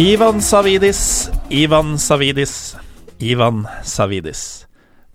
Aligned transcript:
Ivan 0.00 0.40
Savidis, 0.40 1.30
Ivan 1.50 1.98
Savidis, 1.98 2.76
Ivan 3.20 3.66
Savidis. 3.84 4.64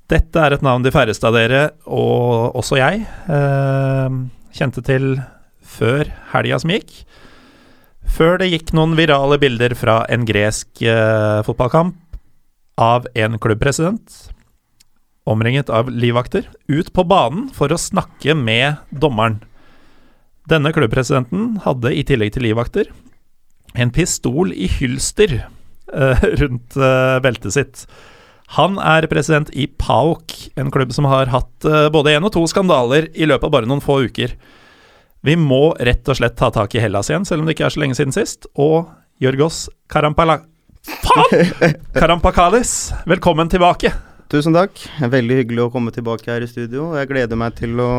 Dette 0.06 0.38
er 0.38 0.54
et 0.54 0.62
navn 0.62 0.84
de 0.86 0.92
færreste 0.94 1.26
av 1.26 1.34
dere, 1.34 1.62
og 1.90 2.54
også 2.62 2.78
jeg, 2.78 3.08
eh, 3.26 4.18
kjente 4.54 4.84
til 4.86 5.18
før 5.66 6.06
helga 6.30 6.60
som 6.62 6.70
gikk. 6.70 6.94
Før 8.06 8.38
det 8.38 8.52
gikk 8.52 8.72
noen 8.78 8.94
virale 8.96 9.40
bilder 9.42 9.74
fra 9.74 10.06
en 10.14 10.30
gresk 10.30 10.70
eh, 10.86 11.42
fotballkamp 11.42 11.98
av 12.78 13.10
en 13.16 13.40
klubbpresident, 13.42 14.30
omringet 15.26 15.74
av 15.74 15.90
livvakter, 15.90 16.46
ut 16.70 16.94
på 16.94 17.04
banen 17.04 17.50
for 17.50 17.74
å 17.74 17.82
snakke 17.82 18.38
med 18.38 18.78
dommeren. 18.94 19.42
Denne 20.48 20.70
klubbpresidenten 20.72 21.64
hadde 21.66 21.98
i 21.98 22.06
tillegg 22.06 22.38
til 22.38 22.46
livvakter 22.46 22.94
en 23.76 23.92
pistol 23.94 24.54
i 24.54 24.70
hylster 24.72 25.40
eh, 25.94 26.24
rundt 26.42 26.78
eh, 26.78 27.18
beltet 27.24 27.56
sitt. 27.56 27.88
Han 28.56 28.78
er 28.80 29.10
president 29.12 29.50
i 29.52 29.68
PAOK, 29.68 30.36
en 30.56 30.72
klubb 30.72 30.94
som 30.96 31.10
har 31.12 31.32
hatt 31.34 31.68
eh, 31.68 31.90
både 31.92 32.16
én 32.16 32.24
og 32.24 32.32
to 32.36 32.46
skandaler 32.48 33.10
i 33.14 33.28
løpet 33.28 33.50
av 33.50 33.54
bare 33.58 33.70
noen 33.70 33.84
få 33.84 34.00
uker. 34.08 34.38
Vi 35.28 35.36
må 35.36 35.74
rett 35.84 36.08
og 36.08 36.20
slett 36.20 36.38
ta 36.40 36.52
tak 36.54 36.76
i 36.78 36.82
Hellas 36.84 37.10
igjen, 37.12 37.26
selv 37.28 37.44
om 37.44 37.50
det 37.50 37.58
ikke 37.58 37.68
er 37.68 37.76
så 37.76 37.84
lenge 37.84 37.98
siden 38.00 38.16
sist. 38.16 38.48
Og 38.56 38.88
Jørgos 39.24 39.66
Karampala... 39.92 40.40
Faen! 40.88 41.74
Karampakalis, 42.00 42.94
velkommen 43.10 43.52
tilbake. 43.52 43.92
Tusen 44.32 44.56
takk. 44.56 44.80
Veldig 45.00 45.42
hyggelig 45.42 45.66
å 45.66 45.72
komme 45.74 45.92
tilbake 45.96 46.32
her 46.32 46.44
i 46.44 46.48
studio. 46.48 46.94
Jeg 46.96 47.10
gleder 47.12 47.40
meg 47.40 47.56
til 47.60 47.80
å 47.84 47.92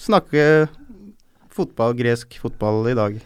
snakke 0.00 0.68
fotball, 1.56 1.96
gresk 1.96 2.36
fotball 2.40 2.84
i 2.92 2.96
dag. 2.96 3.20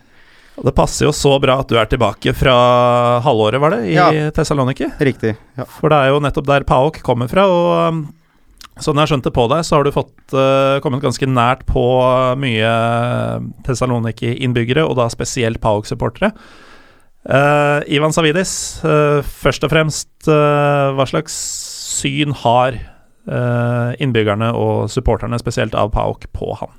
Det 0.60 0.72
passer 0.76 1.06
jo 1.06 1.12
så 1.16 1.34
bra 1.40 1.58
at 1.62 1.70
du 1.70 1.76
er 1.80 1.88
tilbake 1.88 2.34
fra 2.36 2.54
halvåret, 3.24 3.60
var 3.62 3.74
det, 3.74 3.82
i 3.90 3.94
Ja. 3.96 4.08
Thessaloniki? 4.36 4.90
Riktig. 5.00 5.34
Ja. 5.56 5.64
For 5.64 5.92
det 5.92 5.98
er 5.98 6.12
jo 6.12 6.20
nettopp 6.20 6.48
der 6.50 6.66
PAOK 6.68 7.00
kommer 7.06 7.30
fra, 7.32 7.46
og 7.48 7.94
um, 7.94 8.02
sånn 8.80 8.98
jeg 8.98 9.06
har 9.06 9.12
skjønt 9.14 9.28
det 9.28 9.32
på 9.36 9.46
deg, 9.52 9.64
så 9.64 9.78
har 9.78 9.86
du 9.86 9.94
fått 9.94 10.34
uh, 10.36 10.80
kommet 10.84 11.04
ganske 11.04 11.28
nært 11.28 11.64
på 11.68 11.84
mye 12.40 12.72
Thessaloniki-innbyggere, 13.66 14.84
og 14.84 14.98
da 15.00 15.08
spesielt 15.12 15.62
PAOK-supportere. 15.64 16.32
Uh, 17.28 17.80
Ivan 17.92 18.14
Savidis, 18.16 18.52
uh, 18.84 19.20
først 19.24 19.64
og 19.64 19.72
fremst, 19.72 20.12
uh, 20.28 20.92
hva 20.96 21.08
slags 21.08 21.34
syn 22.00 22.32
har 22.44 22.76
uh, 23.28 23.92
innbyggerne 24.00 24.52
og 24.56 24.88
supporterne, 24.92 25.40
spesielt 25.40 25.76
av 25.76 25.92
PAOK, 25.96 26.28
på 26.36 26.52
han? 26.60 26.72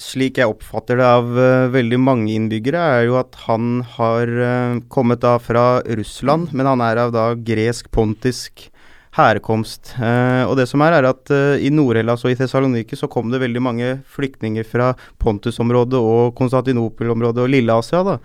Slik 0.00 0.38
jeg 0.40 0.48
oppfatter 0.48 0.96
det 0.96 1.04
av 1.04 1.26
uh, 1.36 1.68
veldig 1.74 1.98
mange 2.00 2.32
innbyggere, 2.32 2.80
er 2.80 3.02
jo 3.10 3.18
at 3.20 3.36
han 3.44 3.82
har 3.98 4.30
uh, 4.32 4.78
kommet 4.88 5.20
da 5.20 5.34
fra 5.42 5.82
Russland, 5.98 6.54
men 6.56 6.68
han 6.70 6.80
er 6.80 7.02
av 7.02 7.10
da 7.12 7.24
gresk-pontisk 7.36 8.70
herkomst. 9.18 9.92
Uh, 9.98 10.46
og 10.46 10.54
det 10.56 10.64
som 10.70 10.80
er, 10.86 10.96
er 10.96 11.10
at 11.10 11.32
i 11.60 11.68
Nord-Hellas 11.74 12.24
og 12.24 12.32
i 12.32 12.38
Thessaloniki 12.38 12.96
så 12.96 13.10
kom 13.12 13.28
det 13.28 13.42
veldig 13.42 13.62
mange 13.66 13.90
flyktninger 14.14 14.64
fra 14.64 14.94
Pontus-området 15.20 16.00
og 16.00 16.32
Konstantinopel-området 16.38 17.44
og 17.44 17.52
Lille-Asia, 17.52 18.00
da. 18.06 18.16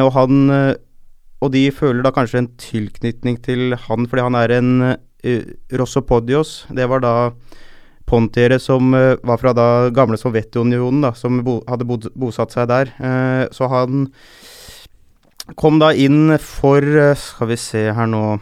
Og 0.00 0.14
han 0.14 0.48
Og 1.44 1.50
de 1.52 1.66
føler 1.70 2.00
da 2.00 2.10
kanskje 2.10 2.38
en 2.40 2.46
tilknytning 2.56 3.36
til 3.44 3.74
han 3.76 4.06
fordi 4.08 4.22
han 4.24 4.38
er 4.40 4.54
en 4.56 4.70
Rossopodios. 5.76 6.64
Det 6.72 6.86
var 6.88 7.04
da 7.04 7.12
pontiere 8.08 8.58
som 8.62 8.94
eh, 8.96 9.16
var 9.26 9.40
fra 9.40 9.54
da 9.56 9.68
gamle 9.94 10.18
Sovjetunionen, 10.20 11.02
da, 11.04 11.12
som 11.16 11.42
bo, 11.44 11.60
hadde 11.68 11.86
bod, 11.88 12.08
bosatt 12.18 12.54
seg 12.56 12.70
der. 12.70 12.92
Eh, 12.98 13.44
så 13.54 13.68
han 13.72 14.08
kom 15.56 15.78
da 15.80 15.92
inn 15.96 16.34
for, 16.42 16.82
eh, 16.82 17.16
skal 17.16 17.52
vi 17.52 17.60
se 17.60 17.88
her 17.94 18.10
nå 18.10 18.38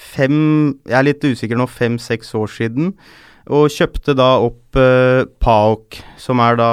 Fem 0.00 0.78
Jeg 0.86 0.94
er 0.94 1.02
litt 1.02 1.24
usikker 1.26 1.58
nå, 1.58 1.64
fem-seks 1.66 2.30
år 2.38 2.46
siden. 2.54 2.92
Og 3.50 3.72
kjøpte 3.74 4.14
da 4.14 4.28
opp 4.38 4.78
eh, 4.78 5.26
PAOK, 5.42 5.98
som 6.20 6.40
er 6.44 6.54
da 6.60 6.70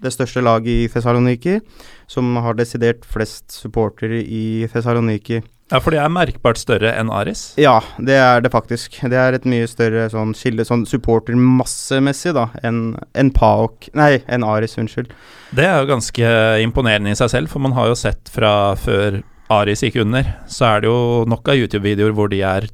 det 0.00 0.12
største 0.14 0.44
laget 0.44 0.70
i 0.70 0.90
Thessaloniki. 0.92 1.58
Som 2.06 2.36
har 2.44 2.54
desidert 2.54 3.02
flest 3.08 3.50
supportere 3.50 4.22
i 4.22 4.68
Thessaloniki. 4.70 5.40
Ja, 5.72 5.78
for 5.80 5.94
det 5.94 6.00
er 6.02 6.10
merkbart 6.12 6.58
større 6.60 6.90
enn 7.00 7.08
Aris. 7.10 7.54
Ja, 7.56 7.78
det 7.96 8.18
er 8.20 8.42
det 8.44 8.50
faktisk. 8.52 8.98
Det 9.08 9.16
er 9.16 9.32
et 9.38 9.46
mye 9.48 9.64
større 9.70 10.04
sånn 10.12 10.34
skille, 10.36 10.66
sånn 10.68 10.84
supportermassemessig, 10.84 12.34
da, 12.36 12.50
enn 12.62 12.98
en 13.16 13.30
PAOK 13.32 13.88
Nei, 13.96 14.18
enn 14.28 14.44
Aris, 14.44 14.76
unnskyld. 14.76 15.14
Det 15.56 15.64
er 15.64 15.80
jo 15.80 15.88
ganske 15.94 16.32
imponerende 16.66 17.10
i 17.14 17.16
seg 17.18 17.32
selv, 17.32 17.48
for 17.52 17.64
man 17.64 17.72
har 17.76 17.88
jo 17.88 17.96
sett 17.98 18.28
fra 18.32 18.74
før 18.76 19.22
Aris 19.52 19.82
gikk 19.84 19.96
under, 20.04 20.28
så 20.48 20.74
er 20.76 20.84
det 20.84 20.92
jo 20.92 21.24
nok 21.28 21.48
av 21.52 21.58
YouTube-videoer 21.60 22.14
hvor 22.16 22.28
de 22.32 22.42
er 22.44 22.68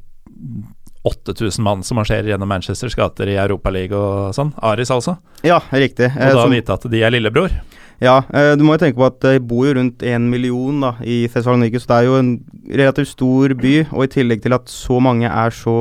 8000 1.09 1.63
mann 1.65 1.83
som 1.87 1.97
marsjerer 1.99 2.33
gjennom 2.33 2.51
Manchesters 2.51 2.95
gater 2.99 3.31
i 3.31 3.39
Europaligaen 3.41 3.95
og 4.29 4.35
sånn. 4.37 4.51
Aris, 4.67 4.91
altså. 4.93 5.17
Ja, 5.47 5.61
riktig. 5.73 6.11
Og 6.11 6.21
Eh, 6.23 6.35
da 6.35 6.43
som- 6.43 6.51
vite 6.53 6.75
at 6.75 6.91
de 6.91 7.03
er 7.03 7.11
lillebror. 7.15 7.51
Ja, 7.99 8.21
eh, 8.31 8.53
du 8.55 8.63
må 8.63 8.77
jo 8.77 8.83
tenke 8.85 9.01
på 9.01 9.09
at 9.09 9.19
det 9.25 9.43
bor 9.51 9.67
jo 9.67 9.75
rundt 9.75 10.05
én 10.07 10.29
million 10.31 10.85
da, 10.85 10.93
i 11.03 11.25
Thessaloniki, 11.33 11.81
så 11.83 11.91
det 11.91 11.97
er 11.99 12.07
jo 12.07 12.19
en 12.21 12.31
relativt 12.71 13.11
stor 13.11 13.55
by. 13.59 13.75
Og 13.91 14.07
i 14.07 14.13
tillegg 14.13 14.45
til 14.45 14.55
at 14.55 14.71
så 14.71 15.01
mange 15.03 15.27
er 15.27 15.55
så 15.55 15.77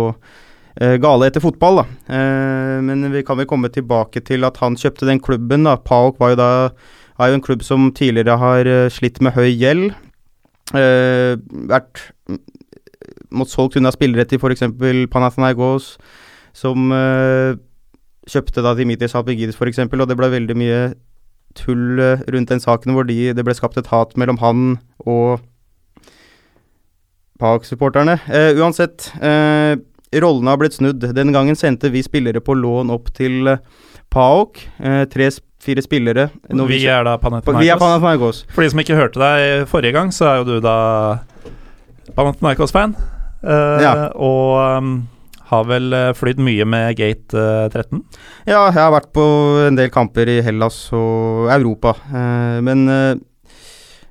eh, 0.82 0.98
gale 1.04 1.30
etter 1.30 1.44
fotball, 1.44 1.84
da. 1.84 1.88
Eh, 2.18 2.78
men 2.88 3.06
vi 3.14 3.22
kan 3.28 3.38
vel 3.38 3.50
komme 3.50 3.70
tilbake 3.74 4.26
til 4.26 4.48
at 4.50 4.58
han 4.64 4.80
kjøpte 4.80 5.10
den 5.10 5.22
klubben, 5.22 5.70
da. 5.70 5.78
PAOK 5.78 6.18
var 6.22 6.34
jo 6.34 6.42
da 6.42 6.52
er 7.18 7.32
jo 7.32 7.38
en 7.38 7.46
klubb 7.46 7.64
som 7.66 7.90
tidligere 7.94 8.38
har 8.42 8.70
eh, 8.70 8.90
slitt 8.94 9.22
med 9.22 9.38
høy 9.38 9.50
gjeld. 9.54 9.92
Eh, 10.76 11.38
vært 11.70 12.10
Mått 13.28 13.52
solgt 13.52 13.76
unna 13.76 13.92
spillere 13.92 14.24
til 14.24 14.40
f.eks. 14.40 14.64
Panathinaikos, 15.12 15.98
som 16.56 16.94
eh, 16.96 17.58
kjøpte 18.28 18.64
da 18.64 18.72
Dimitris 18.78 19.16
Alpegidis 19.20 19.58
f.eks., 19.60 19.82
og 19.84 20.06
det 20.08 20.16
ble 20.16 20.30
veldig 20.32 20.56
mye 20.58 20.80
tull 21.60 22.00
eh, 22.00 22.22
rundt 22.34 22.50
den 22.54 22.62
saken 22.64 22.94
hvor 22.96 23.08
de, 23.10 23.34
det 23.34 23.44
ble 23.48 23.56
skapt 23.58 23.78
et 23.82 23.90
hat 23.92 24.16
mellom 24.18 24.38
han 24.44 24.66
og 25.06 25.40
PAOK-supporterne. 27.40 28.16
Eh, 28.34 28.58
uansett, 28.58 29.12
eh, 29.22 29.76
rollene 30.22 30.50
har 30.54 30.58
blitt 30.62 30.74
snudd. 30.78 31.04
Den 31.14 31.34
gangen 31.36 31.56
sendte 31.60 31.92
vi 31.94 32.02
spillere 32.06 32.42
på 32.42 32.56
lån 32.58 32.90
opp 32.94 33.12
til 33.18 33.48
eh, 33.52 33.60
PAOK. 34.14 34.64
Eh, 34.80 35.04
Tre-fire 35.12 35.84
spillere. 35.86 36.30
Når 36.50 36.72
Vi 36.72 36.80
er 36.90 37.04
da 37.06 37.18
vi 37.18 37.28
er 37.28 37.42
Panathinaikos. 37.42 37.80
Panathinaikos. 37.84 38.40
For 38.56 38.66
de 38.66 38.72
som 38.74 38.82
ikke 38.82 38.98
hørte 38.98 39.22
deg 39.22 39.68
forrige 39.70 39.94
gang, 39.94 40.10
så 40.16 40.32
er 40.32 40.40
jo 40.42 40.48
du 40.50 40.56
da 40.66 40.78
Panathinaikos-fan. 42.18 42.96
eh, 43.44 43.82
Ja. 43.86 43.94
Og 44.16 44.78
um, 44.82 45.08
har 45.52 45.64
vel 45.70 45.96
eh, 45.96 46.12
flydd 46.18 46.42
mye 46.44 46.68
med 46.68 46.98
Gate 47.00 47.38
eh, 47.38 47.70
13. 47.72 48.04
Ja, 48.50 48.68
jeg 48.68 48.80
har 48.80 48.94
vært 48.96 49.14
på 49.16 49.26
en 49.68 49.80
del 49.80 49.92
kamper 49.94 50.30
i 50.32 50.42
Hellas 50.46 50.80
og 50.96 51.48
Europa. 51.54 51.96
Eh, 52.12 52.60
men 52.66 52.86
eh, 52.92 53.16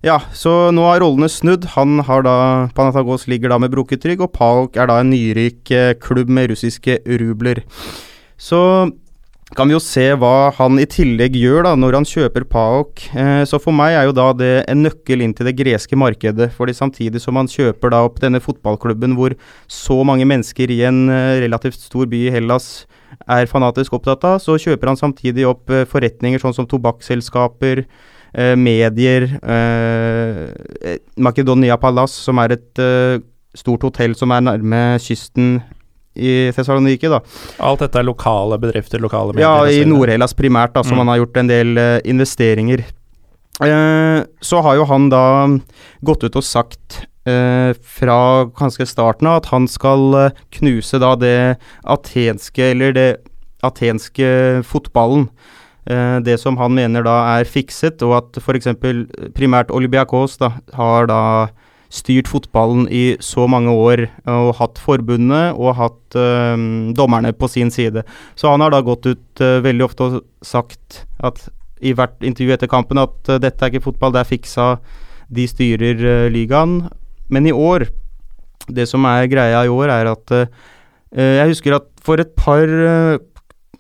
ja, 0.07 0.21
så 0.37 0.71
nå 0.75 0.85
har 0.87 1.01
rollene 1.03 1.29
snudd. 1.33 1.67
Han 1.75 2.01
har 2.07 2.23
da 2.27 2.37
Panathagos 2.77 3.27
ligger 3.31 3.53
da 3.53 3.61
med 3.63 3.73
brukket 3.75 4.05
rygg, 4.07 4.23
og 4.25 4.35
Palk 4.37 4.77
er 4.79 4.91
da 4.91 5.01
en 5.03 5.11
nyrik 5.13 5.73
eh, 5.75 5.95
klubb 6.01 6.31
med 6.33 6.53
russiske 6.53 7.01
rubler. 7.21 7.65
Så 8.37 8.61
kan 9.55 9.69
vi 9.71 9.77
jo 9.77 9.79
se 9.83 10.09
hva 10.19 10.51
han 10.57 10.81
i 10.83 10.89
tillegg 10.91 11.37
gjør 11.39 11.69
da 11.69 11.75
når 11.79 12.01
han 12.01 12.09
kjøper 12.09 12.49
PAOK. 12.51 13.05
Eh, 13.15 13.43
så 13.47 13.61
for 13.63 13.77
meg 13.77 13.95
er 13.95 14.09
jo 14.09 14.15
da 14.17 14.33
det 14.35 14.51
en 14.67 14.83
nøkkel 14.83 15.23
inn 15.23 15.35
til 15.39 15.47
det 15.47 15.55
greske 15.61 15.95
markedet. 15.95 16.51
fordi 16.57 16.75
samtidig 16.75 17.23
som 17.23 17.37
han 17.39 17.47
kjøper 17.47 17.95
da 17.95 18.03
opp 18.03 18.19
denne 18.21 18.43
fotballklubben 18.43 19.15
hvor 19.15 19.37
så 19.71 20.03
mange 20.03 20.27
mennesker 20.27 20.71
i 20.71 20.83
en 20.89 21.09
eh, 21.09 21.39
relativt 21.45 21.79
stor 21.79 22.11
by 22.11 22.27
i 22.27 22.35
Hellas 22.35 22.87
er 23.31 23.47
fanatisk 23.47 23.95
opptatt 23.95 24.25
av, 24.27 24.43
så 24.43 24.59
kjøper 24.59 24.91
han 24.91 24.99
samtidig 24.99 25.47
opp 25.47 25.71
eh, 25.71 25.87
forretninger 25.87 26.43
sånn 26.43 26.57
som 26.57 26.67
tobakksselskaper, 26.67 27.85
eh, 28.35 28.55
medier 28.59 29.31
eh, 29.47 30.99
Makedonia 31.17 31.79
Palace, 31.79 32.19
som 32.19 32.43
er 32.43 32.59
et 32.59 32.83
eh, 32.83 33.23
stort 33.57 33.87
hotell 33.87 34.19
som 34.19 34.35
er 34.35 34.43
nærme 34.43 34.83
kysten 35.01 35.61
i 36.17 36.51
Thessaloniki, 36.57 37.09
da. 37.13 37.21
Alt 37.63 37.85
dette 37.85 38.01
er 38.01 38.07
lokale 38.09 38.59
bedrifter, 38.63 39.01
lokale 39.03 39.35
bedrifter. 39.35 39.71
Ja, 39.71 39.83
i. 39.83 39.85
Nord-Hellas 39.89 40.35
primært, 40.37 40.73
da, 40.75 40.83
som 40.83 40.97
Mm. 40.97 40.99
han 41.05 41.09
har 41.13 41.19
gjort 41.25 41.37
en 41.37 41.51
del 41.51 41.77
uh, 41.79 41.99
investeringer. 42.05 42.85
Uh, 43.63 44.25
så 44.45 44.61
har 44.63 44.77
jo 44.77 44.85
han 44.85 45.09
da 45.09 45.25
gått 46.05 46.25
ut 46.25 46.37
og 46.37 46.45
sagt 46.45 47.07
uh, 47.29 47.73
fra 47.81 48.19
ganske 48.59 48.85
starten 48.87 49.27
av 49.31 49.43
at 49.43 49.47
han 49.53 49.67
skal 49.69 50.33
knuse 50.53 51.01
da 51.01 51.15
det 51.17 51.57
atenske, 51.85 52.73
eller 52.73 52.93
det 52.93 53.11
atenske 53.65 54.63
fotballen. 54.65 55.29
Det 55.87 56.35
som 56.43 56.57
han 56.59 56.75
mener 56.75 57.05
da 57.07 57.39
er 57.39 57.47
fikset, 57.47 58.03
og 58.03 58.17
at 58.19 58.39
f.eks. 58.43 58.67
primært 59.37 59.71
Olympiakos 59.71 60.35
da 60.41 60.49
har 60.75 61.07
da 61.07 61.19
styrt 61.97 62.29
fotballen 62.31 62.87
i 62.93 63.17
så 63.25 63.47
mange 63.51 63.73
år 63.73 64.05
og 64.31 64.53
hatt 64.61 64.81
forbundet 64.83 65.57
og 65.57 65.77
hatt 65.79 66.19
eh, 66.19 66.55
dommerne 66.97 67.33
på 67.37 67.49
sin 67.51 67.73
side. 67.73 68.05
Så 68.37 68.53
han 68.53 68.65
har 68.65 68.75
da 68.75 68.83
gått 68.85 69.09
ut 69.09 69.43
eh, 69.45 69.59
veldig 69.65 69.87
ofte 69.87 70.09
og 70.09 70.19
sagt 70.45 71.05
at 71.25 71.47
i 71.85 71.93
hvert 71.97 72.17
intervju 72.25 72.55
etter 72.55 72.71
kampen 72.73 73.01
at 73.01 73.33
eh, 73.33 73.41
dette 73.43 73.65
er 73.65 73.73
ikke 73.73 73.89
fotball, 73.89 74.15
det 74.15 74.23
er 74.23 74.31
fiksa, 74.31 74.69
de 75.27 75.49
styrer 75.51 76.29
ligaen. 76.33 76.83
Men 77.33 77.49
i 77.49 77.55
år, 77.55 77.89
det 78.69 78.87
som 78.91 79.07
er 79.09 79.31
greia 79.31 79.65
i 79.67 79.73
år, 79.73 79.91
er 79.91 80.13
at 80.13 80.35
jeg 81.17 81.49
husker 81.49 81.75
at 81.77 81.87
for 82.05 82.21
et 82.21 82.33
par 82.39 82.71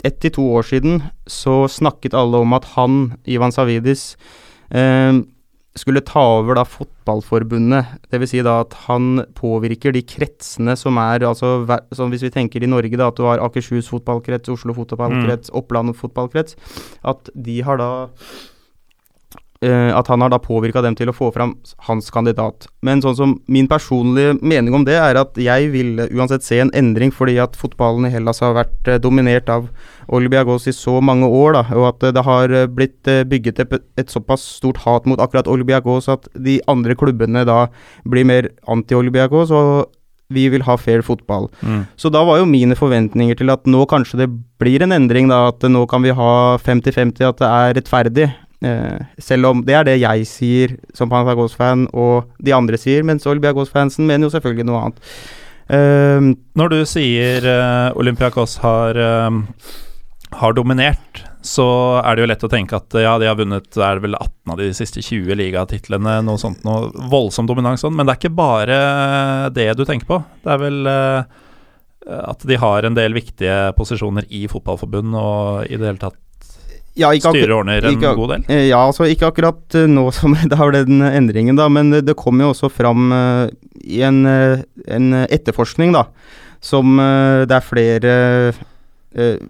ett 0.06 0.19
til 0.22 0.34
to 0.36 0.44
år 0.58 0.66
siden 0.66 1.00
så 1.30 1.64
snakket 1.70 2.14
alle 2.16 2.42
om 2.44 2.54
at 2.56 2.66
han, 2.76 3.16
Ivan 3.26 3.52
Savidis, 3.54 4.16
eh, 4.70 5.12
skulle 5.76 6.02
ta 6.05 6.23
over 6.38 6.58
da 6.58 6.64
fotballforbundet. 6.67 7.93
Dvs. 8.12 8.32
Si 8.32 8.43
da 8.44 8.61
at 8.64 8.75
han 8.87 9.23
påvirker 9.37 9.94
de 9.94 10.02
kretsene 10.06 10.76
som 10.78 10.99
er 11.02 11.26
altså 11.28 11.58
sånn 11.94 12.12
Hvis 12.12 12.25
vi 12.26 12.32
tenker 12.34 12.64
i 12.64 12.70
Norge, 12.70 12.96
da 12.96 13.11
at 13.12 13.19
du 13.19 13.26
har 13.28 13.43
Akershus 13.44 13.90
fotballkrets, 13.93 14.50
Oslo 14.52 14.75
fotballkrets, 14.76 15.52
Oppland 15.56 15.94
fotballkrets. 15.96 16.56
At 17.05 17.31
de 17.34 17.61
har 17.67 17.81
da 17.81 17.90
At 19.66 20.08
han 20.12 20.22
har 20.22 20.30
da 20.32 20.38
påvirka 20.42 20.82
dem 20.84 20.96
til 20.98 21.10
å 21.10 21.14
få 21.16 21.30
fram 21.34 21.56
hans 21.88 22.10
kandidat. 22.14 22.68
Men 22.86 23.02
sånn 23.04 23.16
som 23.18 23.34
min 23.50 23.68
personlige 23.70 24.36
mening 24.40 24.76
om 24.76 24.84
det, 24.86 24.96
er 25.00 25.18
at 25.20 25.38
jeg 25.40 25.70
vil 25.72 26.04
uansett 26.06 26.46
se 26.46 26.60
en 26.62 26.72
endring, 26.76 27.12
fordi 27.14 27.38
at 27.42 27.56
fotballen 27.58 28.08
i 28.08 28.12
Hellas 28.12 28.42
har 28.44 28.56
vært 28.56 28.90
eh, 28.90 29.00
dominert 29.02 29.50
av 29.52 29.68
Olbiagos 30.06 30.68
i 30.70 30.74
så 30.74 31.00
mange 31.02 31.26
år, 31.26 31.56
da, 31.56 31.64
og 31.74 31.88
at 31.90 32.06
eh, 32.06 32.14
det 32.14 32.24
har 32.26 32.54
eh, 32.54 32.68
blitt 32.70 33.10
eh, 33.10 33.24
bygget 33.26 33.64
et, 33.64 33.76
et 33.98 34.12
såpass 34.12 34.44
stort 34.60 34.84
hat 34.84 35.06
mot 35.10 35.20
akkurat 35.22 35.50
Olbiagos 35.50 36.08
at 36.12 36.28
de 36.34 36.60
andre 36.70 36.94
klubbene 36.98 37.42
da 37.48 37.66
blir 38.06 38.26
mer 38.28 38.52
anti-Olbiagos, 38.70 39.50
og 39.50 39.90
vi 40.34 40.48
vil 40.50 40.64
ha 40.66 40.74
fair 40.78 41.04
fotball. 41.06 41.46
Mm. 41.62 41.84
Så 41.98 42.10
da 42.10 42.24
var 42.26 42.40
jo 42.40 42.48
mine 42.50 42.74
forventninger 42.78 43.38
til 43.38 43.52
at 43.54 43.66
nå 43.70 43.84
kanskje 43.90 44.24
det 44.24 44.30
blir 44.62 44.82
en 44.82 44.94
endring, 44.94 45.30
da, 45.30 45.48
at 45.52 45.62
nå 45.70 45.84
kan 45.90 46.02
vi 46.02 46.14
ha 46.14 46.32
50-50, 46.62 47.22
at 47.26 47.42
det 47.42 47.50
er 47.50 47.76
rettferdig. 47.78 48.28
Eh, 48.64 49.00
selv 49.20 49.50
om 49.50 49.64
det 49.67 49.75
er 49.76 49.85
det 49.85 49.97
jeg 50.00 50.29
sier 50.29 50.76
som 50.97 51.11
Panathinaikos-fan, 51.12 51.88
og 51.93 52.31
de 52.43 52.55
andre 52.56 52.81
sier, 52.81 53.05
mens 53.06 53.26
Olympiakos-fansen 53.29 54.08
mener 54.08 54.29
jo 54.29 54.37
selvfølgelig 54.37 54.69
noe 54.69 54.85
annet. 54.87 55.03
Eh, 55.69 56.31
Når 56.56 56.73
du 56.73 56.79
sier 56.88 57.44
uh, 57.44 57.91
Olympiakos 57.99 58.56
har, 58.62 58.97
eh, 58.97 59.41
har 60.41 60.56
dominert, 60.56 61.25
så 61.47 61.67
er 62.03 62.17
det 62.17 62.25
jo 62.25 62.29
lett 62.32 62.44
å 62.47 62.50
tenke 62.50 62.79
at 62.79 62.97
ja, 62.99 63.14
de 63.23 63.29
har 63.29 63.38
vunnet 63.38 63.76
er 63.79 63.99
det 63.99 64.03
vel 64.03 64.17
18 64.19 64.53
av 64.53 64.58
de 64.58 64.70
siste 64.75 65.03
20 65.05 65.38
ligatitlene, 65.38 66.19
noe 66.26 66.41
sånt, 66.43 66.64
noe 66.67 66.91
voldsom 67.12 67.47
dominans 67.47 67.85
sånn, 67.85 67.94
men 67.94 68.06
det 68.06 68.17
er 68.17 68.20
ikke 68.25 68.38
bare 68.38 68.79
det 69.55 69.69
du 69.79 69.85
tenker 69.87 70.08
på. 70.08 70.19
Det 70.43 70.55
er 70.56 70.62
vel 70.64 70.91
eh, 70.91 71.44
at 72.06 72.47
de 72.47 72.58
har 72.62 72.87
en 72.87 72.97
del 72.99 73.14
viktige 73.14 73.73
posisjoner 73.79 74.26
i 74.35 74.47
fotballforbund 74.50 75.14
og 75.19 75.70
i 75.70 75.79
det 75.79 75.87
hele 75.87 76.03
tatt 76.03 76.19
ja, 76.96 77.10
styrer 77.20 77.52
og 77.52 77.62
ordner 77.62 77.84
en 77.84 77.96
ikke 77.96 78.14
god 78.16 78.32
del. 78.34 78.46
Eh, 78.52 78.69
Ja, 78.70 78.81
altså 78.87 79.08
ikke 79.10 79.31
akkurat 79.31 79.76
eh, 79.76 79.88
nå 79.90 80.06
som 80.16 80.37
det 80.50 80.58
har 80.58 80.72
den 80.75 81.02
endringen, 81.04 81.58
da, 81.58 81.69
men 81.72 81.93
det, 81.94 82.16
kom 82.19 82.40
jo 82.40 82.52
også 82.54 82.70
fram 82.72 83.10
uh, 83.12 83.46
i 83.84 84.00
en, 84.06 84.22
uh, 84.26 84.64
en 84.88 85.12
etterforskning, 85.26 85.93
da, 85.96 86.06
som 86.64 86.96
uh, 86.98 87.44
det 87.46 87.58
er 87.58 87.69
flere 87.69 88.16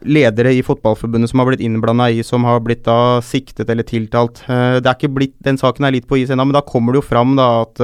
ledere 0.07 0.53
i 0.55 0.61
Fotballforbundet 0.63 1.33
som 1.33 1.41
har 1.41 1.49
blitt 1.49 1.63
innblanda 1.65 2.05
i, 2.15 2.21
som 2.23 2.45
har 2.47 2.61
blitt 2.63 2.85
da 2.87 3.19
siktet 3.25 3.67
eller 3.73 3.83
tiltalt. 3.83 4.45
Det 4.47 4.87
er 4.87 4.93
ikke 4.93 5.11
blitt, 5.11 5.33
Den 5.43 5.59
saken 5.59 5.89
er 5.89 5.97
litt 5.97 6.07
på 6.07 6.21
is 6.21 6.31
ennå, 6.31 6.45
men 6.47 6.55
da 6.55 6.63
kommer 6.63 6.95
det 6.95 7.01
jo 7.01 7.09
fram 7.09 7.33
da 7.35 7.49
at 7.65 7.83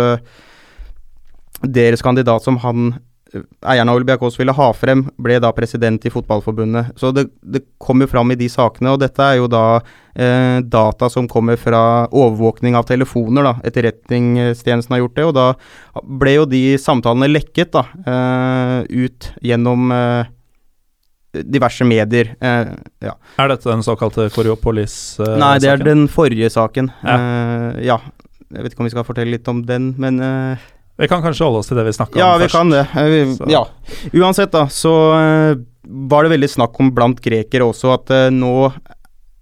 deres 1.66 2.04
kandidat 2.06 2.46
som 2.46 2.60
han 2.62 2.92
eieren 3.34 3.88
av 3.88 3.98
Olympiakos 3.98 4.38
ville 4.40 4.54
ha 4.56 4.68
frem, 4.76 5.04
ble 5.20 5.38
da 5.42 5.52
president 5.56 6.04
i 6.04 6.12
Fotballforbundet. 6.12 6.92
Så 7.00 7.12
det, 7.16 7.26
det 7.40 7.64
kom 7.82 8.04
jo 8.04 8.08
fram 8.10 8.32
i 8.34 8.38
de 8.38 8.48
sakene, 8.52 8.92
og 8.92 9.00
dette 9.02 9.24
er 9.24 9.38
jo 9.40 9.48
da 9.50 9.64
eh, 9.78 10.58
data 10.60 11.08
som 11.12 11.28
kommer 11.30 11.60
fra 11.60 11.82
overvåkning 12.10 12.76
av 12.78 12.86
telefoner, 12.90 13.48
da. 13.48 13.54
Etterretningstjenesten 13.68 14.96
har 14.96 15.02
gjort 15.04 15.16
det, 15.18 15.26
og 15.30 15.34
da 15.38 15.48
ble 16.22 16.36
jo 16.36 16.46
de 16.50 16.62
samtalene 16.80 17.30
lekket 17.32 17.72
da, 17.78 17.86
eh, 18.04 19.06
ut 19.06 19.32
gjennom 19.44 19.92
eh, 19.96 20.32
diverse 21.32 21.84
medier. 21.88 22.34
Eh, 22.40 22.74
ja. 23.08 23.16
Er 23.40 23.52
dette 23.54 23.70
den 23.70 23.84
såkalte 23.86 24.28
Koriopolis-saken? 24.34 25.38
Nei, 25.40 25.56
det 25.64 25.72
er 25.72 25.80
den 25.80 26.04
forrige 26.12 26.52
saken. 26.52 26.92
Ja. 27.00 27.16
Eh, 27.16 27.86
ja. 27.88 28.00
Jeg 28.52 28.66
vet 28.66 28.74
ikke 28.74 28.84
om 28.84 28.88
vi 28.90 28.92
skal 28.92 29.06
fortelle 29.08 29.32
litt 29.32 29.48
om 29.48 29.62
den, 29.64 29.94
men 29.96 30.20
eh, 30.20 30.64
Vi 31.00 31.08
kan 31.08 31.22
kanskje 31.24 31.46
holde 31.46 31.62
oss 31.62 31.70
til 31.70 31.78
det 31.78 31.86
vi 31.88 31.94
snakka 31.96 32.20
ja, 32.20 32.32
om 32.34 32.40
vi 32.42 32.48
først. 32.48 32.56
kan 32.56 32.72
det. 32.72 32.82
Eh, 33.00 33.12
vi, 33.12 33.52
ja. 33.52 33.62
Uansett, 34.20 34.52
da, 34.52 34.66
så 34.70 34.92
eh, 35.16 35.60
var 36.12 36.24
det 36.26 36.34
veldig 36.34 36.50
snakk 36.52 36.78
om 36.82 36.92
blant 36.94 37.22
grekere 37.24 37.66
også 37.66 37.94
at 37.96 38.12
eh, 38.12 38.28
nå 38.34 38.70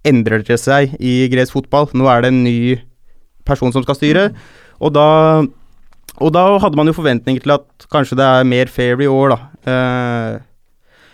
endrer 0.07 0.45
det 0.47 0.57
seg 0.57 0.95
i 0.97 1.27
gresk 1.31 1.57
fotball. 1.57 1.89
Nå 1.97 2.07
er 2.09 2.23
det 2.23 2.31
en 2.31 2.43
ny 2.45 2.61
person 3.45 3.73
som 3.73 3.83
skal 3.85 3.99
styre. 3.99 4.29
Og 4.81 4.93
da, 4.95 5.07
og 6.17 6.31
da 6.33 6.45
hadde 6.63 6.79
man 6.79 6.89
jo 6.89 6.95
forventninger 6.97 7.43
til 7.43 7.53
at 7.59 7.85
kanskje 7.93 8.17
det 8.17 8.25
er 8.25 8.47
mer 8.47 8.71
fair 8.71 9.03
i 9.03 9.11
år, 9.11 9.35
da. 9.35 9.41
Eh, 9.69 10.39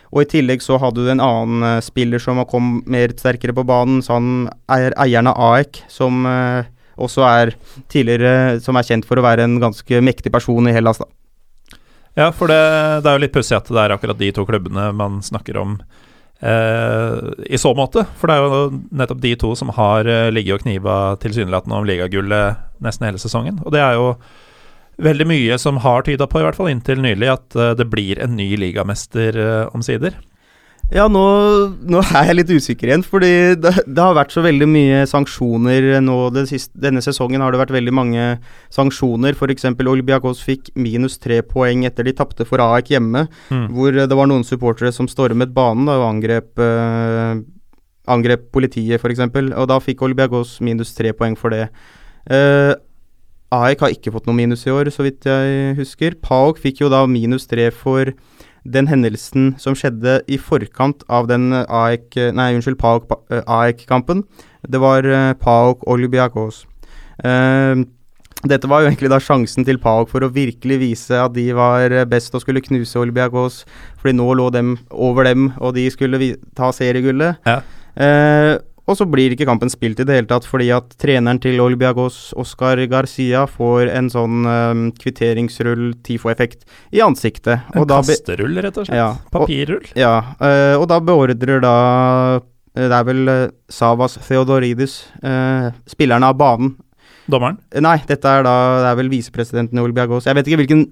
og 0.08 0.24
i 0.24 0.30
tillegg 0.30 0.62
så 0.64 0.78
hadde 0.80 1.04
du 1.04 1.10
en 1.12 1.20
annen 1.20 1.82
spiller 1.84 2.22
som 2.22 2.40
kom 2.48 2.78
mer 2.88 3.12
sterkere 3.18 3.52
på 3.52 3.66
banen. 3.68 4.00
Så 4.00 4.16
han 4.16 4.46
er 4.72 4.96
eieren 4.96 5.28
av 5.28 5.36
AEK, 5.50 5.82
som 5.92 6.24
eh, 6.24 6.70
også 6.98 7.24
er 7.28 7.54
tidligere 7.90 8.58
Som 8.64 8.76
er 8.78 8.86
kjent 8.86 9.06
for 9.08 9.20
å 9.20 9.24
være 9.24 9.46
en 9.46 9.58
ganske 9.62 10.02
mektig 10.04 10.32
person 10.34 10.68
i 10.68 10.74
Hellas, 10.74 11.00
da. 11.02 11.08
Ja, 12.18 12.32
for 12.34 12.50
det, 12.50 12.58
det 13.04 13.10
er 13.10 13.14
jo 13.16 13.22
litt 13.22 13.34
pussig 13.34 13.54
at 13.54 13.68
det 13.70 13.78
er 13.78 13.94
akkurat 13.94 14.18
de 14.18 14.32
to 14.34 14.42
klubbene 14.48 14.88
man 14.96 15.20
snakker 15.22 15.60
om 15.60 15.76
eh, 16.40 17.18
i 17.46 17.60
så 17.60 17.70
måte. 17.78 18.02
For 18.18 18.30
det 18.30 18.34
er 18.34 18.42
jo 18.42 18.80
nettopp 19.02 19.22
de 19.22 19.34
to 19.38 19.52
som 19.58 19.70
har 19.76 20.08
eh, 20.10 20.26
ligget 20.34 20.58
og 20.58 20.64
kniva 20.64 20.98
tilsynelatende 21.22 21.78
om 21.78 21.86
ligagullet 21.86 22.82
nesten 22.82 23.06
hele 23.06 23.22
sesongen. 23.22 23.60
Og 23.62 23.74
det 23.74 23.84
er 23.84 23.94
jo 23.98 24.10
veldig 24.98 25.28
mye 25.30 25.58
som 25.62 25.78
har 25.84 26.02
tyda 26.06 26.26
på, 26.26 26.40
i 26.40 26.46
hvert 26.46 26.58
fall 26.58 26.72
inntil 26.72 27.02
nylig, 27.04 27.30
at 27.30 27.58
eh, 27.58 27.74
det 27.78 27.86
blir 27.92 28.18
en 28.22 28.34
ny 28.38 28.50
ligamester 28.58 29.38
eh, 29.38 29.64
omsider. 29.74 30.18
Ja, 30.88 31.04
nå, 31.12 31.20
nå 31.84 32.00
er 32.00 32.30
jeg 32.30 32.36
litt 32.38 32.50
usikker 32.56 32.88
igjen, 32.88 33.02
fordi 33.04 33.28
det, 33.60 33.74
det 33.84 34.00
har 34.00 34.14
vært 34.16 34.32
så 34.32 34.40
veldig 34.40 34.68
mye 34.72 35.02
sanksjoner 35.10 35.98
nå 36.00 36.14
den 36.32 36.48
siste, 36.48 36.72
Denne 36.80 37.02
sesongen 37.04 37.44
har 37.44 37.52
det 37.52 37.60
vært 37.60 37.74
veldig 37.76 37.92
mange 37.92 38.22
sanksjoner. 38.72 39.36
F.eks. 39.36 39.66
Olbiakos 39.84 40.40
fikk 40.46 40.70
minus 40.80 41.18
tre 41.20 41.42
poeng 41.44 41.84
etter 41.84 42.08
de 42.08 42.14
tapte 42.16 42.46
for 42.48 42.64
AEK 42.64 42.94
hjemme, 42.96 43.26
Mm. 43.52 43.66
hvor 43.76 43.92
det 44.00 44.16
var 44.16 44.30
noen 44.32 44.44
supportere 44.48 44.88
som 44.92 45.08
stormet 45.12 45.52
banen 45.52 45.84
da, 45.90 45.98
og 46.00 46.08
angrep, 46.08 46.56
eh, 46.64 47.42
angrep 48.08 48.48
politiet, 48.56 48.96
f.eks. 48.96 49.20
Og 49.28 49.68
da 49.68 49.78
fikk 49.84 50.06
Olbiakos 50.08 50.56
minus 50.64 50.94
tre 50.96 51.12
poeng 51.12 51.36
for 51.36 51.52
det. 51.52 51.66
Eh, 52.32 52.72
AEK 53.52 53.84
har 53.84 53.92
ikke 53.92 54.12
fått 54.16 54.26
noe 54.28 54.36
minus 54.40 54.64
i 54.64 54.72
år, 54.72 54.88
så 54.92 55.04
vidt 55.04 55.28
jeg 55.28 55.76
husker. 55.76 56.16
PAOK 56.24 56.58
fikk 56.64 56.80
jo 56.80 56.88
da 56.92 57.04
minus 57.08 57.44
tre 57.48 57.68
for 57.72 58.08
den 58.74 58.88
hendelsen 58.90 59.52
som 59.60 59.76
skjedde 59.78 60.20
i 60.28 60.38
forkant 60.40 61.04
av 61.08 61.28
den 61.30 61.52
eh, 61.52 61.66
AEK 61.68 62.18
Nei, 62.36 62.52
unnskyld, 62.56 62.78
PAOK, 62.80 63.12
eh, 63.32 63.44
AEK-kampen. 63.44 64.24
Det 64.68 64.80
var 64.82 65.06
eh, 65.06 65.32
PAOK 65.38 65.86
Olympiakos. 65.88 66.64
Eh, 67.24 67.84
dette 68.46 68.70
var 68.70 68.84
jo 68.84 68.90
egentlig 68.90 69.10
da 69.10 69.18
sjansen 69.18 69.66
til 69.66 69.80
PAOK 69.82 70.12
for 70.12 70.22
å 70.22 70.30
virkelig 70.30 70.78
vise 70.78 71.16
at 71.18 71.34
de 71.34 71.48
var 71.58 71.90
eh, 71.90 72.06
best 72.06 72.36
og 72.38 72.44
skulle 72.44 72.62
knuse 72.62 73.00
Olympiakos, 73.00 73.64
fordi 73.98 74.14
nå 74.18 74.28
lå 74.38 74.50
dem 74.54 74.76
over 74.94 75.26
dem, 75.26 75.50
og 75.58 75.74
de 75.74 75.88
skulle 75.90 76.36
ta 76.58 76.70
seriegullet. 76.74 77.40
Ja. 77.48 77.60
Eh, 77.98 78.54
og 78.88 78.96
så 78.96 79.04
blir 79.04 79.34
ikke 79.34 79.44
kampen 79.48 79.68
spilt 79.68 80.00
i 80.00 80.06
det 80.08 80.14
hele 80.16 80.28
tatt, 80.30 80.46
fordi 80.48 80.70
at 80.72 80.94
treneren 81.00 81.36
til 81.44 81.60
Olbiagos, 81.60 82.32
Oscar 82.40 82.80
Garcia, 82.88 83.42
får 83.50 83.90
en 83.92 84.08
sånn 84.12 84.46
eh, 84.48 84.80
kvitteringsrull 85.02 85.90
TIFO-effekt 86.06 86.64
i 86.96 87.02
ansiktet. 87.04 87.66
En 87.74 87.82
og 87.82 87.88
da 87.90 87.98
kasterull, 88.00 88.56
rett 88.64 88.80
og 88.80 88.88
slett. 88.88 88.96
Ja, 88.96 89.10
og- 89.12 89.34
Papirrull. 89.34 89.84
ja, 89.98 90.14
uh, 90.40 90.74
og 90.80 90.86
da 90.88 91.00
beordrer 91.04 91.60
da 91.64 91.74
eh, 92.40 92.46
Det 92.78 92.94
er 92.94 93.04
vel 93.04 93.28
uh, 93.28 93.50
Savas 93.68 94.16
Theodoridis, 94.24 95.00
uh, 95.24 95.68
spilleren 95.90 96.24
av 96.24 96.36
banen. 96.38 96.76
Dommeren? 97.28 97.58
Nei, 97.84 97.98
dette 98.08 98.24
er 98.24 98.42
da 98.46 98.54
Det 98.80 98.88
er 98.92 98.98
vel 99.02 99.10
visepresidenten 99.12 99.76
i 99.76 99.82
Olbiagos. 99.84 100.24
Jeg 100.30 100.38
vet 100.38 100.46
ikke 100.48 100.62
hvilken 100.62 100.86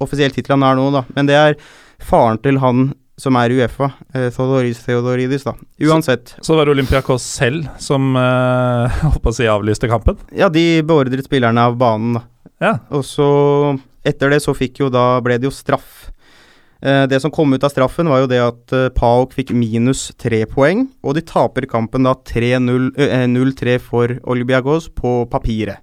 offisiell 0.00 0.32
tittel 0.32 0.54
han 0.56 0.62
har 0.64 0.78
nå, 0.78 0.88
da, 0.94 1.02
men 1.14 1.28
det 1.28 1.36
er 1.36 1.56
faren 2.02 2.40
til 2.42 2.56
han 2.62 2.92
som 3.22 3.36
er 3.38 3.54
Uefa, 3.54 3.92
eh, 4.14 4.28
Theodoris 4.34 4.82
Theodoridis, 4.82 5.46
da. 5.46 5.54
Uansett. 5.86 6.34
Så 6.42 6.56
var 6.58 6.66
det 6.66 6.74
Olympiakos 6.74 7.22
selv 7.22 7.68
som 7.82 8.16
eh, 8.18 9.02
holdt 9.06 9.22
på 9.22 9.32
å 9.32 9.36
si 9.36 9.48
avlyste 9.50 9.90
kampen? 9.90 10.18
Ja, 10.34 10.50
de 10.52 10.82
beordret 10.86 11.22
spillerne 11.28 11.68
av 11.70 11.78
banen, 11.78 12.18
da. 12.18 12.26
Ja. 12.62 12.76
Og 12.94 13.04
så, 13.06 13.28
etter 14.06 14.30
det, 14.30 14.42
så 14.44 14.54
fikk 14.54 14.82
jo 14.82 14.90
da 14.92 15.16
ble 15.22 15.38
det 15.38 15.48
jo 15.48 15.54
straff. 15.54 16.08
Eh, 16.82 17.04
det 17.10 17.20
som 17.22 17.30
kom 17.34 17.54
ut 17.54 17.62
av 17.62 17.70
straffen, 17.70 18.10
var 18.10 18.24
jo 18.24 18.30
det 18.30 18.40
at 18.42 18.74
eh, 18.74 18.90
PAOK 18.94 19.36
fikk 19.38 19.54
minus 19.54 20.08
tre 20.18 20.42
poeng, 20.50 20.88
og 21.06 21.14
de 21.18 21.22
taper 21.26 21.68
kampen 21.70 22.06
da 22.06 22.16
3-0 22.26 22.90
eh, 22.98 23.26
0-3 23.30 23.78
for 23.82 24.18
Olympiakos 24.34 24.90
på 24.98 25.20
papiret. 25.30 25.82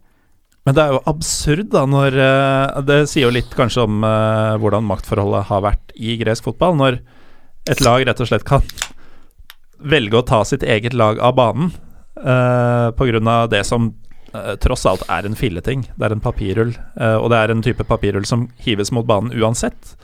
Men 0.67 0.75
det 0.75 0.83
er 0.83 0.91
jo 0.93 1.05
absurd, 1.07 1.69
da, 1.71 1.85
når 1.87 2.17
eh, 2.19 2.81
Det 2.85 2.97
sier 3.09 3.25
jo 3.29 3.33
litt 3.33 3.55
kanskje 3.55 3.85
om 3.87 4.03
eh, 4.03 4.57
hvordan 4.59 4.85
maktforholdet 4.85 5.47
har 5.47 5.63
vært 5.65 5.95
i 5.95 6.19
gresk 6.19 6.51
fotball, 6.51 6.75
når 6.79 6.99
et 7.69 7.83
lag 7.85 8.05
rett 8.07 8.21
og 8.21 8.29
slett 8.29 8.47
kan 8.47 8.65
velge 9.79 10.19
å 10.19 10.25
ta 10.27 10.43
sitt 10.45 10.63
eget 10.63 10.95
lag 10.97 11.19
av 11.23 11.35
banen 11.37 11.71
uh, 12.19 12.91
pga. 12.97 13.47
det 13.47 13.63
som 13.67 13.93
uh, 14.35 14.55
tross 14.59 14.85
alt 14.85 15.05
er 15.07 15.25
en 15.25 15.37
filleting. 15.39 15.85
Det 15.95 16.05
er 16.05 16.15
en 16.15 16.23
papirrull, 16.23 16.73
uh, 16.99 17.17
og 17.17 17.29
det 17.31 17.37
er 17.37 17.53
en 17.53 17.63
type 17.63 17.85
papirrull 17.87 18.25
som 18.25 18.49
hives 18.59 18.91
mot 18.91 19.07
banen 19.07 19.31
uansett. 19.31 19.95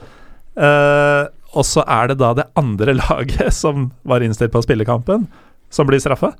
Uh, 0.56 1.28
og 1.56 1.64
så 1.64 1.84
er 1.88 2.10
det 2.10 2.18
da 2.20 2.32
det 2.36 2.48
andre 2.56 2.96
laget 3.02 3.52
som 3.54 3.90
var 4.02 4.24
innstilt 4.24 4.54
på 4.54 4.62
å 4.62 4.66
spille 4.66 4.88
kampen, 4.88 5.28
som 5.72 5.86
blir 5.88 6.00
straffa. 6.00 6.32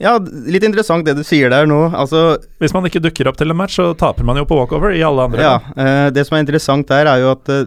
Ja, 0.00 0.14
litt 0.22 0.64
interessant 0.66 1.06
det 1.06 1.16
du 1.18 1.24
sier 1.26 1.50
der 1.52 1.66
nå. 1.68 1.80
Altså, 1.96 2.38
Hvis 2.62 2.74
man 2.74 2.86
ikke 2.86 3.02
dukker 3.02 3.28
opp 3.30 3.38
til 3.40 3.50
en 3.50 3.58
match, 3.58 3.76
så 3.78 3.90
taper 3.98 4.26
man 4.26 4.38
jo 4.38 4.46
på 4.48 4.58
walkover 4.58 4.94
i 4.94 5.02
alle 5.04 5.26
andre. 5.28 5.42
ja, 5.42 5.56
eh, 5.76 6.10
det 6.14 6.26
som 6.26 6.38
er 6.38 6.44
interessant 6.44 6.88
der, 6.88 7.10
er 7.10 7.24
jo 7.24 7.32
at 7.34 7.52
eh, 7.52 7.66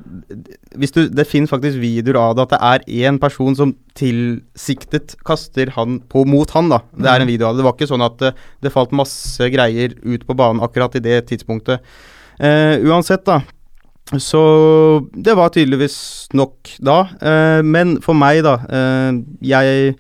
du, 0.71 1.01
det 1.11 1.27
finnes 1.27 1.51
faktisk 1.51 1.81
videoer 1.81 2.19
av 2.21 2.35
det, 2.35 2.47
at 2.47 2.55
det 2.55 2.61
er 2.71 3.11
én 3.11 3.19
person 3.21 3.55
som 3.57 3.75
tilsiktet 3.97 5.17
kaster 5.27 5.73
han 5.75 5.99
på 6.09 6.23
mot 6.25 6.49
han, 6.55 6.71
da. 6.71 6.81
Det 6.95 7.11
er 7.11 7.23
en 7.23 7.31
video 7.31 7.49
av 7.49 7.55
det. 7.55 7.61
Det 7.61 7.69
var 7.69 7.77
ikke 7.77 7.91
sånn 7.91 8.07
at 8.07 8.19
det, 8.23 8.35
det 8.63 8.73
falt 8.73 8.95
masse 8.95 9.51
greier 9.51 9.97
ut 10.01 10.25
på 10.27 10.37
banen 10.37 10.63
akkurat 10.63 10.95
i 10.95 11.03
det 11.03 11.25
tidspunktet. 11.29 11.83
Eh, 12.39 12.79
uansett, 12.87 13.25
da. 13.27 13.41
Så 14.19 15.07
det 15.13 15.35
var 15.37 15.53
tydeligvis 15.53 16.27
nok 16.35 16.73
da. 16.83 17.05
Eh, 17.21 17.61
men 17.63 17.95
for 18.03 18.17
meg, 18.17 18.41
da 18.43 18.57
eh, 18.67 19.21
Jeg 19.45 19.93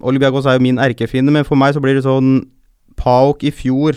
Olympiakos 0.00 0.46
er 0.46 0.58
jo 0.58 0.64
min 0.64 0.80
erkefiende, 0.82 1.34
men 1.34 1.46
for 1.48 1.60
meg 1.60 1.76
så 1.76 1.82
blir 1.82 1.98
det 1.98 2.06
sånn 2.06 2.42
Paok 2.98 3.42
i 3.48 3.50
fjor 3.54 3.96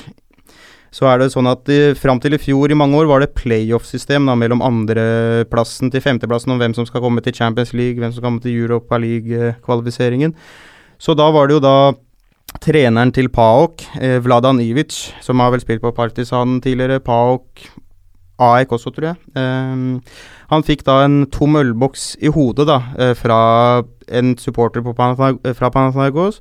så 0.96 1.10
er 1.12 1.20
det 1.20 1.32
sånn 1.34 1.50
at 1.52 1.68
uh, 1.68 1.92
fram 2.00 2.22
til 2.24 2.38
i 2.38 2.40
fjor 2.40 2.72
i 2.72 2.78
mange 2.78 2.96
år 2.96 3.10
var 3.10 3.24
det 3.24 3.34
playoff-system 3.36 4.30
da, 4.30 4.36
mellom 4.40 4.64
andreplassen 4.64 5.92
til 5.92 6.04
femteplassen 6.04 6.54
om 6.54 6.62
hvem 6.62 6.76
som 6.78 6.88
skal 6.88 7.04
komme 7.04 7.24
til 7.26 7.36
Champions 7.36 7.74
League, 7.76 8.00
hvem 8.00 8.14
som 8.14 8.22
skal 8.22 8.30
komme 8.30 8.44
til 8.44 8.56
Europa 8.62 9.00
League-kvalifiseringen. 9.04 10.32
Så 10.96 11.18
da 11.20 11.28
var 11.36 11.50
det 11.50 11.58
jo 11.58 11.66
da 11.66 11.76
treneren 12.64 13.12
til 13.12 13.28
PAOK, 13.28 13.84
eh, 14.00 14.22
Vladan 14.24 14.62
Ivic, 14.64 14.96
som 15.26 15.44
har 15.44 15.52
vel 15.52 15.64
spilt 15.66 15.84
på 15.84 15.92
Partisan 15.98 16.62
tidligere, 16.64 17.04
PAOK 17.04 17.66
AEK 18.40 18.72
også, 18.76 18.92
tror 18.96 19.10
jeg. 19.12 19.20
Ehm, 19.40 20.00
han 20.50 20.64
fikk 20.64 20.84
da 20.88 21.04
en 21.06 21.26
tom 21.34 21.56
ølboks 21.56 22.16
i 22.22 22.32
hodet 22.34 22.68
da, 22.68 22.80
eh, 22.98 23.14
fra 23.14 23.84
en 24.08 24.36
supporter 24.38 24.82
på 24.86 24.94
Panathina- 24.94 25.40
eh, 25.44 25.54
fra 25.54 25.70
Panathinaikos, 25.70 26.40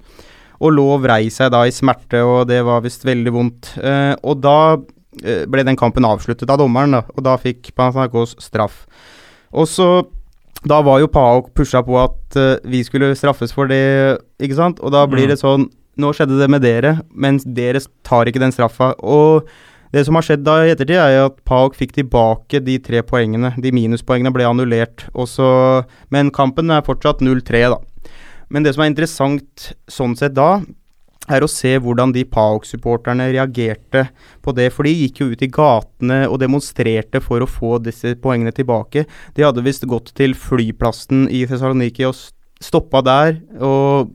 og 0.61 0.73
lå 0.73 0.85
og 0.95 1.03
vrei 1.03 1.29
seg 1.31 1.51
da 1.51 1.63
i 1.65 1.71
smerte, 1.71 2.21
og 2.25 2.49
det 2.49 2.63
var 2.65 2.81
visst 2.85 3.05
veldig 3.05 3.33
vondt. 3.33 3.79
Eh, 3.83 4.15
og 4.23 4.41
da 4.41 4.77
ble 5.15 5.63
den 5.63 5.77
kampen 5.77 6.03
avsluttet 6.03 6.51
av 6.51 6.59
dommeren, 6.59 6.91
da, 6.91 7.03
og 7.17 7.23
da 7.23 7.37
fikk 7.37 7.73
Panathinaikos 7.75 8.35
straff. 8.43 8.87
Og 9.53 9.67
så 9.71 10.05
da 10.67 10.81
var 10.83 10.99
jo 10.99 11.07
PAOK 11.13 11.53
pusha 11.55 11.83
på 11.85 11.97
at 12.03 12.37
uh, 12.41 12.57
vi 12.65 12.83
skulle 12.83 13.15
straffes 13.15 13.53
for 13.53 13.69
det, 13.69 14.19
ikke 14.41 14.57
sant? 14.57 14.81
Og 14.81 14.91
da 14.91 15.07
blir 15.07 15.27
Mm. 15.27 15.29
det 15.29 15.39
sånn 15.39 15.67
Nå 15.97 16.09
skjedde 16.11 16.41
det 16.41 16.51
med 16.51 16.61
dere, 16.63 17.03
mens 17.15 17.45
dere 17.45 17.79
tar 18.03 18.25
ikke 18.27 18.41
den 18.41 18.51
straffa. 18.51 18.95
Og 18.99 19.47
det 19.95 20.05
som 20.07 20.19
har 20.19 20.27
skjedd 20.27 20.45
da 20.47 20.59
i 20.65 20.73
ettertid, 20.73 20.99
er 20.99 21.13
jo 21.15 21.27
at 21.31 21.37
PAOK 21.47 21.77
fikk 21.79 21.93
tilbake 21.95 22.61
de 22.67 22.79
tre 22.83 23.03
poengene. 23.07 23.53
De 23.63 23.71
minuspoengene 23.75 24.33
ble 24.35 24.47
annullert. 24.49 25.07
Også, 25.15 25.47
men 26.15 26.33
kampen 26.35 26.73
er 26.75 26.87
fortsatt 26.87 27.23
0-3, 27.23 27.67
da. 27.77 27.79
Men 28.51 28.67
det 28.67 28.75
som 28.75 28.85
er 28.85 28.91
interessant 28.91 29.71
sånn 29.91 30.17
sett 30.19 30.35
da, 30.37 30.59
er 31.33 31.45
å 31.45 31.49
se 31.49 31.73
hvordan 31.81 32.13
de 32.13 32.25
PAOK-supporterne 32.29 33.31
reagerte 33.33 34.09
på 34.45 34.53
det. 34.57 34.69
For 34.75 34.85
de 34.85 34.93
gikk 34.93 35.23
jo 35.23 35.31
ut 35.33 35.45
i 35.45 35.51
gatene 35.53 36.25
og 36.29 36.41
demonstrerte 36.43 37.23
for 37.25 37.45
å 37.45 37.49
få 37.49 37.79
disse 37.85 38.17
poengene 38.21 38.53
tilbake. 38.55 39.07
De 39.37 39.47
hadde 39.47 39.65
visst 39.65 39.87
gått 39.89 40.13
til 40.19 40.37
flyplassen 40.37 41.29
i 41.33 41.47
Thessaloniki 41.49 42.05
og 42.09 42.19
stoppa 42.65 43.01
der. 43.05 43.39
Og 43.63 44.13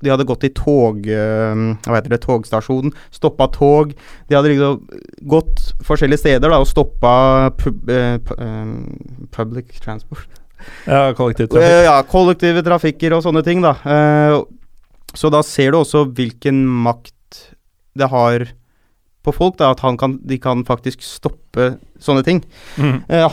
de 0.00 0.10
hadde 0.12 0.24
gått 0.28 0.40
til 0.44 0.52
tog... 0.56 1.04
eh, 1.04 1.62
Hva 1.84 1.98
heter 1.98 2.14
det? 2.14 2.20
Togstasjonen. 2.24 2.94
Stoppa 3.12 3.50
tog. 3.52 3.92
De 4.28 4.36
hadde 4.36 4.52
liksom 4.52 4.78
gått 5.28 5.74
forskjellige 5.86 6.22
steder 6.22 6.52
da 6.52 6.60
og 6.62 6.68
stoppa 6.70 7.50
pub, 7.60 7.90
eh, 7.92 8.16
eh, 8.16 8.70
public 9.34 9.76
transport. 9.84 10.28
Ja, 10.84 11.10
kollektivtrafikk. 11.16 11.84
Ja, 11.86 11.98
kollektive 12.08 12.64
trafikker 12.64 13.16
og 13.16 13.22
sånne 13.24 13.40
ting, 13.46 13.62
da. 13.64 13.74
Så 15.16 15.30
da 15.32 15.40
ser 15.44 15.72
du 15.72 15.78
også 15.80 16.02
hvilken 16.12 16.58
makt 16.84 17.46
det 17.96 18.10
har 18.12 18.44
på 19.24 19.32
folk, 19.36 19.56
da, 19.56 19.70
at 19.72 19.80
han 19.84 19.96
kan, 20.00 20.18
de 20.20 20.36
kan 20.40 20.60
faktisk 20.68 21.00
stoppe 21.04 21.74
sånne 22.00 22.24
ting. 22.24 22.42
Mm. 22.76 23.00
Ja, 23.08 23.30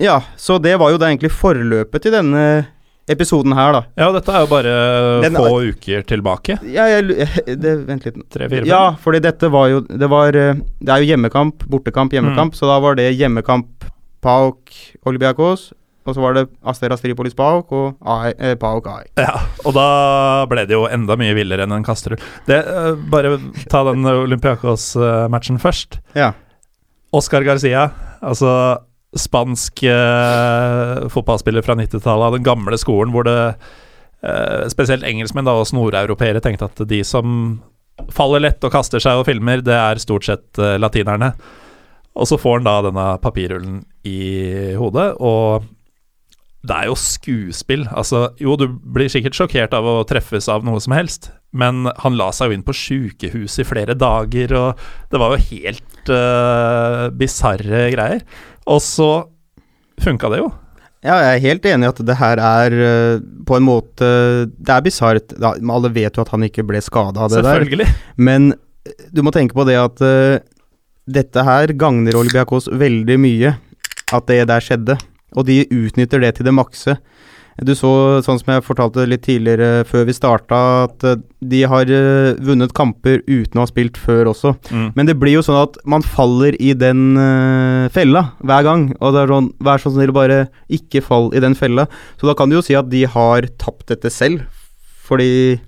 ja, 0.00 0.18
så 0.36 0.58
det 0.60 0.76
var 0.80 0.92
jo 0.92 1.00
da 1.00 1.08
egentlig 1.08 1.32
forløpet 1.32 2.04
til 2.04 2.14
denne 2.16 2.44
episoden 3.10 3.52
her, 3.56 3.72
da. 3.76 3.82
Ja, 4.00 4.08
dette 4.14 4.32
er 4.32 4.40
jo 4.44 4.48
bare 4.50 4.74
Den- 5.22 5.36
få 5.36 5.60
uker 5.70 6.02
tilbake. 6.08 6.58
Ja, 6.72 6.86
jeg, 6.88 7.28
det, 7.62 7.74
vent 7.86 8.04
litt. 8.08 8.18
Tre-fire 8.32 8.64
Ja, 8.66 8.94
fordi 9.00 9.20
dette 9.20 9.50
var 9.52 9.68
jo 9.68 9.80
Det, 9.84 10.08
var, 10.08 10.28
eh, 10.34 10.54
det 10.80 10.88
er 10.94 11.02
jo 11.04 11.10
hjemmekamp, 11.12 11.66
bortekamp, 11.68 12.12
hjemmekamp. 12.16 12.54
Så 12.56 12.66
da 12.70 12.78
var 12.80 12.94
det 12.96 13.10
hjemmekamp 13.18 13.84
PAOK 14.24 14.72
Olympiakos. 15.06 15.72
Og 16.04 16.12
så 16.16 16.20
var 16.20 16.34
det 16.36 16.48
Asteras 16.68 17.00
Tripolis 17.00 17.32
PAOK 17.36 17.70
og 17.72 17.94
AI, 18.04 18.32
eh, 18.38 18.54
PAOK 18.60 18.86
AI. 18.92 19.04
Ja, 19.16 19.38
og 19.64 19.72
da 19.76 20.44
ble 20.50 20.66
det 20.68 20.76
jo 20.76 20.82
enda 20.84 21.16
mye 21.16 21.32
villere 21.36 21.64
enn 21.64 21.72
en 21.72 21.84
kasterull. 21.86 22.20
Det, 22.46 22.58
eh, 22.60 22.94
bare 23.08 23.38
ta 23.72 23.84
den 23.88 24.04
Olympiakos-matchen 24.04 25.56
først. 25.60 26.00
Ja. 26.14 26.32
Oscar 27.14 27.44
Garcia, 27.46 27.86
altså 28.22 28.78
spansk 29.18 29.82
eh, 29.88 31.08
fotballspiller 31.12 31.64
fra 31.64 31.76
90-tallet 31.78 32.28
av 32.28 32.36
den 32.36 32.46
gamle 32.46 32.78
skolen, 32.80 33.12
hvor 33.14 33.26
det 33.28 33.38
eh, 33.50 34.64
spesielt 34.72 35.06
engelskmenn 35.06 35.46
da, 35.46 35.56
og 35.58 35.70
nordeuropeere 35.76 36.42
tenkte 36.44 36.70
at 36.70 36.84
de 36.90 37.02
som 37.06 37.60
faller 38.14 38.42
lett 38.42 38.64
og 38.66 38.74
kaster 38.74 39.02
seg 39.02 39.20
og 39.20 39.28
filmer, 39.28 39.62
det 39.64 39.76
er 39.76 40.02
stort 40.02 40.26
sett 40.26 40.58
eh, 40.58 40.76
latinerne. 40.80 41.34
Og 42.14 42.28
så 42.30 42.38
får 42.38 42.60
han 42.60 42.66
da 42.66 42.74
denne 42.86 43.06
papirrullen 43.22 43.80
i 44.06 44.74
hodet, 44.78 45.08
og 45.18 45.66
det 46.64 46.76
er 46.76 46.88
jo 46.88 46.98
skuespill. 46.98 47.88
Altså, 47.92 48.28
jo, 48.40 48.54
du 48.56 48.68
blir 48.70 49.10
sikkert 49.12 49.36
sjokkert 49.36 49.74
av 49.76 49.88
å 49.88 49.96
treffes 50.08 50.48
av 50.52 50.64
noe 50.66 50.80
som 50.82 50.94
helst, 50.96 51.32
men 51.54 51.86
han 52.02 52.18
la 52.18 52.30
seg 52.34 52.50
jo 52.50 52.56
inn 52.58 52.66
på 52.66 52.74
sjukehus 52.74 53.60
i 53.62 53.66
flere 53.66 53.94
dager, 53.98 54.52
og 54.58 54.82
det 55.12 55.20
var 55.22 55.34
jo 55.34 55.46
helt 55.52 56.10
uh, 56.10 57.06
bisarre 57.14 57.86
greier. 57.94 58.24
Og 58.70 58.82
så 58.82 59.10
funka 60.02 60.30
det 60.32 60.42
jo. 60.42 60.50
Ja, 61.04 61.18
jeg 61.20 61.36
er 61.36 61.44
helt 61.44 61.66
enig 61.68 61.86
i 61.86 61.92
at 61.92 62.00
det 62.08 62.16
her 62.16 62.40
er 62.40 62.74
uh, 62.80 63.22
på 63.44 63.58
en 63.58 63.66
måte 63.66 64.08
Det 64.48 64.72
er 64.72 64.84
bisart. 64.84 65.34
Alle 65.44 65.92
vet 65.92 66.16
jo 66.16 66.24
at 66.24 66.32
han 66.32 66.46
ikke 66.46 66.64
ble 66.66 66.80
skada 66.84 67.26
av 67.26 67.32
det 67.34 67.44
der. 67.44 67.92
Men 68.16 68.54
eh, 68.88 69.06
du 69.12 69.20
må 69.22 69.32
tenke 69.34 69.56
på 69.56 69.66
det 69.68 69.76
at 69.78 70.00
uh, 70.00 70.40
dette 71.04 71.44
her 71.44 71.74
gagner 71.76 72.16
Olbiakos 72.16 72.70
veldig 72.72 73.18
mye. 73.20 73.52
At 74.16 74.30
det 74.30 74.46
der 74.48 74.64
skjedde. 74.64 74.96
Og 75.36 75.46
de 75.46 75.62
utnytter 75.68 76.22
det 76.24 76.36
til 76.38 76.48
det 76.48 76.56
makse. 76.56 76.96
Du 77.62 77.70
så, 77.78 77.90
sånn 78.26 78.40
som 78.40 78.50
jeg 78.50 78.64
fortalte 78.66 79.04
litt 79.06 79.22
tidligere 79.26 79.84
før 79.86 80.08
vi 80.08 80.16
starta, 80.16 80.58
at 80.88 81.04
eh, 81.06 81.20
de 81.44 81.60
har 81.70 81.90
eh, 81.92 82.34
vunnet 82.42 82.74
kamper 82.74 83.20
uten 83.28 83.60
å 83.60 83.62
ha 83.62 83.70
spilt 83.70 84.00
før 84.00 84.32
også. 84.32 84.56
Mm. 84.74 84.88
Men 84.96 85.10
det 85.10 85.14
blir 85.20 85.36
jo 85.36 85.44
sånn 85.46 85.60
at 85.60 85.78
man 85.86 86.02
faller 86.02 86.58
i 86.58 86.72
den 86.78 87.14
eh, 87.20 87.86
fella 87.94 88.26
hver 88.42 88.66
gang. 88.66 88.88
Og 88.98 89.14
det 89.14 89.22
er 89.22 89.34
sånn, 89.36 89.52
vær 89.62 89.84
så 89.84 89.94
snill, 89.94 90.14
bare 90.16 90.40
ikke 90.72 91.04
fall 91.04 91.30
i 91.36 91.42
den 91.44 91.54
fella. 91.58 91.86
Så 92.18 92.26
da 92.30 92.34
kan 92.38 92.50
du 92.50 92.58
jo 92.58 92.64
si 92.66 92.74
at 92.78 92.90
de 92.90 93.04
har 93.10 93.46
tapt 93.62 93.86
dette 93.92 94.10
selv, 94.10 94.42
fordi 95.04 95.60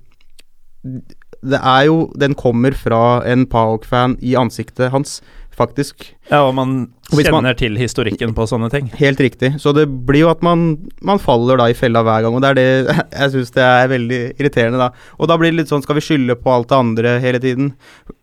det 1.46 1.58
er 1.58 1.82
jo 1.88 2.12
Den 2.18 2.34
kommer 2.38 2.74
fra 2.74 3.20
en 3.26 3.44
PAOK-fan 3.46 4.16
i 4.24 4.34
ansiktet 4.38 4.90
hans 4.94 5.20
faktisk. 5.56 6.04
Ja, 6.30 6.42
og 6.46 6.54
man 6.54 6.72
kjenner 7.10 7.42
man- 7.42 7.56
til 7.56 7.76
historikken 7.80 8.34
på 8.36 8.44
sånne 8.46 8.68
ting. 8.70 8.88
Helt 8.98 9.18
riktig. 9.18 9.54
Så 9.62 9.72
det 9.74 9.86
blir 10.06 10.20
jo 10.26 10.30
at 10.30 10.42
man, 10.42 10.90
man 11.00 11.18
faller 11.18 11.56
da 11.56 11.64
i 11.70 11.72
fella 11.74 12.02
hver 12.04 12.22
gang, 12.26 12.34
og 12.36 12.42
det 12.42 12.50
er 12.50 12.54
det 12.54 12.96
jeg 13.20 13.30
syns 13.32 13.50
det 13.56 13.62
er 13.64 13.88
veldig 13.88 14.20
irriterende, 14.38 14.78
da. 14.78 14.90
Og 15.18 15.28
da 15.28 15.36
blir 15.38 15.50
det 15.50 15.60
litt 15.62 15.68
sånn, 15.72 15.82
skal 15.82 15.96
vi 15.96 16.04
skylde 16.04 16.36
på 16.36 16.52
alt 16.52 16.68
det 16.68 16.76
andre 16.78 17.16
hele 17.24 17.38
tiden? 17.40 17.72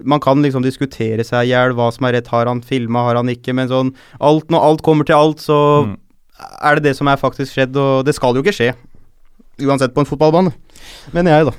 Man 0.04 0.20
kan 0.24 0.42
liksom 0.44 0.62
diskutere 0.64 1.26
seg 1.26 1.48
i 1.48 1.52
hjel, 1.56 1.74
hva 1.74 1.92
som 1.92 2.06
er 2.06 2.14
rett, 2.20 2.28
har 2.28 2.46
han 2.46 2.62
filma, 2.62 3.04
har 3.10 3.16
han 3.16 3.28
ikke, 3.34 3.54
men 3.54 3.68
sånn 3.68 3.94
alt, 4.22 4.50
Når 4.54 4.62
alt 4.70 4.82
kommer 4.86 5.06
til 5.06 5.16
alt, 5.16 5.38
så 5.42 5.86
Mm. 5.88 5.98
er 6.64 6.76
det 6.76 6.84
det 6.84 6.96
som 6.98 7.08
er 7.08 7.18
faktisk 7.18 7.54
skjedd, 7.56 7.76
og 7.78 8.06
det 8.06 8.14
skal 8.16 8.34
jo 8.36 8.44
ikke 8.44 8.54
skje. 8.54 8.74
Uansett 9.62 9.94
på 9.94 10.00
en 10.02 10.06
fotballbane, 10.10 10.52
mener 11.14 11.32
jeg, 11.32 11.46
da. 11.46 11.52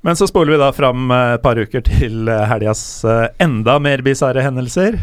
Men 0.00 0.16
så 0.16 0.28
spoler 0.30 0.54
vi 0.54 0.58
da 0.60 0.72
fram 0.72 1.10
eh, 1.10 1.34
et 1.36 1.42
par 1.42 1.58
uker 1.58 1.82
til 1.82 2.28
eh, 2.30 2.44
helgas 2.50 2.82
eh, 3.04 3.26
enda 3.42 3.78
mer 3.82 4.02
bisarre 4.06 4.44
hendelser. 4.44 4.98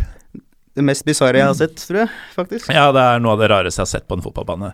Det 0.75 0.83
mest 0.83 1.05
bisarre 1.07 1.39
jeg 1.39 1.47
har 1.47 1.55
sett, 1.55 1.77
tror 1.79 2.01
jeg, 2.03 2.11
faktisk. 2.35 2.71
Ja, 2.71 2.89
det 2.95 3.03
er 3.03 3.21
noe 3.23 3.35
av 3.35 3.43
det 3.43 3.47
rareste 3.51 3.79
jeg 3.79 3.87
har 3.87 3.91
sett 3.91 4.07
på 4.11 4.17
en 4.17 4.23
fotballbane. 4.23 4.73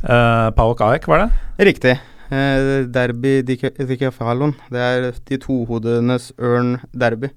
Uh, 0.00 0.48
Paok 0.56 0.80
Aek, 0.86 1.04
var 1.12 1.26
det? 1.26 1.66
Riktig. 1.68 1.92
Uh, 2.32 2.88
derby 2.88 3.34
di 3.44 3.58
di 3.60 3.98
Kefalon. 4.00 4.54
Det 4.72 4.80
er 4.80 5.10
de 5.12 5.38
tohodenes 5.42 6.30
ørn 6.40 6.78
derby. 6.96 7.28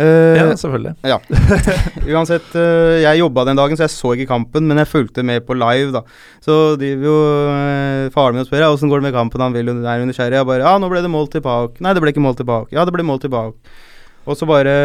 Eh, 0.00 0.38
Ja, 0.38 0.56
selvfølgelig. 0.56 0.94
Ja. 1.04 1.18
Uansett, 2.16 2.48
uh, 2.56 2.96
jeg 3.02 3.20
jobba 3.20 3.44
den 3.44 3.58
dagen, 3.60 3.76
så 3.76 3.84
jeg 3.84 3.92
så 3.92 4.14
ikke 4.16 4.30
kampen, 4.30 4.64
men 4.68 4.80
jeg 4.80 4.88
fulgte 4.88 5.24
med 5.26 5.44
på 5.44 5.56
live, 5.58 5.92
da. 5.92 6.02
Så 6.44 6.78
driver 6.80 7.08
jo 7.10 7.16
uh, 7.52 8.08
faren 8.14 8.38
min 8.38 8.44
og 8.44 8.48
spør 8.48 8.64
ja, 8.64 8.72
åssen 8.72 8.92
går 8.92 9.02
det 9.02 9.10
med 9.10 9.16
kampen, 9.18 9.44
han 9.44 9.56
vil 9.56 9.68
jo 9.68 9.76
er 9.84 10.04
nysgjerrig. 10.08 10.40
Jeg 10.40 10.48
bare 10.48 10.64
ja, 10.64 10.74
nå 10.80 10.88
ble 10.92 11.04
det 11.04 11.12
mål 11.12 11.28
til 11.32 11.44
Pauk. 11.44 11.76
Nei, 11.84 11.92
det 11.92 12.04
ble 12.04 12.14
ikke 12.14 12.24
mål 12.24 12.38
til 12.40 12.48
Pauk. 12.48 12.72
Ja, 12.72 12.86
det 12.88 12.96
ble 12.96 13.04
mål 13.04 13.20
til 13.20 13.34
Pauk. 13.34 13.58
Og 14.22 14.38
så 14.38 14.46
bare 14.46 14.76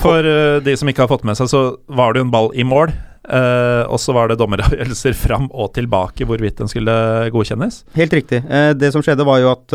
For 0.00 0.24
eh, 0.26 0.58
de 0.64 0.72
som 0.80 0.88
ikke 0.88 1.04
har 1.04 1.10
fått 1.12 1.26
med 1.28 1.36
seg, 1.38 1.50
så 1.52 1.60
var 1.86 2.14
det 2.14 2.22
jo 2.22 2.26
en 2.26 2.34
ball 2.34 2.50
i 2.56 2.66
mål. 2.66 2.90
Uh, 3.26 3.82
og 3.90 3.98
så 3.98 4.14
var 4.14 4.30
det 4.30 4.38
dommeravgjørelser 4.38 5.14
fram 5.26 5.46
og 5.50 5.72
tilbake 5.78 6.26
hvorvidt 6.26 6.58
den 6.62 6.70
skulle 6.70 6.94
godkjennes. 7.34 7.84
Helt 7.94 8.14
riktig. 8.14 8.42
Det 8.78 8.90
som 8.94 9.02
skjedde, 9.06 9.26
var 9.26 9.42
jo 9.42 9.52
at 9.54 9.74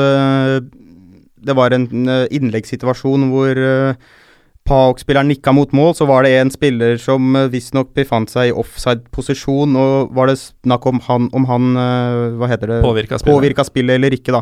det 1.41 1.55
var 1.57 1.73
en 1.73 1.87
innleggssituasjon 2.31 3.29
hvor 3.31 3.57
eh, 3.57 4.09
PAOK-spilleren 4.69 5.27
nikka 5.31 5.51
mot 5.55 5.71
mål, 5.75 5.91
så 5.97 6.03
var 6.09 6.19
det 6.23 6.31
en 6.39 6.51
spiller 6.53 6.93
som 7.01 7.21
uh, 7.35 7.49
visstnok 7.51 7.89
befant 7.97 8.29
seg 8.31 8.43
i 8.51 8.55
offside-posisjon, 8.55 9.71
og 9.79 9.91
var 10.15 10.25
det 10.31 10.37
snakk 10.41 10.83
om 10.91 10.97
han, 11.07 11.23
om 11.35 11.43
han 11.49 11.63
eh, 11.75 12.37
Hva 12.39 12.47
heter 12.51 12.67
det? 12.75 12.79
Påvirka 12.85 13.15
spillet. 13.19 13.35
Påvirka 13.35 13.63
spillet 13.67 13.93
eller 13.97 14.11
ikke, 14.15 14.31
da. 14.37 14.41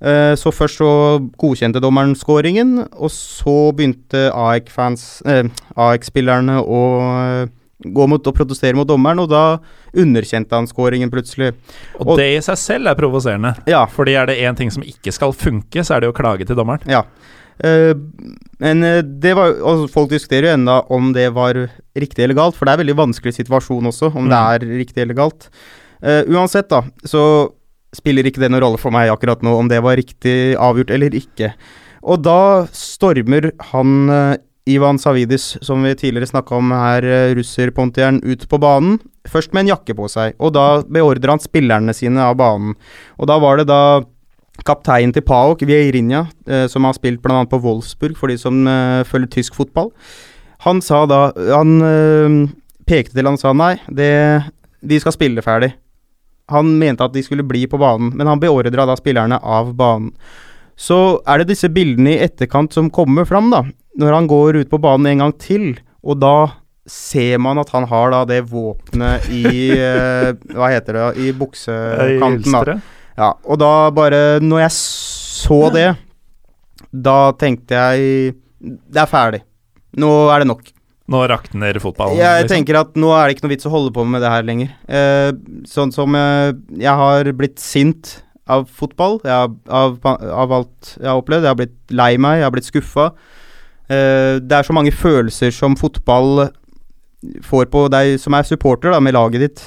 Eh, 0.00 0.34
så 0.40 0.48
først 0.54 0.76
så 0.80 0.90
godkjente 1.38 1.82
dommeren 1.84 2.14
scoringen, 2.16 2.70
og 2.96 3.10
så 3.12 3.72
begynte 3.76 4.20
AEK-spillerne 4.32 6.54
eh, 6.56 6.64
å 6.64 6.80
eh, 7.44 7.48
gå 7.80 8.04
mot 8.08 8.26
og 8.28 8.34
protestere 8.36 8.76
mot 8.76 8.88
dommeren, 8.88 9.20
og 9.22 9.28
da 9.32 9.42
underkjente 9.96 10.56
han 10.56 10.68
scoringen 10.68 11.10
plutselig. 11.12 11.52
Og, 11.98 12.12
Og- 12.14 12.18
det 12.20 12.28
i 12.36 12.40
seg 12.44 12.58
selv 12.60 12.90
er 12.92 12.98
provoserende. 12.98 13.54
Ja, 13.68 13.84
Fordi 13.86 14.16
er 14.16 14.26
det 14.26 14.38
én 14.40 14.56
ting 14.56 14.70
som 14.72 14.82
ikke 14.82 15.12
skal 15.12 15.32
funke, 15.36 15.84
så 15.84 15.96
er 15.96 16.00
det 16.04 16.10
å 16.12 16.16
klage 16.16 16.46
til 16.48 16.56
dommeren. 16.56 16.84
Ja. 16.88 17.04
Eh, 17.64 17.92
men 18.60 18.82
eh, 18.86 19.02
det 19.02 19.34
var 19.36 19.52
altså 19.52 19.88
Folk 19.92 20.10
diskuterer 20.12 20.48
jo 20.48 20.54
ennå 20.56 20.76
om 20.92 21.12
det 21.16 21.26
var 21.36 21.58
riktig 21.98 22.24
eller 22.24 22.38
galt, 22.38 22.56
for 22.56 22.64
det 22.64 22.72
er 22.72 22.78
en 22.78 22.84
veldig 22.86 22.98
vanskelig 23.02 23.34
situasjon 23.36 23.90
også, 23.90 24.12
om 24.16 24.28
det 24.30 24.36
Mm. 24.38 24.50
er 24.54 24.78
riktig 24.80 25.02
eller 25.02 25.14
galt. 25.18 25.48
Uh, 26.00 26.22
uansett, 26.32 26.68
da, 26.70 26.82
så 27.04 27.50
spiller 27.92 28.24
ikke 28.24 28.40
det 28.40 28.48
noen 28.50 28.62
rolle 28.62 28.78
for 28.80 28.90
meg 28.94 29.10
akkurat 29.12 29.42
nå 29.44 29.52
om 29.58 29.68
det 29.68 29.82
var 29.84 29.98
riktig 30.00 30.54
avgjort 30.56 30.90
eller 30.94 31.12
ikke. 31.12 31.50
Og 32.08 32.22
da 32.24 32.64
stormer 32.72 33.50
han 33.72 34.08
uh, 34.08 34.36
Ivan 34.70 34.96
Savidis, 35.02 35.58
som 35.60 35.82
vi 35.84 35.92
tidligere 35.98 36.30
snakka 36.30 36.56
om 36.56 36.70
her, 36.72 37.04
uh, 37.04 37.34
russerpontieren, 37.36 38.22
ut 38.24 38.46
på 38.48 38.60
banen. 38.62 38.96
Først 39.28 39.52
med 39.52 39.66
en 39.66 39.74
jakke 39.74 39.92
på 39.98 40.08
seg, 40.08 40.32
og 40.40 40.54
da 40.56 40.80
beordrer 40.88 41.34
han 41.34 41.42
spillerne 41.42 41.92
sine 41.92 42.22
av 42.24 42.38
banen. 42.40 42.72
Og 43.18 43.28
da 43.28 43.36
var 43.42 43.60
det 43.60 43.66
da 43.68 44.00
kapteinen 44.66 45.12
til 45.14 45.24
PAOK, 45.26 45.64
Vieirinha, 45.68 46.24
eh, 46.48 46.66
som 46.70 46.86
har 46.86 46.96
spilt 46.96 47.22
bl.a. 47.24 47.42
på 47.48 47.60
Wolfsburg, 47.62 48.16
for 48.18 48.32
de 48.32 48.38
som 48.40 48.62
eh, 48.68 49.02
følger 49.08 49.30
tysk 49.36 49.58
fotball. 49.58 49.90
Han 50.66 50.82
sa 50.84 51.06
da 51.08 51.30
Han 51.54 51.76
eh, 51.86 52.38
pekte 52.90 53.16
til 53.16 53.28
han 53.28 53.38
sa 53.40 53.54
nei, 53.56 53.76
det, 53.86 54.10
de 54.82 55.00
skal 55.00 55.14
spille 55.14 55.44
ferdig. 55.44 55.72
Han 56.50 56.74
mente 56.80 57.06
at 57.06 57.14
de 57.14 57.22
skulle 57.22 57.46
bli 57.46 57.66
på 57.70 57.78
banen, 57.78 58.10
men 58.18 58.26
han 58.26 58.40
beordra 58.42 58.88
da 58.88 58.96
spillerne 58.98 59.38
av 59.38 59.74
banen. 59.78 60.10
Så 60.80 61.20
er 61.28 61.42
det 61.42 61.52
disse 61.52 61.68
bildene 61.70 62.16
i 62.16 62.22
etterkant 62.24 62.72
som 62.74 62.88
kommer 62.90 63.28
fram, 63.28 63.50
da. 63.52 63.62
Når 64.00 64.16
han 64.16 64.26
går 64.30 64.62
ut 64.62 64.70
på 64.70 64.80
banen 64.82 65.10
en 65.10 65.22
gang 65.26 65.34
til, 65.38 65.74
og 66.02 66.18
da 66.22 66.50
ser 66.90 67.38
man 67.38 67.60
at 67.60 67.70
han 67.70 67.84
har 67.86 68.10
da 68.10 68.24
det 68.26 68.40
våpenet 68.50 69.28
i 69.30 69.68
Hva 70.56 70.70
heter 70.72 70.96
det? 70.96 71.04
I 71.20 71.28
I 71.28 71.34
buksekanten, 71.36 72.56
da. 72.56 72.80
Ja, 73.20 73.34
og 73.44 73.60
da 73.60 73.90
bare 73.92 74.40
Når 74.40 74.62
jeg 74.64 74.74
så 74.74 75.62
det, 75.74 75.88
da 76.90 77.32
tenkte 77.38 77.76
jeg 77.76 78.36
Det 78.60 79.02
er 79.02 79.10
ferdig. 79.10 79.42
Nå 80.00 80.10
er 80.30 80.42
det 80.42 80.50
nok. 80.50 80.68
Nå 81.10 81.20
rakner 81.26 81.78
fotballen. 81.82 82.20
Jeg 82.20 82.44
liksom. 82.44 82.52
tenker 82.52 82.78
at 82.78 82.98
nå 83.00 83.10
er 83.16 83.26
det 83.26 83.34
ikke 83.34 83.46
noe 83.48 83.54
vits 83.56 83.66
å 83.66 83.72
holde 83.72 83.90
på 83.94 84.04
med 84.06 84.22
det 84.22 84.30
her 84.30 84.44
lenger. 84.46 84.70
Eh, 84.86 85.30
sånn 85.66 85.90
som 85.94 86.14
eh, 86.14 86.52
jeg 86.78 86.94
har 87.00 87.30
blitt 87.34 87.58
sint 87.58 88.12
av 88.50 88.68
fotball, 88.70 89.18
jeg 89.26 89.34
har, 89.34 89.50
av, 89.66 89.98
av 90.06 90.54
alt 90.60 90.92
jeg 90.94 91.08
har 91.08 91.18
opplevd. 91.18 91.48
Jeg 91.48 91.50
har 91.50 91.58
blitt 91.58 91.96
lei 91.98 92.12
meg, 92.22 92.38
jeg 92.38 92.46
har 92.46 92.54
blitt 92.54 92.68
skuffa. 92.70 93.08
Eh, 93.90 94.38
det 94.38 94.60
er 94.60 94.68
så 94.68 94.76
mange 94.76 94.94
følelser 94.94 95.50
som 95.54 95.74
fotball 95.78 96.46
får 97.42 97.66
på 97.74 97.84
deg 97.92 98.14
som 98.22 98.36
er 98.38 98.46
supporter 98.46 98.94
da, 98.94 99.02
med 99.02 99.18
laget 99.18 99.46
ditt. 99.48 99.64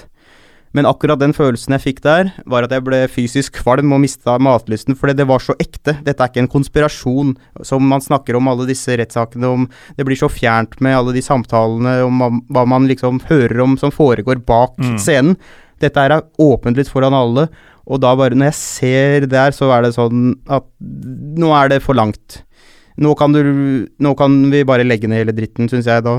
Men 0.74 0.88
akkurat 0.90 1.20
den 1.22 1.34
følelsen 1.38 1.76
jeg 1.76 1.84
fikk 1.84 2.00
der, 2.02 2.32
var 2.50 2.66
at 2.66 2.72
jeg 2.74 2.84
ble 2.84 3.04
fysisk 3.12 3.60
kvalm 3.62 3.92
og 3.94 4.02
mista 4.02 4.40
matlysten, 4.42 4.96
fordi 4.98 5.14
det 5.20 5.28
var 5.30 5.40
så 5.44 5.54
ekte. 5.62 5.94
Dette 6.04 6.24
er 6.26 6.32
ikke 6.32 6.42
en 6.42 6.50
konspirasjon, 6.50 7.36
som 7.62 7.86
man 7.86 8.02
snakker 8.02 8.36
om 8.40 8.48
alle 8.50 8.66
disse 8.66 8.96
rettssakene 8.98 9.52
om. 9.54 9.68
Det 9.98 10.06
blir 10.08 10.18
så 10.18 10.32
fjernt 10.34 10.80
med 10.82 10.98
alle 10.98 11.14
de 11.14 11.22
samtalene 11.22 12.00
om 12.08 12.42
hva- 12.50 12.66
man 12.68 12.88
liksom 12.90 13.22
hører 13.30 13.62
om 13.62 13.78
som 13.78 13.92
foregår 13.94 14.42
bak 14.46 14.74
Mm. 14.80 14.98
scenen. 14.98 15.38
Dette 15.80 15.98
er 16.00 16.22
åpent 16.40 16.76
litt 16.78 16.90
foran 16.90 17.14
alle, 17.14 17.50
og 17.86 18.00
da 18.00 18.16
bare 18.16 18.34
Når 18.34 18.46
jeg 18.46 18.54
ser 18.54 19.26
der, 19.28 19.52
så 19.52 19.70
er 19.78 19.82
det 19.84 19.94
sånn 19.94 20.36
at 20.50 20.64
nå 20.82 21.54
er 21.54 21.70
det 21.70 21.84
for 21.84 21.94
langt. 21.94 22.42
Nå 23.02 23.14
kan, 23.18 23.34
du, 23.34 23.42
nå 23.98 24.12
kan 24.18 24.36
vi 24.52 24.62
bare 24.68 24.86
legge 24.86 25.10
ned 25.10 25.24
hele 25.24 25.34
dritten, 25.36 25.70
syns 25.72 25.88
jeg 25.90 26.04
da. 26.06 26.14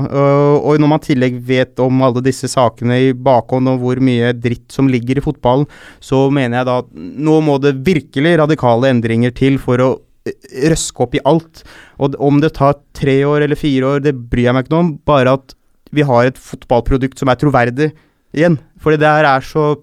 Og, 0.59 0.75
når 0.81 0.91
man 0.91 0.99
i 0.99 1.05
tillegg 1.07 1.37
vet 1.47 1.79
om 1.83 2.01
alle 2.03 2.23
disse 2.25 2.49
sakene 2.51 2.97
i 3.07 3.13
bakhånd, 3.15 3.71
og 3.71 3.83
hvor 3.83 4.01
mye 4.03 4.33
dritt 4.35 4.75
som 4.75 4.89
ligger 4.91 5.21
i 5.21 5.23
fotballen, 5.23 5.67
så 6.03 6.25
mener 6.33 6.59
jeg 6.59 6.69
da 6.69 6.79
at 6.83 6.91
nå 6.95 7.39
må 7.47 7.57
det 7.63 7.77
virkelig 7.85 8.35
radikale 8.43 8.91
endringer 8.91 9.31
til 9.35 9.59
for 9.61 9.83
å 9.83 9.89
eh, 10.27 10.35
røske 10.73 11.05
opp 11.05 11.15
i 11.15 11.23
alt. 11.31 11.63
Og 12.03 12.19
om 12.19 12.43
det 12.43 12.55
tar 12.59 12.81
tre 12.97 13.21
år 13.27 13.47
eller 13.47 13.59
fire 13.59 13.95
år, 13.95 14.03
det 14.03 14.17
bryr 14.19 14.49
jeg 14.49 14.57
meg 14.57 14.67
ikke 14.67 14.75
noe 14.75 14.87
om. 14.87 14.93
Bare 15.07 15.39
at 15.39 15.55
vi 15.95 16.03
har 16.03 16.27
et 16.27 16.39
fotballprodukt 16.41 17.21
som 17.21 17.31
er 17.31 17.39
troverdig 17.39 17.93
igjen. 18.35 18.59
Fordi 18.83 18.99
det 18.99 19.15
her 19.15 19.31
er 19.31 19.47
så 19.47 19.77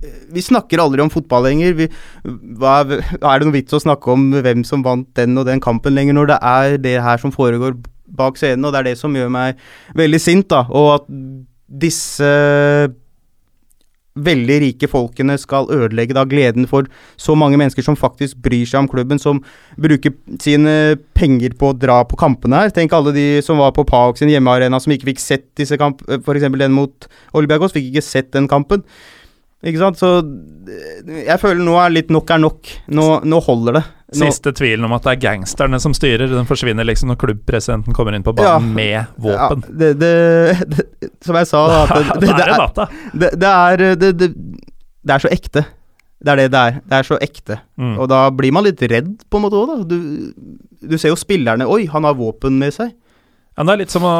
vi 0.00 0.42
snakker 0.44 0.80
aldri 0.80 1.02
om 1.04 1.12
fotball 1.12 1.44
lenger. 1.48 1.74
Vi, 1.76 1.88
hva, 2.60 2.80
er 2.86 3.04
det 3.20 3.46
noe 3.46 3.56
vits 3.56 3.76
å 3.76 3.82
snakke 3.82 4.14
om 4.14 4.30
hvem 4.40 4.64
som 4.66 4.84
vant 4.86 5.08
den 5.18 5.36
og 5.40 5.48
den 5.48 5.60
kampen 5.62 5.96
lenger, 5.96 6.16
når 6.16 6.32
det 6.32 6.38
er 6.52 6.78
det 6.80 6.96
her 7.04 7.20
som 7.20 7.34
foregår 7.34 7.76
bak 8.10 8.40
scenen, 8.40 8.64
og 8.66 8.74
det 8.74 8.80
er 8.80 8.90
det 8.90 8.96
som 8.98 9.14
gjør 9.14 9.30
meg 9.32 9.60
veldig 9.98 10.22
sint, 10.22 10.48
da. 10.50 10.64
Og 10.72 10.94
at 10.96 11.06
disse 11.80 12.32
veldig 14.20 14.56
rike 14.64 14.88
folkene 14.90 15.36
skal 15.38 15.68
ødelegge 15.70 16.16
da 16.16 16.24
gleden 16.28 16.66
for 16.68 16.88
så 17.20 17.36
mange 17.38 17.58
mennesker 17.60 17.84
som 17.86 17.98
faktisk 17.98 18.40
bryr 18.42 18.66
seg 18.66 18.82
om 18.82 18.88
klubben, 18.90 19.20
som 19.22 19.38
bruker 19.80 20.16
sine 20.42 20.98
penger 21.16 21.54
på 21.58 21.70
å 21.70 21.76
dra 21.78 22.00
på 22.08 22.18
kampene 22.20 22.64
her. 22.64 22.74
Tenk 22.74 22.94
alle 22.96 23.14
de 23.16 23.28
som 23.46 23.60
var 23.62 23.72
på 23.76 23.86
PAOK 23.86 24.18
sin 24.20 24.32
hjemmearena 24.32 24.82
som 24.82 24.94
ikke 24.94 25.12
fikk 25.12 25.22
sett 25.22 25.46
disse 25.60 25.78
kamp... 25.80 26.02
F.eks. 26.20 26.50
den 26.58 26.76
mot 26.76 27.08
Olympiakos, 27.32 27.74
fikk 27.76 27.92
ikke 27.92 28.04
sett 28.04 28.32
den 28.34 28.50
kampen. 28.50 28.82
Ikke 29.60 29.80
sant? 29.82 29.98
Så 30.00 30.10
eh, 30.20 31.24
jeg 31.26 31.40
føler 31.42 31.60
nå 31.64 31.74
er 31.82 31.92
litt 31.92 32.12
nok 32.12 32.30
er 32.32 32.40
nok. 32.40 32.70
Nå, 32.96 33.08
nå 33.28 33.40
holder 33.44 33.80
det. 33.80 33.82
Nå, 34.10 34.26
Siste 34.26 34.50
tvilen 34.56 34.86
om 34.88 34.94
at 34.96 35.04
det 35.06 35.12
er 35.12 35.20
gangsterne 35.22 35.78
som 35.82 35.92
styrer, 35.94 36.30
den 36.32 36.48
forsvinner 36.48 36.86
liksom 36.88 37.12
når 37.12 37.18
klubbpresidenten 37.20 37.94
kommer 37.94 38.16
inn 38.16 38.24
på 38.26 38.34
banen 38.34 38.70
Ja. 38.72 38.74
med 38.80 39.20
våpen. 39.22 39.66
Ja, 39.68 39.74
det, 39.82 39.90
det, 40.00 40.14
det, 40.72 41.10
som 41.22 41.38
jeg 41.38 41.46
sa, 41.46 41.60
da, 41.70 42.00
det, 42.18 43.30
det, 43.38 43.52
er 43.52 43.84
det 44.10 45.14
er 45.14 45.22
så 45.22 45.30
ekte. 45.30 45.62
Det 46.20 46.32
er 46.34 46.42
det 46.42 46.48
det 46.52 46.60
er. 46.60 46.80
Det 46.84 46.96
er 46.98 47.06
så 47.06 47.20
ekte. 47.22 47.60
Mm. 47.80 47.94
Og 48.02 48.08
da 48.12 48.24
blir 48.34 48.52
man 48.52 48.66
litt 48.66 48.82
redd, 48.82 49.12
på 49.30 49.38
en 49.38 49.44
måte 49.46 49.60
òg, 49.60 49.70
da. 49.70 49.76
Du, 49.88 50.90
du 50.90 50.96
ser 51.00 51.14
jo 51.14 51.20
spillerne 51.20 51.68
Oi, 51.70 51.84
han 51.92 52.04
har 52.08 52.18
våpen 52.18 52.58
med 52.60 52.74
seg. 52.76 52.92
Ja, 53.58 53.64
det 53.66 53.72
er 53.74 53.80
litt 53.82 53.92
som 53.92 54.04
å, 54.06 54.14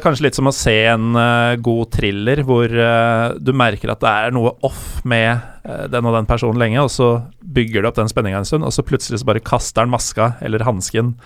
kanskje 0.00 0.28
litt 0.28 0.36
som 0.38 0.48
å 0.48 0.54
se 0.54 0.74
en 0.88 1.16
uh, 1.18 1.56
god 1.60 1.90
thriller 1.92 2.40
hvor 2.46 2.70
uh, 2.70 3.34
du 3.36 3.50
merker 3.56 3.90
at 3.92 4.00
det 4.00 4.12
er 4.12 4.36
noe 4.36 4.54
off 4.64 5.02
med 5.04 5.42
uh, 5.66 5.84
den 5.90 6.06
og 6.06 6.14
den 6.14 6.28
personen 6.28 6.60
lenge, 6.62 6.84
og 6.84 6.92
så 6.94 7.10
bygger 7.42 7.82
du 7.82 7.90
opp 7.90 7.98
den 7.98 8.08
spenninga 8.08 8.40
en 8.40 8.48
stund, 8.48 8.64
og 8.64 8.72
så 8.72 8.86
plutselig 8.86 9.20
så 9.20 9.28
bare 9.28 9.42
kaster 9.44 9.84
han 9.84 9.92
maska 9.92 10.36
eller 10.44 10.64
hansken 10.66 11.16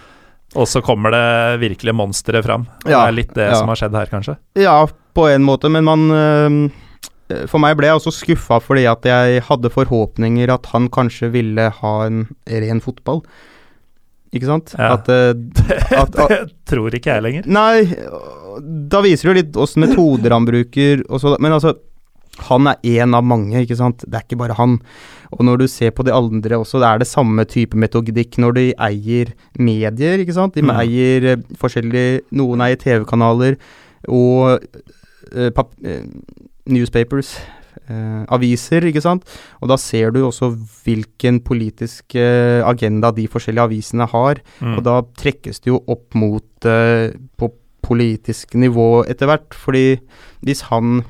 Og 0.59 0.67
så 0.67 0.83
kommer 0.83 1.15
det 1.15 1.61
virkelige 1.63 1.95
monsteret 1.95 2.43
fram. 2.43 2.65
Det 2.83 2.97
er 2.97 3.15
litt 3.15 3.37
det 3.37 3.53
ja. 3.53 3.61
som 3.61 3.71
har 3.71 3.79
skjedd 3.79 3.95
her, 3.95 4.11
kanskje. 4.11 4.35
Ja, 4.59 4.81
på 5.15 5.29
en 5.31 5.45
måte, 5.47 5.71
men 5.71 5.87
man 5.87 6.73
For 7.53 7.63
meg 7.63 7.77
ble 7.79 7.87
jeg 7.87 8.01
også 8.01 8.11
skuffa 8.17 8.59
fordi 8.65 8.89
at 8.91 9.07
jeg 9.07 9.45
hadde 9.47 9.71
forhåpninger 9.71 10.51
at 10.51 10.67
han 10.73 10.91
kanskje 10.91 11.31
ville 11.37 11.69
ha 11.77 11.95
en 12.09 12.25
ren 12.51 12.83
fotball. 12.83 13.23
Ikke 14.33 14.47
sant? 14.47 14.75
Ja. 14.79 14.95
At, 14.95 15.09
uh, 15.11 15.35
at, 15.99 16.19
at 16.23 16.33
Det 16.33 16.41
tror 16.71 16.95
ikke 16.95 17.17
jeg 17.17 17.25
lenger. 17.27 17.47
Nei, 17.51 17.83
da 18.93 19.01
viser 19.03 19.31
det 19.33 19.41
litt 19.41 19.57
åssen 19.59 19.83
metoder 19.87 20.35
han 20.37 20.47
bruker 20.47 21.03
så, 21.19 21.37
Men 21.43 21.57
altså, 21.57 21.75
han 22.47 22.69
er 22.71 22.79
én 22.87 23.17
av 23.17 23.25
mange, 23.27 23.59
ikke 23.65 23.77
sant. 23.77 24.05
Det 24.07 24.17
er 24.17 24.25
ikke 24.25 24.39
bare 24.41 24.55
han. 24.57 24.79
Og 25.35 25.43
når 25.47 25.61
du 25.61 25.67
ser 25.71 25.91
på 25.95 26.07
de 26.07 26.15
andre 26.15 26.57
også, 26.63 26.79
det 26.81 26.89
er 26.89 27.03
det 27.03 27.09
samme 27.11 27.45
type 27.51 27.77
metodikk 27.79 28.39
når 28.43 28.55
de 28.57 28.65
eier 28.87 29.35
medier, 29.59 30.23
ikke 30.23 30.35
sant. 30.39 30.55
De 30.57 30.63
Mm. 30.65 30.71
eier 30.79 31.27
eh, 31.35 31.43
forskjellige 31.61 32.23
Noen 32.33 32.63
eier 32.65 32.79
TV-kanaler 32.81 33.59
og 34.09 34.63
uh, 35.35 35.51
pap 35.55 35.75
uh, 35.85 36.07
newspapers. 36.71 37.35
Eh, 37.91 38.23
aviser, 38.33 38.87
ikke 38.89 39.03
sant. 39.05 39.27
Og 39.61 39.71
da 39.73 39.79
ser 39.81 40.15
du 40.15 40.23
også 40.25 40.53
hvilken 40.85 41.43
politisk 41.47 42.17
eh, 42.19 42.61
agenda 42.67 43.13
de 43.17 43.27
forskjellige 43.31 43.69
avisene 43.69 44.09
har. 44.11 44.43
Mm. 44.61 44.77
Og 44.79 44.85
da 44.87 45.01
trekkes 45.21 45.63
det 45.65 45.73
jo 45.73 45.83
opp 45.91 46.17
mot 46.19 46.71
eh, 46.71 47.11
på 47.37 47.51
politisk 47.87 48.55
nivå 48.61 49.05
etter 49.11 49.31
hvert. 49.31 49.57
Fordi 49.57 49.99
hvis 50.47 50.67
han 50.71 51.03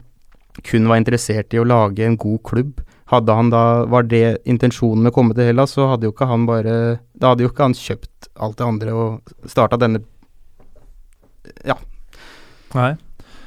kun 0.66 0.88
var 0.90 1.00
interessert 1.00 1.54
i 1.54 1.60
å 1.60 1.68
lage 1.68 2.04
en 2.06 2.18
god 2.20 2.40
klubb, 2.46 2.80
hadde 3.10 3.34
han 3.34 3.50
da, 3.50 3.64
var 3.90 4.06
det 4.06 4.40
intensjonen 4.48 5.02
med 5.02 5.12
å 5.12 5.16
komme 5.16 5.34
til 5.34 5.48
Hellas, 5.50 5.74
så 5.74 5.88
hadde 5.90 6.06
jo 6.06 6.14
ikke 6.14 6.28
han 6.30 6.46
bare 6.46 6.74
Da 7.10 7.32
hadde 7.32 7.42
jo 7.42 7.50
ikke 7.50 7.66
han 7.66 7.74
kjøpt 7.74 8.28
alt 8.38 8.58
det 8.60 8.66
andre 8.66 8.94
og 8.94 9.32
starta 9.50 9.78
denne 9.80 10.04
Ja. 11.66 11.74
Nei. 12.76 12.92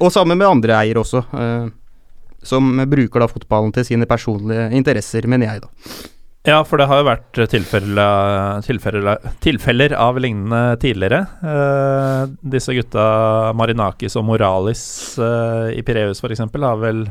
Og 0.03 0.11
sammen 0.11 0.35
med 0.35 0.49
andre 0.49 0.75
eier 0.81 0.99
også, 0.99 1.21
eh, 1.39 1.69
som 2.47 2.75
bruker 2.89 3.23
da 3.23 3.29
fotballen 3.31 3.73
til 3.75 3.87
sine 3.87 4.09
personlige 4.09 4.69
interesser, 4.75 5.27
mener 5.31 5.51
jeg, 5.51 5.63
da. 5.65 6.03
Ja, 6.43 6.57
for 6.67 6.75
det 6.75 6.89
har 6.89 6.99
jo 6.99 7.07
vært 7.07 7.37
tilfeller, 7.53 8.57
tilfeller, 8.65 9.27
tilfeller 9.43 9.93
av 9.95 10.17
lignende 10.19 10.75
tidligere. 10.81 11.21
Eh, 11.39 12.33
disse 12.51 12.75
gutta 12.75 13.05
Marinakis 13.55 14.17
og 14.19 14.25
Moralis 14.27 14.83
eh, 15.23 15.69
i 15.77 15.83
Pireus 15.87 16.19
f.eks. 16.19 16.43
har 16.43 16.81
vel 16.81 17.05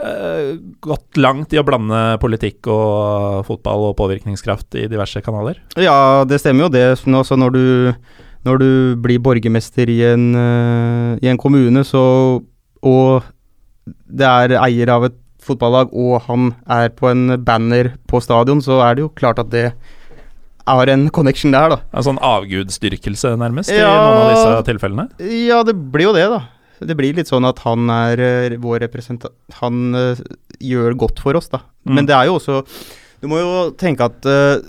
eh, 0.00 0.56
gått 0.80 1.20
langt 1.20 1.52
i 1.52 1.60
å 1.60 1.66
blande 1.68 2.16
politikk 2.22 2.70
og 2.72 3.44
fotball 3.50 3.90
og 3.90 3.98
påvirkningskraft 4.00 4.80
i 4.80 4.88
diverse 4.88 5.20
kanaler. 5.20 5.60
Ja, 5.76 6.24
det 6.24 6.40
stemmer 6.40 6.70
jo 6.70 6.72
det. 6.72 6.86
Nå, 7.04 7.20
når 7.20 7.52
du, 7.52 7.64
når 8.48 8.64
du 8.64 8.70
blir 9.04 9.20
borgermester 9.20 9.92
i 9.92 10.00
en, 10.08 10.30
eh, 10.40 11.12
i 11.20 11.28
en 11.28 11.40
kommune, 11.40 11.84
så 11.84 12.06
Og 12.86 13.24
det 13.86 14.26
er 14.26 14.56
eier 14.60 14.90
av 14.92 15.06
et 15.08 15.18
fotballag, 15.46 15.92
og 15.94 16.24
han 16.26 16.50
er 16.72 16.90
på 16.94 17.10
en 17.10 17.36
banner 17.46 17.92
på 18.10 18.20
stadion, 18.24 18.62
så 18.64 18.80
er 18.86 18.96
det 18.96 19.06
jo 19.06 19.12
klart 19.14 19.38
at 19.42 19.52
det 19.52 19.68
er 20.66 20.90
en 20.90 21.06
connection 21.14 21.54
der, 21.54 21.76
da. 21.76 21.78
En 21.94 22.06
sånn 22.06 22.20
avgudsdyrkelse, 22.24 23.36
nærmest, 23.38 23.70
i 23.70 23.78
noen 23.78 24.18
av 24.18 24.30
disse 24.32 24.54
tilfellene. 24.72 25.08
Ja, 25.46 25.62
det 25.66 25.76
blir 25.94 26.10
jo 26.10 26.16
det, 26.16 26.26
da. 26.32 26.42
Det 26.76 26.96
blir 26.98 27.16
litt 27.16 27.30
sånn 27.30 27.46
at 27.48 27.62
han 27.64 27.88
er 27.88 28.20
eh, 28.20 28.56
vår 28.60 28.82
representant 28.84 29.32
Han 29.62 29.96
uh, 29.96 30.18
gjør 30.60 30.92
godt 31.00 31.22
for 31.24 31.38
oss, 31.38 31.48
da. 31.48 31.62
Mm. 31.88 31.94
Men 31.96 32.08
det 32.10 32.12
er 32.12 32.26
jo 32.28 32.34
også 32.36 32.58
Du 33.22 33.30
må 33.30 33.38
jo 33.40 33.70
tenke 33.80 34.10
at 34.10 34.28
uh, 34.28 34.60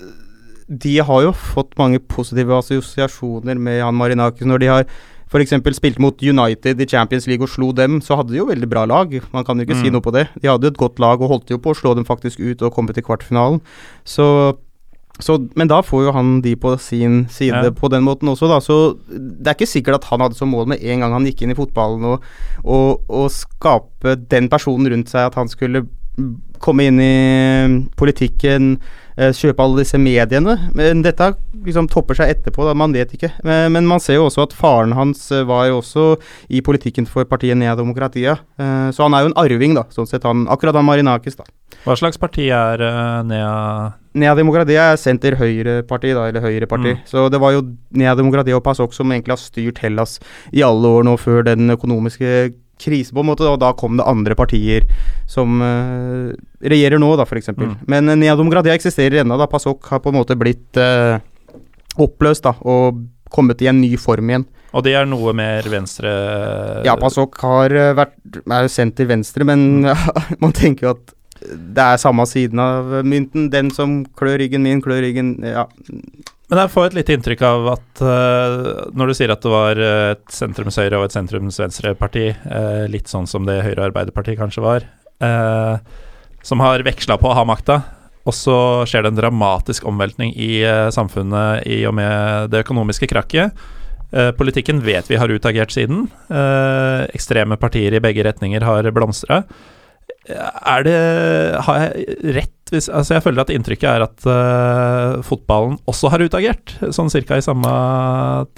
de 0.68 0.94
har 1.04 1.26
jo 1.26 1.34
fått 1.36 1.76
mange 1.80 2.00
positive 2.00 2.56
assosiasjoner 2.62 3.60
med 3.60 3.82
han 3.84 3.96
Marinakis 3.96 4.48
når 4.48 4.62
de 4.62 4.72
har 4.72 4.88
f.eks. 5.28 5.52
spilt 5.76 5.98
mot 6.00 6.20
United 6.22 6.80
i 6.80 6.86
Champions 6.88 7.26
League 7.28 7.44
og 7.44 7.50
slo 7.52 7.72
dem, 7.72 8.00
så 8.00 8.16
hadde 8.16 8.32
de 8.32 8.38
jo 8.40 8.46
veldig 8.48 8.68
bra 8.70 8.84
lag. 8.88 9.12
Man 9.32 9.44
kan 9.44 9.58
jo 9.58 9.64
ikke 9.66 9.76
si 9.82 9.88
Mm. 9.90 9.92
noe 9.98 10.00
på 10.04 10.12
det. 10.12 10.28
De 10.40 10.48
hadde 10.48 10.64
jo 10.64 10.70
et 10.72 10.78
godt 10.80 10.98
lag 10.98 11.20
og 11.20 11.28
holdt 11.28 11.50
jo 11.50 11.58
på 11.58 11.70
å 11.74 11.76
slå 11.76 11.94
dem 11.94 12.04
faktisk 12.08 12.40
ut 12.40 12.62
og 12.62 12.72
komme 12.74 12.94
til 12.94 13.02
kvartfinalen. 13.04 13.60
Så 14.04 14.56
så, 15.20 15.34
men 15.58 15.66
da 15.66 15.80
får 15.82 16.04
jo 16.06 16.12
han 16.14 16.40
de 16.42 16.54
på 16.54 16.78
sin 16.78 17.26
side 17.28 17.50
Ja. 17.64 17.70
på 17.74 17.88
den 17.90 18.04
måten 18.06 18.28
også, 18.30 18.46
da. 18.46 18.60
Så 18.62 18.94
det 19.10 19.48
er 19.50 19.54
ikke 19.58 19.66
sikkert 19.66 19.94
at 19.96 20.04
han 20.04 20.20
hadde 20.20 20.36
som 20.36 20.48
mål 20.48 20.68
med 20.68 20.78
en 20.80 21.00
gang 21.00 21.12
han 21.12 21.24
gikk 21.26 21.42
inn 21.42 21.50
i 21.50 21.56
fotballen 21.58 22.04
og, 22.04 22.22
og, 22.64 23.00
og 23.10 23.26
skape 23.28 24.14
den 24.30 24.46
personen 24.48 24.86
rundt 24.86 25.08
seg, 25.10 25.26
at 25.26 25.34
han 25.34 25.48
skulle 25.48 25.88
komme 26.60 26.86
inn 26.86 27.00
i 27.02 27.88
politikken, 27.96 28.78
kjøpe 29.18 29.64
alle 29.64 29.82
disse 29.82 29.98
mediene. 30.00 30.56
Men 30.78 31.02
dette 31.04 31.32
liksom 31.66 31.88
topper 31.90 32.18
seg 32.18 32.32
etterpå, 32.36 32.64
da, 32.68 32.74
man 32.78 32.94
vet 32.94 33.12
ikke. 33.16 33.32
Men, 33.46 33.74
men 33.74 33.88
man 33.90 34.02
ser 34.02 34.18
jo 34.18 34.28
også 34.28 34.46
at 34.46 34.56
faren 34.56 34.94
hans 34.96 35.26
eh, 35.34 35.46
var 35.48 35.68
jo 35.68 35.80
også 35.82 36.08
i 36.54 36.62
politikken 36.64 37.08
for 37.10 37.28
partiet 37.28 37.58
Nea 37.58 37.76
Demokratia. 37.78 38.38
Eh, 38.60 38.90
så 38.94 39.06
han 39.06 39.16
er 39.16 39.24
jo 39.24 39.32
en 39.32 39.38
arving, 39.40 39.78
da, 39.78 39.86
sånn 39.94 40.08
sett. 40.10 40.26
Han, 40.28 40.46
akkurat 40.52 40.78
han 40.78 40.86
Marinakis, 40.88 41.38
da. 41.38 41.48
Hva 41.84 41.94
slags 41.98 42.18
parti 42.20 42.48
er 42.50 42.82
Nea 43.28 43.52
Nea 44.18 44.34
Demokratia 44.34 44.88
er 44.92 45.00
senter-høyre-parti, 45.00 46.14
da, 46.16 46.28
eller 46.30 46.42
høyreparti. 46.42 46.94
Mm. 46.96 47.02
Så 47.06 47.26
det 47.32 47.40
var 47.42 47.54
jo 47.54 47.64
Nea 47.98 48.14
Demokratia 48.18 48.56
og 48.58 48.64
PASOK 48.66 48.96
som 48.96 49.12
egentlig 49.12 49.36
har 49.36 49.42
styrt 49.42 49.82
Hellas 49.84 50.16
i 50.50 50.64
alle 50.66 50.90
år 50.98 51.06
nå 51.06 51.14
før 51.20 51.44
den 51.46 51.70
økonomiske 51.74 52.50
krise, 52.80 53.14
på 53.14 53.24
en 53.24 53.30
måte, 53.30 53.46
og 53.48 53.60
da 53.62 53.72
kom 53.78 53.98
det 53.98 54.06
andre 54.08 54.36
partier 54.38 54.86
som 55.30 55.60
uh, 55.62 56.30
regjerer 56.62 57.00
nå, 57.02 57.10
da, 57.18 57.26
f.eks. 57.28 57.52
Mm. 57.56 57.74
Men 57.90 58.12
uh, 58.12 58.16
Nea 58.18 58.36
eksisterer 58.74 59.22
ennå, 59.22 59.38
da 59.40 59.48
PASOK 59.50 59.90
har 59.92 60.02
på 60.04 60.12
en 60.12 60.20
måte 60.20 60.38
blitt 60.38 60.80
uh, 60.80 61.18
oppløst, 61.98 62.46
da, 62.46 62.54
og 62.62 63.04
kommet 63.30 63.60
i 63.62 63.68
en 63.68 63.80
ny 63.80 63.92
form 64.00 64.30
igjen. 64.30 64.48
Og 64.76 64.84
de 64.84 64.92
er 64.96 65.06
noe 65.08 65.32
mer 65.36 65.64
venstre 65.72 66.10
Ja, 66.84 66.96
PASOK 67.00 67.38
har 67.40 67.72
eh, 67.72 67.94
vært 67.96 68.18
er 68.44 68.66
jo 68.66 68.72
sendt 68.72 68.98
til 68.98 69.08
venstre, 69.08 69.46
men 69.48 69.86
man 70.42 70.52
tenker 70.56 70.88
jo 70.88 70.92
at 70.96 71.14
det 71.48 71.84
er 71.84 72.00
samme 72.02 72.26
siden 72.28 72.60
av 72.60 72.90
mynten. 73.06 73.46
Den 73.52 73.70
som 73.72 74.02
klør 74.18 74.40
ryggen 74.42 74.66
min, 74.66 74.82
klør 74.84 75.04
ryggen 75.06 75.38
Ja. 75.46 75.68
Men 76.48 76.62
jeg 76.62 76.72
får 76.72 76.86
et 76.88 76.94
lite 76.96 77.12
inntrykk 77.12 77.42
av 77.44 77.66
at 77.74 78.00
uh, 78.00 78.88
når 78.96 79.10
du 79.10 79.16
sier 79.18 79.32
at 79.32 79.42
det 79.44 79.50
var 79.52 79.80
eh, 79.84 80.12
et 80.14 80.32
sentrums-høyre 80.32 80.96
og 80.96 81.04
et 81.04 81.16
sentrums-venstre-parti, 81.16 82.24
eh, 82.32 82.84
litt 82.88 83.10
sånn 83.10 83.28
som 83.28 83.44
det 83.44 83.60
Høyre 83.66 83.84
Arbeiderpartiet 83.90 84.40
kanskje 84.40 84.64
var, 84.64 84.86
uh, 85.20 85.76
som 86.40 86.64
har 86.64 86.84
veksla 86.86 87.18
på 87.20 87.28
å 87.28 87.36
ha 87.36 87.44
makta, 87.48 87.82
og 88.24 88.36
så 88.36 88.56
skjer 88.88 89.04
det 89.04 89.12
en 89.12 89.20
dramatisk 89.20 89.84
omveltning 89.88 90.32
i 90.40 90.62
uh, 90.64 90.88
samfunnet 90.94 91.68
i 91.68 91.82
og 91.88 91.98
med 92.00 92.48
det 92.54 92.64
økonomiske 92.64 93.10
krakket. 93.12 93.66
Politikken 94.38 94.78
vet 94.80 95.04
vi 95.10 95.18
har 95.20 95.28
utagert 95.28 95.68
siden. 95.68 96.06
Ekstreme 97.12 97.58
partier 97.60 97.92
i 97.92 98.00
begge 98.00 98.22
retninger 98.24 98.64
har 98.64 98.86
blomstra. 98.96 99.42
Er 100.32 100.86
det 100.86 101.00
Har 101.66 101.82
jeg 101.82 102.16
rett 102.38 102.57
hvis 102.72 102.88
Altså, 102.88 103.16
jeg 103.16 103.24
føler 103.24 103.44
at 103.44 103.52
inntrykket 103.54 103.88
er 103.90 104.04
at 104.06 104.28
uh, 104.28 105.24
fotballen 105.26 105.78
også 105.88 106.12
har 106.12 106.24
utagert, 106.24 106.76
sånn 106.94 107.10
cirka 107.12 107.38
i 107.38 107.44
samme 107.44 107.72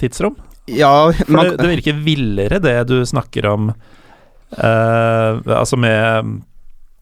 tidsrom. 0.01 0.37
Ja, 0.71 1.09
For 1.25 1.41
det, 1.41 1.57
det 1.59 1.71
virker 1.75 2.03
villere, 2.05 2.61
det 2.63 2.75
du 2.91 2.99
snakker 3.07 3.47
om 3.49 3.71
uh, 3.73 5.31
Altså 5.57 5.79
med 5.79 6.37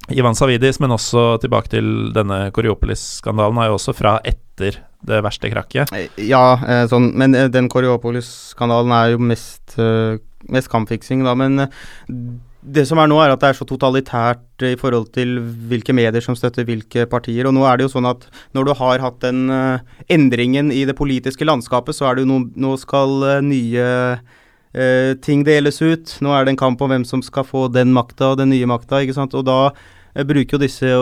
Ivan 0.10 0.38
Savidis, 0.38 0.80
men 0.82 0.96
også 0.96 1.36
tilbake 1.44 1.70
til 1.76 2.10
denne 2.16 2.48
Koriopolis-skandalen, 2.56 3.60
er 3.62 3.70
jo 3.70 3.78
også 3.78 3.94
fra 3.94 4.16
etter 4.26 4.80
det 5.06 5.20
verste 5.22 5.52
krakket. 5.54 5.92
ja, 6.18 6.46
eh, 6.66 6.82
sånn, 6.90 7.12
men 7.16 7.38
den 7.54 7.70
Koriopolis-skandalen 7.70 8.96
er 8.96 9.12
jo 9.14 9.22
mest, 9.22 9.78
mest 10.50 10.72
kampfiksing, 10.74 11.22
da. 11.28 11.36
Men 11.38 11.70
det 12.76 12.86
som 12.90 13.00
er 13.02 13.10
nå, 13.10 13.18
er 13.22 13.34
at 13.34 13.42
det 13.42 13.52
er 13.52 13.58
så 13.58 13.66
totalitært 13.68 14.66
i 14.68 14.76
forhold 14.80 15.10
til 15.16 15.38
hvilke 15.70 15.96
medier 15.96 16.24
som 16.24 16.36
støtter 16.38 16.68
hvilke 16.68 17.06
partier. 17.10 17.48
Og 17.48 17.56
nå 17.56 17.64
er 17.68 17.80
det 17.80 17.88
jo 17.88 17.94
sånn 17.96 18.10
at 18.10 18.28
når 18.58 18.70
du 18.70 18.74
har 18.80 19.04
hatt 19.04 19.22
den 19.24 19.48
eh, 19.54 20.04
endringen 20.12 20.74
i 20.76 20.84
det 20.90 20.98
politiske 21.00 21.48
landskapet, 21.48 21.98
så 21.98 22.10
er 22.10 22.18
det 22.18 22.26
jo 22.26 22.32
nå, 22.34 22.42
nå 22.60 22.76
skal 22.82 23.16
eh, 23.30 23.40
nye 23.46 23.88
eh, 24.74 25.14
ting 25.26 25.46
deles 25.48 25.82
ut. 25.82 26.18
Nå 26.26 26.34
er 26.36 26.46
det 26.46 26.56
en 26.56 26.62
kamp 26.66 26.82
om 26.84 26.94
hvem 26.94 27.08
som 27.08 27.24
skal 27.26 27.48
få 27.48 27.68
den 27.74 27.94
makta 27.96 28.34
og 28.34 28.42
den 28.42 28.54
nye 28.54 28.70
makta, 28.70 29.02
ikke 29.04 29.18
sant. 29.18 29.38
Og 29.38 29.48
da 29.50 29.60
eh, 29.70 30.26
bruker 30.28 30.58
jo 30.58 30.64
disse 30.66 30.94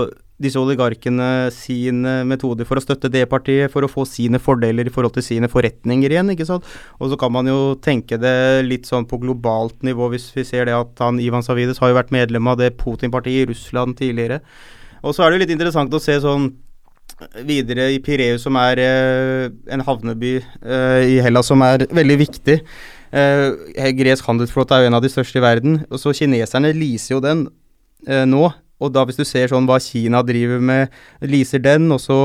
disse 0.41 0.60
oligarkene 0.62 1.50
sine 1.54 2.19
metoder 2.30 2.67
for 2.69 2.78
å 2.78 2.84
støtte 2.84 3.10
det 3.10 3.23
partiet, 3.32 3.71
for 3.73 3.86
å 3.86 3.89
få 3.89 4.06
sine 4.06 4.39
fordeler 4.41 4.89
i 4.89 4.93
forhold 4.93 5.15
til 5.15 5.26
sine 5.26 5.50
forretninger 5.50 6.13
igjen, 6.13 6.30
ikke 6.34 6.45
sant. 6.45 6.67
Og 7.02 7.12
så 7.12 7.17
kan 7.19 7.34
man 7.34 7.50
jo 7.50 7.73
tenke 7.82 8.19
det 8.21 8.36
litt 8.67 8.89
sånn 8.89 9.08
på 9.10 9.19
globalt 9.23 9.82
nivå, 9.88 10.12
hvis 10.13 10.30
vi 10.36 10.45
ser 10.47 10.69
det 10.69 10.78
at 10.78 11.02
han 11.02 11.21
Ivan 11.23 11.45
Savides 11.45 11.82
har 11.82 11.91
jo 11.91 11.97
vært 11.97 12.13
medlem 12.13 12.52
av 12.52 12.60
det 12.62 12.76
Putin-partiet 12.78 13.47
i 13.47 13.50
Russland 13.50 13.97
tidligere. 13.97 14.43
Og 15.02 15.15
så 15.15 15.26
er 15.26 15.32
det 15.32 15.39
jo 15.39 15.45
litt 15.45 15.56
interessant 15.58 15.93
å 15.93 16.02
se 16.02 16.19
sånn 16.21 16.52
videre 17.47 17.88
i 17.95 17.97
Pireus, 18.04 18.43
som 18.45 18.58
er 18.62 18.82
eh, 18.84 19.47
en 19.73 19.82
havneby 19.82 20.36
eh, 20.38 21.15
i 21.15 21.17
Hellas 21.26 21.50
som 21.50 21.63
er 21.65 21.88
veldig 21.89 22.17
viktig. 22.21 22.60
Eh, 23.10 23.89
gresk 23.97 24.28
handelsflåte 24.28 24.76
er 24.76 24.86
jo 24.86 24.91
en 24.91 25.00
av 25.00 25.06
de 25.06 25.10
største 25.12 25.39
i 25.39 25.43
verden. 25.43 25.82
Og 25.89 26.02
så 26.02 26.13
kineserne 26.13 26.76
leaser 26.78 27.15
jo 27.15 27.23
den 27.23 27.47
eh, 28.06 28.26
nå 28.30 28.52
og 28.77 28.93
da 28.93 29.03
hvis 29.07 29.17
du 29.17 29.25
ser 29.25 29.49
sånn 29.49 29.65
hva 29.69 29.79
Kina 29.81 30.21
driver 30.25 30.61
med, 30.61 30.93
leaser 31.25 31.61
den, 31.63 31.89
og 31.93 32.01
så 32.03 32.19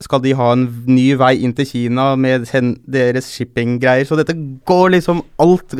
skal 0.00 0.22
de 0.24 0.34
ha 0.38 0.52
en 0.54 0.66
ny 0.88 1.10
vei 1.20 1.34
inn 1.44 1.52
til 1.56 1.68
Kina 1.68 2.14
med 2.16 2.48
deres 2.88 3.28
shippinggreier. 3.34 4.08
Så 4.08 4.16
dette 4.16 4.36
går 4.68 4.94
liksom 4.96 5.24
Alt 5.42 5.76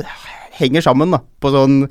henger 0.58 0.84
sammen, 0.84 1.14
da, 1.14 1.22
på 1.40 1.52
sånn 1.54 1.86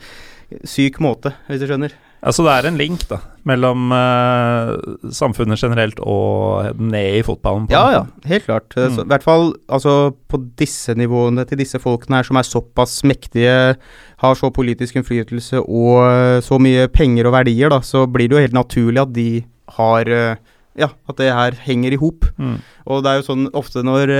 syk 0.67 1.01
måte, 1.03 1.33
hvis 1.47 1.63
du 1.63 1.69
skjønner. 1.69 1.95
Altså 2.25 2.41
det 2.45 2.53
er 2.53 2.67
en 2.67 2.79
link 2.79 3.03
da, 3.11 3.19
mellom 3.45 3.91
uh, 3.93 4.73
samfunnet 5.13 5.61
generelt 5.61 5.99
og 6.01 6.79
ned 6.81 7.19
i 7.19 7.23
fotballen? 7.25 7.67
ja, 7.69 7.83
ja, 7.93 8.03
helt 8.25 8.47
klart. 8.47 8.73
Mm. 8.73 8.95
Så, 8.95 9.05
I 9.05 9.11
hvert 9.13 9.25
fall 9.25 9.51
altså, 9.69 9.95
på 10.29 10.41
disse 10.57 10.95
nivåene 10.97 11.45
til 11.47 11.61
disse 11.61 11.79
folkene 11.81 12.19
her 12.19 12.27
som 12.27 12.39
er 12.39 12.47
såpass 12.47 13.03
mektige, 13.07 13.77
har 14.17 14.39
så 14.39 14.49
politisk 14.49 14.97
innflytelse 14.97 15.61
og 15.61 16.01
uh, 16.09 16.39
så 16.41 16.57
mye 16.61 16.89
penger 16.89 17.29
og 17.29 17.37
verdier, 17.37 17.69
da, 17.73 17.83
så 17.85 18.07
blir 18.09 18.31
det 18.31 18.39
jo 18.39 18.45
helt 18.47 18.57
naturlig 18.57 19.03
at 19.03 19.13
de 19.13 19.29
har 19.77 20.09
uh, 20.09 20.55
ja, 20.77 20.89
at 21.09 21.21
det 21.21 21.29
her 21.33 21.55
henger 21.67 21.93
i 21.93 22.01
hop. 22.01 22.25
Mm. 22.41 22.57
Og 22.89 23.05
det 23.05 23.11
er 23.11 23.21
jo 23.21 23.29
sånn 23.29 23.47
ofte 23.57 23.81
når 23.81 24.11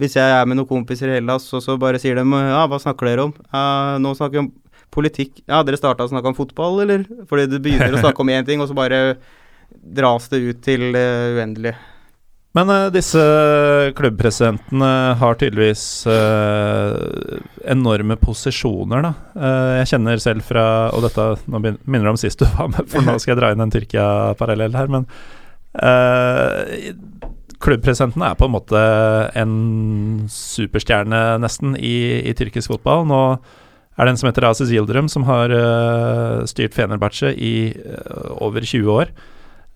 Hvis 0.00 0.16
jeg 0.16 0.32
er 0.32 0.46
med 0.48 0.56
noen 0.56 0.68
kompiser 0.68 1.10
i 1.12 1.18
Hellas, 1.18 1.44
og 1.52 1.60
så 1.60 1.76
bare 1.80 2.00
sier 2.00 2.16
de 2.16 2.24
ja, 2.24 2.62
hva 2.68 2.78
snakker 2.80 3.10
dere 3.10 3.26
om? 3.28 3.34
nå 4.00 4.14
snakker 4.16 4.38
vi 4.38 4.44
om 4.46 4.48
politikk 4.94 5.42
Ja, 5.44 5.62
dere 5.66 5.78
starta 5.80 6.06
å 6.06 6.10
snakke 6.10 6.30
om 6.30 6.36
fotball, 6.38 6.80
eller? 6.84 7.04
Fordi 7.28 7.48
du 7.50 7.58
begynner 7.62 7.96
å 7.96 8.04
snakke 8.04 8.22
om 8.22 8.32
én 8.32 8.46
ting, 8.46 8.62
og 8.62 8.70
så 8.70 8.76
bare 8.76 9.18
dras 9.66 10.30
det 10.32 10.40
ut 10.44 10.64
til 10.64 10.88
uh, 10.94 11.36
uendelig. 11.36 11.74
Men 12.56 12.70
uh, 12.72 12.86
disse 12.94 13.20
klubbpresidentene 13.98 14.90
har 15.20 15.36
tydeligvis 15.36 15.82
uh, 16.08 16.94
enorme 17.68 18.16
posisjoner, 18.20 19.04
da. 19.04 19.12
Uh, 19.36 19.72
jeg 19.82 19.90
kjenner 19.92 20.22
selv 20.22 20.46
fra 20.46 20.64
Og 20.96 21.04
dette 21.04 21.26
nå 21.50 21.60
minner 21.60 22.12
om 22.12 22.20
sist 22.20 22.40
du 22.40 22.46
var 22.56 22.70
med, 22.72 22.88
for 22.88 23.04
nå 23.04 23.18
skal 23.20 23.34
jeg 23.34 23.42
dra 23.42 23.52
inn 23.52 23.64
en 23.66 23.74
Tyrkia-parallell 23.74 24.78
her, 24.78 24.92
men 24.92 25.10
Klubbpresidentene 27.60 28.30
er 28.30 28.36
på 28.38 28.46
en 28.46 28.52
måte 28.54 28.80
en 29.36 29.52
superstjerne, 30.32 31.20
nesten, 31.40 31.74
i, 31.76 32.22
i 32.28 32.32
tyrkisk 32.36 32.72
fotball. 32.72 33.04
Nå 33.08 33.20
er 33.96 34.04
det 34.04 34.12
en 34.12 34.18
som 34.20 34.28
heter 34.28 34.44
Aziz 34.50 34.72
Yildirim, 34.72 35.08
som 35.08 35.24
har 35.28 35.52
uh, 35.52 36.44
styrt 36.48 36.76
Fenerbahçe 36.76 37.32
i 37.32 37.72
uh, 37.72 38.36
over 38.44 38.64
20 38.64 38.92
år. 38.92 39.12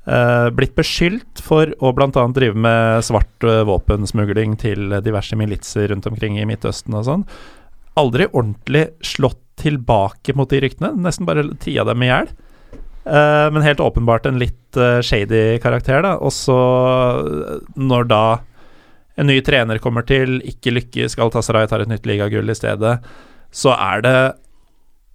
Uh, 0.05 0.49
blitt 0.57 0.75
beskyldt 0.77 1.41
for 1.45 1.73
å 1.81 1.93
bl.a. 1.97 2.25
drive 2.37 2.57
med 2.57 3.05
svart 3.07 3.47
våpensmugling 3.69 4.59
til 4.61 5.01
diverse 5.05 5.37
militser 5.41 5.89
rundt 5.93 6.09
omkring 6.11 6.37
i 6.41 6.45
Midtøsten 6.49 6.97
og 6.99 7.07
sånn. 7.09 7.25
Aldri 8.01 8.29
ordentlig 8.31 8.91
slått 9.05 9.41
tilbake 9.61 10.37
mot 10.37 10.49
de 10.53 10.61
ryktene, 10.65 10.95
nesten 11.01 11.29
bare 11.29 11.45
tia 11.61 11.85
dem 11.85 12.01
i 12.05 12.09
hjel. 12.09 12.31
men 13.05 13.65
helt 13.65 13.81
åpenbart 13.81 14.25
en 14.27 14.39
litt 14.41 14.77
shady 15.05 15.59
karakter, 15.61 16.01
da. 16.07 16.15
Og 16.17 16.33
så, 16.33 16.57
når 17.77 18.09
da 18.09 18.25
en 19.21 19.29
ny 19.29 19.41
trener 19.45 19.83
kommer 19.85 20.07
til, 20.09 20.39
ikke 20.49 20.73
lykkes, 20.73 21.19
Galatasaray 21.19 21.69
tar 21.69 21.85
et 21.85 21.93
nytt 21.93 22.09
ligagull 22.09 22.49
i 22.49 22.57
stedet 22.57 22.95
så 23.51 23.75
er 23.75 24.07
det 24.07 24.19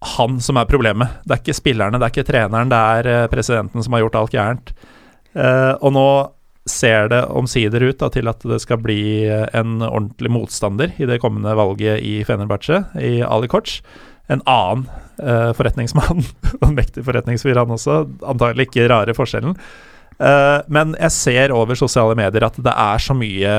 han 0.06 0.40
som 0.44 0.60
er 0.60 0.70
problemet. 0.70 1.20
Det 1.26 1.36
er 1.36 1.42
ikke 1.42 1.58
spillerne, 1.58 2.00
det 2.00 2.08
er 2.08 2.14
ikke 2.14 2.28
treneren, 2.28 2.72
det 2.72 2.80
er 3.00 3.12
eh, 3.12 3.28
presidenten 3.32 3.84
som 3.84 3.96
har 3.96 4.06
gjort 4.06 4.20
alt 4.20 4.36
gærent. 4.36 4.74
Uh, 5.36 5.76
og 5.84 5.92
nå 5.92 6.10
ser 6.66 7.10
det 7.12 7.22
omsider 7.30 7.84
ut 7.84 8.00
da, 8.00 8.10
til 8.10 8.30
at 8.32 8.42
det 8.48 8.58
skal 8.64 8.80
bli 8.82 9.28
eh, 9.28 9.46
en 9.54 9.84
ordentlig 9.86 10.32
motstander 10.34 10.96
i 10.98 11.06
det 11.06 11.20
kommende 11.22 11.54
valget 11.58 12.02
i 12.02 12.24
Fenerbahçe, 12.26 12.82
i 12.98 13.20
Ali 13.22 13.50
Koc. 13.52 13.78
En 14.34 14.42
annen 14.50 14.88
uh, 15.22 15.52
forretningsmann, 15.54 16.24
en 16.66 16.78
mektig 16.78 17.04
forretningsfyr 17.06 17.60
han 17.62 17.76
også, 17.76 18.00
antagelig 18.26 18.70
ikke 18.72 18.88
rare 18.90 19.14
forskjellen. 19.18 19.54
Uh, 20.16 20.64
men 20.72 20.96
jeg 20.96 21.14
ser 21.14 21.54
over 21.54 21.78
sosiale 21.78 22.16
medier 22.18 22.48
at 22.48 22.58
det 22.58 22.74
er 22.74 23.04
så 23.04 23.14
mye 23.18 23.54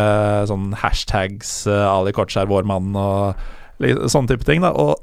sånn 0.49 0.71
hashtags 0.81 1.53
Ali 1.69 2.17
Koc 2.17 2.33
er 2.41 2.49
vår 2.51 2.67
mann 2.67 2.97
og 2.97 3.47
Sånne 3.81 4.33
type 4.33 4.47
ting. 4.49 4.65
da, 4.65 4.73
og 4.73 4.97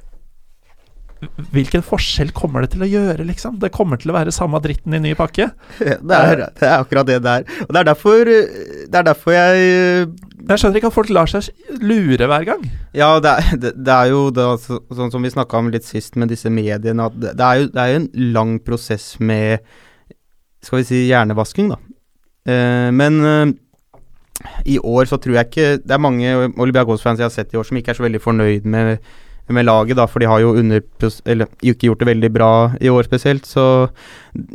hvilken 1.54 1.84
forskjell 1.86 2.32
kommer 2.36 2.64
det 2.64 2.74
til 2.74 2.84
å 2.86 2.90
gjøre, 2.90 3.26
liksom? 3.28 3.58
Det 3.62 3.72
kommer 3.76 4.00
til 4.02 4.12
å 4.12 4.18
være 4.18 4.34
samme 4.36 4.60
dritten 4.64 4.96
i 4.98 5.02
ny 5.04 5.14
pakke. 5.18 5.50
Det, 5.80 6.18
er, 6.18 6.44
det, 6.44 6.68
er, 6.68 6.82
akkurat 6.82 7.08
det 7.08 7.20
det 7.24 7.34
er. 7.40 7.46
Og 7.66 7.72
det 7.74 7.80
er 7.82 7.88
derfor, 7.88 8.30
det 8.30 8.98
er 9.00 9.06
derfor 9.08 9.36
jeg 9.36 9.62
Jeg 10.44 10.60
skjønner 10.60 10.80
ikke 10.80 10.90
at 10.92 10.96
folk 10.98 11.12
lar 11.14 11.30
seg 11.32 11.48
lure 11.80 12.28
hver 12.28 12.48
gang. 12.48 12.66
Ja, 12.98 13.16
det 13.24 13.32
er, 13.32 13.64
det 13.72 13.96
er 13.96 14.12
jo 14.12 14.26
da, 14.36 14.50
sånn 14.60 15.14
som 15.14 15.24
vi 15.24 15.32
snakka 15.32 15.62
om 15.62 15.72
litt 15.74 15.88
sist 15.88 16.18
med 16.20 16.34
disse 16.34 16.52
mediene, 16.52 17.08
at 17.08 17.16
det 17.24 17.48
er 17.48 17.62
jo 17.62 17.72
det 17.72 17.84
er 17.86 18.00
en 18.02 18.10
lang 18.36 18.58
prosess 18.64 19.14
med 19.24 19.64
Skal 20.64 20.82
vi 20.82 20.88
si 20.88 21.00
hjernevasking, 21.08 21.72
da. 21.74 21.80
Eh, 22.48 22.90
men 22.96 23.20
eh, 23.24 23.54
i 24.66 24.80
år 24.80 25.08
så 25.08 25.20
tror 25.22 25.38
jeg 25.38 25.50
ikke 25.50 25.68
Det 25.84 25.94
er 25.94 26.02
mange 26.02 26.32
Olympiakos-fans 26.60 27.22
jeg 27.22 27.28
har 27.28 27.34
sett 27.34 27.54
i 27.54 27.60
år 27.60 27.68
som 27.68 27.78
ikke 27.78 27.94
er 27.94 28.00
så 28.00 28.06
veldig 28.06 28.22
fornøyd 28.24 28.66
med, 28.66 28.98
med 29.54 29.66
laget, 29.68 29.98
da, 30.00 30.08
for 30.10 30.24
de 30.24 30.30
har 30.30 30.42
jo 30.42 30.54
under, 30.60 30.82
eller, 31.30 31.52
ikke 31.62 31.90
gjort 31.90 32.02
det 32.02 32.10
veldig 32.10 32.32
bra 32.34 32.54
i 32.82 32.90
år 32.90 33.06
spesielt. 33.08 33.46
Så 33.48 33.66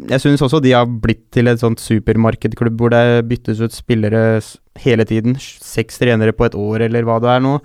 jeg 0.08 0.20
synes 0.24 0.42
også 0.42 0.60
de 0.64 0.74
har 0.74 0.88
blitt 0.88 1.28
til 1.34 1.50
et 1.50 1.60
sånt 1.60 1.80
supermarkedklubb 1.82 2.80
hvor 2.80 2.92
det 2.94 3.28
byttes 3.28 3.60
ut 3.60 3.76
spillere 3.76 4.40
hele 4.82 5.06
tiden. 5.08 5.36
Seks 5.38 6.00
trenere 6.02 6.34
på 6.34 6.48
et 6.48 6.58
år, 6.58 6.88
eller 6.88 7.06
hva 7.06 7.20
det 7.22 7.32
er 7.36 7.44
nå. 7.44 7.58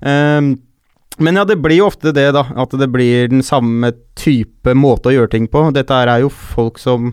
Um, 0.00 0.54
men 1.20 1.36
ja, 1.36 1.44
det 1.44 1.58
blir 1.60 1.82
jo 1.82 1.90
ofte 1.90 2.14
det, 2.16 2.30
da. 2.32 2.46
At 2.56 2.72
det 2.80 2.88
blir 2.92 3.28
den 3.28 3.44
samme 3.44 3.92
type 4.18 4.74
måte 4.74 5.10
å 5.10 5.14
gjøre 5.14 5.34
ting 5.34 5.50
på. 5.52 5.66
Dette 5.76 5.96
er 6.00 6.24
jo 6.24 6.32
folk 6.32 6.80
som 6.80 7.12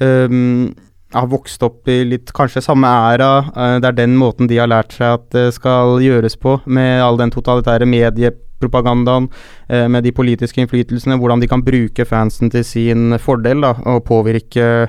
um, 0.00 0.68
har 1.14 1.28
vokst 1.30 1.62
opp 1.64 1.88
i 1.88 2.02
litt 2.04 2.32
kanskje 2.36 2.62
samme 2.64 2.88
æra. 2.88 3.30
Eh, 3.48 3.76
det 3.80 3.90
er 3.90 3.96
den 4.02 4.16
måten 4.20 4.48
de 4.50 4.58
har 4.60 4.68
lært 4.70 4.92
seg 4.96 5.16
at 5.16 5.30
det 5.34 5.46
skal 5.56 5.98
gjøres 6.04 6.36
på, 6.40 6.58
med 6.66 7.02
all 7.04 7.18
den 7.20 7.32
totalitære 7.32 7.88
mediepropagandaen, 7.88 9.30
eh, 9.68 9.86
med 9.88 10.04
de 10.04 10.12
politiske 10.12 10.60
innflytelsene, 10.60 11.18
hvordan 11.20 11.40
de 11.40 11.48
kan 11.48 11.64
bruke 11.64 12.04
fansen 12.08 12.52
til 12.52 12.64
sin 12.64 13.18
fordel 13.18 13.64
da, 13.64 13.74
og 13.88 14.04
påvirke 14.08 14.88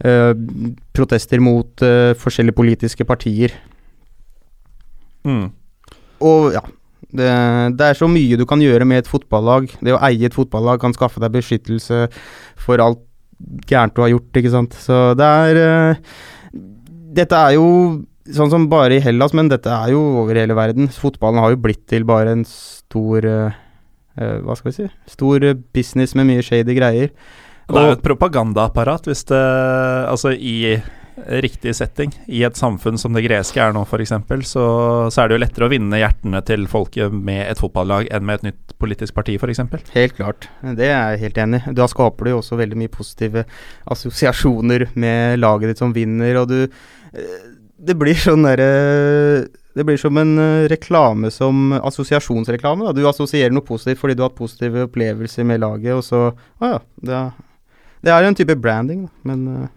uh, 0.00 0.32
protester 0.96 1.40
mot 1.44 1.82
forskjellige 2.16 2.56
politiske 2.56 3.04
partier. 3.04 3.52
Mm. 5.28 5.50
Og 6.24 6.54
ja, 6.54 6.62
det, 7.12 7.28
det, 7.76 7.86
er 7.86 7.98
så 7.98 8.08
mye 8.08 8.38
du 8.38 8.46
kan 8.48 8.62
gjøre 8.62 8.86
med 8.88 9.02
et 9.02 9.10
fotballag. 9.10 9.68
Det 9.84 9.92
å 9.92 10.00
eie 10.08 10.24
et 10.24 10.36
fotballag 10.36 10.80
kan 10.80 10.94
skaffe 10.96 11.20
deg 11.20 11.34
beskyttelse 11.36 12.06
for 12.60 12.80
alt 12.80 13.02
gærent 13.68 13.96
du 13.96 14.04
har 14.04 14.12
gjort, 14.12 14.30
ikke 14.36 14.52
sant. 14.52 14.76
Så 14.76 15.00
det 15.18 15.26
er 15.26 15.60
uh, 15.60 16.20
Dette 17.20 17.36
er 17.36 17.56
jo 17.56 17.66
sånn 18.30 18.52
som 18.52 18.68
bare 18.70 18.98
i 18.98 19.02
Hellas, 19.02 19.34
men 19.34 19.50
dette 19.50 19.72
er 19.72 19.94
jo 19.94 20.00
over 20.22 20.38
hele 20.38 20.54
verden. 20.54 20.90
Fotballen 20.94 21.42
har 21.42 21.54
jo 21.54 21.62
blitt 21.64 21.82
til 21.90 22.06
bare 22.08 22.36
en 22.36 22.46
stor 22.46 23.26
uh, 23.26 23.58
uh, 24.20 24.36
Hva 24.46 24.58
skal 24.58 24.70
vi 24.70 24.76
si 24.78 24.88
Stor 25.10 25.46
business 25.74 26.14
med 26.18 26.30
mye 26.30 26.44
shady 26.46 26.76
greier. 26.78 27.14
Det 27.70 27.78
er 27.78 27.92
jo 27.92 27.98
et 27.98 28.02
propagandaapparat 28.02 29.04
hvis 29.06 29.28
det 29.30 29.42
Altså 30.10 30.32
i 30.34 30.74
riktig 31.44 31.74
setting. 31.76 32.12
I 32.26 32.42
et 32.46 32.58
samfunn 32.58 32.98
som 33.00 33.14
det 33.16 33.24
greske 33.26 33.60
er 33.62 33.74
nå, 33.76 33.84
f.eks., 33.86 34.14
så, 34.48 34.64
så 35.12 35.22
er 35.22 35.30
det 35.30 35.36
jo 35.36 35.42
lettere 35.42 35.68
å 35.68 35.72
vinne 35.72 36.00
hjertene 36.00 36.42
til 36.46 36.66
folket 36.70 37.14
med 37.14 37.44
et 37.46 37.60
fotballag 37.60 38.10
enn 38.10 38.26
med 38.26 38.40
et 38.40 38.50
nytt 38.50 38.74
politisk 38.80 39.16
parti, 39.16 39.36
f.eks. 39.36 39.62
Helt 39.94 40.16
klart, 40.18 40.48
det 40.62 40.88
er 40.88 41.14
jeg 41.14 41.22
helt 41.26 41.40
enig 41.44 41.62
i. 41.62 41.76
Da 41.76 41.88
skaper 41.90 42.26
du 42.26 42.34
jo 42.34 42.40
også 42.40 42.58
veldig 42.60 42.80
mye 42.80 42.92
positive 42.92 43.46
assosiasjoner 43.90 44.88
med 44.94 45.40
laget 45.40 45.72
ditt 45.72 45.82
som 45.82 45.94
vinner, 45.96 46.42
og 46.42 46.50
du 46.50 46.60
eh, 46.64 47.40
Det 47.80 47.96
blir 47.96 48.18
sånn 48.20 48.44
derre 48.44 48.68
det 49.74 49.84
blir 49.86 49.96
som 49.96 50.16
en 50.18 50.32
uh, 50.38 50.68
reklame 50.68 51.30
som 51.30 51.70
assosiasjonsreklame. 51.78 52.88
Da. 52.88 52.92
Du 52.92 53.06
assosierer 53.08 53.52
noe 53.54 53.64
positivt 53.64 54.00
fordi 54.02 54.16
du 54.18 54.24
har 54.24 54.32
hatt 54.32 54.38
positive 54.40 54.88
opplevelser 54.88 55.46
med 55.46 55.62
laget, 55.62 55.94
og 55.94 56.02
så 56.04 56.22
Å 56.34 56.72
ja. 56.72 56.80
Det, 57.00 57.20
det 58.04 58.12
er 58.12 58.26
en 58.26 58.36
type 58.36 58.56
branding, 58.58 59.06
da, 59.06 59.12
men 59.30 59.46
uh, 59.48 59.68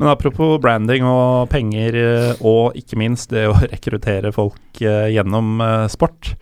men 0.00 0.08
apropos 0.08 0.56
branding 0.64 1.04
og 1.04 1.50
penger, 1.52 1.96
eh, 2.00 2.38
og 2.40 2.76
ikke 2.78 2.96
minst 2.96 3.34
det 3.34 3.44
å 3.50 3.56
rekruttere 3.74 4.32
folk 4.32 4.80
eh, 4.80 5.10
gjennom 5.12 5.60
eh, 5.60 5.88
sport. 5.92 6.34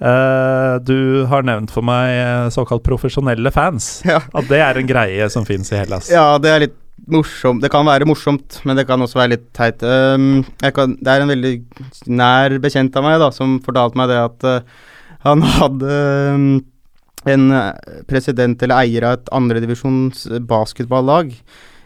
Du 0.00 1.26
har 1.28 1.42
nevnt 1.44 1.68
for 1.74 1.84
meg 1.84 2.48
såkalt 2.54 2.80
profesjonelle 2.86 3.50
fans. 3.52 3.98
Ja. 4.08 4.22
At 4.32 4.46
det 4.48 4.62
er 4.64 4.80
en 4.80 4.88
greie 4.88 5.26
som 5.28 5.44
fins 5.44 5.68
i 5.74 5.76
Hellas. 5.76 6.08
Ja, 6.08 6.38
det 6.40 6.48
er 6.48 6.62
litt 6.64 6.78
morsomt. 7.04 7.60
Det 7.60 7.68
kan 7.68 7.84
være 7.84 8.08
morsomt, 8.08 8.62
men 8.64 8.80
det 8.80 8.86
kan 8.88 9.04
også 9.04 9.20
være 9.20 9.34
litt 9.34 9.44
teit. 9.52 9.84
Um, 9.84 10.40
kan, 10.72 10.96
det 10.96 11.12
er 11.12 11.20
en 11.20 11.34
veldig 11.34 11.52
nær 12.16 12.56
bekjent 12.64 12.96
av 12.96 13.04
meg 13.04 13.20
da, 13.20 13.28
som 13.28 13.58
fortalte 13.66 14.00
meg 14.00 14.08
det 14.08 14.22
at 14.22 14.48
han 15.26 15.44
hadde 15.58 16.00
um, 16.32 16.50
en 17.28 17.46
president 18.08 18.64
eller 18.64 18.86
eier 18.86 19.04
av 19.04 19.18
et 19.18 19.34
andredivisjons 19.36 20.30
basketballag 20.48 21.36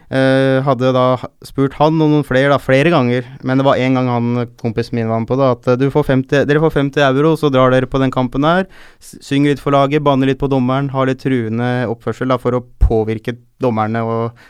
Uh, 0.05 0.61
hadde 0.61 0.91
da 0.93 1.05
spurt 1.45 1.73
han 1.79 1.95
og 1.97 2.11
noen 2.11 2.25
flere 2.27 2.51
da, 2.51 2.59
flere 2.61 2.91
ganger, 2.93 3.25
men 3.41 3.57
det 3.57 3.65
var 3.65 3.79
én 3.81 3.97
gang 3.97 4.09
han 4.11 4.43
kompisen 4.61 4.99
min 4.99 5.09
var 5.09 5.23
med 5.23 5.29
på 5.31 5.37
det, 5.39 5.47
at 5.55 5.81
uh, 5.81 5.87
får 5.95 6.05
50, 6.11 6.45
dere 6.45 6.61
får 6.61 6.75
50 6.75 7.05
euro, 7.07 7.31
så 7.41 7.49
drar 7.49 7.73
dere 7.73 7.89
på 7.89 8.01
den 8.03 8.13
kampen 8.13 8.45
her. 8.45 8.67
Synger 9.01 9.55
litt 9.55 9.63
for 9.63 9.73
laget, 9.73 10.05
banner 10.05 10.29
litt 10.29 10.41
på 10.41 10.51
dommeren, 10.51 10.91
har 10.93 11.09
litt 11.09 11.23
truende 11.25 11.71
oppførsel 11.89 12.29
da, 12.29 12.37
for 12.41 12.53
å 12.53 12.61
påvirke 12.85 13.33
dommerne 13.61 14.05
og 14.05 14.45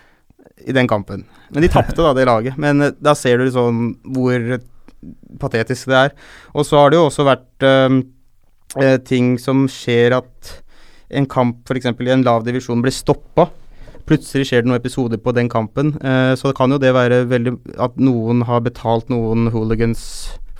i 0.67 0.75
den 0.75 0.91
kampen. 0.91 1.23
Men 1.55 1.63
de 1.63 1.71
tapte, 1.71 2.01
da, 2.01 2.11
det 2.17 2.27
laget. 2.27 2.59
Men 2.59 2.89
uh, 2.89 2.91
da 2.99 3.15
ser 3.15 3.39
du 3.39 3.47
sånn 3.55 3.93
hvor 4.11 4.59
patetisk 5.39 5.87
det 5.91 6.01
er. 6.09 6.15
Og 6.51 6.67
så 6.67 6.81
har 6.81 6.91
det 6.91 6.99
jo 6.99 7.07
også 7.07 7.27
vært 7.27 7.67
uh, 7.67 8.97
ting 9.07 9.37
som 9.39 9.69
skjer 9.71 10.19
at 10.19 10.55
en 11.15 11.27
kamp 11.29 11.69
f.eks. 11.69 11.93
i 11.95 12.11
en 12.11 12.25
lav 12.25 12.43
divisjon 12.43 12.81
blir 12.83 12.91
stoppa. 12.91 13.47
Plutselig 14.05 14.49
skjer 14.49 14.63
det 14.63 14.69
noen 14.69 14.79
episoder 14.79 15.17
på 15.21 15.33
den 15.33 15.49
kampen. 15.49 15.95
så 16.37 16.49
det 16.49 16.55
kan 16.57 16.71
jo 16.71 16.77
det 16.77 16.93
være 16.93 17.23
veldig 17.29 17.53
at 17.81 17.95
noen 17.97 18.43
har 18.45 18.61
betalt 18.61 19.09
noen 19.09 19.49
hooligans 19.53 20.03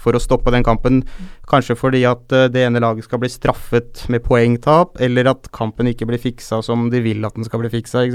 for 0.05 0.15
å 0.15 0.21
stoppe 0.21 0.53
den 0.53 0.65
kampen. 0.65 1.03
Kanskje 1.49 1.77
fordi 1.79 2.03
at 2.07 2.25
uh, 2.35 2.47
det 2.51 2.65
ene 2.67 2.83
laget 2.83 3.07
skal 3.07 3.21
bli 3.23 3.31
straffet 3.31 4.05
med 4.13 4.23
poengtap, 4.25 4.99
eller 5.03 5.31
at 5.33 5.49
kampen 5.55 5.89
ikke 5.91 6.07
blir 6.09 6.21
fiksa 6.21 6.61
som 6.65 6.89
de 6.93 7.01
vil 7.05 7.25
at 7.27 7.37
den 7.37 7.47
skal 7.47 7.63
bli 7.63 7.73
fiksa. 7.73 8.05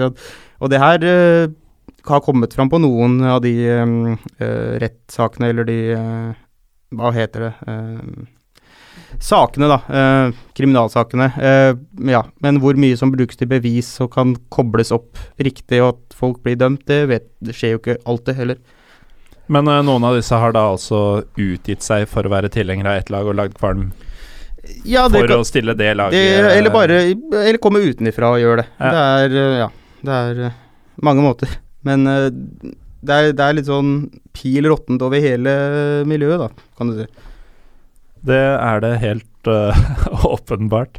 Og 0.60 0.72
det 0.72 0.82
her 0.82 1.06
uh, 1.06 1.52
har 2.08 2.24
kommet 2.24 2.54
fram 2.56 2.70
på 2.72 2.80
noen 2.80 3.18
av 3.28 3.42
de 3.44 3.54
um, 3.82 3.96
uh, 4.40 4.76
rettssakene, 4.82 5.50
eller 5.52 5.68
de 5.68 5.80
Hva 6.90 7.12
heter 7.14 7.44
det? 7.44 7.52
Sakene, 9.18 9.68
da. 9.70 9.79
kriminalsakene. 10.57 11.27
ja, 12.11 12.20
men 12.44 12.61
hvor 12.62 12.79
mye 12.79 12.96
som 12.96 13.11
brukes 13.12 13.40
til 13.40 13.51
bevis 13.51 13.88
og 14.05 14.12
kan 14.14 14.37
kobles 14.53 14.92
opp 14.94 15.18
riktig, 15.40 15.81
og 15.83 15.94
at 15.94 16.16
folk 16.16 16.42
blir 16.44 16.59
dømt, 16.61 16.87
det, 16.88 17.01
vet, 17.11 17.27
det 17.42 17.57
skjer 17.57 17.75
jo 17.75 17.81
ikke 17.83 17.99
alltid 18.09 18.38
heller. 18.38 18.61
Men 19.51 19.68
eh, 19.68 19.83
noen 19.87 20.07
av 20.07 20.16
disse 20.18 20.38
har 20.38 20.55
da 20.55 20.68
altså 20.73 21.01
utgitt 21.38 21.85
seg 21.85 22.07
for 22.11 22.27
å 22.27 22.33
være 22.33 22.53
tilhengere 22.55 22.94
av 22.94 23.03
ett 23.03 23.11
lag 23.12 23.27
og 23.27 23.37
lagd 23.38 23.59
kvalm 23.59 23.90
ja, 24.85 25.07
for 25.09 25.25
kan, 25.25 25.40
å 25.40 25.46
stille 25.49 25.73
det 25.75 25.94
laget 25.96 26.20
det, 26.20 26.51
Eller 26.53 26.70
bare 26.70 26.99
Eller 27.09 27.57
komme 27.64 27.81
utenifra 27.81 28.35
og 28.35 28.42
gjøre 28.42 28.61
det. 28.61 28.66
Ja. 28.77 28.90
Det 28.92 29.07
er 29.25 29.37
uh, 29.38 29.55
Ja, 29.57 29.68
det 30.05 30.18
er 30.18 30.42
uh, 30.44 30.59
mange 31.01 31.25
måter. 31.25 31.55
Men 31.88 32.05
det 32.05 33.14
er, 33.16 33.31
det, 33.33 33.40
er, 33.40 33.55
litt 33.57 33.70
sånn 33.70 33.94
pil 34.37 34.68
råttent 34.68 35.01
over 35.01 35.23
hele 35.25 35.55
miljøet, 36.05 36.42
da, 36.42 36.66
kan 36.77 36.90
du 36.92 36.99
si. 36.99 37.07
Det 38.26 38.44
er 38.54 38.83
det 38.85 38.94
helt 39.00 39.26
åpenbart. 40.35 40.98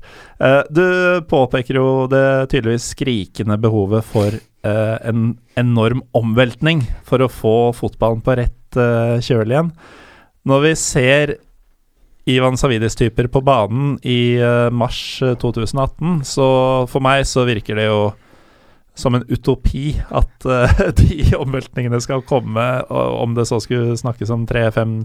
du 0.73 0.85
påpeker 1.29 1.77
jo 1.77 2.07
det 2.09 2.49
tydeligvis 2.49 2.87
skrikende 2.95 3.59
behovet 3.61 4.07
for 4.07 4.33
uh, 4.65 4.97
en 5.05 5.35
enorm 5.59 6.03
omveltning 6.17 6.83
for 7.07 7.23
å 7.23 7.31
få 7.31 7.55
fotballen 7.77 8.23
på 8.25 8.37
rett 8.39 8.79
uh, 8.79 9.21
kjøl 9.23 9.53
igjen. 9.53 9.71
Når 10.47 10.65
vi 10.65 10.73
ser 10.79 11.35
Ivan 12.29 12.57
Savidis-typer 12.57 13.29
på 13.33 13.41
banen 13.45 13.95
i 14.05 14.37
uh, 14.41 14.69
mars 14.73 15.21
2018, 15.21 16.21
så 16.27 16.49
for 16.89 17.03
meg 17.03 17.25
så 17.29 17.45
virker 17.49 17.79
det 17.79 17.89
jo 17.89 18.11
som 18.97 19.15
en 19.15 19.25
utopi 19.31 19.95
at 20.13 20.45
uh, 20.45 20.81
de 20.99 21.33
omveltningene 21.39 22.01
skal 22.03 22.25
komme, 22.27 22.67
om 22.91 23.37
det 23.37 23.47
så 23.49 23.61
skulle 23.63 23.97
snakkes 23.99 24.33
om 24.33 24.45
tre, 24.49 24.67
fem, 24.75 25.01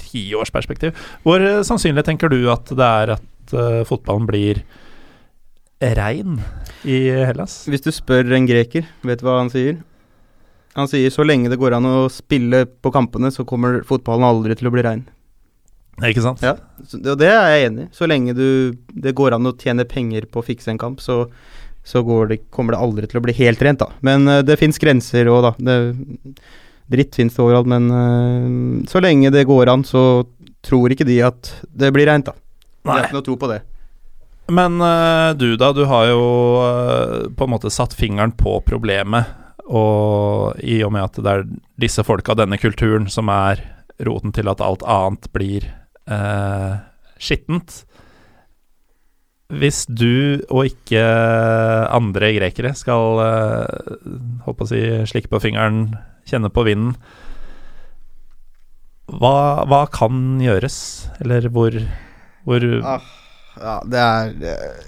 tiårsperspektiv. 0.00 0.96
Hvor 1.26 1.42
uh, 1.42 1.60
sannsynlig 1.66 2.04
tenker 2.06 2.32
du 2.32 2.40
at 2.52 2.72
det 2.72 2.88
er 3.02 3.14
at 3.18 3.54
uh, 3.56 3.82
fotballen 3.88 4.28
blir 4.28 4.62
rein 5.82 6.38
i 6.86 6.98
Hellas? 7.26 7.64
Hvis 7.70 7.84
du 7.84 7.90
spør 7.94 8.30
en 8.36 8.46
greker, 8.48 8.86
vet 9.02 9.22
du 9.22 9.26
hva 9.26 9.40
han 9.40 9.50
sier? 9.52 9.80
Han 10.78 10.88
sier 10.88 11.12
så 11.12 11.24
lenge 11.26 11.50
det 11.52 11.60
går 11.60 11.76
an 11.76 11.88
å 11.88 12.06
spille 12.12 12.64
på 12.64 12.92
kampene, 12.94 13.32
så 13.34 13.44
kommer 13.48 13.82
fotballen 13.88 14.24
aldri 14.24 14.56
til 14.56 14.70
å 14.70 14.74
bli 14.74 14.84
rein. 14.86 15.02
Ikke 16.00 16.22
sant? 16.24 16.40
Ja, 16.42 16.54
og 16.96 17.18
det 17.20 17.28
er 17.28 17.50
jeg 17.52 17.66
enig 17.68 17.84
i. 17.84 17.90
Så 17.94 18.08
lenge 18.08 18.32
du, 18.36 18.46
det 18.88 19.12
går 19.18 19.36
an 19.36 19.50
å 19.50 19.52
tjene 19.58 19.84
penger 19.88 20.24
på 20.32 20.40
å 20.40 20.46
fikse 20.46 20.72
en 20.72 20.80
kamp, 20.80 21.02
så, 21.04 21.26
så 21.84 22.02
det, 22.30 22.40
kommer 22.54 22.74
det 22.74 22.80
aldri 22.80 23.10
til 23.10 23.20
å 23.20 23.24
bli 23.26 23.36
helt 23.36 23.62
rent, 23.62 23.82
da. 23.84 23.92
Men 24.06 24.24
uh, 24.30 24.40
det 24.46 24.56
fins 24.60 24.80
grenser 24.80 25.28
òg, 25.30 25.50
da. 25.50 25.52
Det, 25.60 26.38
dritt 26.90 27.16
fins 27.16 27.36
det 27.36 27.42
overalt, 27.44 27.68
men 27.70 27.90
uh, 27.90 28.86
så 28.90 29.02
lenge 29.02 29.32
det 29.34 29.46
går 29.48 29.70
an, 29.72 29.84
så 29.86 30.24
tror 30.62 30.94
ikke 30.94 31.06
de 31.08 31.18
at 31.26 31.52
det 31.74 31.92
blir 31.94 32.08
reint, 32.10 32.28
da. 32.28 32.36
Nei. 32.82 32.94
Det 32.94 32.98
er 32.98 33.08
ikke 33.08 33.18
noe 33.18 33.26
tro 33.28 33.36
på 33.38 33.50
det. 33.50 33.60
Men 34.52 34.80
uh, 34.82 35.30
du, 35.38 35.54
da. 35.58 35.70
Du 35.74 35.84
har 35.88 36.08
jo 36.10 36.24
uh, 36.58 37.30
på 37.30 37.46
en 37.46 37.54
måte 37.54 37.72
satt 37.72 37.94
fingeren 37.96 38.34
på 38.36 38.58
problemet. 38.66 39.38
Og 39.72 40.58
i 40.58 40.80
og 40.84 40.90
med 40.92 41.06
at 41.06 41.20
det 41.22 41.32
er 41.32 41.46
disse 41.80 42.02
folka, 42.04 42.34
denne 42.36 42.58
kulturen, 42.60 43.06
som 43.08 43.30
er 43.32 43.62
roten 44.02 44.34
til 44.34 44.50
at 44.50 44.60
alt 44.60 44.82
annet 44.82 45.28
blir 45.32 45.68
skittent. 47.22 47.84
Hvis 49.52 49.82
du 49.84 50.40
og 50.48 50.70
ikke 50.70 51.02
andre 51.92 52.30
grekere 52.38 52.72
skal 52.78 53.20
håper 54.46 54.64
å 54.64 54.70
si, 54.70 54.80
slikke 55.10 55.28
på 55.32 55.42
fingeren, 55.44 55.90
kjenne 56.28 56.48
på 56.52 56.64
vinden 56.64 56.94
hva, 59.12 59.66
hva 59.68 59.82
kan 59.92 60.38
gjøres? 60.40 60.76
Eller 61.20 61.50
hvor, 61.52 61.74
hvor 62.46 62.64
ah 62.80 63.02
ja, 63.60 63.76
det 63.84 64.00
er 64.00 64.30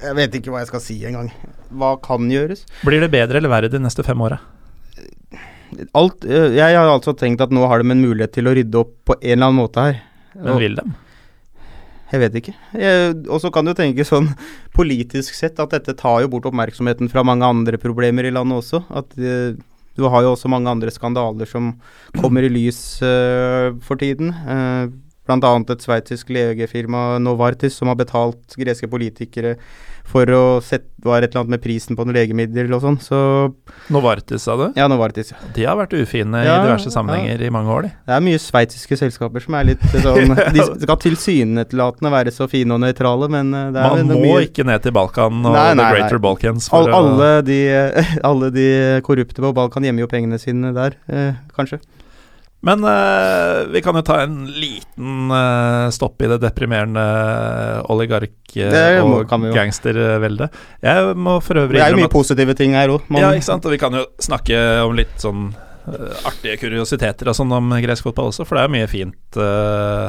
Jeg 0.07 0.17
vet 0.17 0.37
ikke 0.39 0.53
hva 0.55 0.63
jeg 0.63 0.71
skal 0.73 0.83
si 0.83 0.97
engang. 1.05 1.31
Hva 1.75 1.95
kan 2.03 2.31
gjøres? 2.33 2.65
Blir 2.87 3.03
det 3.05 3.13
bedre 3.13 3.41
eller 3.41 3.53
verre 3.53 3.73
de 3.73 3.81
neste 3.83 4.05
fem 4.07 4.21
åra? 4.25 4.41
Alt 5.99 6.25
Jeg 6.25 6.77
har 6.77 6.89
altså 6.89 7.17
tenkt 7.19 7.43
at 7.43 7.53
nå 7.53 7.67
har 7.69 7.83
de 7.83 7.91
en 7.91 8.05
mulighet 8.05 8.37
til 8.37 8.49
å 8.49 8.55
rydde 8.57 8.81
opp 8.81 8.95
på 9.11 9.17
en 9.19 9.33
eller 9.35 9.51
annen 9.51 9.61
måte 9.61 9.89
her. 9.89 9.99
Men 10.39 10.61
vil 10.63 10.79
de? 10.79 10.87
Jeg 12.15 12.23
vet 12.23 12.37
ikke. 12.39 12.53
Og 13.27 13.41
så 13.43 13.51
kan 13.51 13.67
du 13.67 13.73
tenke 13.75 14.07
sånn 14.07 14.29
politisk 14.77 15.35
sett 15.35 15.59
at 15.59 15.75
dette 15.75 15.97
tar 15.99 16.21
jo 16.23 16.31
bort 16.31 16.47
oppmerksomheten 16.47 17.11
fra 17.11 17.25
mange 17.27 17.49
andre 17.49 17.81
problemer 17.83 18.29
i 18.29 18.35
landet 18.35 18.61
også. 18.61 18.85
At 18.95 19.17
uh, 19.19 19.57
du 19.95 20.07
har 20.11 20.23
jo 20.23 20.35
også 20.35 20.51
mange 20.51 20.71
andre 20.71 20.93
skandaler 20.95 21.49
som 21.51 21.73
kommer 22.19 22.47
i 22.47 22.53
lys 22.53 22.79
uh, 23.03 23.75
for 23.83 23.99
tiden. 23.99 24.31
Uh, 24.47 24.91
Bl.a. 25.25 25.57
et 25.73 25.85
sveitsisk 25.85 26.31
legefirma 26.35 27.19
Novartis 27.23 27.79
som 27.79 27.89
har 27.89 27.97
betalt 28.01 28.57
greske 28.61 28.91
politikere 28.91 29.57
for 30.05 30.29
å 30.37 30.43
sette 30.61 30.93
var 31.05 31.25
et 31.25 31.33
eller 31.33 31.43
annet 31.43 31.55
med 31.57 31.63
prisen 31.65 31.97
på 31.97 32.05
noen 32.05 32.17
legemidler 32.17 32.69
og 32.77 32.83
sånn. 32.85 32.97
Så 33.03 33.19
Novartis, 33.93 34.45
sa 34.45 34.57
du? 34.57 34.65
Ja, 34.77 34.87
Novartis. 34.89 35.33
Ja. 35.33 35.41
De 35.57 35.65
har 35.69 35.79
vært 35.81 35.97
ufine 35.97 36.43
ja, 36.45 36.59
i 36.59 36.67
diverse 36.67 36.93
sammenhenger 36.93 37.41
ja. 37.41 37.49
i 37.49 37.53
mange 37.53 37.73
år, 37.73 37.87
de. 37.89 37.93
Det 38.09 38.17
er 38.17 38.25
mye 38.25 38.41
sveitsiske 38.41 38.99
selskaper 39.01 39.45
som 39.45 39.57
er 39.59 39.71
litt 39.73 39.85
sånn 40.05 40.37
De 40.55 40.69
skal 40.85 41.01
tilsynelatende 41.05 42.13
være 42.15 42.33
så 42.37 42.49
fine 42.53 42.77
og 42.77 42.85
nøytrale, 42.85 43.29
men 43.33 43.53
eh, 43.57 43.73
det 43.75 43.83
er 43.83 43.99
Man 43.99 44.13
må 44.13 44.21
mye... 44.23 44.47
ikke 44.49 44.69
ned 44.69 44.85
til 44.85 44.97
Balkan 44.97 45.41
og 45.41 45.57
nei, 45.57 45.67
nei, 45.73 45.81
The 45.81 45.91
Greater 45.97 46.21
nei. 46.21 46.25
Balkans 46.29 46.71
for 46.73 46.85
All, 46.85 46.93
å 46.93 47.03
alle, 47.03 47.33
de, 47.49 47.61
alle 48.31 48.53
de 48.55 48.69
korrupte 49.09 49.45
på 49.45 49.53
Balkan 49.57 49.89
gjemmer 49.89 50.05
jo 50.05 50.13
pengene 50.13 50.41
sine 50.41 50.73
der, 50.77 51.01
eh, 51.09 51.37
kanskje. 51.57 51.81
Men 52.65 52.85
uh, 52.85 53.67
vi 53.69 53.83
kan 53.85 53.97
jo 53.99 54.03
ta 54.03 54.23
en 54.23 54.47
liten 54.49 55.31
uh, 55.31 55.91
stopp 55.93 56.23
i 56.25 56.31
det 56.33 56.41
deprimerende 56.41 57.05
oligark- 57.93 58.33
og 59.05 59.35
gangsterveldet. 59.53 60.57
Jeg 60.85 61.17
må 61.19 61.37
for 61.45 61.61
øvrig 61.65 61.77
Det 61.77 61.85
er 61.85 61.93
jo 61.93 62.01
mye 62.01 62.13
positive 62.13 62.57
ting 62.57 62.77
her 62.79 62.93
òg. 62.95 63.05
Ja, 63.19 63.35
ikke 63.37 63.51
sant. 63.51 63.69
Og 63.69 63.75
vi 63.75 63.81
kan 63.83 63.97
jo 63.99 64.07
snakke 64.23 64.63
om 64.87 64.97
litt 64.97 65.13
sånn 65.21 65.51
uh, 65.53 66.15
artige 66.25 66.57
kuriositeter 66.63 67.29
og 67.29 67.37
sånn 67.37 67.53
om 67.53 67.77
gresk 67.85 68.09
fotball 68.09 68.33
også, 68.33 68.49
for 68.49 68.57
det 68.57 68.65
er 68.65 68.75
mye 68.79 68.89
fint 68.89 69.41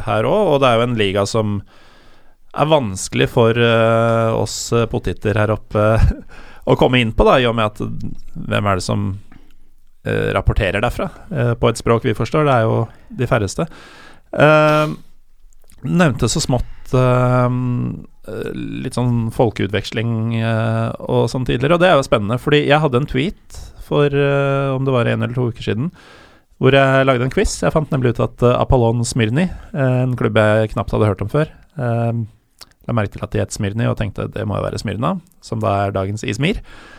her 0.08 0.30
òg. 0.30 0.56
Og 0.56 0.64
det 0.64 0.72
er 0.72 0.80
jo 0.80 0.88
en 0.88 0.98
liga 1.02 1.28
som 1.28 1.60
er 2.56 2.72
vanskelig 2.72 3.28
for 3.34 3.58
oss 4.40 4.70
poteter 4.88 5.36
her 5.36 5.52
oppe 5.58 5.98
å 6.72 6.80
komme 6.80 7.04
inn 7.04 7.12
på, 7.12 7.28
da, 7.28 7.36
i 7.42 7.50
og 7.50 7.58
med 7.58 7.68
at 7.68 7.84
hvem 8.48 8.72
er 8.72 8.80
det 8.80 8.86
som 8.86 9.10
Eh, 9.10 9.25
rapporterer 10.36 10.84
derfra, 10.84 11.10
eh, 11.32 11.54
på 11.60 11.70
et 11.70 11.80
språk 11.80 12.06
vi 12.06 12.16
forstår. 12.18 12.46
Det 12.46 12.54
er 12.54 12.66
jo 12.68 12.78
de 13.10 13.28
færreste. 13.30 13.68
Uh, 14.36 14.92
nevnte 15.86 16.28
så 16.28 16.42
smått 16.44 16.72
litt 18.56 18.96
sånn 18.96 19.32
folkeutveksling 19.34 20.36
og 20.44 21.24
sånn 21.32 21.48
tidligere, 21.48 21.76
og 21.76 21.82
det 21.82 21.88
er 21.90 21.96
jo 21.98 22.06
spennende, 22.06 22.38
fordi 22.42 22.60
jeg 22.68 22.82
hadde 22.82 23.00
en 23.02 23.08
tweet 23.10 23.58
for 23.86 24.14
om 24.14 24.86
det 24.86 24.94
var 24.94 25.10
en 25.10 25.26
eller 25.26 25.34
to 25.36 25.48
uker 25.50 25.66
siden, 25.66 25.90
hvor 26.62 26.78
jeg 26.78 27.08
lagde 27.10 27.26
en 27.26 27.34
quiz. 27.34 27.58
Jeg 27.64 27.74
fant 27.74 27.92
nemlig 27.94 28.14
ut 28.14 28.22
at 28.28 28.46
Apollon 28.54 29.02
Smyrni, 29.08 29.48
en 29.74 30.16
klubb 30.20 30.38
jeg 30.40 30.72
knapt 30.76 30.94
hadde 30.94 31.10
hørt 31.10 31.26
om 31.26 31.32
før 31.32 31.52
La 32.86 32.94
merke 32.94 33.16
til 33.16 33.26
at 33.26 33.34
de 33.34 33.42
het 33.42 33.56
Smirny 33.56 33.88
og 33.90 33.98
tenkte 34.00 34.28
det 34.32 34.46
må 34.48 34.60
jo 34.60 34.66
være 34.66 34.80
Smirna, 34.82 35.16
som 35.44 35.62
da 35.64 35.74
er 35.86 35.96
dagens 35.96 36.26
Izmir. 36.26 36.62
Uh, 36.62 36.95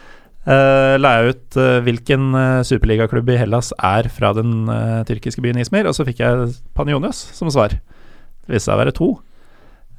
la 0.46 1.12
jeg 1.16 1.32
ut 1.34 1.56
uh, 1.58 1.78
hvilken 1.82 2.28
uh, 2.36 2.62
superligaklubb 2.66 3.32
i 3.34 3.38
Hellas 3.40 3.72
er 3.82 4.06
fra 4.14 4.30
den 4.36 4.68
uh, 4.70 5.02
tyrkiske 5.08 5.42
byen 5.42 5.58
Ismir, 5.58 5.88
og 5.90 5.96
så 5.96 6.06
fikk 6.06 6.22
jeg 6.22 6.52
Panionios 6.76 7.18
som 7.34 7.50
svar. 7.50 7.74
Det 8.46 8.54
viste 8.54 8.68
seg 8.68 8.76
å 8.76 8.82
være 8.84 8.94
to. 8.94 9.08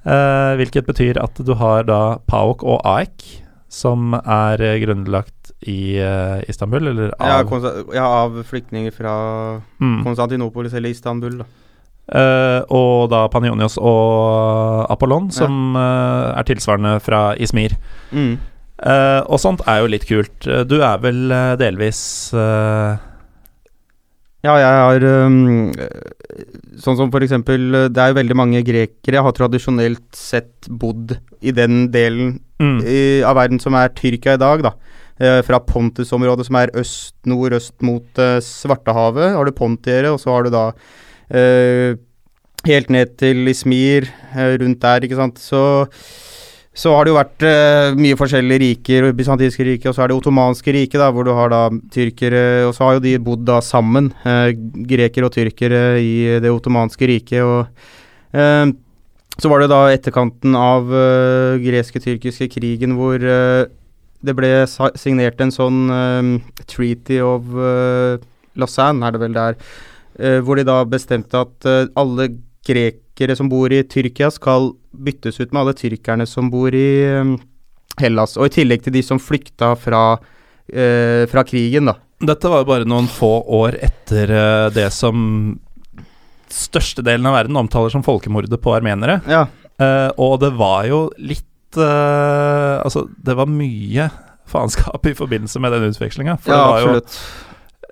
hvilket 0.08 0.86
betyr 0.88 1.18
at 1.20 1.36
du 1.44 1.52
har 1.60 1.84
da 1.84 2.18
PAOK 2.32 2.64
og 2.64 2.80
AEK, 2.88 3.26
som 3.68 4.14
er 4.16 4.62
grunnlagt 4.80 5.52
i 5.68 6.00
Istanbul, 6.48 6.88
eller 6.88 7.12
av 7.20 7.52
Ja, 7.52 7.72
ja 7.98 8.06
av 8.22 8.38
flyktninger 8.48 8.94
fra 8.96 9.16
mm. 9.84 10.06
Konstantinopolis 10.06 10.78
eller 10.80 10.96
Istanbul, 10.96 11.42
da. 11.42 11.48
og 12.72 13.10
da 13.12 13.26
Panionios 13.28 13.76
og 13.76 14.88
Apollon, 14.96 15.28
som 15.28 15.76
ja. 15.76 16.38
er 16.40 16.48
tilsvarende 16.48 17.02
fra 17.04 17.34
Ismir. 17.36 17.76
Mm. 18.16 18.38
Eh, 18.78 19.22
og 19.26 19.40
sånt 19.42 19.64
er 19.66 19.82
jo 19.82 19.90
litt 19.90 20.06
kult. 20.06 20.46
Eh, 20.46 20.62
Du 20.70 20.78
er 20.86 20.98
vel 21.02 21.32
eh, 21.34 21.54
delvis 21.58 22.32
uh 22.34 22.98
Ja, 24.46 24.54
jeg 24.62 24.82
har 24.86 25.04
um, 25.26 25.72
Sånn 26.78 26.96
som 27.00 27.10
for 27.10 27.26
eksempel 27.26 27.90
Det 27.90 27.98
er 27.98 28.12
jo 28.12 28.20
veldig 28.20 28.38
mange 28.38 28.62
grekere 28.64 29.24
har 29.26 29.34
tradisjonelt 29.34 30.06
sett 30.16 30.70
bodd 30.70 31.16
i 31.42 31.52
den 31.52 31.88
delen 31.94 32.36
mm, 32.62 32.78
i, 32.86 33.00
av 33.26 33.36
verden 33.40 33.60
som 33.62 33.76
er 33.78 33.92
Tyrkia 33.98 34.38
i 34.38 34.42
dag, 34.42 34.62
da. 34.66 34.72
Uh, 35.18 35.42
fra 35.46 35.58
Pontus-området, 35.62 36.46
som 36.48 36.58
er 36.62 36.74
øst, 36.78 37.16
nordøst 37.30 37.76
mot 37.86 38.22
eh, 38.22 38.38
Svartehavet, 38.46 39.34
har 39.34 39.46
du 39.46 39.54
pontiere, 39.58 40.14
og 40.14 40.22
så 40.22 40.34
har 40.34 40.46
du 40.46 40.54
da 40.54 40.64
helt 42.66 42.90
ned 42.94 43.14
til 43.22 43.50
Ismir, 43.50 44.10
rundt 44.62 44.82
der, 44.82 45.06
ikke 45.06 45.20
sant. 45.20 45.42
Så, 45.42 45.62
så 46.78 46.94
har 46.94 47.06
det 47.06 47.12
jo 47.12 47.18
vært 47.18 47.44
uh, 47.48 47.98
mye 47.98 48.18
forskjellige 48.20 48.62
riker, 48.62 49.08
bysantinske 49.18 49.66
riket, 49.66 49.90
og 49.90 49.96
så 49.98 50.04
er 50.04 50.12
det 50.12 50.18
ottomanske 50.20 50.74
riket, 50.76 51.02
hvor 51.14 51.26
du 51.26 51.32
har 51.34 51.50
da 51.50 51.62
tyrkere 51.94 52.68
Og 52.68 52.76
så 52.78 52.86
har 52.86 52.98
jo 52.98 53.06
de 53.08 53.16
bodd 53.24 53.48
da 53.48 53.58
sammen, 53.66 54.12
uh, 54.28 54.52
grekere 54.90 55.26
og 55.26 55.34
tyrkere, 55.34 55.98
i 55.98 56.38
det 56.44 56.52
ottomanske 56.54 57.10
riket. 57.10 57.42
og 57.42 57.66
uh, 58.38 58.70
så 59.38 59.50
var 59.50 59.62
det 59.62 59.70
da 59.70 59.82
etterkanten 59.94 60.56
av 60.58 60.90
uh, 60.90 61.58
greske-tyrkiske 61.62 62.50
krigen 62.54 62.96
hvor 62.98 63.22
det 63.22 64.34
ble 64.34 64.50
signert 64.98 65.42
en 65.42 65.54
sånn 65.54 66.42
Treaty 66.66 67.20
of 67.22 67.46
Lausanne, 68.58 69.06
er 69.06 69.14
det 69.14 69.22
vel 69.22 69.36
der, 69.36 69.60
hvor 70.42 70.58
de 70.58 70.66
da 70.66 70.80
bestemte 70.90 71.38
at 71.46 71.70
alle 71.94 72.32
alle 72.66 72.98
grekere 73.18 73.36
som 73.36 73.50
bor 73.50 73.74
i 73.74 73.84
Tyrkia 73.84 74.30
skal 74.32 74.72
byttes 74.94 75.40
ut 75.42 75.52
med 75.52 75.62
alle 75.64 75.76
tyrkerne 75.78 76.28
som 76.30 76.52
bor 76.54 76.74
i 76.74 76.88
eh, 77.04 77.36
Hellas, 77.98 78.38
og 78.38 78.46
i 78.48 78.56
tillegg 78.60 78.84
til 78.86 78.94
de 78.94 79.02
som 79.02 79.20
flykta 79.20 79.74
fra, 79.82 80.20
eh, 80.70 81.26
fra 81.28 81.44
krigen, 81.44 81.90
da. 81.90 81.98
Dette 82.22 82.50
var 82.50 82.64
jo 82.64 82.70
bare 82.70 82.86
noen 82.90 83.10
få 83.10 83.42
år 83.58 83.78
etter 83.82 84.30
eh, 84.30 84.70
det 84.74 84.92
som 84.94 85.60
størstedelen 86.48 87.26
av 87.28 87.36
verden 87.42 87.58
omtaler 87.60 87.92
som 87.94 88.06
folkemordet 88.06 88.62
på 88.62 88.78
armenere. 88.78 89.20
Ja, 89.28 89.48
Eh, 89.78 90.10
og 90.18 90.40
det 90.42 90.56
var 90.58 90.88
jo 90.90 91.04
litt 91.22 91.78
eh, 91.78 92.78
Altså, 92.82 93.04
det 93.22 93.36
var 93.38 93.50
mye 93.52 94.08
faenskap 94.50 95.06
i 95.06 95.14
forbindelse 95.18 95.60
med 95.62 95.76
den 95.76 95.92
utvekslinga. 95.92 96.38
For 96.42 96.54
ja 96.54 96.58
det 96.58 96.72
var 96.72 96.80
jo 96.80 96.88
absolutt. 96.96 97.18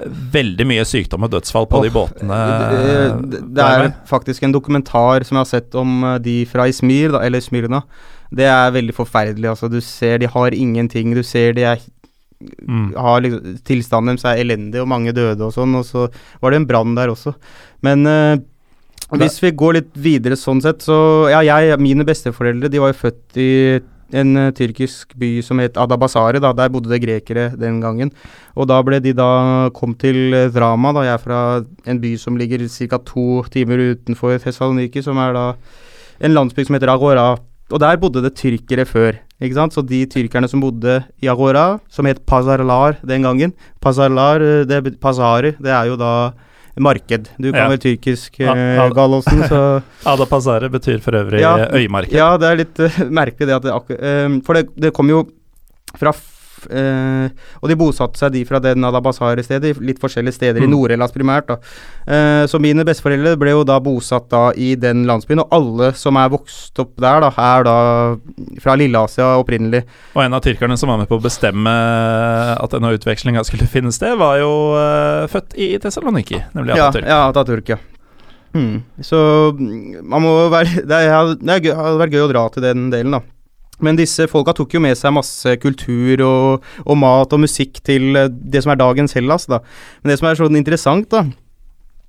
Veldig 0.04 0.66
mye 0.68 0.84
sykdom 0.88 1.24
og 1.24 1.32
dødsfall 1.32 1.68
på 1.72 1.80
de 1.86 1.92
båtene. 1.96 2.40
Det, 2.74 2.96
det, 3.32 3.42
det 3.56 3.66
er 3.66 3.92
faktisk 4.10 4.44
en 4.44 4.56
dokumentar 4.56 5.24
som 5.24 5.38
jeg 5.38 5.46
har 5.46 5.52
sett 5.52 5.78
om 5.80 6.04
eh, 6.04 6.18
de 6.26 6.38
fra 6.52 6.68
Ismir, 6.68 7.14
da, 7.16 7.24
eller 7.24 7.44
Smyrna. 7.44 7.84
Det 8.36 8.48
er 8.50 8.74
veldig 8.76 8.96
forferdelig. 8.98 9.54
Altså, 9.54 9.70
du 9.72 9.80
ser 9.86 10.20
de 10.20 10.32
har 10.32 10.58
ingenting. 10.58 11.16
Du 11.16 11.24
ser 11.24 11.56
de 11.58 11.68
er 11.74 11.86
Mm. 12.68 12.94
har 13.00 13.22
liksom, 13.24 13.54
Tilstanden 13.64 14.18
deres 14.18 14.26
er 14.28 14.42
elendig, 14.44 14.82
og 14.82 14.90
mange 14.92 15.14
døde 15.16 15.40
og 15.40 15.54
sånn. 15.56 15.72
Og 15.80 15.86
så 15.88 16.10
var 16.42 16.52
det 16.52 16.58
en 16.60 16.68
brann 16.68 16.92
der 16.94 17.08
også. 17.14 17.32
Men 17.82 18.06
uh, 18.06 18.36
hvis 19.16 19.40
vi 19.42 19.54
går 19.56 19.78
litt 19.78 19.92
videre 19.96 20.36
sånn 20.36 20.62
sett, 20.62 20.84
så 20.84 21.30
Ja, 21.32 21.40
jeg, 21.46 21.80
mine 21.80 22.06
besteforeldre, 22.06 22.70
de 22.70 22.82
var 22.84 22.92
jo 22.92 23.00
født 23.06 23.40
i 23.40 23.50
en 24.14 24.38
uh, 24.38 24.52
tyrkisk 24.54 25.16
by 25.18 25.40
som 25.46 25.60
het 25.64 25.78
Adabasare, 25.78 26.42
da. 26.44 26.52
Der 26.54 26.70
bodde 26.70 26.92
det 26.92 27.02
grekere 27.02 27.48
den 27.58 27.80
gangen. 27.82 28.12
Og 28.56 28.68
da 28.70 28.82
ble 28.86 29.00
de 29.02 29.14
da 29.18 29.70
kom 29.74 29.96
til 29.98 30.34
eh, 30.34 30.52
Drama, 30.54 30.94
da. 30.94 31.06
Jeg 31.08 31.16
er 31.16 31.24
fra 31.24 31.40
en 31.86 32.00
by 32.02 32.16
som 32.22 32.38
ligger 32.38 32.68
ca. 32.68 32.98
to 32.98 33.44
timer 33.52 33.96
utenfor 33.96 34.38
Thessaloniki, 34.40 35.02
som 35.02 35.18
er 35.18 35.34
da 35.34 35.46
en 36.22 36.34
landsby 36.34 36.66
som 36.66 36.76
heter 36.78 36.94
Agora. 36.94 37.36
Og 37.72 37.80
der 37.82 37.98
bodde 37.98 38.22
det 38.22 38.36
tyrkere 38.36 38.86
før. 38.86 39.18
ikke 39.42 39.56
sant? 39.56 39.74
Så 39.74 39.82
de 39.82 40.06
tyrkerne 40.06 40.48
som 40.48 40.62
bodde 40.62 41.04
i 41.22 41.28
Agora, 41.28 41.80
som 41.90 42.06
het 42.06 42.26
Pazarlar 42.26 43.00
den 43.04 43.24
gangen 43.24 43.54
Pazarlar, 43.82 44.42
eh, 44.42 44.66
det, 44.66 45.00
Pazari, 45.00 45.56
det 45.60 45.72
er 45.72 45.86
jo 45.90 45.96
da 45.98 46.34
marked. 46.80 47.30
Du 47.40 47.52
kan 47.52 47.62
Ja. 47.62 47.68
vel 47.70 47.80
tyrkisk, 47.80 48.40
eh, 48.40 48.76
ja. 48.76 48.90
Gallosen, 48.90 49.44
så 49.48 49.82
Ada 50.12 50.26
Pazare 50.26 50.70
betyr 50.70 51.00
for 51.02 51.12
øvrig 51.16 51.40
Ja, 51.42 51.56
øymarked. 51.72 52.14
Ja, 52.14 52.38
det 52.38 52.48
er 52.52 52.56
litt 52.64 52.80
uh, 52.80 53.00
merkelig 53.22 53.48
det 53.48 53.56
at 53.56 53.64
det 53.64 53.74
akkurat 53.74 54.02
uh, 54.04 54.40
For 54.46 54.54
det, 54.60 54.68
det 54.76 54.94
kom 54.94 55.10
jo 55.10 55.24
fra 55.96 56.12
eh, 56.70 57.30
Og 57.62 57.70
de 57.72 57.76
bosatte 57.80 58.20
seg, 58.20 58.32
de 58.36 58.44
fra 58.46 58.60
den 58.64 58.84
Adabasar-stedet, 58.88 59.76
litt 59.82 60.00
forskjellige 60.02 60.34
steder, 60.38 60.62
i 60.64 60.68
Mm. 60.68 60.74
Nord-Hellas 60.76 61.12
primært. 61.16 61.50
Eh, 62.08 62.46
så 62.48 62.60
mine 62.62 62.86
besteforeldre 62.88 63.36
ble 63.38 63.52
jo 63.56 63.64
da 63.68 63.80
bosatt 63.80 64.30
da 64.30 64.52
i 64.56 64.76
den 64.76 65.06
landsbyen, 65.06 65.42
og 65.44 65.50
alle 65.52 65.92
som 65.98 66.16
er 66.18 66.30
vokst 66.30 66.80
opp 66.80 66.96
der, 67.02 67.22
da, 67.26 67.32
er 67.38 67.64
da 67.68 67.76
fra 68.62 68.76
Lilleasia 68.80 69.36
opprinnelig. 69.42 69.84
Og 70.16 70.24
en 70.26 70.34
av 70.34 70.42
tyrkerne 70.46 70.78
som 70.78 70.90
var 70.90 70.98
med 71.02 71.08
på 71.10 71.18
å 71.20 71.24
bestemme 71.24 71.74
at 72.56 72.72
denne 72.72 72.94
utvekslinga 72.96 73.44
skulle 73.48 73.68
finne 73.70 73.92
sted, 73.96 74.16
var 74.20 74.40
jo 74.42 74.52
eh, 74.80 75.28
født 75.32 75.56
i 75.60 75.74
Tessaloniki, 75.82 76.42
nemlig 76.56 76.76
Atatürk. 76.78 77.08
ja, 77.10 77.20
Atatürk, 77.32 77.70
ja. 77.76 77.78
Mm. 78.56 78.84
Så 79.04 79.18
mm, 79.52 80.06
man 80.08 80.22
må 80.24 80.30
være 80.48 80.86
Det, 80.88 80.96
er, 81.12 81.34
det 81.36 81.76
hadde 81.76 82.00
vært 82.00 82.14
gøy 82.16 82.22
å 82.24 82.30
dra 82.32 82.44
til 82.54 82.64
den 82.64 82.86
delen, 82.94 83.12
da. 83.18 83.20
Men 83.84 83.98
disse 84.00 84.28
folka 84.32 84.54
tok 84.56 84.78
jo 84.78 84.82
med 84.84 84.96
seg 84.98 85.16
masse 85.16 85.56
kultur 85.60 86.22
og, 86.24 86.68
og 86.86 87.00
mat 87.00 87.34
og 87.36 87.42
musikk 87.44 87.82
til 87.86 88.16
eh, 88.16 88.30
det 88.32 88.64
som 88.64 88.72
er 88.72 88.80
dagens 88.80 89.18
Hellas, 89.18 89.50
da. 89.52 89.60
Men 90.02 90.14
det 90.14 90.20
som 90.22 90.30
er 90.30 90.40
sånn 90.40 90.62
interessant, 90.62 91.10
da 91.12 91.26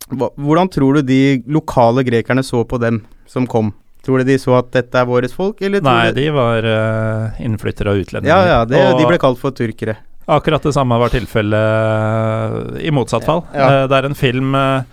Hvordan 0.06 0.68
tror 0.70 1.00
du 1.00 1.02
de 1.02 1.42
lokale 1.50 2.04
grekerne 2.06 2.44
så 2.46 2.60
på 2.62 2.78
dem 2.78 3.00
som 3.26 3.42
kom? 3.50 3.72
Tror 4.06 4.22
du 4.22 4.28
de 4.28 4.36
så 4.38 4.54
at 4.60 4.68
dette 4.70 5.00
er 5.00 5.08
våres 5.08 5.34
folk, 5.34 5.58
eller 5.66 5.82
tror 5.82 5.96
Nei, 5.98 6.12
de 6.14 6.26
var 6.30 6.62
uh, 6.62 7.40
innflyttere 7.42 7.90
og 7.90 8.04
utlendinger. 8.04 8.30
Ja, 8.30 8.52
ja, 8.52 8.60
det, 8.70 8.78
og 8.86 9.00
de 9.00 9.08
ble 9.08 9.18
kalt 9.18 9.40
for 9.40 9.50
turkere. 9.50 9.96
akkurat 10.30 10.62
det 10.62 10.76
samme 10.76 10.98
var 11.02 11.10
tilfellet 11.10 12.78
i 12.86 12.94
motsatt 12.94 13.26
fall. 13.26 13.42
Ja. 13.50 13.66
Eh, 13.66 13.88
det 13.90 13.98
er 13.98 14.06
en 14.06 14.14
film, 14.18 14.54
eh, 14.54 14.86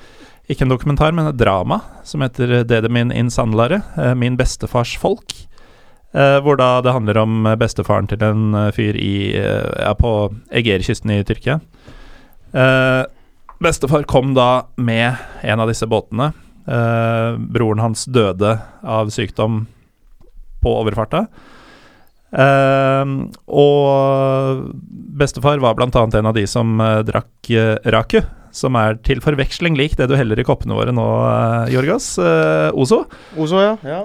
ikke 0.50 0.66
en 0.66 0.74
dokumentar, 0.74 1.14
men 1.14 1.30
et 1.30 1.38
drama, 1.38 1.82
som 2.04 2.26
heter 2.26 2.64
'Dedemin 2.64 3.14
in 3.14 3.30
Sandlare', 3.30 3.84
Min 4.18 4.38
bestefars 4.38 4.98
folk. 4.98 5.34
Eh, 6.14 6.38
hvor 6.46 6.60
da 6.60 6.78
det 6.86 6.94
handler 6.94 7.18
om 7.24 7.48
bestefaren 7.58 8.06
til 8.10 8.22
en 8.22 8.54
eh, 8.54 8.72
fyr 8.76 8.98
i, 9.02 9.34
eh, 9.34 9.70
ja, 9.82 9.96
på 9.98 10.30
Egerkysten 10.54 11.10
i 11.16 11.24
Tyrkia. 11.26 11.58
Eh, 12.54 13.04
bestefar 13.64 14.06
kom 14.10 14.36
da 14.38 14.68
med 14.78 15.18
en 15.42 15.64
av 15.64 15.72
disse 15.72 15.90
båtene. 15.90 16.32
Eh, 16.70 17.40
broren 17.50 17.82
hans 17.82 18.06
døde 18.06 18.60
av 18.86 19.10
sykdom 19.10 19.66
på 20.62 20.76
overfarta. 20.84 21.26
Eh, 22.34 23.16
og 23.50 24.62
bestefar 25.18 25.62
var 25.66 25.76
blant 25.82 25.98
annet 25.98 26.22
en 26.22 26.30
av 26.30 26.38
de 26.38 26.46
som 26.50 26.78
eh, 26.82 27.02
drakk 27.10 27.52
eh, 27.58 27.76
raku, 27.90 28.22
som 28.54 28.78
er 28.78 29.02
til 29.02 29.18
forveksling 29.22 29.74
lik 29.82 29.98
det 29.98 30.12
du 30.12 30.16
heller 30.18 30.38
i 30.38 30.46
koppene 30.46 30.78
våre 30.78 30.94
nå, 30.94 31.10
Jorgas. 31.74 32.14
Eh, 32.22 32.70
Ozo. 32.78 33.04
Ozo, 33.34 33.66
ja. 33.66 33.76
ja. 33.82 34.04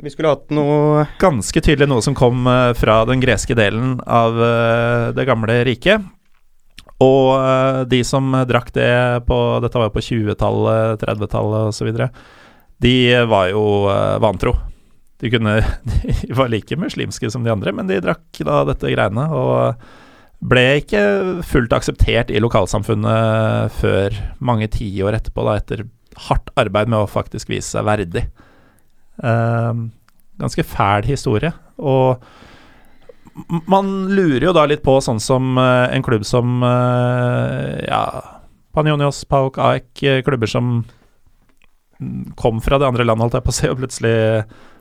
Vi 0.00 0.10
skulle 0.12 0.32
hatt 0.32 0.48
noe 0.54 1.04
Ganske 1.20 1.60
tydelig 1.60 1.88
noe 1.90 2.04
som 2.04 2.16
kom 2.16 2.46
eh, 2.48 2.72
fra 2.78 3.02
den 3.08 3.20
greske 3.20 3.56
delen 3.58 3.98
av 4.08 4.38
eh, 4.40 5.04
det 5.16 5.26
gamle 5.28 5.60
riket. 5.68 6.06
Og 7.00 7.28
eh, 7.36 7.82
de 7.90 8.00
som 8.06 8.32
drakk 8.48 8.72
det 8.76 8.90
på 9.28 9.38
Dette 9.64 9.80
var 9.80 9.90
jo 9.90 9.96
på 9.98 10.06
20-tallet, 10.08 11.04
30-tallet 11.04 11.72
osv. 11.74 11.92
De 12.80 12.96
var 13.28 13.52
jo 13.52 13.64
vantro. 14.24 14.54
De, 15.20 15.28
kunne, 15.32 15.58
de 15.92 16.36
var 16.36 16.48
like 16.52 16.80
muslimske 16.80 17.28
som 17.32 17.44
de 17.44 17.52
andre, 17.52 17.74
men 17.76 17.90
de 17.90 18.00
drakk 18.00 18.40
da 18.46 18.62
dette 18.72 18.92
greiene. 18.94 19.28
Og 19.36 19.76
ble 20.40 20.64
ikke 20.80 21.02
fullt 21.44 21.74
akseptert 21.76 22.32
i 22.32 22.40
lokalsamfunnet 22.40 23.74
før 23.76 24.16
mange 24.40 24.70
tiår 24.72 25.18
etterpå, 25.18 25.44
da, 25.44 25.58
etter 25.60 25.84
hardt 26.30 26.48
arbeid 26.56 26.88
med 26.88 27.02
å 27.02 27.10
faktisk 27.10 27.52
vise 27.52 27.76
seg 27.76 27.84
verdig. 27.84 28.30
Eh, 29.22 29.74
ganske 30.40 30.64
fæl 30.64 31.04
historie. 31.08 31.52
Og 31.78 32.16
man 33.70 34.08
lurer 34.10 34.44
jo 34.48 34.52
da 34.56 34.66
litt 34.68 34.82
på 34.84 35.00
sånn 35.04 35.20
som 35.22 35.58
eh, 35.60 35.94
en 35.94 36.04
klubb 36.04 36.24
som 36.28 36.62
eh, 36.66 37.84
ja, 37.86 38.02
Panionios, 38.76 39.24
Pauk, 39.28 39.58
AEK, 39.60 40.24
klubber 40.26 40.50
som 40.50 40.84
mm, 42.00 42.32
kom 42.40 42.60
fra 42.64 42.78
det 42.80 42.88
andre 42.88 43.06
landet, 43.06 43.22
holdt 43.28 43.38
jeg 43.38 43.46
på 43.46 43.54
å 43.54 43.58
si, 43.60 43.68
og 43.70 43.80
plutselig 43.82 44.16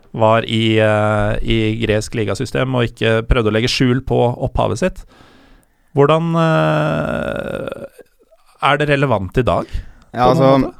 var 0.09 0.41
i, 0.49 0.81
i 1.45 1.57
gresk 1.83 2.15
ligasystem 2.17 2.73
og 2.73 2.87
ikke 2.87 3.21
prøvde 3.29 3.51
å 3.51 3.53
legge 3.53 3.69
skjul 3.69 4.01
på 4.01 4.17
opphavet 4.47 4.81
sitt. 4.81 5.03
Hvordan 5.93 6.33
er 8.65 8.79
det 8.81 8.87
relevant 8.89 9.37
i 9.37 9.45
dag? 9.45 9.69
Ja, 10.09 10.31
altså 10.31 10.73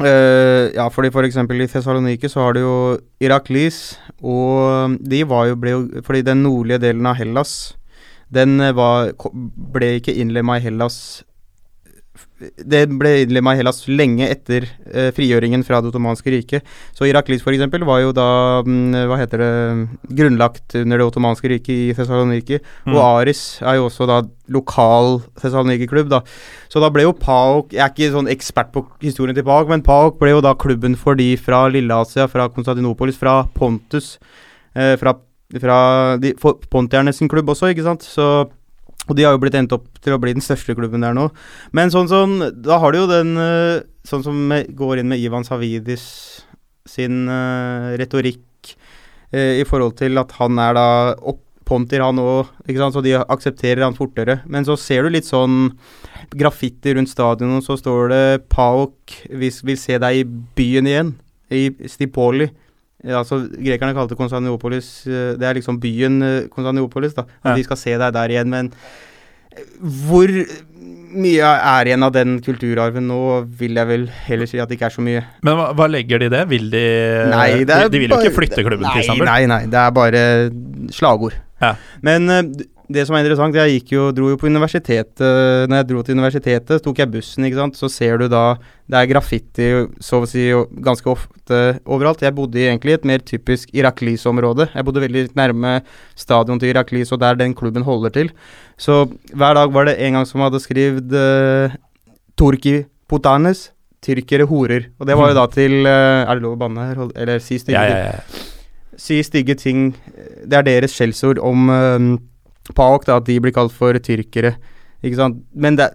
Eh, 0.00 0.72
ja, 0.72 0.86
fordi 0.88 1.10
for 1.12 1.26
eksempel 1.26 1.60
i 1.60 1.66
Thessaloniki 1.68 2.30
så 2.32 2.46
har 2.46 2.54
du 2.56 2.62
jo 2.62 2.76
Iraklis, 3.20 3.98
og 4.24 4.96
de 5.04 5.20
var 5.28 5.50
jo, 5.50 5.58
ble 5.60 5.74
jo 5.74 5.82
Fordi 6.06 6.22
den 6.24 6.40
nordlige 6.46 6.80
delen 6.80 7.06
av 7.06 7.18
Hellas, 7.18 7.74
den 8.32 8.56
eh, 8.60 8.72
var, 8.72 9.12
ble 9.74 9.98
ikke 9.98 10.14
innlemma 10.16 10.56
i 10.56 10.64
Hellas 10.64 10.96
det 12.42 12.82
ble 12.98 13.12
innlemma 13.22 13.54
i 13.54 13.60
Hellas 13.60 13.84
lenge 13.88 14.26
etter 14.28 14.66
eh, 14.90 15.08
frigjøringen 15.14 15.62
fra 15.64 15.80
Det 15.80 15.92
ottomanske 15.92 16.32
riket. 16.34 16.66
Så 16.96 17.06
Iraklis 17.08 17.44
f.eks. 17.44 17.64
var 17.86 18.02
jo 18.02 18.12
da 18.16 18.26
mm, 18.66 18.98
hva 19.08 19.18
heter 19.20 19.42
det, 19.42 19.52
grunnlagt 20.18 20.76
under 20.82 21.00
Det 21.00 21.06
ottomanske 21.06 21.52
riket 21.54 21.72
i 21.72 21.96
Thessaloniki. 21.96 22.60
Mm. 22.84 22.94
Og 22.94 23.00
Aris 23.06 23.42
er 23.62 23.78
jo 23.78 23.88
også 23.88 24.08
da 24.10 24.20
lokal 24.52 25.22
Thessaloniki-klubb. 25.40 26.10
da. 26.12 26.22
Så 26.72 26.82
da 26.82 26.90
ble 26.92 27.06
jo 27.06 27.16
PAOK 27.16 27.72
Jeg 27.76 27.84
er 27.84 27.92
ikke 27.92 28.12
sånn 28.12 28.30
ekspert 28.32 28.72
på 28.74 28.84
historien 29.04 29.38
til 29.38 29.46
PAOK, 29.48 29.70
men 29.72 29.86
PAOK 29.86 30.20
ble 30.20 30.34
jo 30.34 30.44
da 30.44 30.56
klubben 30.58 30.98
for 30.98 31.18
de 31.18 31.32
fra 31.40 31.64
Lille-Asia, 31.72 32.28
fra 32.28 32.50
Konstantinopolis, 32.52 33.20
fra 33.20 33.42
Pontus. 33.56 34.18
Eh, 34.76 34.96
fra 35.00 35.16
fra 35.60 36.16
de, 36.16 36.32
Pontierne 36.72 37.12
sin 37.12 37.28
klubb 37.28 37.50
også, 37.52 37.68
ikke 37.72 37.84
sant. 37.84 38.06
Så 38.08 38.48
og 39.08 39.16
de 39.18 39.24
har 39.26 39.34
jo 39.34 39.40
blitt 39.42 39.56
endt 39.58 39.74
opp 39.74 39.88
til 40.02 40.14
å 40.14 40.20
bli 40.22 40.34
den 40.36 40.44
største 40.44 40.76
klubben 40.78 41.02
der 41.02 41.16
nå. 41.16 41.28
Men 41.74 41.90
sånn 41.90 42.10
som 42.10 42.36
Da 42.62 42.78
har 42.82 42.92
du 42.92 43.02
jo 43.02 43.10
den 43.10 43.34
eh, 43.40 43.82
Sånn 44.06 44.24
som 44.26 44.50
går 44.50 45.00
inn 45.00 45.10
med 45.10 45.22
Ivan 45.22 45.46
Savidis 45.46 46.04
sin 46.82 47.28
uh, 47.30 47.94
retorikk 47.94 48.72
uh, 49.30 49.54
i 49.54 49.62
forhold 49.62 49.94
til 50.00 50.18
at 50.18 50.32
han 50.40 50.58
er 50.58 50.74
da 50.74 50.86
opponter, 51.30 52.02
han 52.02 52.18
òg, 52.18 52.50
så 52.66 53.02
de 53.06 53.12
aksepterer 53.20 53.84
han 53.84 53.94
fortere. 53.94 54.40
Men 54.50 54.66
så 54.66 54.74
ser 54.74 55.06
du 55.06 55.12
litt 55.14 55.28
sånn 55.28 55.70
graffiti 56.34 56.96
rundt 56.96 57.12
stadionet, 57.12 57.62
så 57.62 57.78
står 57.78 58.10
det 58.10 58.24
Paok, 58.50 59.14
vi 59.30 59.52
vil 59.62 59.78
se 59.78 60.00
deg 60.02 60.24
i 60.24 60.26
byen 60.58 60.90
igjen. 60.90 61.14
I 61.54 61.68
Stipoli. 61.86 62.50
Ja, 63.02 63.18
altså, 63.22 63.40
Grekerne 63.50 63.96
kalte 63.96 64.14
Konstantinopolis 64.14 64.90
Det 65.04 65.42
er 65.42 65.56
liksom 65.58 65.80
byen 65.82 66.20
Konstantinopolis 66.52 67.16
da. 67.16 67.24
At 67.42 67.52
Ja. 67.52 67.56
de 67.58 67.64
skal 67.66 67.76
se 67.80 67.96
deg 67.98 68.12
der 68.14 68.28
igjen. 68.36 68.48
Men 68.52 68.70
hvor 70.06 70.30
mye 71.12 71.44
er 71.44 71.88
igjen 71.90 72.04
av 72.06 72.12
den 72.14 72.38
kulturarven 72.44 73.04
nå, 73.10 73.18
vil 73.58 73.76
jeg 73.76 73.88
vel 73.90 74.06
heller 74.28 74.48
si 74.48 74.60
at 74.62 74.70
det 74.70 74.78
ikke 74.78 74.88
er 74.88 74.94
så 74.94 75.04
mye. 75.04 75.24
Men 75.44 75.58
hva, 75.58 75.66
hva 75.76 75.88
legger 75.92 76.22
de 76.22 76.30
i 76.30 76.32
det? 76.32 76.42
Vil 76.48 76.70
de 76.72 76.84
Nei, 77.32 77.48
det 77.68 77.80
de, 77.92 78.00
vil 78.00 78.14
jo 78.14 78.20
ikke 78.22 78.36
flytte 78.38 78.64
klubben 78.64 78.86
nei, 78.86 78.94
til 78.96 79.04
Istanbul? 79.04 79.28
Nei, 79.28 79.40
nei, 79.50 79.60
det 79.72 79.80
er 79.82 79.90
bare 79.98 80.22
slagord. 80.94 81.36
Ja. 81.62 81.74
Men 82.06 82.30
eh, 82.32 82.42
det 82.94 83.04
som 83.08 83.16
er 83.16 83.24
interessant, 83.24 83.56
jeg 83.56 83.82
jo, 83.90 84.10
dro 84.14 84.28
jo 84.32 84.38
på 84.40 84.48
universitetet 84.50 85.68
Når 85.70 85.80
jeg 85.80 85.88
dro 85.88 86.02
til 86.04 86.16
universitetet, 86.18 86.82
tok 86.84 87.00
jeg 87.02 87.10
bussen, 87.12 87.46
ikke 87.46 87.58
sant, 87.58 87.78
så 87.78 87.90
ser 87.92 88.22
du 88.22 88.26
da 88.32 88.56
Det 88.86 88.98
er 88.98 89.10
graffiti 89.10 89.68
så 90.04 90.22
å 90.22 90.28
si 90.28 90.46
ganske 90.84 91.08
ofte 91.08 91.60
overalt. 91.84 92.22
Jeg 92.24 92.34
bodde 92.36 92.60
egentlig 92.60 92.94
i 92.94 92.98
et 92.98 93.06
mer 93.08 93.22
typisk 93.24 93.70
Iraklis-område. 93.72 94.68
Jeg 94.74 94.84
bodde 94.84 95.04
veldig 95.04 95.22
nærme 95.38 95.78
stadion 96.18 96.60
til 96.60 96.72
Iraklis, 96.72 97.12
og 97.14 97.22
der 97.22 97.38
den 97.40 97.54
klubben 97.56 97.86
holder 97.86 98.12
til. 98.12 98.32
Så 98.76 99.06
hver 99.32 99.56
dag 99.56 99.72
var 99.72 99.88
det 99.88 99.96
en 100.02 100.18
gang 100.18 100.28
som 100.28 100.44
hadde 100.44 100.60
skrevet 100.60 101.14
uh, 101.16 101.76
Turki 102.36 102.82
Putanes. 103.08 103.70
Tyrkere 104.02 104.48
horer. 104.50 104.88
Og 104.98 105.06
det 105.06 105.14
var 105.16 105.30
jo 105.30 105.38
da 105.38 105.46
til 105.46 105.86
uh, 105.86 106.26
Er 106.26 106.34
det 106.34 106.42
lov 106.42 106.56
å 106.56 106.60
banne 106.64 106.88
her? 106.88 107.04
Eller 107.14 107.38
si 107.40 107.60
stygge 107.62 107.78
Ja, 107.78 107.96
ja, 108.02 108.16
ja. 108.18 108.98
si 108.98 109.20
stygge 109.22 109.54
ting. 109.60 109.92
Det 110.42 110.58
er 110.58 110.66
deres 110.66 110.96
skjellsord 110.98 111.40
om 111.40 111.70
um, 111.70 112.12
PAOK, 112.76 113.06
da, 113.08 113.20
at 113.20 113.28
de 113.28 113.38
blir 113.42 113.54
kalt 113.54 113.74
for 113.74 113.96
tyrkere. 114.02 114.56
Ikke 115.02 115.18
sant. 115.18 115.42
Men 115.54 115.78
det 115.80 115.92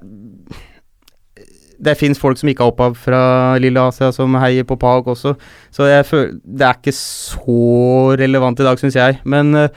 Det 1.78 1.94
fins 1.94 2.18
folk 2.18 2.40
som 2.40 2.50
ikke 2.50 2.64
har 2.66 2.72
opphav 2.72 2.96
fra 2.98 3.58
Lille 3.62 3.78
Asia, 3.78 4.10
som 4.12 4.34
heier 4.42 4.66
på 4.66 4.80
PAOK 4.82 5.08
også. 5.14 5.36
Så 5.72 5.86
føler 6.06 6.40
Det 6.42 6.66
er 6.66 6.74
ikke 6.74 6.92
så 6.92 8.18
relevant 8.18 8.60
i 8.60 8.64
dag, 8.64 8.80
syns 8.80 8.96
jeg. 8.96 9.20
Men 9.24 9.54
uh, 9.56 9.70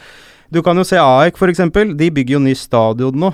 du 0.51 0.63
kan 0.63 0.77
jo 0.77 0.85
se 0.85 0.97
AEK, 0.97 1.37
f.eks. 1.37 1.61
De 1.97 2.11
bygger 2.11 2.33
jo 2.33 2.39
ny 2.39 2.55
stadion 2.55 3.15
nå. 3.15 3.33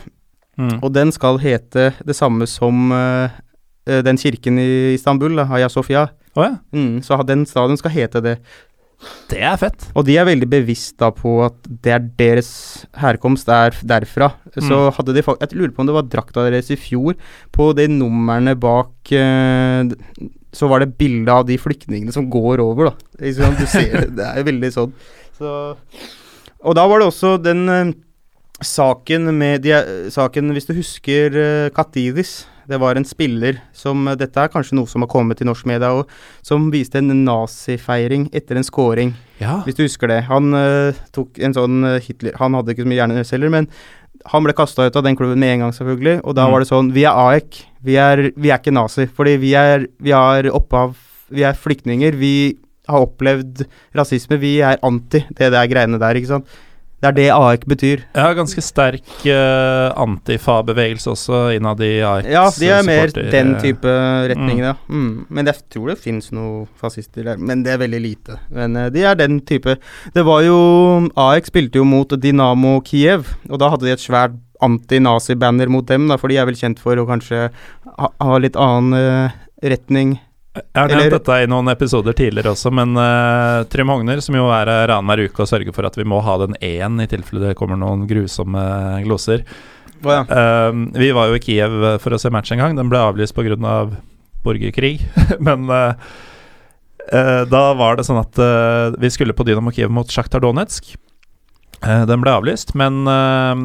Mm. 0.58 0.82
Og 0.82 0.92
den 0.92 1.12
skal 1.12 1.38
hete 1.38 1.92
det 2.04 2.16
samme 2.16 2.46
som 2.46 2.90
uh, 2.90 3.30
den 3.86 4.18
kirken 4.18 4.58
i 4.58 4.94
Istanbul, 4.94 5.38
Haya 5.46 5.68
Sofia. 5.68 6.08
Oh, 6.36 6.44
ja. 6.44 6.56
Mm, 6.72 7.02
så 7.02 7.22
den 7.22 7.46
stadion 7.46 7.78
skal 7.80 7.94
hete 7.94 8.20
det. 8.20 8.36
Det 9.30 9.40
er 9.44 9.57
fett. 9.61 9.88
Og 9.94 10.07
de 10.07 10.16
er 10.18 10.24
veldig 10.26 10.49
bevisst 10.49 10.97
da 11.03 11.11
på 11.14 11.36
at 11.44 11.57
det 11.84 11.92
er 11.92 12.05
deres 12.18 12.49
herkomst 12.97 13.49
er 13.53 13.76
derfra. 13.84 14.30
Så 14.57 14.70
Mm. 14.88 14.92
hadde 14.97 15.14
de 15.14 15.22
Jeg 15.22 15.53
lurer 15.53 15.74
på 15.74 15.80
om 15.80 15.86
det 15.86 15.94
var 15.94 16.03
drakta 16.09 16.47
deres 16.51 16.70
i 16.70 16.76
fjor. 16.76 17.14
På 17.53 17.74
de 17.76 17.86
numrene 17.88 18.55
bak 18.59 19.12
eh, 19.12 19.84
så 20.53 20.68
var 20.68 20.80
det 20.80 20.97
bilde 20.97 21.28
av 21.28 21.44
de 21.47 21.59
flyktningene 21.59 22.12
som 22.12 22.30
går 22.30 22.61
over, 22.64 22.90
da. 22.90 22.94
Du 23.20 23.66
ser 23.66 24.09
det. 24.09 24.24
Er 24.24 24.42
veldig 24.44 24.72
sånn. 24.72 24.92
Så 25.36 25.76
Og 26.64 26.74
da 26.74 26.86
var 26.88 26.99
det 27.01 27.09
også 27.11 27.36
den 27.42 27.68
eh, 27.68 27.92
saken 28.64 29.28
med 29.36 29.62
de, 29.62 29.76
Saken, 30.11 30.51
hvis 30.57 30.66
du 30.66 30.72
husker 30.72 31.34
uh, 31.36 31.68
Katidis. 31.76 32.47
Det 32.68 32.78
var 32.82 32.96
en 32.98 33.04
spiller 33.06 33.60
som 33.76 34.04
Dette 34.18 34.42
er 34.42 34.48
kanskje 34.52 34.74
noe 34.78 34.86
som 34.90 35.04
har 35.04 35.10
kommet 35.12 35.40
i 35.40 35.46
norsk 35.46 35.66
media 35.70 35.92
òg. 35.94 36.08
Som 36.46 36.70
viste 36.74 36.98
en 36.98 37.12
nazifeiring 37.26 38.28
etter 38.34 38.58
en 38.58 38.66
scoring. 38.66 39.14
Ja. 39.40 39.60
Hvis 39.66 39.76
du 39.78 39.84
husker 39.84 40.10
det. 40.10 40.22
Han 40.30 40.50
uh, 40.56 40.96
tok 41.14 41.38
en 41.44 41.54
sånn 41.54 41.84
eh, 41.84 42.00
Hitler 42.02 42.36
Han 42.40 42.54
hadde 42.56 42.72
ikke 42.74 42.86
så 42.86 42.90
mye 42.90 43.00
hjerneceller, 43.02 43.52
men 43.52 43.68
han 44.32 44.42
ble 44.46 44.54
kasta 44.56 44.86
ut 44.88 44.96
av 44.96 45.04
den 45.06 45.14
klubben 45.18 45.38
med 45.38 45.52
en 45.54 45.66
gang, 45.66 45.72
selvfølgelig. 45.76 46.20
Og 46.24 46.34
da 46.34 46.46
Mm. 46.46 46.52
var 46.52 46.60
det 46.64 46.68
sånn 46.70 46.92
Vi 46.96 47.04
er 47.04 47.14
AEK. 47.14 47.58
Vi 47.84 47.96
er, 48.00 48.30
vi 48.34 48.50
er 48.50 48.58
ikke 48.58 48.72
nazi. 48.74 49.06
Fordi 49.06 49.36
vi 49.38 49.54
er 49.54 49.86
Vi 50.02 50.10
er 50.16 50.50
opphav 50.50 50.96
Vi 51.30 51.42
er 51.46 51.52
flyktninger. 51.54 52.14
Vi 52.18 52.56
har 52.88 53.02
opplevd 53.02 53.64
rasisme. 53.98 54.38
Vi 54.38 54.60
er 54.62 54.78
anti 54.82 55.24
det 55.34 55.50
der 55.52 55.66
greiene 55.66 55.98
der, 55.98 56.14
ikke 56.14 56.28
sant. 56.36 56.46
Det 56.97 57.11
er 57.11 57.12
det 57.16 57.26
AEK 57.28 57.64
betyr. 57.68 58.03
Ja, 58.16 58.30
ganske 58.32 58.62
sterk 58.64 59.11
uh, 59.28 59.92
antifa-bevegelse 60.01 61.11
også 61.12 61.40
innad 61.53 61.82
i 61.84 61.99
AEK. 62.01 62.28
Ja, 62.32 62.47
de 62.57 62.70
er 62.72 62.86
mer 62.88 63.11
supporter- 63.11 63.30
den 63.34 63.53
type 63.61 63.97
retning, 64.32 64.62
ja. 64.64 64.72
Mm. 64.88 65.26
Men 65.28 65.51
jeg 65.51 65.61
tror 65.74 65.92
det 65.92 65.99
finnes 66.01 66.32
noen 66.32 66.64
fascister 66.80 67.28
der, 67.28 67.36
men 67.36 67.66
det 67.66 67.74
er 67.74 67.82
veldig 67.84 68.01
lite. 68.01 68.38
Men 68.49 68.78
uh, 68.80 68.88
de 68.92 69.05
er 69.05 69.18
den 69.20 69.42
type. 69.44 69.76
Det 70.16 70.24
var 70.24 70.40
jo 70.47 70.57
AEK 71.12 71.53
spilte 71.53 71.82
jo 71.82 71.84
mot 71.84 72.16
Dynamo 72.16 72.78
Kiev, 72.88 73.28
og 73.51 73.61
da 73.61 73.68
hadde 73.74 73.90
de 73.90 73.92
et 73.92 74.03
svært 74.07 74.40
anti-nazi-banner 74.64 75.68
mot 75.68 75.84
dem, 75.86 76.09
da, 76.09 76.16
for 76.16 76.32
de 76.32 76.40
er 76.40 76.49
vel 76.49 76.57
kjent 76.57 76.80
for 76.80 76.97
å 76.97 77.05
kanskje 77.09 77.51
ha, 77.51 78.09
ha 78.09 78.38
litt 78.40 78.57
annen 78.57 78.97
uh, 78.97 79.36
retning. 79.61 80.16
Jeg 80.57 80.80
har 80.80 80.92
nevnt 80.92 81.14
dette 81.16 81.38
i 81.42 81.48
noen 81.50 81.70
episoder 81.72 82.16
tidligere 82.16 82.52
også, 82.54 82.72
men 82.74 82.96
uh, 82.96 83.64
Trym 83.72 83.92
Hogner, 83.92 84.20
som 84.24 84.36
jo 84.38 84.48
er 84.54 84.70
her 84.72 84.92
annenhver 84.94 85.26
uke 85.28 85.44
og 85.44 85.50
sørger 85.50 85.76
for 85.76 85.88
at 85.88 85.96
vi 85.98 86.07
må 86.09 86.20
ha 86.24 86.36
den 86.44 86.57
én 86.64 87.00
i 87.02 87.09
tilfelle 87.11 87.42
det 87.44 87.57
kommer 87.59 87.80
noen 87.80 88.07
grusomme 88.09 88.62
gloser 89.04 89.44
oh, 90.04 90.12
ja. 90.12 90.22
uh, 90.24 90.70
Vi 90.96 91.11
var 91.16 91.30
jo 91.30 91.38
i 91.38 91.42
Kiev 91.44 91.76
for 92.04 92.16
å 92.16 92.20
se 92.20 92.32
match 92.32 92.54
en 92.54 92.62
gang. 92.62 92.78
Den 92.78 92.92
ble 92.92 93.02
avlyst 93.02 93.36
pga. 93.36 93.59
Av 93.66 93.96
borgerkrig, 94.46 95.00
men 95.46 95.66
uh, 95.72 95.96
eh, 97.12 97.42
da 97.50 97.64
var 97.78 97.98
det 97.98 98.07
sånn 98.07 98.20
at 98.20 98.38
eh, 98.38 98.94
vi 99.00 99.11
skulle 99.12 99.34
på 99.36 99.46
Dynamo 99.46 99.72
Kiev 99.74 99.92
mot 99.94 100.11
Sjaktar 100.11 100.42
Donetsk. 100.44 100.94
Eh, 101.82 102.04
den 102.09 102.22
ble 102.22 102.34
avlyst, 102.34 102.74
men 102.78 103.02
eh, 103.11 103.64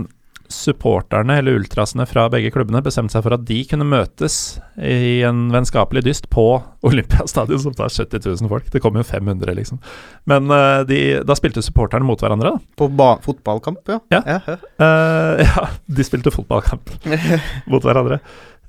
supporterne, 0.54 1.38
eller 1.40 1.58
ultrasene 1.60 2.06
fra 2.10 2.28
begge 2.32 2.52
klubbene, 2.54 2.84
bestemte 2.84 3.16
seg 3.16 3.24
for 3.26 3.36
at 3.36 3.46
de 3.48 3.58
kunne 3.70 3.88
møtes 3.88 4.36
i 4.78 5.22
en 5.28 5.48
vennskapelig 5.54 6.04
dyst 6.06 6.30
på 6.34 6.46
Olympiastadion, 6.88 7.62
som 7.64 7.76
tar 7.78 7.92
70 7.94 8.28
000 8.28 8.52
folk. 8.52 8.68
Det 8.74 8.82
kom 8.84 9.00
jo 9.00 9.06
500, 9.08 9.56
liksom. 9.58 9.82
Men 10.30 10.52
uh, 10.52 10.84
de, 10.88 11.22
da 11.28 11.38
spilte 11.38 11.64
supporterne 11.66 12.08
mot 12.08 12.22
hverandre, 12.22 12.54
da. 12.56 12.76
På 12.78 12.90
ba 12.92 13.16
fotballkamp, 13.24 13.82
ja. 13.90 14.00
Ja. 14.14 14.22
ja. 14.28 14.58
uh, 14.82 15.42
ja, 15.48 15.68
de 15.88 16.08
spilte 16.08 16.34
fotballkamp 16.34 16.94
mot 17.72 17.88
hverandre. 17.88 18.22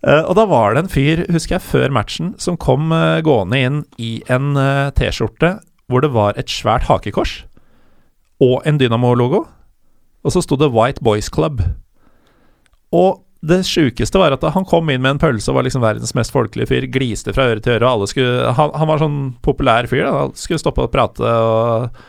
Uh, 0.02 0.22
og 0.22 0.34
da 0.38 0.46
var 0.50 0.74
det 0.74 0.84
en 0.84 0.92
fyr, 0.92 1.26
husker 1.30 1.58
jeg, 1.58 1.66
før 1.68 1.92
matchen, 1.94 2.32
som 2.42 2.58
kom 2.60 2.94
gående 3.26 3.60
inn 3.66 3.84
i 4.02 4.16
en 4.32 4.54
T-skjorte 4.98 5.58
hvor 5.92 6.00
det 6.00 6.12
var 6.14 6.38
et 6.40 6.48
svært 6.48 6.86
hakekors 6.88 7.42
og 8.42 8.62
en 8.66 8.78
Dynamo-logo. 8.80 9.44
Og 10.22 10.34
så 10.34 10.42
sto 10.44 10.58
det 10.58 10.70
White 10.72 11.02
Boys 11.04 11.28
Club. 11.32 11.62
Og 12.94 13.22
det 13.42 13.64
sjukeste 13.66 14.20
var 14.22 14.36
at 14.36 14.44
han 14.54 14.66
kom 14.68 14.90
inn 14.92 15.02
med 15.02 15.16
en 15.16 15.22
pølse 15.22 15.50
og 15.50 15.58
var 15.58 15.66
liksom 15.66 15.82
verdens 15.82 16.14
mest 16.14 16.34
folkelige 16.34 16.70
fyr. 16.70 16.86
Gliste 16.94 17.34
fra 17.34 17.48
øre 17.50 17.62
til 17.62 17.74
øre, 17.74 17.88
og 17.88 17.96
alle 17.96 18.10
skulle 18.10 18.52
Han, 18.58 18.74
han 18.78 18.90
var 18.90 19.02
sånn 19.02 19.20
populær 19.42 19.88
fyr. 19.90 20.04
Da. 20.06 20.12
Han 20.28 20.36
skulle 20.38 20.62
stoppe 20.62 20.86
og 20.86 20.92
prate 20.94 21.26
og 21.26 22.02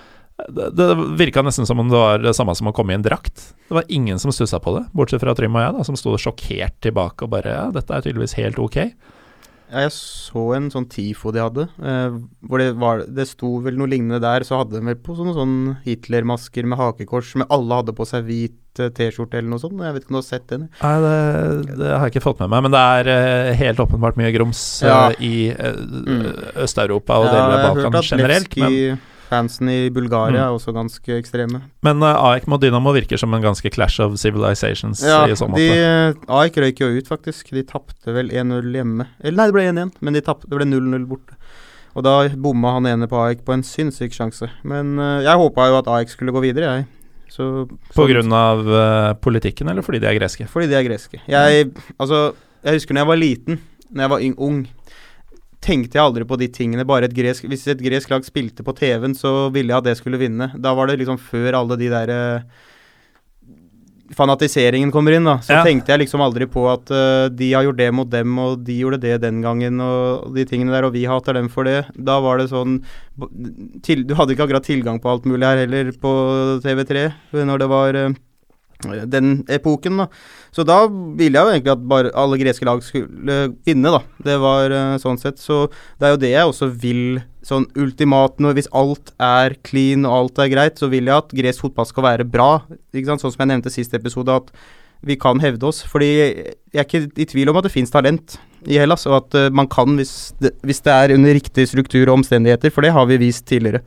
det, 0.49 0.70
det 0.76 0.88
virka 1.18 1.43
nesten 1.45 1.68
som 1.70 1.80
om 1.80 1.89
det 1.89 1.97
var 1.97 2.22
det 2.24 2.34
samme 2.36 2.55
som 2.57 2.70
å 2.70 2.74
komme 2.76 2.93
i 2.93 2.97
en 2.97 3.05
drakt. 3.05 3.53
Det 3.70 3.78
var 3.78 3.89
ingen 3.93 4.20
som 4.20 4.34
stussa 4.34 4.59
på 4.61 4.74
det, 4.76 4.86
bortsett 4.97 5.22
fra 5.22 5.36
Trym 5.38 5.55
og 5.55 5.61
jeg, 5.61 5.76
da, 5.78 5.86
som 5.88 5.97
sto 5.97 6.16
sjokkert 6.20 6.80
tilbake 6.84 7.26
og 7.26 7.34
bare 7.34 7.53
Ja, 7.53 7.68
dette 7.74 7.93
er 7.93 8.05
tydeligvis 8.05 8.36
helt 8.39 8.59
ok. 8.61 8.80
Jeg 9.74 9.91
så 9.95 10.43
en 10.55 10.67
sånn 10.74 10.86
TIFO 10.91 11.32
de 11.34 11.41
hadde, 11.41 11.63
eh, 11.82 12.17
hvor 12.47 12.61
det 12.61 12.69
var 12.78 13.03
Det 13.09 13.26
sto 13.28 13.55
vel 13.65 13.76
noe 13.80 13.89
lignende 13.89 14.19
der. 14.24 14.45
Så 14.45 14.59
hadde 14.61 14.78
de 14.78 14.86
vel 14.86 14.99
på 15.01 15.15
sånne 15.17 15.34
sånn 15.36 15.55
Hitler-masker 15.86 16.67
med 16.69 16.78
hakekors, 16.80 17.34
men 17.41 17.49
alle 17.49 17.80
hadde 17.82 17.95
på 17.97 18.05
seg 18.07 18.26
hvit 18.28 18.82
eh, 18.82 18.89
T-skjorte 18.93 19.38
eller 19.39 19.49
noe 19.53 19.61
sånt. 19.61 19.80
Jeg 19.82 19.93
vet 19.97 20.05
ikke 20.05 20.13
om 20.13 20.19
du 20.19 20.21
har 20.21 20.28
sett 20.30 20.47
den? 20.53 20.67
Nei, 20.82 20.93
det, 21.03 21.78
det 21.82 21.89
har 21.93 22.05
jeg 22.07 22.15
ikke 22.15 22.26
fått 22.30 22.43
med 22.45 22.53
meg, 22.53 22.63
men 22.67 22.76
det 22.76 22.84
er 22.97 23.09
uh, 23.13 23.53
helt 23.63 23.82
åpenbart 23.84 24.17
mye 24.21 24.34
grums 24.36 24.61
eh, 24.84 24.89
Ja. 24.89 25.01
i 25.19 25.34
uh, 25.51 25.82
Mm. 26.03 26.24
Øst-Europa 26.63 27.17
og 27.21 27.26
Ja, 27.28 27.34
deler 27.34 27.57
av 27.57 27.76
Balkan 27.78 28.01
generelt. 28.03 28.55
Men 28.57 28.71
Levski 28.71 28.99
Fansen 29.34 29.69
i 29.71 29.89
Bulgaria 29.93 30.45
er 30.45 30.55
også 30.55 30.73
ganske 30.75 31.17
ekstreme. 31.17 31.63
Men 31.86 32.03
uh, 32.05 32.13
AEK 32.31 32.47
mot 32.51 32.61
Dynamo 32.61 32.93
virker 32.95 33.19
som 33.19 33.34
en 33.34 33.43
ganske 33.43 33.69
clash 33.73 34.01
of 34.03 34.15
civilizations 34.21 35.01
Ja, 35.05 35.23
i 35.27 35.38
så 35.38 35.49
de, 35.57 35.67
uh, 35.73 36.39
AEK 36.39 36.59
røyk 36.63 36.84
jo 36.84 36.91
ut, 36.93 37.09
faktisk. 37.09 37.53
De 37.55 37.65
tapte 37.67 38.13
vel 38.15 38.31
1-0 38.31 38.69
hjemme. 38.77 39.09
Eller 39.23 39.39
nei, 39.39 39.49
det 39.49 39.57
ble 39.57 39.67
1-1, 39.71 39.95
men 40.05 40.17
de 40.17 40.23
tappte, 40.25 40.49
det 40.51 40.59
ble 40.59 40.69
0-0 40.69 41.07
borte. 41.09 41.38
Og 41.93 42.05
da 42.05 42.15
bomma 42.41 42.77
han 42.77 42.89
ene 42.89 43.09
på 43.09 43.19
AEK 43.21 43.43
på 43.45 43.55
en 43.55 43.65
sinnssyk 43.65 44.15
sjanse. 44.15 44.49
Men 44.67 44.95
uh, 45.01 45.21
jeg 45.25 45.41
håpa 45.41 45.69
jo 45.69 45.79
at 45.81 45.91
AEK 45.97 46.15
skulle 46.15 46.36
gå 46.36 46.45
videre, 46.45 46.77
jeg. 46.77 46.89
Så, 47.34 47.65
På 47.95 48.05
grunn 48.05 48.34
av 48.38 48.59
uh, 48.69 49.11
politikken, 49.17 49.69
eller 49.71 49.86
fordi 49.86 50.03
de 50.03 50.09
er 50.09 50.19
greske? 50.19 50.45
Fordi 50.49 50.69
de 50.69 50.77
er 50.77 50.86
greske. 50.86 51.17
Jeg, 51.25 51.71
altså, 51.97 52.27
jeg 52.61 52.77
husker 52.77 52.93
når 52.93 53.01
jeg 53.01 53.09
var 53.09 53.21
liten, 53.21 53.61
når 53.89 54.05
jeg 54.05 54.11
var 54.11 54.25
ung, 54.47 54.59
tenkte 55.64 55.97
jeg 55.97 56.03
aldri 56.03 56.28
på 56.28 56.38
de 56.41 56.49
tingene. 56.51 56.86
Bare 56.88 57.07
et 57.09 57.16
gresk 57.16 57.47
Hvis 57.49 57.66
et 57.72 57.82
gresk 57.82 58.11
lag 58.11 58.26
spilte 58.28 58.66
på 58.66 58.76
TV-en, 58.78 59.16
så 59.18 59.49
ville 59.53 59.72
jeg 59.74 59.80
at 59.80 59.88
det 59.89 59.97
skulle 59.99 60.20
vinne. 60.22 60.51
Da 60.59 60.76
var 60.78 60.91
det 60.91 60.99
liksom 61.01 61.18
før 61.22 61.59
alle 61.61 61.80
de 61.80 61.89
der 61.93 62.11
eh, 62.14 62.45
Fanatiseringen 64.14 64.91
kommer 64.93 65.16
inn, 65.16 65.24
da. 65.26 65.38
Så 65.41 65.53
Ja. 65.55 65.64
tenkte 65.64 65.89
jeg 65.89 66.01
liksom 66.03 66.22
aldri 66.22 66.45
på 66.45 66.68
at 66.70 66.91
uh, 66.91 67.30
de 67.34 67.47
har 67.53 67.64
gjort 67.64 67.78
det 67.80 67.88
mot 67.95 68.09
dem, 68.09 68.38
og 68.38 68.64
de 68.64 68.76
gjorde 68.84 68.99
det 69.01 69.22
den 69.24 69.41
gangen, 69.41 69.80
og 69.82 70.36
de 70.36 70.43
tingene 70.45 70.70
der, 70.76 70.86
og 70.86 70.93
vi 70.93 71.05
hater 71.09 71.34
dem 71.34 71.47
for 71.49 71.64
det. 71.64 71.88
Da 71.97 72.20
var 72.22 72.38
det 72.38 72.49
sånn 72.51 72.84
til, 73.82 74.03
Du 74.03 74.14
hadde 74.14 74.36
ikke 74.36 74.45
akkurat 74.45 74.68
tilgang 74.68 74.99
på 75.01 75.09
alt 75.09 75.26
mulig 75.26 75.47
her 75.47 75.64
heller 75.66 75.91
på 75.97 76.11
TV3 76.61 77.14
når 77.45 77.57
det 77.64 77.70
var 77.70 77.95
eh, 77.95 78.14
den 79.09 79.36
epoken, 79.51 80.03
da. 80.03 80.07
Så 80.53 80.65
da 80.67 80.84
ville 80.89 81.39
jeg 81.39 81.45
jo 81.45 81.53
egentlig 81.53 81.73
at 81.73 81.86
bare 81.89 82.11
alle 82.19 82.39
greske 82.41 82.67
lag 82.67 82.84
skulle 82.86 83.38
vinne, 83.65 83.93
da. 83.95 84.01
Det 84.27 84.38
var 84.43 84.73
eh, 84.73 84.95
sånn 85.01 85.19
sett. 85.21 85.41
Så 85.41 85.65
det 85.99 86.07
er 86.07 86.15
jo 86.15 86.21
det 86.23 86.34
jeg 86.34 86.51
også 86.51 86.69
vil 86.84 87.21
sånn 87.45 87.67
ultimat 87.79 88.39
nå. 88.43 88.53
Hvis 88.57 88.71
alt 88.75 89.13
er 89.21 89.57
clean 89.65 90.07
og 90.07 90.15
alt 90.17 90.45
er 90.45 90.53
greit, 90.53 90.79
så 90.79 90.89
vil 90.91 91.09
jeg 91.09 91.17
at 91.17 91.36
gresk 91.43 91.65
fotball 91.65 91.89
skal 91.89 92.07
være 92.07 92.29
bra. 92.29 92.51
Ikke 92.93 93.09
sant? 93.11 93.25
Sånn 93.25 93.36
som 93.36 93.45
jeg 93.45 93.53
nevnte 93.53 93.73
sist 93.73 93.95
episode, 93.97 94.39
at 94.43 94.53
vi 95.03 95.17
kan 95.19 95.41
hevde 95.43 95.67
oss. 95.67 95.84
Fordi 95.89 96.11
jeg 96.13 96.79
er 96.79 96.88
ikke 96.88 97.05
i 97.19 97.27
tvil 97.29 97.51
om 97.51 97.59
at 97.59 97.67
det 97.67 97.73
fins 97.73 97.91
talent 97.93 98.38
i 98.69 98.79
Hellas, 98.79 99.05
og 99.09 99.19
at 99.19 99.38
eh, 99.39 99.51
man 99.51 99.67
kan 99.71 99.97
hvis 99.99 100.34
det, 100.41 100.53
hvis 100.63 100.81
det 100.86 100.93
er 100.93 101.13
under 101.17 101.36
riktig 101.36 101.67
struktur 101.71 102.05
og 102.07 102.21
omstendigheter, 102.21 102.71
for 102.71 102.86
det 102.86 102.93
har 102.95 103.07
vi 103.09 103.19
vist 103.25 103.45
tidligere. 103.49 103.84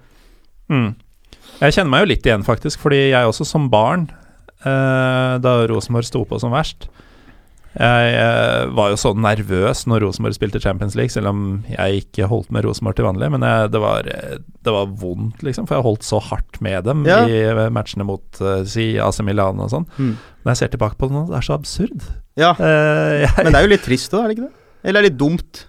Mm. 0.69 0.95
Jeg 1.57 1.73
kjenner 1.73 1.93
meg 1.93 2.05
jo 2.05 2.11
litt 2.13 2.27
igjen, 2.27 2.45
faktisk, 2.45 2.83
fordi 2.83 3.07
jeg 3.15 3.29
også 3.29 3.47
som 3.49 3.71
barn, 3.73 4.11
da 4.65 5.53
Rosenborg 5.71 6.07
sto 6.09 6.25
på 6.27 6.39
som 6.41 6.51
verst 6.55 6.87
Jeg 7.77 8.13
eh, 8.17 8.63
var 8.73 8.89
jo 8.89 8.97
så 8.97 9.11
nervøs 9.13 9.83
når 9.87 10.01
Rosenborg 10.07 10.33
spilte 10.39 10.63
Champions 10.65 10.95
League, 10.97 11.13
selv 11.13 11.29
om 11.29 11.43
jeg 11.69 11.99
ikke 12.07 12.25
holdt 12.31 12.49
med 12.57 12.65
Rosenborg 12.65 12.97
til 12.97 13.05
vanlig. 13.05 13.29
Men 13.35 13.45
jeg, 13.45 13.69
det, 13.75 13.83
var, 13.83 14.09
eh, 14.09 14.39
det 14.65 14.73
var 14.73 14.87
vondt, 15.03 15.43
liksom, 15.45 15.67
for 15.69 15.77
jeg 15.77 15.85
holdt 15.85 16.07
så 16.09 16.23
hardt 16.25 16.57
med 16.65 16.87
dem 16.89 17.05
Ja. 17.05 17.19
i 17.29 17.37
eh, 17.51 17.61
matchene 17.69 18.07
mot 18.09 18.41
eh, 18.41 18.63
si 18.65 18.95
AC 18.97 19.21
Milan 19.29 19.61
og 19.61 19.69
sånn. 19.75 19.85
Mm. 20.01 20.15
Når 20.17 20.55
jeg 20.55 20.63
ser 20.63 20.73
tilbake 20.73 20.97
på 20.97 21.11
det 21.11 21.19
nå, 21.19 21.27
det 21.29 21.37
er 21.43 21.49
så 21.51 21.59
absurd. 21.59 22.09
Ja, 22.41 22.55
Eh, 22.57 23.27
jeg, 23.27 23.31
men 23.45 23.53
det 23.53 23.61
er 23.61 23.69
jo 23.69 23.75
litt 23.77 23.85
trist 23.85 24.17
òg, 24.17 24.25
er 24.25 24.33
det 24.33 24.39
ikke 24.39 24.49
det? 24.49 24.65
Eller 24.87 24.99
er 24.99 25.03
det 25.05 25.11
litt 25.13 25.21
dumt? 25.21 25.67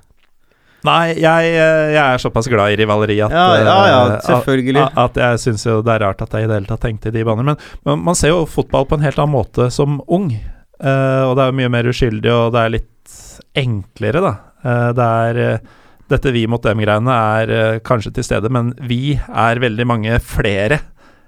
Nei, 0.88 1.18
jeg, 1.20 1.54
eh, 1.54 1.94
jeg 1.94 2.02
er 2.02 2.22
såpass 2.22 2.50
glad 2.52 2.74
i 2.74 2.78
rivaleri 2.80 3.18
at 3.26 3.34
Ja, 3.34 3.48
ja, 3.60 3.78
ja, 3.92 4.02
eh, 4.16 4.20
selvfølgelig. 4.26 4.84
At, 4.86 5.00
at 5.04 5.20
jeg 5.24 5.42
syns 5.44 5.66
jo 5.68 5.80
det 5.86 5.96
er 5.96 6.06
rart 6.06 6.22
at 6.24 6.36
jeg 6.36 6.48
i 6.48 6.50
det 6.50 6.60
hele 6.62 6.70
tatt 6.70 6.86
tenkte 6.86 7.12
i 7.12 7.16
de 7.16 7.26
baner. 7.28 7.48
Men, 7.48 7.66
men 7.88 8.06
man 8.08 8.18
ser 8.18 8.34
jo 8.34 8.46
fotball 8.50 8.88
på 8.88 8.98
en 8.98 9.06
helt 9.06 9.20
annen 9.20 9.36
måte 9.36 9.70
som 9.74 10.00
ung. 10.08 10.30
Uh, 10.78 11.26
og 11.26 11.34
det 11.38 11.44
er 11.44 11.50
jo 11.50 11.58
mye 11.58 11.74
mer 11.74 11.88
uskyldig, 11.90 12.30
og 12.30 12.52
det 12.54 12.62
er 12.62 12.74
litt 12.76 13.16
enklere, 13.58 14.22
da. 14.22 14.34
Uh, 14.62 14.90
det 14.98 15.08
er 15.08 15.40
uh, 15.42 15.74
Dette 16.08 16.32
vi 16.32 16.46
mot 16.48 16.64
dem-greiene 16.64 17.12
er 17.12 17.82
kanskje 17.84 18.14
til 18.16 18.24
stede, 18.24 18.48
men 18.48 18.70
vi 18.88 19.18
er 19.18 19.60
veldig 19.60 19.84
mange 19.90 20.22
flere 20.24 20.78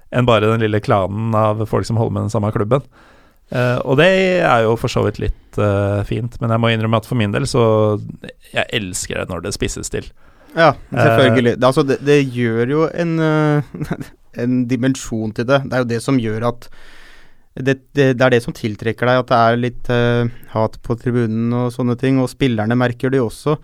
enn 0.08 0.24
bare 0.24 0.48
den 0.48 0.62
lille 0.64 0.80
klanen 0.80 1.34
av 1.36 1.60
folk 1.68 1.84
som 1.84 1.98
holder 2.00 2.14
med 2.16 2.24
den 2.24 2.32
samme 2.32 2.48
klubben. 2.54 2.86
Eh, 3.50 3.78
og 3.82 3.98
det 3.98 4.10
er 4.46 4.64
jo 4.64 4.76
for 4.78 4.92
så 4.92 5.02
vidt 5.02 5.18
litt 5.18 5.58
uh, 5.58 6.06
fint, 6.06 6.36
men 6.38 6.52
jeg 6.54 6.62
må 6.62 6.70
innrømme 6.70 7.00
at 7.00 7.08
for 7.08 7.18
min 7.18 7.32
del 7.34 7.48
så 7.50 7.64
Jeg 8.52 8.68
elsker 8.78 9.18
det 9.18 9.26
når 9.32 9.42
det 9.46 9.54
spisses 9.56 9.90
til. 9.90 10.06
Ja, 10.54 10.72
selvfølgelig. 10.90 11.56
Det, 11.58 11.66
altså, 11.66 11.84
det, 11.86 11.98
det 12.06 12.20
gjør 12.34 12.72
jo 12.74 12.86
en, 12.90 13.18
en 14.44 14.56
dimensjon 14.70 15.34
til 15.34 15.46
det. 15.50 15.60
Det 15.66 15.76
er 15.76 15.84
jo 15.84 15.90
det 15.92 16.00
som 16.02 16.18
gjør 16.18 16.48
at 16.50 16.70
det, 17.58 17.76
det, 17.98 18.06
det 18.18 18.24
er 18.24 18.32
det 18.34 18.42
som 18.42 18.54
tiltrekker 18.54 19.06
deg, 19.06 19.20
at 19.20 19.30
det 19.30 19.38
er 19.38 19.58
litt 19.58 19.90
hat 20.54 20.78
på 20.86 20.96
tribunen 20.98 21.54
og 21.54 21.70
sånne 21.74 21.96
ting. 21.98 22.18
Og 22.22 22.30
spillerne 22.30 22.78
merker 22.78 23.10
det 23.10 23.20
jo 23.20 23.28
også. 23.28 23.56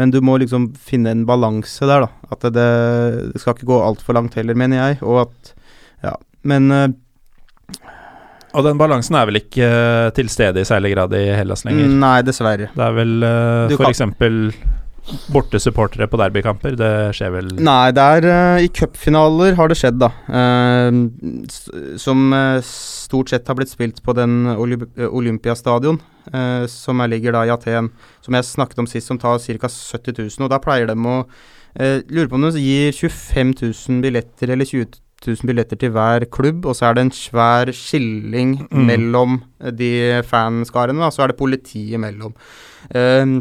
Men 0.00 0.12
du 0.12 0.18
må 0.24 0.36
liksom 0.40 0.72
finne 0.80 1.12
en 1.14 1.24
balanse 1.28 1.88
der, 1.88 2.04
da. 2.04 2.32
At 2.34 2.44
det, 2.56 2.68
skal 3.40 3.54
ikke 3.54 3.68
gå 3.70 3.80
altfor 3.84 4.16
langt 4.16 4.36
heller, 4.36 4.56
mener 4.58 4.80
jeg. 4.80 5.00
Og 5.04 5.26
at 5.26 5.54
Ja. 6.04 6.16
Men 6.44 6.68
Og 8.54 8.64
den 8.66 8.78
balansen 8.78 9.18
er 9.18 9.28
vel 9.28 9.40
ikke 9.42 9.66
eh, 9.66 10.12
til 10.14 10.30
stede 10.32 10.62
i 10.62 10.68
særlig 10.68 10.94
grad 10.94 11.14
i 11.18 11.26
Hellas 11.34 11.66
lenger. 11.66 11.90
Nei, 12.04 12.16
dessverre. 12.26 12.70
Det 12.74 12.86
er 12.86 12.96
vel 12.96 13.14
uh, 13.26 13.66
f.eks. 13.66 13.78
for 13.80 13.90
eksempel 13.90 14.40
borte 15.34 15.60
supportere 15.60 16.06
på 16.08 16.18
derbykamper. 16.20 16.76
Det 16.80 16.92
skjer 17.16 17.32
vel 17.34 17.50
Nei, 17.58 17.90
det 17.96 18.04
er 18.18 18.28
uh, 18.30 18.62
i 18.64 18.70
cupfinaler 18.72 19.58
har 19.58 19.70
det 19.70 19.78
skjedd, 19.80 19.98
da. 20.00 20.10
Uh, 20.30 21.98
som 22.00 22.30
uh, 22.32 22.62
stort 23.14 23.30
sett 23.30 23.48
har 23.48 23.58
blitt 23.58 23.72
spilt 23.72 24.00
på 24.04 24.14
den 24.16 24.44
Olymp 24.54 24.86
eh, 24.98 25.08
Olympiastadion, 25.08 26.00
eh, 26.32 26.64
som 26.70 27.02
er, 27.02 27.12
ligger 27.12 27.36
da 27.36 27.44
i 27.46 27.52
Aten. 27.52 27.90
Som 28.24 28.38
jeg 28.38 28.48
snakket 28.48 28.80
om 28.80 28.88
sist, 28.90 29.10
som 29.10 29.20
tar 29.20 29.38
ca. 29.38 29.70
70 29.70 30.18
000. 30.18 30.46
Og 30.46 30.52
da 30.52 30.62
pleier 30.62 30.90
de 30.90 30.98
å 30.98 31.24
Uh, 31.74 31.98
Lurer 32.06 32.28
på 32.30 32.36
om 32.38 32.44
de 32.46 32.60
gir 32.62 32.92
25 32.94 33.48
000 33.58 33.96
billetter 34.04 34.52
eller 34.54 34.62
20 34.62 34.92
000 35.26 35.48
billetter 35.48 35.78
til 35.80 35.90
hver 35.94 36.26
klubb, 36.30 36.66
og 36.66 36.76
så 36.76 36.90
er 36.90 36.94
det 36.94 37.04
en 37.06 37.14
svær 37.16 37.72
skilling 37.74 38.68
Mm. 38.70 38.86
mellom 38.86 39.42
de 39.78 40.22
fanskarene, 40.26 41.04
og 41.04 41.12
Så 41.12 41.22
er 41.22 41.28
det 41.28 41.36
politiet 41.40 41.94
imellom. 41.98 42.34
Eh, 42.94 43.40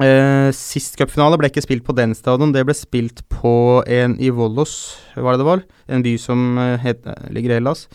uh, 0.00 0.50
sist 0.52 0.96
cupfinale 0.98 1.38
ble 1.38 1.48
ikke 1.48 1.64
spilt 1.64 1.84
på 1.84 1.94
den 1.96 2.14
stadion, 2.14 2.52
det 2.52 2.64
ble 2.66 2.74
spilt 2.74 3.22
på 3.32 3.82
en 3.86 4.16
i 4.20 4.28
Volos, 4.28 4.96
var 5.16 5.32
det 5.32 5.40
det 5.40 5.46
var? 5.46 5.62
En 5.88 6.02
by 6.02 6.16
som 6.18 6.58
eh, 6.58 6.76
het, 6.78 7.00
ligger 7.30 7.50
i 7.50 7.58
Hellas. 7.60 7.86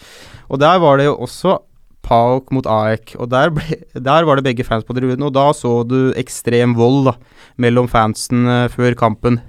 Og 0.49 0.59
der 0.59 0.79
var 0.79 0.97
det 0.97 1.05
jo 1.05 1.17
også 1.17 1.59
PAOK 2.01 2.49
mot 2.51 2.65
AEK, 2.65 3.15
og 3.19 3.29
der, 3.29 3.51
ble, 3.53 3.77
der 3.93 4.25
var 4.25 4.35
det 4.35 4.43
begge 4.43 4.65
fans 4.65 4.83
på 4.83 4.93
tribunen, 4.97 5.21
og 5.23 5.33
da 5.33 5.51
så 5.53 5.83
du 5.87 6.11
ekstrem 6.17 6.73
vold 6.75 7.05
da, 7.11 7.13
mellom 7.61 7.87
fansen 7.87 8.47
eh, 8.47 8.67
før 8.73 8.97
kampen. 8.97 9.41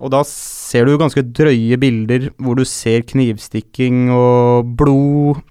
Og 0.00 0.10
da 0.10 0.22
ser 0.72 0.88
du 0.88 0.98
ganske 1.00 1.24
drøye 1.36 1.78
bilder 1.80 2.30
hvor 2.40 2.58
du 2.58 2.64
ser 2.68 3.04
knivstikking 3.08 4.08
og 4.16 4.76
blod. 4.78 5.42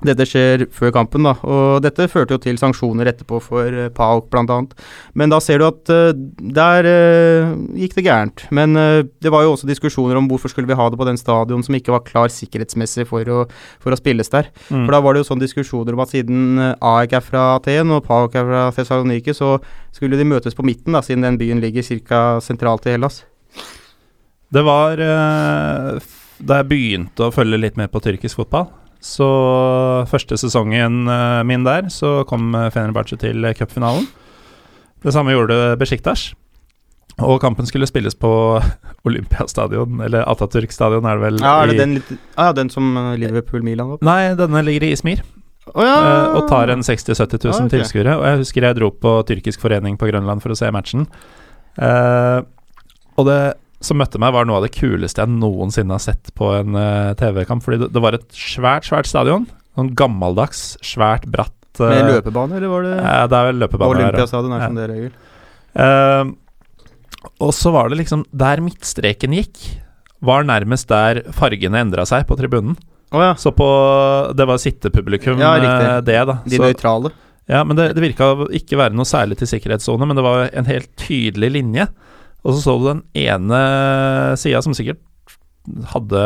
Dette 0.00 0.24
skjer 0.24 0.62
før 0.72 0.94
kampen, 0.94 1.26
da, 1.26 1.34
og 1.44 1.82
dette 1.84 2.06
førte 2.08 2.32
jo 2.32 2.40
til 2.40 2.56
sanksjoner 2.56 3.10
etterpå 3.10 3.36
for 3.44 3.68
uh, 3.68 3.90
PAOK 3.92 4.30
bl.a. 4.32 4.56
Men 5.12 5.32
da 5.32 5.40
ser 5.44 5.60
du 5.60 5.66
at 5.66 5.92
uh, 5.92 6.14
der 6.56 6.88
uh, 6.88 7.50
gikk 7.76 7.98
det 7.98 8.06
gærent. 8.06 8.46
Men 8.56 8.78
uh, 8.80 9.02
det 9.20 9.32
var 9.32 9.44
jo 9.44 9.52
også 9.52 9.68
diskusjoner 9.68 10.16
om 10.16 10.30
hvorfor 10.30 10.52
skulle 10.52 10.70
vi 10.70 10.78
ha 10.78 10.88
det 10.88 10.96
på 11.00 11.08
den 11.08 11.20
stadion 11.20 11.64
som 11.66 11.76
ikke 11.76 11.92
var 11.92 12.06
klar 12.08 12.32
sikkerhetsmessig 12.32 13.04
for 13.10 13.28
å, 13.28 13.42
for 13.82 13.92
å 13.92 14.00
spilles 14.00 14.32
der. 14.32 14.48
Mm. 14.70 14.86
For 14.86 14.96
da 14.96 15.02
var 15.04 15.12
det 15.12 15.24
jo 15.24 15.30
sånn 15.34 15.44
diskusjoner 15.44 15.96
om 15.96 16.04
at 16.06 16.14
siden 16.14 16.56
eh, 16.56 16.72
AEK 16.80 17.18
er 17.18 17.26
fra 17.26 17.44
Aten 17.58 17.92
og 17.92 18.06
Pauk 18.08 18.38
er 18.40 18.48
fra 18.48 18.66
Thessaloniki, 18.76 19.36
så 19.36 19.58
skulle 19.92 20.16
de 20.16 20.28
møtes 20.28 20.56
på 20.56 20.64
midten, 20.64 20.96
da, 20.96 21.04
siden 21.04 21.28
den 21.28 21.36
byen 21.40 21.60
ligger 21.60 21.84
ca. 22.08 22.22
sentralt 22.44 22.88
i 22.88 22.96
Hellas. 22.96 23.26
Det 24.50 24.62
var 24.66 24.98
eh, 24.98 26.00
da 26.42 26.60
jeg 26.60 26.68
begynte 26.70 27.28
å 27.28 27.34
følge 27.34 27.60
litt 27.60 27.78
med 27.78 27.92
på 27.92 28.02
tyrkisk 28.02 28.40
fotball. 28.42 28.66
Så 29.00 29.26
første 30.10 30.36
sesongen 30.40 31.06
eh, 31.08 31.40
min 31.48 31.64
der, 31.64 31.88
så 31.92 32.20
kom 32.28 32.50
eh, 32.58 32.68
Fenerbahçe 32.74 33.18
til 33.20 33.46
cupfinalen. 33.56 34.08
Det 35.00 35.14
samme 35.14 35.32
gjorde 35.36 35.76
Besjiktas. 35.80 36.32
Og 37.20 37.38
kampen 37.42 37.68
skulle 37.68 37.88
spilles 37.88 38.16
på 38.18 38.32
Olympiastadion, 39.08 40.02
eller 40.04 40.26
Atatürk 40.28 40.74
stadion, 40.74 41.06
er 41.06 41.20
det 41.20 41.26
vel? 41.28 41.40
Ja, 41.44 41.54
er 41.62 41.70
det 41.70 41.78
den, 41.80 41.98
litt, 42.00 42.12
ah, 42.34 42.50
ja, 42.50 42.56
den 42.56 42.72
som 42.72 42.90
Liverpool-Milan 43.20 43.94
var 43.94 44.00
på? 44.00 44.08
Nei, 44.08 44.34
denne 44.38 44.64
ligger 44.66 44.88
i 44.88 44.94
Izmir. 44.96 45.22
Oh, 45.70 45.84
ja! 45.84 45.96
og 46.34 46.48
tar 46.50 46.72
en 46.72 46.82
60 46.82 47.12
000-70 47.12 47.44
000 47.46 47.52
Ah, 47.52 47.58
okay. 47.60 47.72
tilskuere. 47.76 48.14
Og 48.18 48.26
jeg 48.26 48.42
husker 48.42 48.66
jeg 48.66 48.78
dro 48.80 48.88
på 48.90 49.12
tyrkisk 49.28 49.62
forening 49.62 49.98
på 50.00 50.08
Grønland 50.10 50.42
for 50.42 50.50
å 50.50 50.58
se 50.58 50.70
matchen. 50.74 51.04
Uh, 51.78 52.42
og 53.20 53.28
det 53.28 53.40
som 53.80 53.96
møtte 54.00 54.20
meg, 54.20 54.34
var 54.36 54.44
noe 54.48 54.58
av 54.60 54.66
det 54.66 54.74
kuleste 54.76 55.24
jeg 55.24 55.32
noensinne 55.32 55.96
har 55.96 56.02
sett 56.04 56.32
på 56.36 56.50
en 56.58 56.76
uh, 56.76 57.14
TV-kamp. 57.16 57.64
Fordi 57.64 57.80
det, 57.84 57.88
det 57.94 58.02
var 58.04 58.18
et 58.18 58.28
svært, 58.36 58.84
svært 58.88 59.08
stadion. 59.08 59.46
Sånn 59.78 59.94
gammeldags, 59.96 60.74
svært, 60.84 61.24
bratt 61.32 61.80
uh, 61.80 61.88
Med 61.88 62.10
løpebane, 62.16 62.58
eller 62.58 62.72
var 62.72 62.84
det 62.86 62.94
Ja, 62.98 63.24
det 63.30 63.38
er 63.38 63.48
vel 63.48 63.62
løpebane. 63.64 63.96
Olympiastadion 63.96 64.56
er 64.56 64.66
som 64.66 64.76
det 64.80 64.88
regel. 64.90 65.12
Eh, 65.70 66.30
og 67.46 67.52
så 67.54 67.70
var 67.70 67.92
det 67.92 68.00
liksom 68.00 68.24
Der 68.34 68.58
midtstreken 68.64 69.36
gikk, 69.36 69.60
var 70.24 70.42
nærmest 70.44 70.88
der 70.90 71.22
fargene 71.36 71.78
endra 71.84 72.04
seg 72.08 72.26
på 72.28 72.36
tribunen. 72.36 72.74
Oh, 73.14 73.22
ja. 73.22 73.32
Så 73.38 73.52
på 73.56 73.66
Det 74.36 74.46
var 74.46 74.60
sittepublikum, 74.60 75.40
Ja, 75.40 75.54
det, 76.04 76.18
da. 76.26 76.40
De 76.44 76.56
Så- 76.56 76.62
nøytrale. 76.62 77.12
ja, 77.48 77.64
men 77.64 77.76
det, 77.76 77.94
det 77.94 78.02
virka 78.02 78.34
ikke 78.50 78.76
være 78.76 78.94
noe 78.94 79.08
særlig 79.08 79.38
til 79.38 79.48
sikkerhetssone, 79.48 80.06
men 80.06 80.16
det 80.16 80.22
var 80.26 80.50
en 80.52 80.68
helt 80.68 80.90
tydelig 80.96 81.50
linje. 81.50 81.88
Og 82.44 82.54
så 82.56 82.60
så 82.64 82.74
du 82.80 82.86
den 82.88 83.02
ene 83.20 83.60
sida 84.40 84.62
som 84.64 84.74
sikkert 84.76 85.02
hadde 85.92 86.22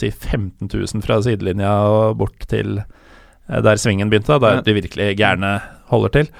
si 0.00 0.08
15 0.10 0.70
000 0.72 1.04
fra 1.04 1.18
sidelinja 1.22 1.72
og 1.92 2.16
bort 2.22 2.46
til 2.50 2.78
eh, 2.80 3.60
der 3.62 3.76
svingen 3.80 4.08
begynte, 4.10 4.38
der 4.42 4.62
de 4.64 4.74
virkelig 4.78 5.10
gærne 5.20 5.58
holder 5.92 6.14
til. 6.16 6.30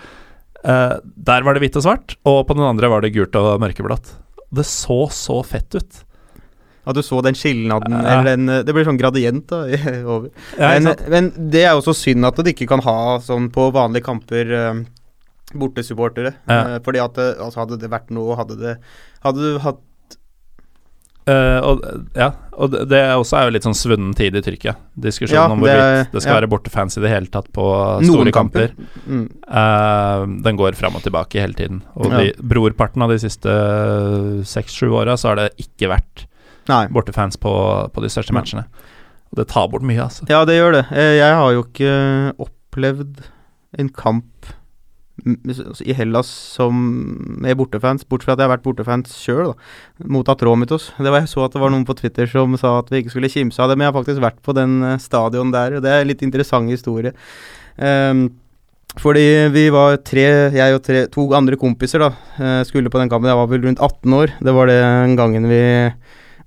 Eh, 0.65 0.97
der 1.29 1.45
var 1.47 1.55
det 1.55 1.63
hvitt 1.67 1.77
og 1.79 1.85
svart, 1.85 2.17
og 2.27 2.47
på 2.49 2.57
den 2.59 2.67
andre 2.67 2.91
var 2.91 3.05
det 3.05 3.13
gult 3.15 3.37
og 3.39 3.61
mørkeblått. 3.63 4.15
Det 4.49 4.65
så 4.65 5.05
så 5.13 5.43
fett 5.45 5.77
ut. 5.77 6.05
At 6.89 6.97
du 6.97 7.03
så 7.05 7.21
den 7.21 7.37
skilnaden, 7.37 7.93
Ja. 7.93 8.15
eller 8.17 8.31
den 8.33 8.47
Det 8.65 8.73
blir 8.73 8.87
sånn 8.89 8.97
gradient 8.99 9.45
da, 9.53 9.59
over. 10.09 10.31
Ja, 10.57 10.71
men, 10.81 10.95
men 11.13 11.51
det 11.53 11.67
er 11.69 11.75
jo 11.77 11.85
så 11.85 11.93
synd 11.95 12.25
at 12.25 12.41
de 12.41 12.55
ikke 12.55 12.67
kan 12.71 12.81
ha 12.81 13.19
sånn 13.21 13.51
på 13.53 13.69
vanlige 13.77 14.07
kamper 14.09 14.55
eh, 14.57 14.81
bortesupportere. 15.55 16.35
Ja. 16.49 16.77
Eh, 16.77 16.79
fordi 16.85 17.01
at 17.01 17.17
altså 17.19 17.63
hadde 17.65 17.79
det 17.81 17.91
vært 17.93 18.11
noe, 18.11 18.37
hadde 18.37 18.59
det 18.61 18.79
Hadde 19.25 19.39
du 19.55 19.59
hatt 19.65 19.85
Uh, 21.29 21.61
og, 21.61 21.83
ja, 22.17 22.31
og 22.57 22.71
det, 22.73 22.87
det 22.89 22.99
er 23.05 23.11
også 23.21 23.37
er 23.37 23.43
jo 23.45 23.53
litt 23.53 23.65
sånn 23.67 23.75
svunnen 23.77 24.15
tid 24.17 24.33
i 24.39 24.41
Tyrkia. 24.41 24.73
Diskusjonen 24.97 25.37
Ja, 25.37 25.53
om 25.53 25.61
det 25.61 25.75
hvorvidt 25.75 26.15
det 26.15 26.23
skal 26.25 26.31
ja. 26.33 26.37
være 26.39 26.49
bortefans 26.49 26.97
i 26.97 27.03
det 27.05 27.11
hele 27.13 27.29
tatt 27.29 27.51
på 27.53 27.67
Noen 28.01 28.07
store 28.09 28.33
kamper. 28.33 28.71
kamper. 28.73 29.03
mm, 29.05 29.27
Uh, 29.45 30.25
den 30.47 30.57
går 30.57 30.73
fram 30.79 30.97
og 30.97 31.05
tilbake 31.05 31.43
hele 31.45 31.53
tiden. 31.59 31.83
Og 32.01 32.09
de, 32.17 32.31
brorparten 32.41 33.05
av 33.05 33.13
de 33.13 33.19
siste 33.21 33.53
seks-sju 34.49 34.89
åra 35.03 35.19
så 35.21 35.35
har 35.35 35.43
det 35.43 35.47
ikke 35.61 35.91
vært 35.93 36.25
Nei. 36.73 36.87
bortefans 36.97 37.37
på, 37.41 37.53
på 37.93 38.05
de 38.05 38.09
største 38.13 38.33
matchene. 38.33 38.65
Og 39.29 39.43
det 39.43 39.51
tar 39.53 39.69
bort 39.69 39.85
mye, 39.85 40.01
altså. 40.09 40.25
Ja, 40.33 40.47
det 40.49 40.57
gjør 40.57 40.79
det. 40.79 40.85
Eh, 40.97 41.19
Jeg 41.21 41.37
har 41.43 41.53
jo 41.53 41.67
ikke 41.67 41.93
opplevd 42.49 43.21
en 43.77 43.93
kamp 43.93 44.49
i 45.27 45.95
Hellas 45.99 46.29
som 46.29 47.45
er 47.47 47.57
bortefans, 47.59 48.07
bortsett 48.07 48.29
fra 48.29 48.37
at 48.37 48.43
jeg 48.43 48.49
har 48.49 48.55
vært 48.57 48.67
bortefans 48.67 49.15
sjøl, 49.19 49.55
mot 50.07 50.29
Atromitos. 50.31 50.93
Det 50.99 51.11
var, 51.11 51.23
jeg 51.25 51.33
så 51.33 51.47
at 51.47 51.57
det 51.57 51.63
var 51.63 51.75
noen 51.75 51.87
på 51.89 51.97
Twitter 51.99 52.31
som 52.31 52.55
sa 52.61 52.79
at 52.81 52.93
vi 52.93 53.03
ikke 53.03 53.17
skulle 53.17 53.33
kimse 53.33 53.63
av 53.63 53.71
det, 53.71 53.79
men 53.79 53.89
jeg 53.89 53.93
har 53.93 53.99
faktisk 54.01 54.23
vært 54.25 54.43
på 54.47 54.55
den 54.57 54.83
eh, 54.87 55.01
stadion 55.03 55.55
der, 55.55 55.79
og 55.79 55.87
det 55.87 55.95
er 55.95 56.05
en 56.05 56.13
litt 56.13 56.23
interessant 56.27 56.71
historie. 56.71 57.15
Um, 57.79 58.29
fordi 58.99 59.27
vi 59.55 59.67
var 59.71 59.99
tre, 60.07 60.25
jeg 60.55 60.75
og 60.75 60.81
tre, 60.87 61.05
to 61.13 61.27
andre 61.37 61.59
kompiser 61.61 62.03
da, 62.03 62.13
eh, 62.41 62.63
skulle 62.67 62.91
på 62.91 62.99
den 62.99 63.11
kampen. 63.11 63.29
Jeg 63.31 63.39
var 63.39 63.51
vel 63.51 63.63
rundt 63.67 63.83
18 63.85 64.17
år. 64.17 64.33
Det 64.43 64.55
var 64.55 64.67
den 64.71 65.15
gangen 65.19 65.47
vi 65.47 65.61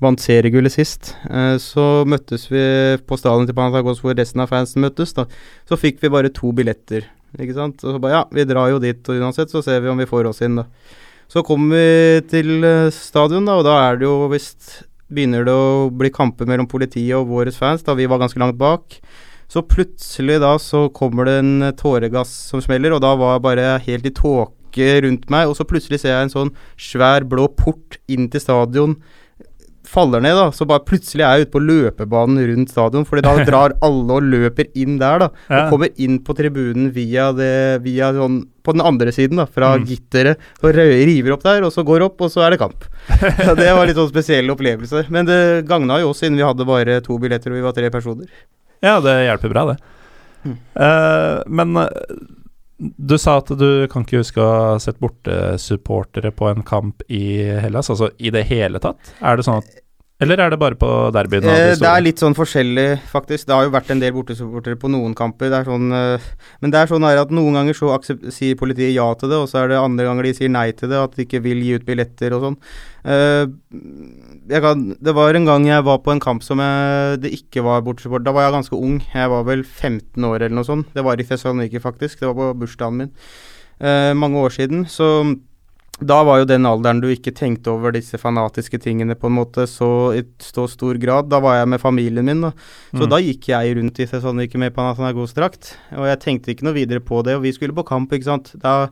vant 0.01 0.19
seriegullet 0.21 0.73
sist. 0.73 1.13
Eh, 1.29 1.55
så 1.61 2.03
møttes 2.09 2.49
vi 2.51 2.97
på 3.05 3.17
stadion 3.19 3.45
til 3.47 3.55
Panathinaikos 3.55 4.01
hvor 4.01 4.17
resten 4.17 4.41
av 4.41 4.49
fansen 4.49 4.81
møttes. 4.81 5.13
da. 5.13 5.27
Så 5.69 5.77
fikk 5.77 6.01
vi 6.01 6.09
bare 6.09 6.33
to 6.33 6.51
billetter, 6.51 7.05
ikke 7.39 7.55
sant. 7.55 7.83
Og 7.85 7.95
så 7.95 8.01
bare 8.01 8.19
ja, 8.19 8.23
vi 8.33 8.47
drar 8.49 8.71
jo 8.73 8.81
dit 8.83 9.11
og 9.11 9.23
uansett, 9.23 9.51
så 9.53 9.63
ser 9.63 9.81
vi 9.83 9.91
om 9.91 9.99
vi 10.01 10.09
får 10.09 10.31
oss 10.31 10.41
inn, 10.45 10.59
da. 10.59 10.67
Så 11.31 11.45
kommer 11.47 11.77
vi 11.77 12.23
til 12.27 12.65
eh, 12.67 12.91
stadion, 12.91 13.45
da, 13.47 13.59
og 13.61 13.67
da 13.67 13.77
er 13.87 14.01
det 14.01 14.09
jo 14.09 14.15
visst 14.31 14.81
Begynner 15.11 15.43
det 15.43 15.51
å 15.51 15.89
bli 15.91 16.07
kamper 16.07 16.47
mellom 16.47 16.69
politiet 16.71 17.17
og 17.17 17.27
våre 17.27 17.51
fans, 17.51 17.81
da 17.83 17.91
vi 17.99 18.05
var 18.07 18.21
ganske 18.21 18.39
langt 18.39 18.55
bak. 18.55 18.95
Så 19.51 19.59
plutselig 19.67 20.37
da 20.39 20.53
så 20.63 20.85
kommer 20.95 21.27
det 21.27 21.33
en 21.41 21.65
eh, 21.67 21.73
tåregass 21.75 22.31
som 22.47 22.63
smeller, 22.63 22.95
og 22.95 23.01
da 23.03 23.11
var 23.19 23.35
jeg 23.35 23.43
bare 23.43 23.65
helt 23.89 24.07
i 24.07 24.13
tåke 24.15 24.87
rundt 25.03 25.27
meg, 25.33 25.51
og 25.51 25.57
så 25.59 25.67
plutselig 25.67 25.99
ser 25.99 26.15
jeg 26.15 26.29
en 26.29 26.31
sånn 26.31 26.53
svær 26.79 27.27
blå 27.27 27.49
port 27.59 27.99
inn 28.07 28.29
til 28.31 28.39
stadion 28.39 28.95
faller 29.87 30.21
ned, 30.23 30.35
da. 30.37 30.47
Så 30.55 30.65
bare 30.69 30.83
plutselig 30.87 31.23
er 31.25 31.39
jeg 31.39 31.47
ute 31.47 31.53
på 31.55 31.61
løpebanen 31.63 32.39
rundt 32.51 32.69
stadion, 32.73 33.05
fordi 33.07 33.23
da 33.25 33.33
drar 33.47 33.73
alle 33.87 34.17
og 34.19 34.27
løper 34.29 34.69
inn 34.77 34.99
der, 35.01 35.23
da. 35.25 35.29
Ja. 35.49 35.63
Og 35.65 35.73
kommer 35.75 35.89
inn 36.01 36.19
på 36.23 36.35
tribunen 36.37 36.91
via 36.95 37.31
det 37.35 37.81
Via 37.85 38.11
sånn 38.15 38.41
På 38.61 38.75
den 38.75 38.83
andre 38.85 39.11
siden, 39.15 39.39
da, 39.41 39.47
fra 39.49 39.71
Mm. 39.79 39.85
gitteret. 39.89 40.37
Og 40.61 40.75
river 40.75 41.33
opp 41.33 41.43
der, 41.43 41.63
og 41.65 41.71
så 41.73 41.83
går 41.87 42.03
opp, 42.05 42.21
og 42.21 42.29
så 42.29 42.43
er 42.45 42.51
det 42.53 42.59
kamp. 42.61 42.83
Så 43.47 43.55
det 43.57 43.71
var 43.73 43.87
litt 43.89 43.97
sånn 43.97 44.11
spesiell 44.11 44.51
opplevelse. 44.53 45.07
Men 45.09 45.25
det 45.25 45.65
gagna 45.65 45.97
jo 46.01 46.11
oss, 46.11 46.21
siden 46.21 46.37
vi 46.37 46.45
hadde 46.45 46.67
bare 46.69 46.99
to 47.01 47.17
billetter 47.17 47.49
og 47.51 47.57
vi 47.57 47.65
var 47.65 47.73
tre 47.73 47.89
personer. 47.89 48.29
Ja, 48.83 48.99
det 49.01 49.15
hjelper 49.25 49.49
bra, 49.49 49.65
det. 49.71 49.79
Mm. 50.45 50.57
Uh, 50.77 51.41
men 51.49 51.73
du 52.81 53.17
sa 53.21 53.37
at 53.41 53.51
du 53.57 53.85
kan 53.91 54.05
ikke 54.05 54.23
huske 54.23 54.41
å 54.41 54.49
ha 54.49 54.73
sett 54.81 54.99
bortesupportere 55.01 56.33
på 56.33 56.49
en 56.49 56.65
kamp 56.65 57.03
i 57.11 57.23
Hellas, 57.61 57.91
altså 57.93 58.09
i 58.17 58.33
det 58.33 58.47
hele 58.49 58.81
tatt? 58.81 59.13
Er 59.21 59.37
det 59.37 59.45
sånn 59.47 59.61
at 59.61 59.79
Eller 60.21 60.37
er 60.37 60.51
det 60.53 60.59
bare 60.61 60.77
på 60.77 60.87
derbyen? 61.13 61.45
Eh, 61.49 61.75
det 61.81 61.87
er 61.89 62.03
litt 62.05 62.21
sånn 62.21 62.35
forskjellig, 62.37 62.99
faktisk. 63.09 63.47
Det 63.49 63.55
har 63.55 63.65
jo 63.65 63.73
vært 63.73 63.89
en 63.89 64.01
del 64.03 64.13
bortesupportere 64.13 64.77
på 64.77 64.91
noen 64.93 65.15
kamper. 65.17 65.49
Det 65.49 65.61
er 65.61 65.69
sånn, 65.69 65.87
eh, 65.97 66.27
men 66.61 66.73
det 66.73 66.77
er 66.77 66.91
sånn 66.91 67.07
at 67.09 67.33
noen 67.33 67.57
ganger 67.57 67.77
så 67.77 67.89
sier 68.05 68.59
politiet 68.59 68.93
ja 68.93 69.07
til 69.17 69.33
det, 69.33 69.39
og 69.41 69.49
så 69.49 69.63
er 69.63 69.71
det 69.71 69.79
andre 69.81 70.05
ganger 70.05 70.29
de 70.29 70.35
sier 70.37 70.53
nei 70.53 70.67
til 70.77 70.93
det, 70.93 70.99
at 71.01 71.17
de 71.17 71.25
ikke 71.25 71.41
vil 71.41 71.65
gi 71.65 71.73
ut 71.73 71.87
billetter 71.89 72.37
og 72.37 72.45
sånn. 72.45 72.59
Eh, 73.01 73.47
kan, 74.59 74.95
det 74.99 75.13
var 75.15 75.33
en 75.33 75.45
gang 75.45 75.63
jeg 75.65 75.83
var 75.87 75.99
på 76.03 76.11
en 76.11 76.19
kamp 76.19 76.43
som 76.43 76.59
jeg, 76.59 77.21
det 77.23 77.31
ikke 77.31 77.63
var 77.63 77.79
bortsupport, 77.81 78.23
Da 78.25 78.31
var 78.35 78.43
jeg 78.49 78.57
ganske 78.57 78.75
ung. 78.75 78.97
Jeg 79.13 79.29
var 79.29 79.43
vel 79.47 79.63
15 79.63 80.25
år 80.27 80.41
eller 80.41 80.55
noe 80.57 80.67
sånt. 80.67 80.87
Det 80.93 81.03
var 81.05 81.15
i 81.15 81.23
Thessaloniki, 81.23 81.79
faktisk. 81.79 82.19
Det 82.19 82.27
var 82.27 82.35
på 82.35 82.59
bursdagen 82.59 82.97
min. 82.97 83.11
Eh, 83.79 84.11
mange 84.13 84.35
år 84.35 84.49
siden. 84.51 84.83
Så 84.91 85.39
da 86.01 86.23
var 86.25 86.39
jo 86.41 86.45
den 86.49 86.65
alderen 86.65 86.99
du 86.99 87.07
ikke 87.13 87.31
tenkte 87.31 87.69
over 87.71 87.91
disse 87.93 88.17
fanatiske 88.17 88.79
tingene 88.81 89.13
på 89.15 89.27
en 89.29 89.35
måte 89.37 89.67
så 89.69 90.11
i 90.17 90.23
så 90.41 90.67
stor 90.67 90.97
grad. 90.97 91.29
Da 91.29 91.39
var 91.39 91.59
jeg 91.59 91.69
med 91.69 91.79
familien 91.79 92.25
min, 92.25 92.41
da. 92.41 92.51
Så 92.91 93.05
Mm. 93.05 93.09
da 93.09 93.17
gikk 93.21 93.47
jeg 93.47 93.77
rundt 93.77 93.99
i 93.99 94.05
Thessaloniki 94.07 94.57
med 94.57 94.73
Panathinaikos-drakt. 94.73 95.75
Og 95.93 96.05
jeg 96.09 96.19
tenkte 96.19 96.51
ikke 96.51 96.63
noe 96.65 96.73
videre 96.73 96.99
på 96.99 97.23
det, 97.23 97.35
og 97.35 97.43
vi 97.43 97.51
skulle 97.53 97.73
på 97.73 97.85
kamp, 97.85 98.11
ikke 98.11 98.25
sant. 98.25 98.51
Da, 98.59 98.89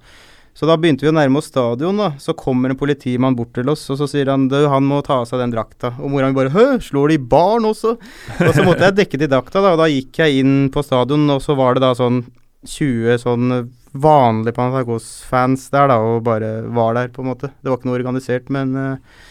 så 0.58 0.68
da 0.68 0.76
begynte 0.76 1.06
vi 1.06 1.12
å 1.12 1.16
nærme 1.16 1.40
oss 1.40 1.48
stadion, 1.52 2.00
da. 2.02 2.10
Så 2.20 2.36
kommer 2.38 2.72
en 2.72 2.80
politimann 2.80 3.38
bort 3.38 3.54
til 3.56 3.70
oss, 3.72 3.86
og 3.94 4.00
så 4.02 4.10
sier 4.12 4.32
han 4.32 4.50
du, 4.52 4.58
han 4.68 4.88
må 4.88 5.00
ta 5.06 5.22
av 5.22 5.30
seg 5.30 5.40
den 5.44 5.54
drakta. 5.54 5.94
Og 6.02 6.12
mora 6.12 6.28
mi 6.28 6.36
bare 6.36 6.52
hø, 6.52 6.66
slår 6.84 7.14
de 7.14 7.20
barn 7.32 7.68
også? 7.70 7.96
Og 7.96 8.52
så 8.56 8.66
måtte 8.66 8.90
jeg 8.90 8.98
dekke 8.98 9.22
til 9.22 9.32
drakta, 9.32 9.62
da, 9.64 9.74
og 9.76 9.84
da 9.84 9.88
gikk 9.92 10.20
jeg 10.20 10.42
inn 10.44 10.58
på 10.74 10.84
stadion, 10.84 11.30
og 11.32 11.44
så 11.46 11.56
var 11.60 11.78
det 11.78 11.86
da 11.86 11.94
sånn 11.98 12.24
20 12.68 13.22
sånn 13.22 13.52
vanlige 13.96 14.58
Panathinaikos-fans 14.58 15.70
der, 15.74 15.90
da, 15.92 16.00
og 16.04 16.24
bare 16.28 16.52
var 16.76 16.98
der, 16.98 17.12
på 17.14 17.24
en 17.24 17.32
måte. 17.32 17.52
Det 17.62 17.72
var 17.72 17.80
ikke 17.80 17.90
noe 17.90 18.00
organisert, 18.00 18.50
men 18.54 18.74
uh, 18.76 19.22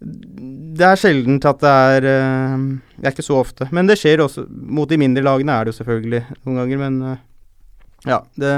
det 0.00 0.88
er 0.88 1.00
sjeldent 1.00 1.46
at 1.48 1.62
det 1.62 1.70
er 1.94 2.08
uh, 2.08 2.64
Det 2.98 3.06
er 3.06 3.14
ikke 3.14 3.24
så 3.24 3.38
ofte. 3.40 3.68
Men 3.72 3.88
det 3.88 3.96
skjer 4.00 4.24
også. 4.24 4.44
Mot 4.50 4.90
de 4.90 4.98
mindre 5.00 5.22
lagene 5.24 5.54
er 5.54 5.64
det 5.64 5.74
jo 5.74 5.78
selvfølgelig 5.78 6.24
noen 6.42 6.58
ganger, 6.60 6.82
men 6.82 6.98
uh, 7.14 7.22
ja. 8.04 8.20
Det, 8.36 8.52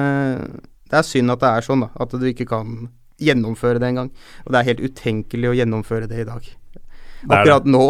det 0.91 1.01
er 1.01 1.07
synd 1.07 1.35
at 1.35 1.43
det 1.43 1.51
er 1.51 1.67
sånn, 1.67 1.87
da. 1.87 1.91
At 2.03 2.15
du 2.15 2.27
ikke 2.29 2.49
kan 2.51 2.87
gjennomføre 3.23 3.81
det 3.81 3.91
engang. 3.91 4.13
Og 4.45 4.53
det 4.53 4.61
er 4.61 4.71
helt 4.71 4.87
utenkelig 4.91 5.51
å 5.51 5.57
gjennomføre 5.57 6.09
det 6.11 6.23
i 6.23 6.29
dag. 6.29 6.47
Akkurat 7.27 7.65
nå, 7.67 7.83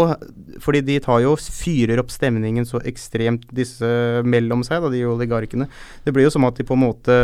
fordi 0.62 0.80
de 0.86 0.96
tar 1.02 1.20
jo 1.24 1.34
fyrer 1.36 2.00
opp 2.00 2.12
stemningen 2.14 2.64
så 2.68 2.78
ekstremt 2.88 3.44
disse 3.54 3.88
mellom 4.24 4.62
seg, 4.64 4.84
da, 4.84 4.90
de 4.92 5.02
oligarkene. 5.08 5.66
Det 6.06 6.14
blir 6.14 6.28
jo 6.28 6.32
som 6.32 6.46
at 6.48 6.56
de 6.56 6.64
på 6.66 6.76
en 6.76 6.84
måte 6.86 7.16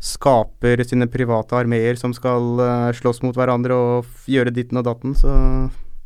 skaper 0.00 0.84
sine 0.86 1.10
private 1.10 1.58
armeer 1.58 1.98
som 2.00 2.14
skal 2.16 2.62
eh, 2.64 2.90
slåss 2.96 3.20
mot 3.26 3.36
hverandre 3.36 3.76
og 3.76 4.30
gjøre 4.30 4.54
ditten 4.54 4.80
og 4.80 4.86
datten, 4.88 5.16
så 5.18 5.34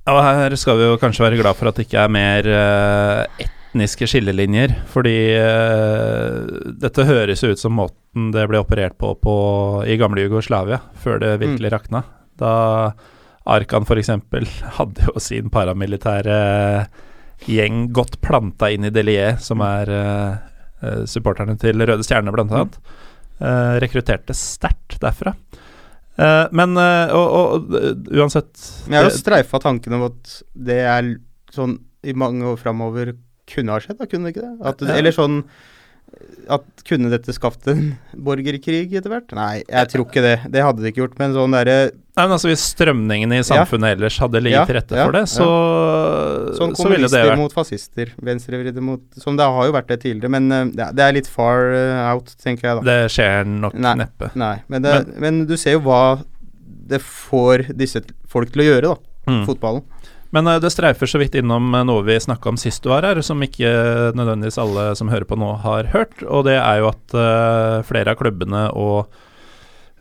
Ja, 0.05 0.17
og 0.17 0.25
her 0.25 0.57
skal 0.61 0.81
vi 0.81 0.89
jo 0.89 0.99
kanskje 1.01 1.29
være 1.29 1.39
glad 1.41 1.61
for 1.61 1.71
at 1.71 1.79
det 1.79 1.87
ikke 1.87 2.03
er 2.03 2.11
mer 2.13 2.49
eh, 2.51 3.47
etniske 3.75 4.07
skillelinjer, 4.07 4.71
fordi 4.87 5.35
uh, 5.35 6.47
dette 6.79 7.07
høres 7.09 7.43
ut 7.43 7.59
som 7.59 7.75
måten 7.75 8.31
det 8.31 8.47
ble 8.47 8.61
operert 8.63 8.95
på, 9.01 9.17
på 9.19 9.35
i 9.91 9.97
gamle 9.99 10.23
Jugoslavia, 10.23 10.79
før 10.95 11.19
det 11.19 11.33
virkelig 11.43 11.73
rakna. 11.75 12.05
Da 12.39 12.53
Arkan 13.51 13.83
f.eks. 13.83 14.13
hadde 14.79 15.09
jo 15.09 15.19
sin 15.19 15.51
paramilitære 15.51 16.39
gjeng 17.51 17.89
godt 17.93 18.21
planta 18.23 18.71
inn 18.71 18.87
i 18.87 18.93
Delier, 18.95 19.35
som 19.43 19.61
er 19.67 19.91
eh, 19.91 20.39
eh, 20.81 21.03
supporterne 21.11 21.59
til 21.61 21.83
Røde 21.83 22.07
Stjerne, 22.07 22.33
blant 22.33 22.55
annet. 22.55 22.79
Eh, 23.43 23.75
rekrutterte 23.83 24.39
sterkt 24.39 25.01
derfra. 25.03 25.35
Uh, 26.15 26.47
men 26.55 26.79
eh, 26.79 27.11
og, 27.11 27.33
og, 27.35 27.73
uansett 28.15 28.53
jeg 28.87 28.95
har 28.95 29.09
jo 29.09 29.17
streifa 29.19 29.59
tanken 29.59 29.97
om 29.97 30.05
at 30.07 30.37
det 30.55 30.77
er 30.87 31.09
sånn 31.51 31.73
i 32.07 32.15
mange 32.15 32.47
år 32.47 32.61
framover 32.61 33.11
kunne 33.51 33.77
ha 33.77 33.83
skjedd, 33.83 34.01
da, 34.01 34.11
kunne 34.11 34.29
det 34.29 34.37
ikke 34.37 34.47
det? 34.47 34.55
At, 34.73 34.85
Ja. 34.85 34.99
Eller 34.99 35.15
sånn 35.17 35.43
at 36.53 36.65
kunne 36.87 37.09
dette 37.13 37.33
skapt 37.35 37.67
en 37.73 37.95
borgerkrig 38.27 38.93
etter 38.93 39.11
hvert? 39.11 39.33
Nei, 39.37 39.63
jeg 39.63 39.91
tror 39.93 40.05
ikke 40.05 40.23
det. 40.25 40.35
Det 40.53 40.63
hadde 40.65 40.85
det 40.85 40.93
ikke 40.93 41.05
gjort. 41.05 41.15
Men 41.21 41.37
sånn 41.37 41.55
derre 41.57 41.77
Nei, 42.15 42.27
men 42.29 42.35
altså 42.37 42.51
Hvis 42.51 42.63
strømningene 42.75 43.41
i 43.41 43.47
samfunnet 43.47 43.97
ellers 43.97 44.21
hadde 44.23 44.43
ligget 44.45 44.61
Ja, 44.61 44.67
til 44.69 44.77
rette 44.77 44.99
for 45.01 45.17
det, 45.17 45.23
så, 45.33 45.47
Sånn 46.55 46.77
så 46.79 46.87
ville 46.87 47.09
det 47.09 47.11
kommunister 47.11 47.31
vært 47.33 47.41
mot 47.41 47.57
fascister, 47.57 48.13
venstrevridde 48.29 48.85
mot 48.85 49.19
Som 49.19 49.41
det 49.41 49.49
har 49.57 49.67
jo 49.67 49.75
vært 49.75 49.91
det 49.91 49.99
tidligere, 50.05 50.31
men 50.37 50.47
eh, 50.55 50.69
ja, 50.79 50.93
det 50.95 51.07
er 51.09 51.17
litt 51.17 51.31
far 51.31 51.73
eh, 51.75 52.05
out, 52.13 52.31
tenker 52.45 52.69
jeg 52.69 52.79
da. 52.79 52.85
Det 52.87 53.11
skjer 53.17 53.51
nok 53.51 53.75
Nei. 53.75 53.97
neppe. 54.05 54.31
Nei, 54.39 54.55
men, 54.71 54.87
det, 54.87 54.95
men, 55.25 55.43
du 55.49 55.57
ser 55.59 55.79
jo 55.79 55.83
hva 55.89 56.05
det 56.63 57.01
får 57.03 57.71
disse 57.75 58.05
folk 58.31 58.53
til 58.55 58.63
å 58.63 58.69
gjøre, 58.69 58.93
da. 58.93 59.33
Mm. 59.33 59.43
Fotballen. 59.49 59.83
Men 60.35 60.51
eh, 60.51 60.61
det 60.63 60.73
streifer 60.75 61.11
så 61.11 61.21
vidt 61.23 61.37
innom 61.39 61.71
eh, 61.75 61.87
noe 61.87 62.05
vi 62.07 62.19
snakka 62.21 62.53
om 62.53 62.61
sist 62.61 62.85
du 62.85 62.91
var 62.93 63.07
her, 63.07 63.23
som 63.25 63.43
ikke 63.45 63.71
nødvendigvis 64.19 64.61
alle 64.63 64.91
som 64.99 65.13
hører 65.13 65.29
på 65.29 65.39
nå, 65.39 65.55
har 65.65 65.93
hørt. 65.95 66.25
Og 66.27 66.49
det 66.49 66.59
er 66.59 66.83
jo 66.83 66.91
at 66.91 67.15
uh, 67.15 67.85
flere 67.87 68.15
av 68.15 68.21
klubbene 68.23 68.67
og 68.75 69.23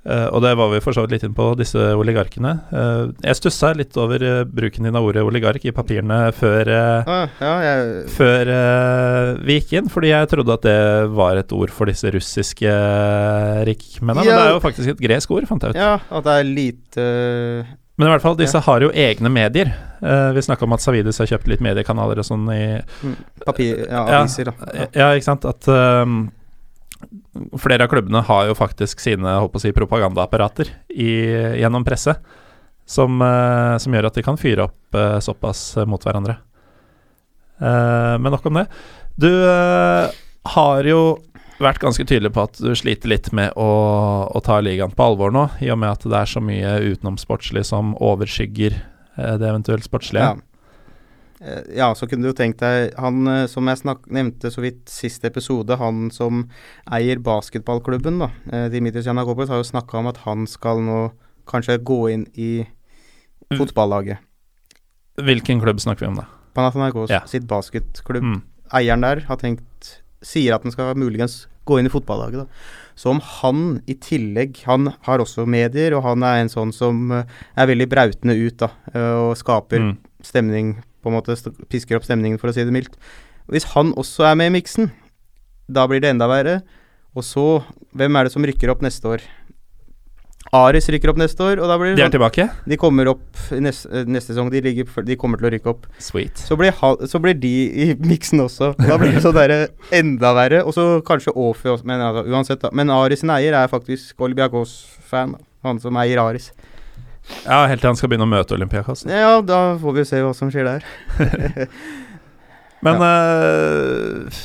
Uh, 0.03 0.27
og 0.35 0.41
det 0.43 0.49
var 0.59 0.67
vi 0.67 0.81
for 0.83 0.91
så 0.91 1.05
vidt 1.05 1.13
litt 1.13 1.21
inn 1.23 1.31
på, 1.31 1.45
disse 1.55 1.79
oligarkene. 1.95 2.49
Uh, 2.75 3.13
jeg 3.23 3.37
stussa 3.39 3.69
litt 3.71 3.95
over 3.95 4.19
bruken 4.51 4.83
din 4.83 4.97
av 4.99 5.05
ordet 5.07 5.21
oligark 5.23 5.63
i 5.63 5.71
papirene 5.71 6.17
før, 6.35 6.71
ah, 7.07 7.37
ja, 7.39 7.53
jeg... 7.63 8.01
før 8.11 8.51
vi 9.47 9.55
gikk 9.61 9.71
inn, 9.79 9.87
fordi 9.93 10.11
jeg 10.11 10.27
trodde 10.33 10.57
at 10.59 10.67
det 10.67 10.75
var 11.15 11.39
et 11.39 11.55
ord 11.55 11.71
for 11.71 11.87
disse 11.87 12.11
russiske 12.11 12.73
rikmennene. 13.71 14.27
Ja. 14.27 14.35
Men 14.35 14.41
det 14.41 14.49
er 14.49 14.53
jo 14.57 14.59
faktisk 14.65 14.91
et 14.97 15.05
gresk 15.07 15.31
ord, 15.37 15.47
fant 15.47 15.63
jeg 15.69 15.77
ut. 15.77 15.79
Ja, 15.79 15.95
at 16.03 16.27
det 16.27 16.35
er 16.35 16.51
lite 16.51 17.07
men 18.03 18.11
i 18.11 18.13
hvert 18.13 18.25
fall, 18.25 18.37
disse 18.39 18.59
ja. 18.59 18.65
har 18.65 18.83
jo 18.83 18.91
egne 18.91 19.29
medier. 19.31 19.71
vi 20.35 20.41
snakka 20.43 20.65
om 20.67 20.75
at 20.75 20.83
Savidis 20.83 21.21
har 21.21 21.29
kjøpt 21.29 21.47
litt 21.47 21.61
mediekanaler 21.63 22.19
og 22.19 22.25
sånn 22.27 22.43
i 22.51 22.63
mm, 22.81 23.13
Papir, 23.45 23.85
ja, 23.85 24.01
aviser, 24.19 24.49
da. 24.51 24.71
Ja. 24.75 24.87
ja, 24.99 25.07
ikke 25.15 25.29
sant. 25.29 25.47
At 25.47 25.69
flere 27.59 27.83
av 27.83 27.91
klubbene 27.91 28.21
har 28.27 28.47
jo 28.47 28.55
faktisk 28.57 29.01
sine 29.03 29.37
håper 29.43 29.59
å 29.59 29.63
si, 29.63 29.73
propagandaapparater 29.75 30.71
i, 30.89 31.11
gjennom 31.61 31.85
presse, 31.87 32.15
som, 32.85 33.21
uh, 33.21 33.75
som, 33.79 33.93
gjør 33.93 34.09
at 34.09 34.17
de 34.19 34.25
kan 34.25 34.39
fyre 34.39 34.67
opp 34.67 34.97
uh, 34.97 35.19
såpass 35.23 35.65
uh, 35.77 35.87
mot 35.89 36.03
hverandre. 36.03 36.39
men 37.63 38.33
nok 38.33 38.45
om 38.49 38.57
det. 38.57 38.63
Du 39.15 39.29
har 40.51 40.83
jo 40.83 40.99
vært 41.61 41.81
ganske 41.83 42.05
tydelig 42.07 42.33
på 42.33 42.45
at 42.47 42.57
du 42.61 42.71
sliter 42.77 43.11
litt 43.11 43.29
med 43.35 43.53
å, 43.59 43.69
å, 44.29 44.41
ta 44.45 44.57
ligaen 44.63 44.93
på 44.95 45.05
alvor 45.05 45.33
nå, 45.33 45.47
i 45.61 45.69
og 45.73 45.79
med 45.81 45.93
at 45.93 46.07
det 46.07 46.17
er 46.23 46.31
så 46.33 46.41
mye 46.43 46.79
utenomsportslig 46.93 47.65
som 47.67 47.93
overskygger 48.01 48.79
det 49.13 49.45
eventuelt 49.45 49.85
sportslige. 49.85 50.33
Ja. 50.33 50.53
Eh, 51.43 51.63
ja, 51.77 51.95
så 51.95 52.07
kunne 52.07 52.29
du 52.29 52.35
tenkt 52.37 52.61
deg 52.63 52.93
Han 53.01 53.27
eh, 53.27 53.45
som 53.51 53.67
jeg 53.67 53.81
snak, 53.81 54.05
nevnte 54.07 54.51
så 54.53 54.63
vidt 54.63 54.87
siste 54.91 55.27
episode, 55.27 55.75
han 55.79 56.07
som 56.13 56.45
eier 56.87 57.19
basketballklubben, 57.23 58.21
da, 58.21 58.29
eh, 58.51 58.69
Dimitris 58.71 59.09
Janakopoulos, 59.09 59.51
har 59.51 59.59
jo 59.59 59.67
snakka 59.67 59.99
om 59.99 60.07
at 60.13 60.21
han 60.23 60.47
skal 60.47 60.79
nå 60.83 61.01
kanskje 61.49 61.81
gå 61.83 61.99
inn 62.13 62.23
i 62.39 62.63
fotballaget. 63.51 64.23
Hvilken 65.19 65.59
klubb 65.61 65.83
snakker 65.83 66.05
vi 66.05 66.13
om, 66.13 66.21
da? 66.21 66.29
Panathinaikos 66.55 67.11
ja. 67.11 67.21
sitt 67.27 67.43
basketklubb. 67.49 68.23
Mm. 68.23 68.39
Eieren 68.73 69.03
der 69.03 69.25
har 69.27 69.37
tenkt 69.41 69.65
Sier 70.23 70.55
at 70.55 70.63
han 70.65 70.73
skal 70.73 70.95
muligens 70.99 71.43
gå 71.67 71.77
inn 71.79 71.87
i 71.87 71.91
fotballaget, 71.91 72.43
da. 72.43 72.79
Så 72.99 73.09
om 73.09 73.19
han 73.39 73.79
i 73.89 73.95
tillegg 73.97 74.59
Han 74.67 74.91
har 75.07 75.21
også 75.23 75.47
medier, 75.49 75.95
og 75.97 76.03
han 76.05 76.23
er 76.27 76.43
en 76.43 76.51
sånn 76.51 76.73
som 76.75 77.07
er 77.13 77.69
veldig 77.69 77.87
brautende 77.89 78.35
ut, 78.37 78.59
da, 78.59 78.69
og 79.17 79.37
skaper 79.39 79.81
mm. 79.81 79.93
stemning 80.21 80.75
på 81.03 81.11
en 81.11 81.17
måte 81.17 81.35
pisker 81.71 81.97
opp 81.97 82.05
stemningen, 82.07 82.39
for 82.39 82.51
å 82.51 82.55
si 82.55 82.63
det 82.63 82.75
mildt. 82.75 82.95
Hvis 83.51 83.71
han 83.73 83.91
også 83.99 84.27
er 84.29 84.37
med 84.39 84.51
i 84.51 84.55
miksen, 84.59 84.91
da 85.67 85.87
blir 85.89 86.03
det 86.03 86.13
enda 86.13 86.29
verre. 86.31 86.61
Og 87.13 87.25
så, 87.27 87.45
hvem 87.93 88.15
er 88.15 88.25
det 88.25 88.33
som 88.33 88.45
rykker 88.45 88.71
opp 88.73 88.83
neste 88.85 89.09
år? 89.09 89.25
Aris 90.53 90.89
rykker 90.91 91.09
opp 91.13 91.19
neste 91.21 91.41
år, 91.41 91.61
og 91.63 91.69
da 91.71 91.77
blir 91.79 91.93
det 91.93 91.97
De 91.97 92.03
er 92.03 92.09
sånn, 92.09 92.15
tilbake? 92.17 92.45
De 92.69 92.77
kommer 92.77 93.09
opp 93.13 93.39
neste, 93.63 93.89
eh, 93.89 94.09
neste 94.09 94.33
sesong. 94.33 94.51
De, 94.53 94.61
ligger, 94.61 94.89
de, 95.07 95.15
kommer 95.17 95.39
til 95.39 95.47
å 95.47 95.53
rykke 95.53 95.71
opp. 95.71 95.87
Sweet. 96.03 96.43
Så 96.45 96.57
blir, 96.59 96.75
så 97.09 97.21
blir 97.23 97.37
de 97.39 97.53
i 97.71 97.87
miksen 97.97 98.43
også. 98.43 98.73
Da 98.77 98.99
blir 99.01 99.15
det 99.15 99.23
sånn 99.23 99.37
derre 99.37 99.61
enda 99.95 100.33
verre. 100.37 100.61
Og 100.67 100.75
så 100.75 100.85
kanskje 101.07 101.33
Åfi 101.33 101.71
også, 101.73 101.87
men 101.89 102.03
altså, 102.03 102.25
uansett, 102.29 102.61
da. 102.61 102.73
Men 102.75 102.93
Aris 102.93 103.23
sin 103.23 103.33
eier 103.33 103.57
er 103.57 103.71
faktisk 103.71 104.21
Olympiakos-fan. 104.21 105.37
Han 105.63 105.79
som 105.81 105.97
eier 106.01 106.21
Aris. 106.21 106.51
Ja, 107.45 107.63
helt 107.71 107.79
til 107.81 107.89
han 107.89 107.97
skal 107.97 108.11
begynne 108.11 108.27
å 108.27 108.33
møte 108.33 108.57
Olympiakos. 108.57 109.05
Ja, 109.07 109.37
da 109.41 109.77
får 109.79 109.95
vi 109.95 110.05
se 110.09 110.21
hva 110.21 110.33
som 110.35 110.51
skjer 110.51 110.67
der. 110.67 110.87
Men 112.83 112.99
ja. 112.99 113.11
uh, 114.27 114.43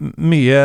mye, 0.00 0.62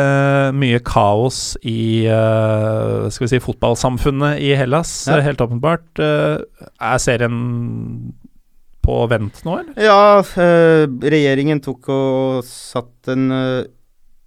mye, 0.56 0.80
kaos 0.86 1.54
i 1.66 2.06
uh, 2.10 3.06
skal 3.12 3.26
vi 3.26 3.30
si 3.34 3.40
fotballsamfunnet 3.42 4.42
i 4.44 4.52
Hellas, 4.58 4.92
ja. 5.10 5.20
helt 5.24 5.42
åpenbart. 5.44 5.86
Uh, 5.98 6.68
er 6.78 7.00
serien 7.02 7.38
på 8.84 8.98
vent 9.08 9.40
nå, 9.46 9.56
eller? 9.62 9.78
Ja, 9.80 10.20
regjeringen 11.08 11.62
tok 11.64 11.88
og 11.92 12.44
satt 12.44 13.08
en 13.14 13.30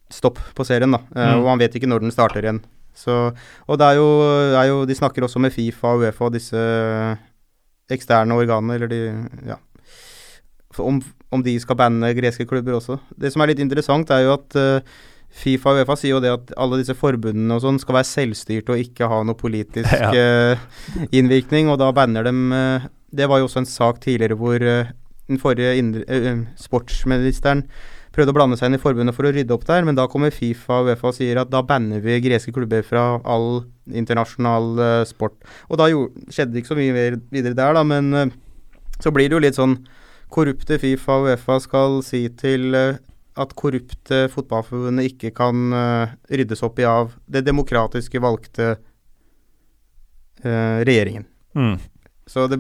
stopp 0.09 0.39
på 0.57 0.65
serien, 0.65 0.95
da. 0.95 1.03
Mm. 1.13 1.35
Og 1.37 1.45
man 1.51 1.61
vet 1.61 1.77
ikke 1.77 1.89
når 1.89 2.05
den 2.05 2.15
starter 2.15 2.41
igjen. 2.41 2.63
Så, 2.97 3.13
og 3.69 3.77
det 3.77 3.91
er 3.91 3.99
jo, 3.99 4.07
er 4.57 4.69
jo, 4.71 4.77
De 4.89 4.95
snakker 4.97 5.27
også 5.27 5.41
med 5.43 5.53
Fifa 5.53 5.93
og 5.93 6.01
Uefa 6.01 6.25
og 6.25 6.33
disse 6.33 6.61
eksterne 7.93 8.35
organene, 8.35 8.75
eller 8.75 8.89
de 8.91 9.01
Ja. 9.53 9.61
Om, 10.83 11.01
om, 11.33 11.43
de 11.43 11.53
skal 11.61 11.77
banne 11.79 12.13
greske 12.17 12.47
klubber 12.49 12.77
også. 12.77 12.99
Det 13.19 13.31
som 13.33 13.43
er 13.43 13.51
litt 13.51 13.63
interessant, 13.63 14.11
er 14.13 14.25
jo 14.25 14.35
at 14.35 14.57
uh, 14.59 14.99
Fifa 15.37 15.73
og 15.73 15.81
Uefa 15.81 15.97
sier 15.99 16.15
jo 16.15 16.21
det 16.23 16.31
at 16.33 16.53
alle 16.59 16.79
disse 16.81 16.95
forbundene 16.97 17.57
og 17.57 17.63
sånn 17.65 17.81
skal 17.81 17.99
være 17.99 18.09
selvstyrte 18.09 18.73
og 18.73 18.85
ikke 18.85 19.09
ha 19.11 19.19
noe 19.27 19.37
politisk 19.37 19.91
ja. 20.03 20.13
uh, 20.55 21.03
innvirkning, 21.11 21.71
og 21.71 21.81
da 21.81 21.91
banner 21.95 22.27
dem 22.27 22.47
uh, 22.55 22.87
Det 23.11 23.27
var 23.29 23.41
jo 23.41 23.49
også 23.49 23.63
en 23.63 23.69
sak 23.69 24.01
tidligere 24.03 24.37
hvor 24.39 24.59
den 24.59 25.39
forrige 25.39 25.83
sportsministeren 26.59 27.65
prøvde 28.15 28.31
å 28.31 28.35
blande 28.35 28.57
seg 28.57 28.69
inn 28.69 28.77
i 28.77 28.81
forbundet 28.81 29.15
for 29.15 29.27
å 29.27 29.31
rydde 29.35 29.53
opp 29.53 29.65
der, 29.67 29.83
men 29.85 29.95
da 29.95 30.07
kommer 30.09 30.33
Fifa 30.33 30.81
og 30.81 30.89
Uefa 30.89 31.11
og 31.11 31.15
sier 31.15 31.39
at 31.39 31.51
da 31.51 31.61
banner 31.67 32.01
vi 32.03 32.17
greske 32.23 32.53
klubber 32.55 32.83
fra 32.87 33.19
all 33.27 33.61
internasjonal 33.87 35.05
sport. 35.07 35.37
Og 35.69 35.79
da 35.79 35.89
jo, 35.91 36.07
skjedde 36.31 36.55
det 36.55 36.63
ikke 36.63 36.71
så 36.73 36.79
mye 36.79 36.95
videre 37.35 37.55
der, 37.59 37.77
da, 37.77 37.83
men 37.87 38.33
så 39.03 39.13
blir 39.13 39.29
det 39.29 39.37
jo 39.37 39.43
litt 39.43 39.59
sånn 39.59 39.77
korrupte 40.33 40.79
Fifa 40.81 41.19
og 41.21 41.29
Uefa 41.29 41.59
skal 41.63 41.99
si 42.05 42.23
til 42.39 42.75
uh, 42.77 42.99
at 43.37 43.53
korrupte 43.57 44.23
fotballforbundet 44.33 45.11
ikke 45.11 45.29
kan 45.37 45.69
ryddes 46.25 46.63
opp 46.65 46.79
i 46.81 46.87
av 46.89 47.11
det 47.29 47.43
demokratiske 47.45 48.17
valgte 48.17 48.71
regjeringen. 50.41 51.27
Mm. 51.53 51.75
Så 52.25 52.47
det, 52.49 52.57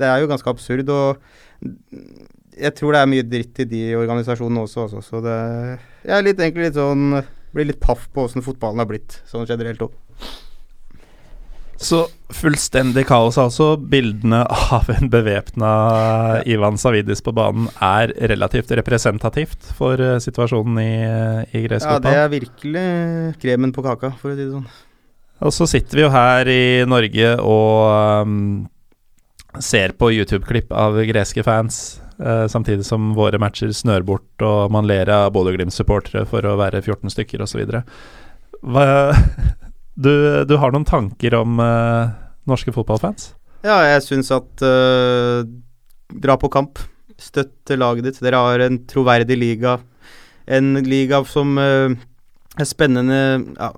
det 0.00 0.08
er 0.08 0.22
jo 0.22 0.30
ganske 0.30 0.48
absurd. 0.48 0.88
og 0.88 1.20
jeg 2.54 2.74
tror 2.78 2.94
det 2.94 3.02
er 3.02 3.10
mye 3.10 3.26
dritt 3.26 3.60
i 3.64 3.68
de 3.68 3.82
organisasjonene 3.98 4.64
også, 4.66 4.86
også 4.86 5.02
så 5.02 5.20
det 5.24 5.38
Jeg 6.04 6.16
er 6.16 6.26
litt, 6.26 6.40
egentlig 6.40 6.68
litt 6.68 6.78
sånn 6.78 7.18
Blir 7.54 7.68
litt 7.70 7.82
paff 7.82 8.08
på 8.14 8.26
åssen 8.26 8.44
fotballen 8.44 8.82
har 8.82 8.90
blitt, 8.90 9.20
sånn 9.30 9.46
generelt 9.48 9.82
òg. 9.86 9.94
Så 11.80 12.04
fullstendig 12.34 13.06
kaos, 13.08 13.38
altså. 13.40 13.74
Bildene 13.76 14.42
av 14.46 14.88
en 14.94 15.10
bevæpna 15.12 15.70
Ivan 16.50 16.78
Savidis 16.80 17.22
på 17.24 17.34
banen 17.36 17.68
er 17.82 18.14
relativt 18.30 18.72
representativt 18.78 19.72
for 19.78 20.00
uh, 20.00 20.16
situasjonen 20.22 20.78
i, 20.82 20.92
i 21.50 21.64
gresk 21.66 21.88
fotball? 21.88 22.14
Ja, 22.14 22.14
det 22.14 22.22
er 22.22 22.34
virkelig 22.36 22.86
kremen 23.42 23.74
på 23.74 23.84
kaka, 23.86 24.14
for 24.20 24.32
å 24.32 24.36
si 24.36 24.44
det 24.44 24.52
sånn. 24.52 24.70
Og 25.44 25.52
så 25.52 25.66
sitter 25.68 25.98
vi 25.98 26.06
jo 26.06 26.14
her 26.14 26.48
i 26.48 26.64
Norge 26.88 27.34
og 27.42 28.24
um, 28.24 28.38
ser 29.60 29.92
på 29.98 30.12
YouTube-klipp 30.14 30.72
av 30.72 31.02
greske 31.10 31.44
fans 31.46 31.84
Uh, 32.14 32.46
samtidig 32.46 32.84
som 32.86 33.08
våre 33.16 33.40
matcher 33.42 33.72
snør 33.74 34.04
bort, 34.06 34.42
og 34.46 34.70
man 34.70 34.86
ler 34.86 35.10
av 35.10 35.32
Bodø-Glimt-supportere 35.34 36.22
for 36.30 36.46
å 36.46 36.54
være 36.60 36.78
14 36.78 37.10
stykker 37.10 37.42
osv. 37.42 37.64
Du, 39.94 40.10
du 40.44 40.56
har 40.58 40.74
noen 40.74 40.86
tanker 40.86 41.36
om 41.38 41.60
uh, 41.62 42.10
norske 42.50 42.74
fotballfans? 42.74 43.32
Ja, 43.64 43.78
jeg 43.86 44.02
syns 44.04 44.32
at 44.34 44.64
uh, 44.66 45.46
Dra 46.14 46.36
på 46.38 46.50
kamp. 46.52 46.82
Støtt 47.18 47.70
laget 47.78 48.08
ditt. 48.08 48.22
Dere 48.22 48.42
har 48.42 48.64
en 48.66 48.80
troverdig 48.90 49.38
liga. 49.38 49.78
En 50.44 50.74
liga 50.84 51.22
som 51.26 51.56
er 51.58 52.66
spennende, 52.68 53.20
ja, 53.56 53.70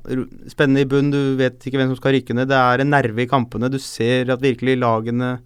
spennende 0.51 0.83
i 0.83 0.89
bunn. 0.91 1.13
Du 1.15 1.37
vet 1.39 1.63
ikke 1.63 1.79
hvem 1.79 1.93
som 1.93 2.01
skal 2.01 2.17
rykke 2.17 2.37
ned. 2.37 2.51
Det 2.51 2.59
er 2.59 2.83
en 2.83 2.91
nerve 2.93 3.23
i 3.23 3.29
kampene. 3.31 3.71
Du 3.73 3.79
ser 3.81 4.33
at 4.35 4.43
virkelig 4.43 4.75
lagene 4.83 5.37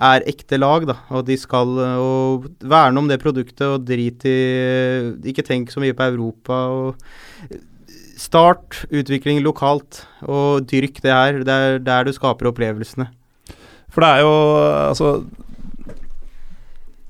er 0.00 0.26
ekte 0.28 0.60
lag, 0.60 0.86
da. 0.90 0.98
Og 1.16 1.24
de 1.26 1.38
skal 1.40 1.72
og 1.80 2.46
verne 2.60 3.00
om 3.00 3.10
det 3.10 3.18
produktet 3.22 3.66
og 3.66 3.88
drit 3.88 4.26
i 4.28 4.38
Ikke 5.32 5.46
tenk 5.46 5.72
så 5.72 5.82
mye 5.82 5.96
på 5.96 6.10
Europa. 6.12 6.60
og 6.68 7.58
Start 8.20 8.82
utvikling 8.92 9.40
lokalt, 9.44 10.02
og 10.28 10.66
dyrk 10.68 11.00
det 11.00 11.14
her. 11.14 11.40
Det 11.46 11.54
er 11.54 11.78
der 11.84 12.04
du 12.04 12.12
skaper 12.12 12.50
opplevelsene. 12.50 13.08
For 13.90 14.04
det 14.04 14.10
er 14.10 14.20
jo 14.22 14.34
Altså 14.86 15.08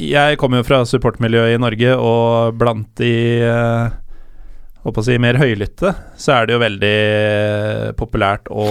Jeg 0.00 0.38
kommer 0.40 0.62
jo 0.62 0.68
fra 0.68 0.84
supportmiljøet 0.86 1.56
i 1.56 1.60
Norge, 1.60 1.96
og 1.98 2.54
blant 2.56 2.88
de 2.96 3.12
eh, 3.44 3.98
å 4.80 5.02
si, 5.04 5.18
mer 5.20 5.36
høylytte, 5.36 5.92
så 6.16 6.38
er 6.38 6.46
det 6.46 6.54
jo 6.54 6.62
veldig 6.62 6.96
populært 8.00 8.48
å 8.48 8.64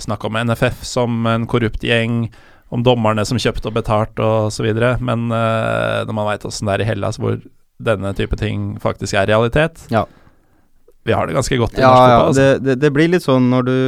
snakke 0.00 0.30
om 0.30 0.38
NFF 0.48 0.80
som 0.88 1.28
en 1.28 1.44
korrupt 1.50 1.84
gjeng, 1.84 2.30
om 2.72 2.82
dommerne 2.82 3.22
som 3.28 3.38
kjøpte 3.38 3.68
og 3.68 3.76
betalte 3.76 4.24
og 4.24 4.48
så 4.54 4.64
videre, 4.64 4.96
men 5.04 5.28
uh, 5.28 6.02
når 6.08 6.16
man 6.16 6.26
veit 6.32 6.46
åssen 6.48 6.66
det 6.66 6.78
er 6.78 6.86
i 6.86 6.88
Hellas, 6.88 7.20
hvor 7.20 7.36
denne 7.76 8.14
type 8.16 8.38
ting 8.40 8.72
faktisk 8.80 9.18
er 9.20 9.28
realitet 9.28 9.84
ja. 9.92 10.06
Vi 11.06 11.14
har 11.14 11.28
det 11.28 11.36
ganske 11.36 11.58
godt 11.60 11.78
i 11.78 11.84
ja, 11.84 11.92
norsk 11.92 12.02
fotball. 12.02 12.12
Ja, 12.12 12.26
altså. 12.26 12.42
det, 12.42 12.66
det, 12.66 12.76
det, 12.82 12.90
blir 12.96 13.12
litt 13.12 13.26
sånn 13.26 13.48
når 13.52 13.68
du 13.68 13.78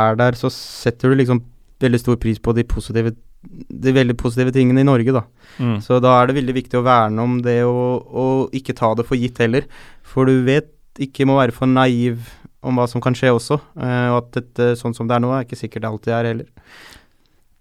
er 0.00 0.18
der, 0.18 0.38
så 0.38 0.50
setter 0.54 1.12
du 1.12 1.20
liksom 1.20 1.42
veldig 1.82 2.00
stor 2.02 2.18
pris 2.20 2.40
på 2.42 2.54
de 2.56 2.66
positive 2.66 3.14
de 3.48 3.92
veldig 3.94 4.16
positive 4.18 4.50
tingene 4.52 4.82
i 4.82 4.86
Norge, 4.86 5.12
da. 5.14 5.22
Mm. 5.62 5.76
Så 5.84 6.00
da 6.02 6.16
er 6.18 6.28
det 6.28 6.40
veldig 6.40 6.56
viktig 6.56 6.80
å 6.80 6.82
verne 6.82 7.22
om 7.22 7.36
det 7.44 7.60
og, 7.68 8.08
og 8.10 8.56
ikke 8.56 8.74
ta 8.76 8.90
det 8.98 9.06
for 9.06 9.18
gitt 9.20 9.38
heller. 9.38 9.68
For 10.02 10.26
du 10.26 10.42
vet 10.46 10.72
ikke 10.98 11.26
må 11.28 11.38
være 11.38 11.54
for 11.54 11.70
naiv 11.70 12.18
om 12.66 12.78
hva 12.78 12.88
som 12.90 13.02
kan 13.02 13.14
skje 13.16 13.30
også. 13.36 13.60
Eh, 13.78 14.08
og 14.10 14.24
at 14.24 14.30
dette, 14.40 14.72
sånn 14.80 14.96
som 14.96 15.08
det 15.08 15.16
er 15.16 15.22
nå, 15.24 15.30
er 15.32 15.46
ikke 15.46 15.60
sikkert 15.60 15.84
det 15.84 15.92
alltid 15.92 16.16
er 16.16 16.30
heller. 16.32 16.48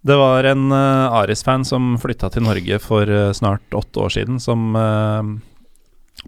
Det 0.07 0.15
var 0.17 0.47
en 0.47 0.71
uh, 0.71 1.19
Aris-fan 1.19 1.65
som 1.67 1.95
flytta 1.99 2.29
til 2.31 2.45
Norge 2.45 2.79
for 2.79 3.09
uh, 3.09 3.33
snart 3.35 3.75
åtte 3.75 4.03
år 4.05 4.13
siden, 4.13 4.37
som 4.41 4.71
uh, 4.77 5.21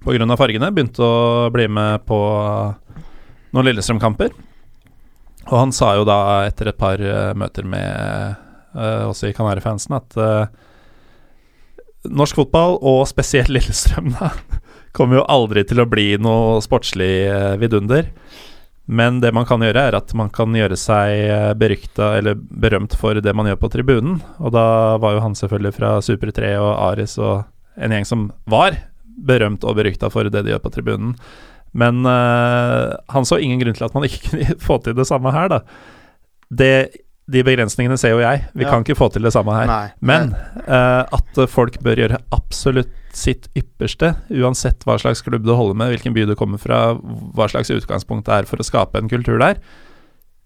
pga. 0.03 0.37
fargene 0.37 0.71
begynte 0.71 1.03
å 1.03 1.49
bli 1.53 1.67
med 1.67 2.05
på 2.07 2.19
noen 3.53 3.67
Lillestrøm-kamper. 3.67 4.33
Og 5.49 5.55
han 5.57 5.71
sa 5.73 5.95
jo 5.97 6.05
da, 6.07 6.45
etter 6.45 6.69
et 6.69 6.79
par 6.79 7.01
uh, 7.01 7.33
møter 7.37 7.65
med 7.65 8.35
uh, 8.77 9.09
oss 9.09 9.23
i 9.25 9.33
Kanarifansen, 9.33 9.97
at 9.97 10.17
uh, 10.19 10.45
norsk 12.05 12.37
fotball, 12.43 12.77
og 12.85 13.07
spesielt 13.09 13.51
Lillestrøm, 13.55 14.13
da, 14.19 14.33
kommer 14.95 15.21
jo 15.21 15.29
aldri 15.29 15.65
til 15.67 15.81
å 15.81 15.89
bli 15.89 16.11
noe 16.21 16.59
sportslig 16.65 17.29
vidunder. 17.61 18.11
Men 18.89 19.19
det 19.21 19.29
man 19.37 19.45
kan 19.45 19.61
gjøre, 19.61 19.83
er 19.89 19.97
at 19.99 20.13
man 20.17 20.31
kan 20.33 20.55
gjøre 20.57 20.77
seg 20.79 21.53
berykta 21.61 22.15
eller 22.17 22.39
berømt 22.39 22.95
for 22.97 23.19
det 23.21 23.35
man 23.37 23.45
gjør 23.45 23.59
på 23.61 23.69
tribunen. 23.75 24.15
Og 24.41 24.55
da 24.55 24.97
var 24.97 25.13
jo 25.13 25.21
han 25.21 25.37
selvfølgelig 25.37 25.75
fra 25.77 25.91
Super 26.01 26.33
3 26.33 26.55
og 26.57 26.71
Aris 26.87 27.13
og 27.21 27.43
en 27.77 27.93
gjeng 27.93 28.09
som 28.09 28.23
var 28.49 28.79
berømt 29.25 29.63
og 29.67 29.75
berykta 29.79 30.09
for 30.13 30.27
det 30.29 30.43
de 30.45 30.53
gjør 30.53 30.63
på 30.63 30.71
tribunen. 30.77 31.15
Men 31.77 32.01
uh, 32.07 32.95
han 33.13 33.27
så 33.29 33.37
ingen 33.41 33.59
grunn 33.61 33.75
til 33.77 33.85
at 33.85 33.93
man 33.97 34.07
ikke 34.07 34.23
kunne 34.31 34.57
få 34.63 34.79
til 34.85 34.95
det 34.97 35.05
samme 35.09 35.31
her, 35.35 35.49
da. 35.51 35.59
Det, 36.49 36.71
de 37.29 37.43
begrensningene 37.45 37.97
ser 38.01 38.15
jo 38.15 38.23
jeg. 38.23 38.45
Vi 38.57 38.65
Ja. 38.65 38.71
kan 38.71 38.81
ikke 38.85 38.97
få 38.97 39.11
til 39.13 39.21
det 39.27 39.33
samme 39.35 39.53
her. 39.53 39.67
Nei. 39.69 39.89
Men 40.01 40.31
uh, 40.65 41.03
at 41.05 41.43
folk 41.51 41.77
bør 41.85 42.01
gjøre 42.01 42.17
absolutt 42.33 42.95
sitt 43.13 43.47
ypperste, 43.57 44.13
uansett 44.33 44.83
hva 44.85 44.95
slags 45.01 45.21
klubb 45.25 45.43
du 45.45 45.53
holder 45.57 45.77
med, 45.77 45.93
hvilken 45.93 46.13
by 46.15 46.25
du 46.29 46.35
kommer 46.37 46.61
fra, 46.61 46.93
hva 47.35 47.47
slags 47.49 47.69
utgangspunkt 47.73 48.25
det 48.29 48.35
er 48.35 48.49
for 48.49 48.61
å 48.61 48.65
skape 48.65 48.97
en 49.01 49.09
kultur 49.09 49.37
der, 49.41 49.57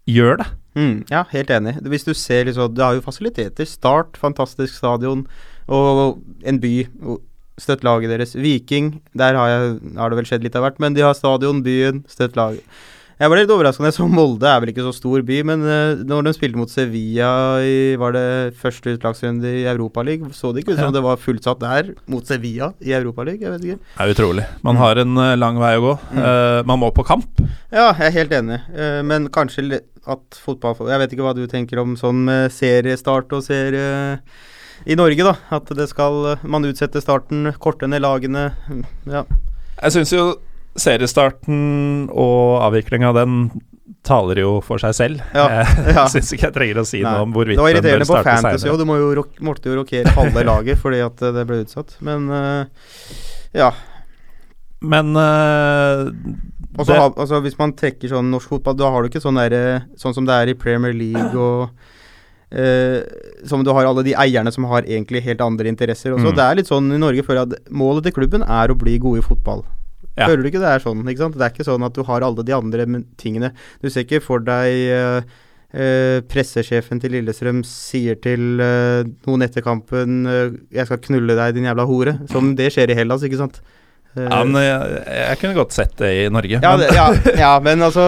gjør 0.08 0.40
det. 0.42 0.46
Mm, 0.74 0.94
ja, 1.12 1.22
helt 1.30 1.52
enig. 1.54 1.76
Hvis 1.88 2.04
du 2.08 2.12
ser 2.18 2.48
liksom, 2.48 2.72
du 2.74 2.80
har 2.82 2.96
jo 2.96 3.04
fasiliteter. 3.04 3.68
Start, 3.68 4.16
fantastisk 4.20 4.74
stadion. 4.74 5.22
Og 5.72 6.18
en 6.44 6.58
by. 6.60 6.72
og 7.04 7.22
Støtt 7.60 7.84
laget 7.86 8.10
deres. 8.10 8.34
Viking, 8.34 8.96
der 9.14 9.38
har, 9.38 9.52
jeg, 9.52 9.76
har 9.98 10.10
det 10.10 10.18
vel 10.18 10.28
skjedd 10.28 10.46
litt 10.46 10.56
av 10.58 10.66
hvert. 10.66 10.80
Men 10.82 10.96
de 10.96 11.04
har 11.06 11.14
stadion, 11.18 11.62
byen, 11.66 12.02
støtt 12.10 12.38
laget. 12.38 12.66
Jeg 13.14 13.30
var 13.30 13.38
litt 13.38 13.50
overraskende. 13.54 13.92
Så 13.94 14.06
Molde 14.10 14.48
er 14.50 14.58
vel 14.62 14.72
ikke 14.72 14.84
så 14.88 14.92
stor 14.96 15.22
by, 15.26 15.38
men 15.46 15.62
uh, 15.62 16.02
når 16.02 16.26
de 16.26 16.32
spilte 16.34 16.58
mot 16.58 16.70
Sevilla 16.70 17.28
i 17.62 17.94
var 18.00 18.14
det 18.16 18.56
første 18.58 18.96
utlagsrunde 18.96 19.52
i 19.60 19.66
Europaligaen, 19.70 20.32
så 20.34 20.50
det 20.50 20.64
ikke 20.64 20.74
ut 20.74 20.80
som 20.80 20.90
Ja. 20.90 20.96
det 20.96 21.04
var 21.04 21.22
fullsatt 21.22 21.62
der 21.62 21.92
mot 22.10 22.26
Sevilla 22.26 22.72
i 22.82 22.94
Europaligaen. 22.96 23.60
Det 23.62 23.78
er 23.78 24.10
utrolig. 24.10 24.46
Man 24.66 24.80
har 24.82 24.98
en 24.98 25.14
uh, 25.16 25.36
lang 25.38 25.60
vei 25.62 25.76
å 25.78 25.84
gå. 25.84 25.94
Eh, 26.14 26.60
man 26.66 26.80
må 26.80 26.90
på 26.94 27.04
kamp. 27.06 27.38
Ja, 27.70 27.92
jeg 27.94 28.08
er 28.08 28.16
helt 28.18 28.34
enig, 28.34 28.58
men 29.06 29.28
kanskje 29.32 29.80
at 30.10 30.36
fotball 30.36 30.76
Jeg 30.90 31.00
vet 31.00 31.14
ikke 31.14 31.24
hva 31.24 31.34
du 31.36 31.46
tenker 31.50 31.80
om 31.80 31.94
sånn 31.98 32.26
seriestart 32.52 33.32
og 33.34 33.42
serie 33.46 34.20
i 34.86 34.96
Norge, 34.98 35.24
da. 35.24 35.34
At 35.54 35.70
det 35.76 35.86
skal 35.90 36.34
Man 36.42 36.66
utsette 36.68 37.00
starten, 37.00 37.48
korte 37.62 37.88
ned 37.88 38.02
lagene. 38.04 38.50
Ja. 39.08 39.24
Jeg 39.80 39.94
syns 39.96 40.12
jo 40.14 40.26
seriestarten 40.78 42.10
og 42.10 42.60
avviklinga 42.66 43.12
av 43.12 43.18
den 43.22 43.38
taler 44.04 44.40
jo 44.42 44.50
for 44.64 44.80
seg 44.82 44.94
selv. 44.96 45.22
Ja, 45.36 45.46
Jeg 45.88 45.96
ja. 45.96 46.04
syns 46.12 46.32
ikke 46.34 46.48
jeg 46.48 46.56
trenger 46.56 46.82
å 46.82 46.86
si 46.88 47.00
Nei. 47.02 47.10
noe 47.12 47.24
om 47.26 47.34
hvorvidt 47.34 47.56
den 47.60 47.64
bør 47.64 47.72
starte 47.72 47.84
seinere. 47.84 48.04
Det 48.04 48.04
var 48.04 48.04
irriterende 48.04 48.10
på 48.10 48.22
Fantasy 48.28 48.70
òg. 48.72 48.78
Du 48.80 48.88
må 48.88 48.98
jo 49.00 49.10
rock, 49.20 49.34
måtte 49.44 49.70
jo 49.70 49.78
rokere 49.80 50.14
halve 50.16 50.44
laget 50.50 50.80
fordi 50.82 51.00
at 51.04 51.24
eh, 51.24 51.34
det 51.36 51.44
ble 51.48 51.60
utsatt. 51.64 51.96
Men 52.04 52.28
uh, 52.32 53.14
ja. 53.56 53.70
Men 54.84 55.14
uh, 55.16 56.10
Også, 56.76 56.90
det- 56.92 57.00
altså, 57.00 57.40
hvis 57.44 57.58
man 57.60 57.72
trekker 57.78 58.12
sånn 58.12 58.32
norsk 58.34 58.56
fotball, 58.56 58.76
da 58.80 58.90
har 58.92 59.04
du 59.04 59.12
ikke 59.12 59.22
sånn 59.24 59.40
der, 59.40 59.84
Sånn 60.00 60.16
som 60.16 60.28
det 60.28 60.36
er 60.36 60.52
i 60.52 60.58
Premier 60.58 60.92
League 60.96 61.32
og 61.38 61.70
eh, 62.50 63.00
Som 63.48 63.64
du 63.64 63.70
har 63.74 63.86
alle 63.88 64.04
de 64.06 64.16
eierne 64.16 64.52
som 64.52 64.66
har 64.70 64.84
egentlig 64.84 65.24
helt 65.24 65.40
andre 65.44 65.70
interesser 65.70 66.14
også. 66.14 66.32
Mm. 66.32 66.36
Det 66.36 66.44
er 66.44 66.60
litt 66.60 66.72
sånn 66.72 66.90
i 66.94 67.00
Norge 67.00 67.24
føler 67.26 67.42
jeg 67.42 67.54
at 67.54 67.72
målet 67.72 68.08
til 68.08 68.18
klubben 68.18 68.44
er 68.44 68.72
å 68.72 68.78
bli 68.78 68.98
gode 69.02 69.22
i 69.22 69.26
fotball. 69.26 69.64
Ja. 70.14 70.28
Føler 70.28 70.44
du 70.44 70.50
ikke 70.52 70.62
det 70.62 70.70
er 70.70 70.84
sånn? 70.84 71.02
ikke 71.10 71.24
sant? 71.24 71.38
Det 71.38 71.46
er 71.46 71.54
ikke 71.54 71.66
sånn 71.66 71.86
at 71.86 71.96
du 71.96 72.04
har 72.06 72.22
alle 72.22 72.44
de 72.46 72.54
andre 72.54 72.86
tingene. 73.18 73.50
Du 73.82 73.90
ser 73.90 74.06
ikke 74.06 74.22
for 74.22 74.44
deg 74.46 74.92
uh, 74.94 75.24
uh, 75.74 76.18
pressesjefen 76.30 77.00
til 77.02 77.16
Lillestrøm 77.16 77.64
sier 77.66 78.20
til 78.22 78.62
noen 78.62 79.46
etter 79.46 79.64
kampen 79.66 80.22
'Jeg 80.70 80.86
skal 80.86 81.02
knulle 81.08 81.34
deg, 81.34 81.56
din 81.56 81.66
jævla 81.66 81.88
hore'. 81.90 82.18
Som 82.30 82.54
det 82.54 82.70
skjer 82.76 82.94
i 82.94 82.98
Hellas, 83.00 83.26
ikke 83.26 83.42
sant? 83.42 83.58
Ja, 84.14 84.44
men 84.46 84.62
jeg, 84.62 84.98
jeg 85.10 85.38
kunne 85.40 85.58
godt 85.58 85.74
sett 85.74 85.96
det 85.98 86.12
i 86.14 86.26
Norge. 86.30 86.60
ja, 86.62 86.76
men, 86.76 86.84
det, 86.84 86.94
ja, 86.94 87.06
ja, 87.48 87.54
men 87.58 87.82
altså 87.82 88.04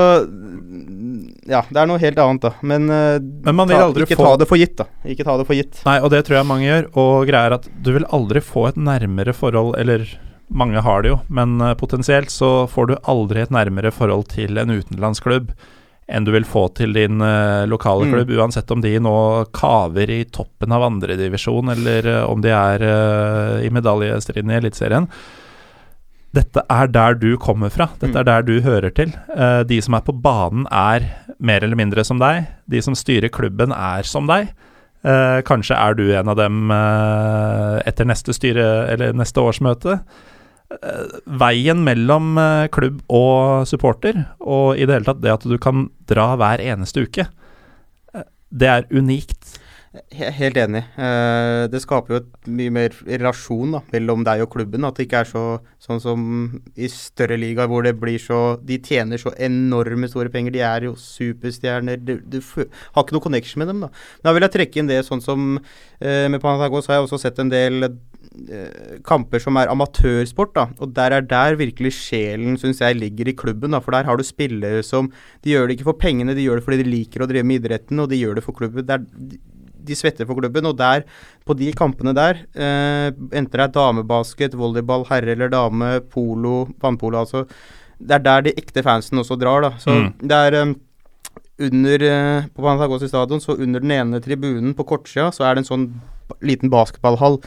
Ja, 1.48 1.62
det 1.70 1.78
er 1.78 1.86
noe 1.86 1.98
helt 2.02 2.18
annet, 2.18 2.42
da. 2.42 2.50
Men, 2.66 2.88
eh, 2.90 3.18
Men 3.46 3.54
man 3.54 3.68
vil 3.68 3.76
ta, 3.78 3.84
aldri 3.86 4.02
ikke 4.06 4.16
få- 4.18 4.24
ta 4.26 4.36
det 4.42 4.48
for 4.50 4.58
gitt, 4.58 4.76
da. 4.76 4.86
Ikke 5.06 5.24
ta 5.24 5.36
det 5.38 5.46
for 5.46 5.54
gitt. 5.54 5.80
Nei, 5.86 5.98
og 6.00 6.10
det 6.10 6.24
tror 6.26 6.38
jeg 6.40 6.46
mange 6.46 6.66
gjør. 6.66 6.88
Og 6.96 7.26
greia 7.28 7.46
er 7.46 7.54
at 7.60 7.68
du 7.82 7.92
vil 7.92 8.04
aldri 8.12 8.40
få 8.42 8.68
et 8.68 8.76
nærmere 8.76 9.32
forhold 9.34 9.76
Eller 9.78 10.06
mange 10.52 10.80
har 10.82 11.02
det 11.02 11.10
jo, 11.10 11.20
men 11.28 11.60
eh, 11.60 11.74
potensielt 11.74 12.30
så 12.30 12.68
får 12.70 12.86
du 12.88 12.96
aldri 13.10 13.42
et 13.42 13.50
nærmere 13.50 13.90
forhold 13.92 14.28
til 14.28 14.58
en 14.58 14.70
utenlandsklubb 14.70 15.50
enn 16.08 16.22
du 16.24 16.30
vil 16.30 16.44
få 16.46 16.68
til 16.72 16.92
din 16.94 17.18
uh, 17.20 17.66
lokale 17.66 18.04
Mm. 18.06 18.12
klubb, 18.12 18.28
uansett 18.38 18.70
om 18.70 18.80
de 18.80 18.92
nå 19.00 19.44
kaver 19.52 20.08
i 20.08 20.24
toppen 20.30 20.70
av 20.70 20.84
andredivisjon, 20.86 21.68
eller 21.72 22.06
uh, 22.22 22.30
om 22.30 22.40
de 22.40 22.48
er 22.54 22.78
uh, 22.86 23.58
i 23.66 23.68
medaljestriden 23.74 24.52
i 24.52 24.54
Eliteserien. 24.60 25.08
Dette 26.36 26.62
er 26.68 26.90
der 26.92 27.16
du 27.16 27.30
kommer 27.40 27.72
fra. 27.72 27.88
Dette 28.00 28.12
Mm. 28.12 28.20
er 28.20 28.24
der 28.28 28.42
du 28.44 28.60
hører 28.60 28.92
til. 28.92 29.12
Uh, 29.32 29.62
de 29.64 29.80
som 29.80 29.94
er 29.94 30.04
på 30.04 30.12
banen, 30.12 30.66
er 30.70 31.06
mer 31.40 31.64
eller 31.64 31.76
mindre 31.76 32.04
som 32.04 32.18
deg. 32.20 32.46
De 32.68 32.82
som 32.82 32.94
styrer 32.94 33.32
klubben, 33.32 33.72
er 33.72 34.02
som 34.04 34.26
deg. 34.28 34.52
Uh, 35.06 35.40
kanskje 35.46 35.76
er 35.76 35.94
du 35.94 36.10
en 36.12 36.28
av 36.28 36.36
dem 36.36 36.70
uh, 36.70 37.80
etter 37.86 38.04
neste 38.04 38.34
styre 38.34 38.88
eller 38.92 39.12
neste 39.16 39.40
årsmøte. 39.40 40.00
Veien 41.26 41.84
mellom 41.86 42.34
klubb 42.74 42.98
og 43.08 43.68
supporter, 43.70 44.24
og 44.42 44.74
i 44.74 44.82
det 44.82 44.96
hele 44.96 45.06
tatt 45.06 45.20
det 45.22 45.30
at 45.30 45.44
du 45.46 45.54
kan 45.62 45.84
dra 46.10 46.32
hver 46.34 46.58
eneste 46.58 47.04
uke, 47.06 47.28
det 48.50 48.66
er 48.72 48.88
unikt. 48.90 49.35
He- 50.12 50.30
Helt 50.36 50.56
enig. 50.60 50.82
Eh, 50.98 51.66
det 51.72 51.80
skaper 51.82 52.12
jo 52.14 52.18
et 52.20 52.48
mye 52.50 52.72
mer 52.74 52.94
relasjon 53.06 53.76
da, 53.76 53.80
mellom 53.92 54.24
deg 54.26 54.42
og 54.44 54.50
klubben. 54.52 54.84
At 54.88 54.96
det 54.98 55.06
ikke 55.08 55.22
er 55.24 55.30
så 55.30 55.42
sånn 55.82 56.00
som 56.02 56.26
i 56.76 56.88
større 56.92 57.38
ligaer 57.40 57.68
hvor 57.70 57.84
det 57.86 57.94
blir 58.00 58.18
så 58.22 58.58
De 58.66 58.78
tjener 58.82 59.20
så 59.22 59.32
enorme 59.38 60.08
store 60.10 60.28
penger. 60.34 60.52
De 60.56 60.60
er 60.66 60.88
jo 60.88 60.94
superstjerner. 61.00 61.96
Du, 62.04 62.16
du 62.20 62.40
har 62.42 63.02
ikke 63.04 63.16
noe 63.16 63.24
connection 63.24 63.62
med 63.64 63.72
dem, 63.72 63.80
da. 63.86 63.90
Da 64.26 64.34
vil 64.36 64.46
jeg 64.46 64.54
trekke 64.58 64.82
inn 64.82 64.90
det 64.90 65.00
sånn 65.06 65.22
som 65.24 65.56
eh, 66.00 66.26
Med 66.32 66.42
Panathinaikos 66.42 66.90
har 66.90 66.98
jeg 67.00 67.06
også 67.08 67.22
sett 67.22 67.40
en 67.42 67.52
del 67.52 67.88
eh, 67.88 69.00
kamper 69.06 69.42
som 69.42 69.56
er 69.60 69.70
amatørsport, 69.72 70.54
da. 70.58 70.68
Og 70.82 70.92
der 70.96 71.16
er 71.18 71.26
der 71.26 71.56
virkelig 71.60 71.94
sjelen, 72.02 72.58
syns 72.60 72.82
jeg, 72.84 72.98
ligger 73.00 73.30
i 73.32 73.36
klubben, 73.38 73.72
da. 73.76 73.80
For 73.84 73.96
der 73.96 74.08
har 74.10 74.18
du 74.20 74.26
spillere 74.26 74.82
som 74.86 75.08
De 75.44 75.54
gjør 75.54 75.68
det 75.70 75.78
ikke 75.78 75.88
for 75.90 76.00
pengene, 76.00 76.34
de 76.36 76.44
gjør 76.46 76.60
det 76.60 76.66
fordi 76.68 76.82
de 76.84 76.90
liker 76.92 77.22
å 77.24 77.30
drive 77.30 77.46
med 77.46 77.62
idretten, 77.62 78.00
og 78.02 78.10
de 78.12 78.20
gjør 78.20 78.40
det 78.40 78.44
for 78.46 78.56
klubben. 78.58 78.84
Det 78.86 78.98
er, 79.00 79.06
de, 79.86 79.96
svetter 79.98 80.26
for 80.28 80.38
klubben, 80.38 80.66
og 80.68 80.76
der, 80.78 81.04
på 81.46 81.56
de 81.56 81.70
kampene 81.76 82.12
der, 82.16 82.42
eh, 82.54 83.10
enten 83.32 83.52
det 83.54 83.64
er 83.68 83.74
damebasket, 83.76 84.56
volleyball, 84.58 85.06
herre 85.08 85.32
eller 85.36 85.48
dame, 85.52 86.00
polo, 86.12 86.66
vannpolo, 86.82 87.22
altså 87.24 87.46
Det 87.98 88.12
er 88.12 88.18
der 88.26 88.42
de 88.44 88.50
ekte 88.60 88.82
fansen 88.84 89.18
også 89.22 89.38
drar, 89.40 89.62
da. 89.64 89.70
Så 89.80 89.88
Mm. 89.94 90.12
det 90.28 90.36
er 90.36 90.62
um, 90.62 90.74
under 91.58 92.02
eh, 92.04 92.42
På 92.54 92.60
Panathinaikos 92.62 93.08
stadion, 93.08 93.40
så 93.40 93.56
under 93.56 93.80
den 93.80 93.90
ene 93.90 94.20
tribunen 94.20 94.74
på 94.76 94.84
kortsida, 94.84 95.30
så 95.32 95.44
er 95.48 95.54
det 95.56 95.64
en 95.64 95.70
sånn 95.70 95.86
liten 96.42 96.68
basketballhall. 96.68 97.38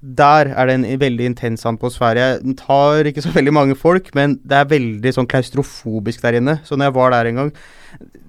Der 0.00 0.52
er 0.54 0.68
det 0.68 0.74
en 0.76 1.00
veldig 1.00 1.26
intens 1.26 1.66
atmosfære. 1.66 2.38
Den 2.44 2.54
tar 2.56 3.08
ikke 3.10 3.22
så 3.24 3.32
veldig 3.34 3.52
mange 3.52 3.74
folk, 3.74 4.12
men 4.14 4.36
det 4.46 4.54
er 4.60 4.70
veldig 4.70 5.12
sånn 5.14 5.26
klaustrofobisk 5.30 6.22
der 6.22 6.38
inne. 6.38 6.60
Så 6.64 6.78
når 6.78 6.90
jeg 6.90 6.96
var 7.00 7.14
der 7.16 7.30
en 7.30 7.40
gang, 7.42 7.52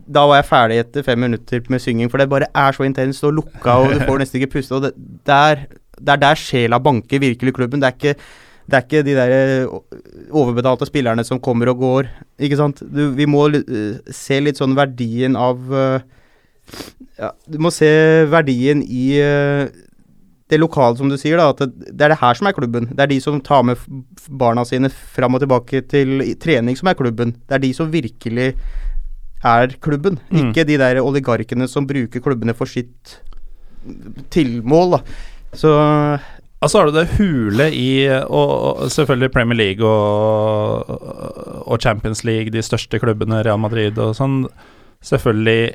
da 0.10 0.26
var 0.26 0.40
jeg 0.40 0.50
ferdig 0.50 0.80
etter 0.82 1.06
fem 1.06 1.22
minutter 1.22 1.62
med 1.70 1.84
synging, 1.84 2.10
for 2.10 2.18
det 2.18 2.30
bare 2.32 2.50
er 2.58 2.74
så 2.74 2.88
intenst 2.88 3.26
og 3.28 3.36
lukka, 3.38 3.78
og 3.78 3.94
du 3.94 4.02
får 4.02 4.24
nesten 4.24 4.42
ikke 4.42 4.56
puste. 4.58 4.80
Og 4.80 4.88
det, 4.90 4.94
er 5.30 6.22
der 6.26 6.40
sjela 6.42 6.80
banker 6.82 7.22
virkelig 7.22 7.54
i 7.54 7.58
klubben. 7.60 7.82
Det 7.82 7.92
er 7.92 7.98
ikke 7.98 8.16
det 8.70 8.78
er 8.78 8.86
ikke 8.86 9.02
de 9.02 9.16
der 9.18 9.32
eh, 9.34 10.02
overbetalte 10.30 10.86
spillerne 10.86 11.24
som 11.26 11.40
kommer 11.42 11.72
og 11.72 11.80
går, 11.82 12.10
ikke 12.38 12.58
sant. 12.60 12.84
Du, 12.86 13.08
vi 13.18 13.26
må 13.26 13.48
eh, 13.50 13.98
se 14.14 14.38
litt 14.44 14.62
sånn 14.62 14.76
verdien 14.78 15.34
av 15.40 15.74
uh, 15.74 15.98
ja, 17.18 17.32
Du 17.50 17.58
må 17.66 17.72
se 17.74 17.90
verdien 18.30 18.84
i 18.86 19.08
eh, 19.24 19.72
det 20.50 20.60
lokale, 20.60 20.98
som 20.98 21.10
du 21.12 21.18
sier. 21.20 21.38
da, 21.38 21.50
At 21.54 21.62
det, 21.62 22.02
er 22.02 22.14
det 22.14 22.22
her 22.22 22.38
som 22.38 22.50
er 22.50 22.58
klubben. 22.58 22.90
Det 22.90 23.04
er 23.06 23.12
de 23.12 23.20
som 23.22 23.40
tar 23.42 23.64
med 23.64 23.78
barna 24.30 24.66
sine 24.66 24.90
fram 24.90 25.38
og 25.38 25.44
tilbake 25.44 25.84
til 25.92 26.24
trening, 26.42 26.78
som 26.78 26.90
er 26.90 26.98
klubben. 26.98 27.36
Det 27.48 27.60
er 27.60 27.64
de 27.66 27.74
som 27.78 27.92
virkelig 27.94 28.54
er 29.46 29.76
klubben. 29.82 30.20
Mm. 30.32 30.50
Ikke 30.50 30.66
de 30.68 30.80
der 30.82 31.02
oligarkene 31.04 31.70
som 31.70 31.88
bruker 31.88 32.24
klubbene 32.24 32.58
for 32.58 32.70
sitt 32.70 33.20
tilmål. 34.34 34.98
da. 34.98 35.04
Så 35.54 35.74
Altså 36.60 36.82
har 36.82 36.90
du 36.90 36.98
det 36.98 37.14
hule 37.16 37.70
i 37.72 38.04
og, 38.12 38.50
og 38.84 38.90
selvfølgelig 38.92 39.32
Premier 39.32 39.56
League 39.56 39.86
og, 39.88 40.90
og 41.72 41.80
Champions 41.80 42.26
League, 42.28 42.52
de 42.52 42.62
største 42.62 43.00
klubbene, 43.00 43.40
Real 43.48 43.62
Madrid 43.64 43.96
og 44.04 44.12
sånn. 44.18 44.42
Selvfølgelig 45.00 45.72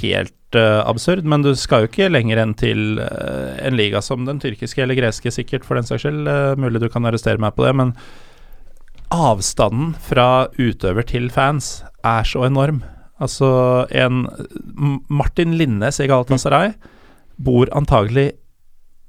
helt 0.00 0.34
uh, 0.58 0.82
absurd, 0.88 1.26
men 1.28 1.44
du 1.44 1.52
skal 1.58 1.84
jo 1.84 1.90
ikke 1.90 2.10
lenger 2.12 2.40
enn 2.42 2.54
til 2.58 3.00
uh, 3.00 3.54
en 3.64 3.76
liga 3.78 4.02
som 4.04 4.26
den 4.28 4.40
tyrkiske 4.42 4.82
eller 4.84 4.98
greske, 4.98 5.32
sikkert, 5.34 5.66
for 5.66 5.78
den 5.78 5.88
saks 5.88 6.06
skyld. 6.06 6.28
Uh, 6.28 6.54
mulig 6.60 6.82
du 6.82 6.88
kan 6.92 7.06
arrestere 7.08 7.42
meg 7.42 7.56
på 7.56 7.66
det, 7.66 7.74
men 7.78 7.94
avstanden 9.14 9.92
fra 10.02 10.48
utøver 10.58 11.06
til 11.06 11.30
fans 11.32 11.82
er 12.04 12.26
så 12.28 12.46
enorm. 12.48 12.82
Altså, 13.22 13.48
en 13.94 14.26
Martin 15.08 15.54
Linnes 15.58 16.00
i 16.02 16.08
Galatasaray 16.10 16.74
bor 17.36 17.70
antagelig 17.76 18.32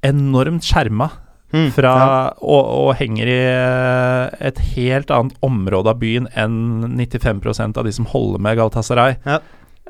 enormt 0.05 0.65
skjerma 0.65 1.09
mm, 1.53 1.69
fra 1.73 1.93
og, 2.37 2.61
og, 2.61 2.91
henger 2.99 3.31
i 3.31 3.39
eh, 3.49 4.35
et 4.51 4.61
helt 4.75 5.13
annet 5.13 5.37
område 5.45 5.93
av 5.93 6.01
byen 6.01 6.29
enn 6.37 6.97
95% 6.99 7.79
av 7.81 7.87
de 7.87 7.93
som 7.95 8.09
holder 8.11 8.43
med 8.45 8.59
Galatasaray, 8.59 9.17
ja. 9.25 9.39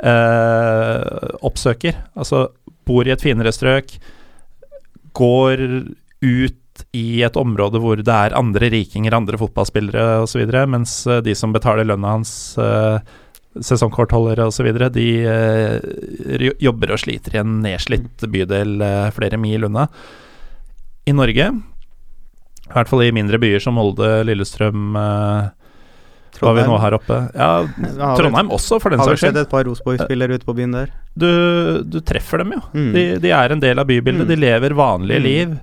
Eh, 0.03 1.33
oppsøker. 1.45 1.97
Altså 2.15 2.47
bor 2.85 3.07
i 3.07 3.13
et 3.13 3.23
finere 3.23 3.53
strøk, 3.55 3.97
går 5.15 5.65
ut 6.25 6.85
i 6.95 7.21
et 7.23 7.37
område 7.39 7.79
hvor 7.79 8.01
det 8.01 8.11
er 8.11 8.35
andre 8.35 8.69
rikinger, 8.73 9.15
andre 9.15 9.39
fotballspillere 9.39 10.23
osv., 10.25 10.43
mens 10.71 11.03
eh, 11.07 11.23
de 11.25 11.35
som 11.37 11.55
betaler 11.55 11.87
lønna 11.87 12.17
hans 12.17 12.33
eh, 12.61 12.97
sesongkortholdere 13.55 14.49
osv. 14.49 14.67
De 14.91 15.07
jobber 16.59 16.91
og 16.91 16.99
sliter 16.99 17.37
i 17.37 17.39
en 17.39 17.61
nedslitt 17.63 18.25
bydel 18.27 18.83
flere 19.15 19.39
mil 19.39 19.69
unna. 19.69 19.85
I 21.07 21.13
Norge, 21.15 21.47
i 22.65 22.73
hvert 22.73 22.89
fall 22.89 23.03
i 23.05 23.13
mindre 23.13 23.37
byer 23.41 23.61
som 23.61 23.77
Molde, 23.77 24.09
Lillestrøm 24.25 24.97
eh, 24.97 25.49
hva 26.41 26.53
vi 26.57 26.65
nå 26.67 26.79
her 26.81 26.97
oppe. 26.97 27.19
Ja, 27.35 27.49
Trondheim 28.17 28.51
også, 28.55 28.79
for 28.83 28.93
den 28.93 29.01
saks 29.01 29.21
skyld. 29.21 29.31
Har 29.31 29.33
vi 29.33 29.39
sett 29.39 29.39
et 29.45 29.53
par 29.53 29.65
Rosenborg-spillere 29.67 30.39
ute 30.39 30.47
på 30.47 30.55
byen 30.57 30.75
der? 30.75 30.91
Du, 31.15 31.29
du 31.87 32.01
treffer 32.05 32.43
dem 32.43 32.55
jo. 32.57 32.61
Mm. 32.75 32.91
De, 32.95 33.05
de, 33.23 33.33
er 33.37 33.55
en 33.55 33.63
del 33.63 33.81
av 33.81 33.89
bybildet. 33.89 34.27
Mm. 34.27 34.31
De 34.33 34.39
lever 34.41 34.77
vanlige 34.77 35.23
mm. 35.23 35.25
liv. 35.25 35.57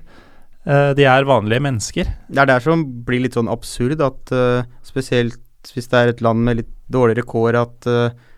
Uh, 0.63 0.91
de 0.97 1.07
er 1.09 1.27
vanlige 1.27 1.63
mennesker. 1.65 2.11
Det 2.29 2.43
er 2.43 2.51
der 2.53 2.63
som 2.63 2.85
blir 3.07 3.25
litt 3.25 3.35
sånn 3.37 3.51
absurd, 3.51 4.03
at 4.03 4.35
uh, 4.35 4.63
spesielt 4.87 5.41
hvis 5.73 5.89
det 5.91 5.99
er 5.99 6.11
et 6.11 6.21
land 6.23 6.43
med 6.43 6.59
litt 6.59 6.71
dårligere 6.91 7.27
kår, 7.27 7.57
at 7.61 7.89
uh, 7.91 8.31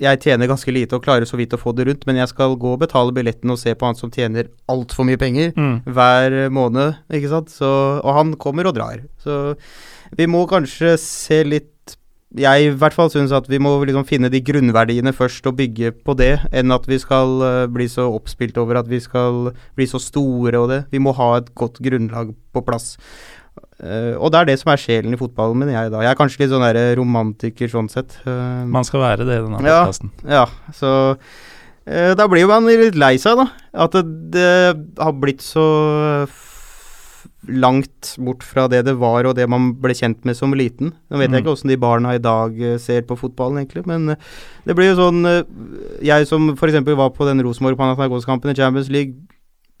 jeg 0.00 0.20
tjener 0.24 0.48
ganske 0.48 0.72
lite 0.72 0.96
og 0.96 1.04
klarer 1.04 1.28
så 1.28 1.36
vidt 1.38 1.54
å 1.54 1.60
få 1.60 1.74
det 1.76 1.84
rundt, 1.86 2.06
men 2.08 2.18
jeg 2.22 2.30
skal 2.32 2.56
gå 2.58 2.74
og 2.74 2.80
betale 2.80 3.12
billetten 3.14 3.52
og 3.52 3.60
se 3.60 3.74
på 3.76 3.86
han 3.86 3.98
som 3.98 4.12
tjener 4.12 4.48
altfor 4.72 5.06
mye 5.06 5.20
penger 5.20 5.52
mm. 5.52 5.74
hver 5.92 6.36
måned, 6.54 7.02
ikke 7.12 7.30
sant. 7.32 7.52
Så, 7.52 7.68
og 8.00 8.16
han 8.16 8.32
kommer 8.40 8.70
og 8.70 8.78
drar. 8.78 9.04
Så 9.20 9.36
vi 10.18 10.26
må 10.30 10.46
kanskje 10.50 10.96
se 11.00 11.42
litt 11.46 11.68
jeg 12.38 12.62
i 12.62 12.74
hvert 12.78 12.94
fall 12.94 13.08
syns 13.10 13.32
at 13.34 13.48
vi 13.50 13.58
må 13.58 13.72
liksom 13.82 14.04
finne 14.06 14.30
de 14.30 14.38
grunnverdiene 14.44 15.10
først 15.14 15.46
og 15.50 15.56
bygge 15.58 15.90
på 16.06 16.14
det, 16.18 16.36
enn 16.54 16.70
at 16.70 16.86
vi 16.86 17.00
skal 17.02 17.42
uh, 17.42 17.66
bli 17.66 17.88
så 17.90 18.06
oppspilt 18.06 18.58
over 18.62 18.78
at 18.78 18.90
vi 18.90 19.00
skal 19.02 19.50
bli 19.74 19.86
så 19.90 19.98
store 19.98 20.60
og 20.60 20.68
det. 20.70 20.84
Vi 20.94 21.02
må 21.02 21.14
ha 21.18 21.32
et 21.40 21.50
godt 21.58 21.80
grunnlag 21.82 22.30
på 22.54 22.62
plass. 22.62 22.94
Uh, 23.82 24.14
og 24.20 24.30
det 24.30 24.38
er 24.38 24.50
det 24.52 24.58
som 24.60 24.70
er 24.70 24.78
sjelen 24.78 25.16
i 25.16 25.18
fotballen, 25.18 25.58
min, 25.58 25.72
jeg 25.74 25.90
da. 25.90 26.04
Jeg 26.04 26.12
er 26.12 26.20
kanskje 26.20 26.44
litt 26.44 26.52
sånn 26.54 26.66
der 26.68 26.94
romantiker 27.00 27.72
sånn 27.72 27.90
sett. 27.90 28.20
Uh, 28.22 28.62
man 28.70 28.86
skal 28.86 29.02
være 29.02 29.26
det 29.26 29.40
i 29.40 29.44
denne 29.48 29.64
ja, 29.66 29.80
podkasten. 29.80 30.14
Ja, 30.30 30.44
så 30.76 30.92
uh, 31.18 32.12
da 32.14 32.28
blir 32.30 32.46
man 32.50 32.70
litt 32.70 32.98
lei 33.00 33.16
seg, 33.18 33.42
da. 33.42 33.48
At 33.88 33.98
det, 33.98 34.06
det 34.36 35.02
har 35.02 35.18
blitt 35.18 35.42
så 35.42 35.66
langt 37.48 38.14
bort 38.20 38.44
fra 38.44 38.66
det 38.68 38.82
det 38.84 38.94
var 39.00 39.24
og 39.24 39.36
det 39.38 39.46
man 39.48 39.70
ble 39.80 39.94
kjent 39.96 40.26
med 40.28 40.36
som 40.36 40.52
liten. 40.56 40.92
Nå 41.08 41.20
vet 41.20 41.30
mm. 41.30 41.36
jeg 41.36 41.44
ikke 41.44 41.54
åssen 41.54 41.72
de 41.72 41.78
barna 41.80 42.14
i 42.16 42.22
dag 42.22 42.58
ser 42.82 43.06
på 43.08 43.16
fotballen, 43.16 43.62
egentlig, 43.62 43.86
men 43.88 44.14
det 44.66 44.76
blir 44.76 44.90
jo 44.90 44.98
sånn 44.98 45.24
Jeg 46.04 46.28
som 46.28 46.50
f.eks. 46.52 46.82
var 46.84 47.14
på 47.16 47.28
den 47.28 47.40
Rosenborg-Panathinaikos-kampen 47.46 48.52
i 48.52 48.58
Champions 48.58 48.92
League, 48.92 49.16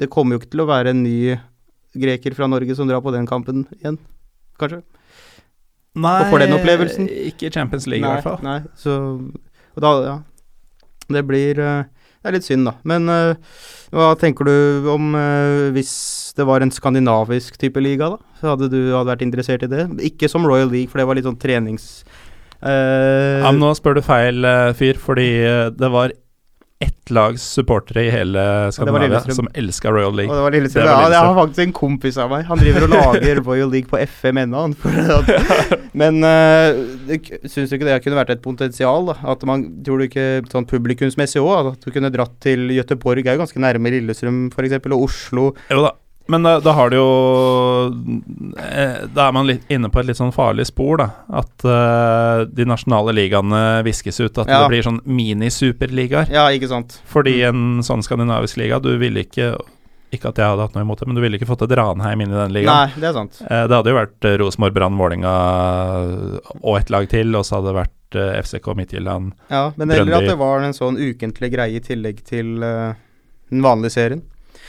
det 0.00 0.08
kommer 0.12 0.34
jo 0.34 0.40
ikke 0.40 0.54
til 0.54 0.64
å 0.64 0.70
være 0.70 0.94
en 0.94 1.04
ny 1.04 1.36
greker 2.00 2.34
fra 2.38 2.48
Norge 2.48 2.74
som 2.78 2.88
drar 2.88 3.02
på 3.04 3.12
den 3.12 3.28
kampen 3.28 3.66
igjen, 3.80 4.00
kanskje? 4.60 4.80
Nei, 6.00 6.16
og 6.22 6.30
får 6.30 6.44
den 6.44 6.54
opplevelsen. 6.54 7.08
ikke 7.32 7.50
Champions 7.50 7.88
League 7.90 8.06
nei, 8.06 8.12
i 8.12 8.20
hvert 8.20 8.28
fall. 8.28 8.44
Nei, 8.46 8.60
så 8.78 8.96
da, 9.80 9.90
ja. 10.06 10.18
Det 11.10 11.22
blir 11.26 11.58
uh, 11.58 11.88
Det 12.20 12.28
er 12.28 12.36
litt 12.36 12.44
synd, 12.44 12.68
da. 12.68 12.74
Men 12.84 13.08
uh, 13.08 13.60
hva 13.96 14.10
tenker 14.20 14.44
du 14.44 14.88
om 14.92 15.14
uh, 15.16 15.70
hvis 15.72 15.92
det 16.36 16.44
var 16.48 16.60
en 16.60 16.72
skandinavisk 16.74 17.56
type 17.60 17.80
liga, 17.80 18.10
da? 18.12 18.34
Så 18.40 18.52
hadde 18.52 18.68
du 18.72 18.80
hadde 18.92 19.08
vært 19.08 19.24
interessert 19.24 19.64
i 19.64 19.70
det? 19.72 19.86
Ikke 20.10 20.28
som 20.28 20.44
Royal 20.44 20.68
League, 20.68 20.92
for 20.92 21.00
det 21.00 21.08
var 21.08 21.18
litt 21.18 21.28
sånn 21.28 21.40
trenings... 21.40 21.92
ja, 22.60 23.48
men 23.48 23.56
nå 23.62 23.70
spør 23.72 23.96
du 23.96 24.02
feil 24.04 24.44
fyr, 24.76 24.98
fordi 25.00 25.30
det 25.80 25.88
var 25.88 26.12
ett 26.80 27.10
lags 27.10 27.42
supportere 27.42 28.06
i 28.06 28.10
hele 28.10 28.42
Skandinavia 28.72 29.20
som 29.20 29.48
elska 29.54 29.90
Royal 29.92 30.16
League. 30.16 30.32
Og 30.32 30.38
det 30.38 30.44
var 30.46 30.54
Lillestrøm. 30.54 30.86
Det 30.86 30.92
var 30.92 31.02
Lillestrøm. 31.04 31.12
Ja, 31.12 31.18
jeg 31.18 31.28
har 31.28 31.38
faktisk 31.40 31.64
en 31.66 31.74
kompis 31.76 32.18
av 32.22 32.30
meg. 32.32 32.46
Han 32.48 32.62
driver 32.62 32.86
og 32.86 32.94
lager 32.94 33.40
Royal 33.48 33.72
League 33.74 33.90
på 33.90 34.00
FM 34.00 34.40
ennå. 34.40 34.62
Men 36.00 36.24
uh, 36.24 37.20
syns 37.44 37.68
du 37.68 37.76
ikke 37.76 37.88
det 37.90 37.98
kunne 38.06 38.20
vært 38.22 38.32
et 38.32 38.44
potensial? 38.44 39.10
da? 39.12 39.18
At 39.34 39.44
man, 39.48 39.66
Tror 39.84 40.00
du 40.00 40.06
ikke 40.08 40.28
sånn 40.48 40.68
publikumsmessig 40.70 41.42
òg, 41.44 41.74
at 41.74 41.84
du 41.84 41.92
kunne 41.92 42.12
dratt 42.14 42.38
til 42.40 42.70
Gøteborg, 42.72 43.26
er 43.26 43.36
jo 43.36 43.44
ganske 43.44 43.60
nærme 43.60 43.92
Lillestrøm 43.98 44.46
f.eks., 44.54 44.80
og 44.88 45.04
Oslo. 45.10 45.50
Jo 45.68 45.84
da. 45.84 45.98
Men 46.30 46.42
da, 46.42 46.60
da, 46.60 46.72
har 46.72 46.90
du 46.90 46.96
jo 46.96 47.08
eh, 48.58 49.00
Da 49.10 49.26
er 49.26 49.34
man 49.34 49.48
litt 49.48 49.66
inne 49.72 49.90
på 49.90 50.02
et 50.02 50.10
litt 50.10 50.20
sånn 50.20 50.34
farlig 50.34 50.68
spor, 50.68 51.00
da. 51.00 51.08
At 51.40 51.66
uh, 51.66 52.46
de 52.46 52.66
nasjonale 52.68 53.14
ligaene 53.16 53.82
viskes 53.86 54.20
ut. 54.22 54.38
At 54.38 54.46
ja. 54.46 54.62
det 54.62 54.70
blir 54.70 54.86
sånn 54.86 55.00
mini-superligaer. 55.04 56.30
Ja, 56.34 56.46
ikke 56.54 56.70
sant. 56.70 57.00
Fordi 57.10 57.40
mm. 57.40 57.48
en 57.50 57.86
sånn 57.86 58.04
skandinavisk 58.06 58.60
liga 58.60 58.80
Du 58.82 58.92
ville 59.00 59.26
ikke 59.26 59.54
ikke 60.10 60.32
at 60.32 60.40
jeg 60.42 60.50
hadde 60.50 60.64
hatt 60.66 60.72
noe 60.74 60.82
imot 60.82 60.98
det, 60.98 61.06
men 61.06 61.14
du 61.14 61.20
ville 61.22 61.38
ikke 61.38 61.46
fått 61.46 61.60
et 61.68 61.72
Ranheim 61.78 62.24
inn 62.24 62.32
i 62.32 62.34
den 62.34 62.54
ligaen. 62.56 62.90
Nei, 62.90 62.98
det 62.98 63.12
er 63.12 63.14
sant. 63.14 63.36
Uh, 63.44 63.62
det 63.70 63.76
hadde 63.76 63.92
jo 63.92 63.98
vært 64.00 64.26
uh, 64.26 64.32
Rosenborg, 64.42 64.74
Brann, 64.74 64.96
Vålerenga 64.98 65.34
og 66.64 66.74
et 66.80 66.90
lag 66.90 67.06
til, 67.12 67.30
og 67.38 67.46
så 67.46 67.58
hadde 67.58 67.70
det 67.70 67.78
vært 67.78 68.18
FCK 68.42 68.72
Midtjylland, 68.74 69.36
Ja, 69.54 69.68
men 69.78 69.92
heller 69.94 70.16
at 70.18 70.26
det 70.26 70.34
var 70.40 70.64
en 70.66 70.74
sånn 70.74 70.96
ukentlig 70.98 71.52
greie 71.52 71.78
i 71.78 71.82
tillegg 71.84 72.24
til 72.26 72.56
den 72.58 73.62
vanlige 73.62 73.94
serien. 73.94 74.24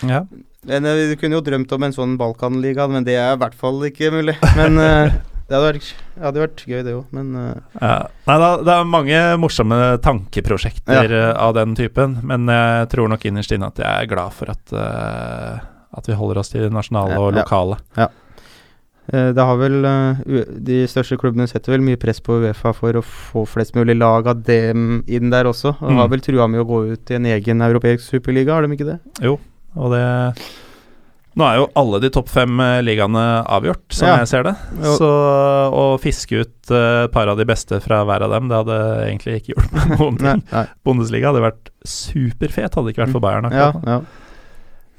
Ja. 0.05 0.27
Men 0.69 0.85
uh, 0.85 0.93
Vi 1.09 1.17
kunne 1.17 1.39
jo 1.39 1.43
drømt 1.45 1.73
om 1.73 1.87
en 1.87 1.95
sånn 1.95 2.15
Balkanliga, 2.21 2.87
men 2.91 3.05
det 3.07 3.17
er 3.17 3.35
i 3.35 3.41
hvert 3.41 3.57
fall 3.57 3.81
ikke 3.87 4.11
mulig. 4.13 4.37
Men 4.59 4.77
uh, 4.77 5.09
det 5.49 5.57
hadde 5.57 5.65
vært, 5.65 5.91
hadde 6.21 6.43
vært, 6.45 6.63
gøy, 6.67 6.79
det 6.85 6.95
òg, 6.99 7.09
men 7.17 7.33
uh, 7.33 7.51
ja. 7.79 7.97
Nei, 8.29 8.37
da, 8.45 8.53
Det 8.61 8.77
er 8.77 8.93
mange 8.93 9.25
morsomme 9.41 9.81
tankeprosjekter 10.05 11.17
ja. 11.17 11.27
av 11.41 11.57
den 11.57 11.75
typen, 11.77 12.19
men 12.27 12.49
jeg 12.51 12.89
tror 12.93 13.11
nok 13.11 13.25
innerst 13.27 13.53
inne 13.57 13.71
at 13.73 13.81
jeg 13.81 13.89
er 13.89 14.09
glad 14.11 14.37
for 14.37 14.53
at, 14.53 14.75
at 14.77 16.09
vi 16.09 16.17
holder 16.17 16.43
oss 16.43 16.53
til 16.53 16.69
nasjonale 16.73 17.17
og 17.19 17.33
lokale. 17.39 17.81
Ja. 17.97 18.11
Det 19.11 19.43
har 19.43 19.57
vel 19.59 19.81
De 20.63 20.75
største 20.87 21.17
klubbene 21.19 21.47
setter 21.49 21.73
vel 21.73 21.81
mye 21.83 21.99
press 21.99 22.21
på 22.23 22.37
Uefa 22.39 22.71
for 22.77 22.95
å 22.95 23.01
få 23.03 23.43
flest 23.49 23.73
mulig 23.75 23.97
lag 23.97 24.29
av 24.29 24.45
dem 24.47 25.01
inn 25.09 25.33
der 25.33 25.49
også. 25.49 25.73
Og 25.81 25.89
mm. 25.89 25.99
har 25.99 26.11
vel 26.13 26.23
trua 26.23 26.47
med 26.47 26.61
å 26.61 26.67
gå 26.69 26.83
ut 26.93 27.11
i 27.11 27.17
en 27.17 27.27
egen 27.33 27.65
europeisk 27.65 28.05
superliga, 28.05 28.53
har 28.55 28.63
de 28.63 28.77
ikke 28.77 28.87
det? 28.93 28.99
Jo, 29.25 29.35
og 29.77 29.95
det 29.95 30.05
Nå 31.39 31.45
er 31.47 31.61
jo 31.61 31.67
alle 31.79 32.01
de 32.03 32.09
topp 32.11 32.27
fem 32.27 32.59
eh, 32.59 32.81
ligaene 32.83 33.21
avgjort, 33.47 33.85
som 33.95 34.09
ja. 34.09 34.15
jeg 34.19 34.27
ser 34.27 34.43
det. 34.49 34.51
Så 34.99 35.07
å 35.07 35.85
fiske 36.03 36.41
ut 36.43 36.73
uh, 36.75 37.05
et 37.05 37.13
par 37.13 37.31
av 37.31 37.39
de 37.39 37.45
beste 37.47 37.79
fra 37.79 38.01
hver 38.03 38.25
av 38.25 38.35
dem, 38.35 38.49
det 38.51 38.59
hadde 38.59 38.79
egentlig 39.05 39.37
ikke 39.39 39.53
gjort 39.53 39.77
noen 39.93 40.17
ting. 40.19 40.25
Nei, 40.27 40.49
nei. 40.51 40.65
Bundesliga 40.83 41.31
hadde 41.31 41.45
vært 41.45 41.71
superfet, 41.87 42.75
hadde 42.75 42.83
det 42.89 42.97
ikke 42.97 43.05
vært 43.05 43.15
for 43.15 43.23
Bayern. 43.23 43.47
Ja, 43.55 43.69
ja. 43.87 44.01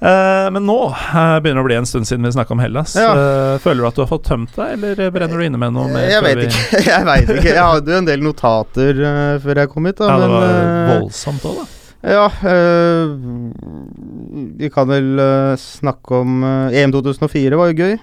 Uh, 0.03 0.49
men 0.51 0.65
nå 0.67 0.77
uh, 0.91 1.37
begynner 1.39 1.61
det 1.61 1.63
å 1.63 1.67
bli 1.69 1.77
en 1.79 1.87
stund 1.87 2.09
siden 2.09 2.27
vi 2.27 2.33
snakka 2.35 2.57
om 2.57 2.63
Hellas. 2.63 2.97
Ja. 2.99 3.13
Uh, 3.15 3.61
føler 3.63 3.85
du 3.85 3.89
at 3.93 4.01
du 4.01 4.03
har 4.03 4.09
fått 4.11 4.25
tømt 4.27 4.57
deg, 4.57 4.73
eller 4.75 5.13
brenner 5.15 5.39
du 5.39 5.45
inne 5.47 5.61
med 5.63 5.77
noe 5.77 5.87
mer? 5.93 6.09
Jeg 6.11 6.25
vet 6.27 6.43
ikke. 6.49 6.81
Jeg 6.91 7.07
vet 7.07 7.31
ikke. 7.37 7.53
Jeg 7.53 7.63
hadde 7.63 7.95
jo 7.95 8.01
en 8.01 8.09
del 8.09 8.25
notater 8.25 9.05
før 9.45 9.61
jeg 9.63 9.71
kom 9.71 9.87
hit. 9.87 10.01
Da, 10.01 10.09
ja, 10.11 10.19
det 10.19 10.33
var 10.33 10.91
voldsomt 10.97 11.47
òg, 11.53 11.61
da. 11.61 11.69
Ja, 12.03 12.25
vi 14.33 14.69
kan 14.73 14.89
vel 14.89 15.19
uh, 15.21 15.53
snakke 15.61 16.21
om 16.23 16.43
uh, 16.45 16.75
EM 16.75 16.93
2004 16.95 17.59
var 17.59 17.73
jo 17.73 17.85
gøy. 17.85 17.97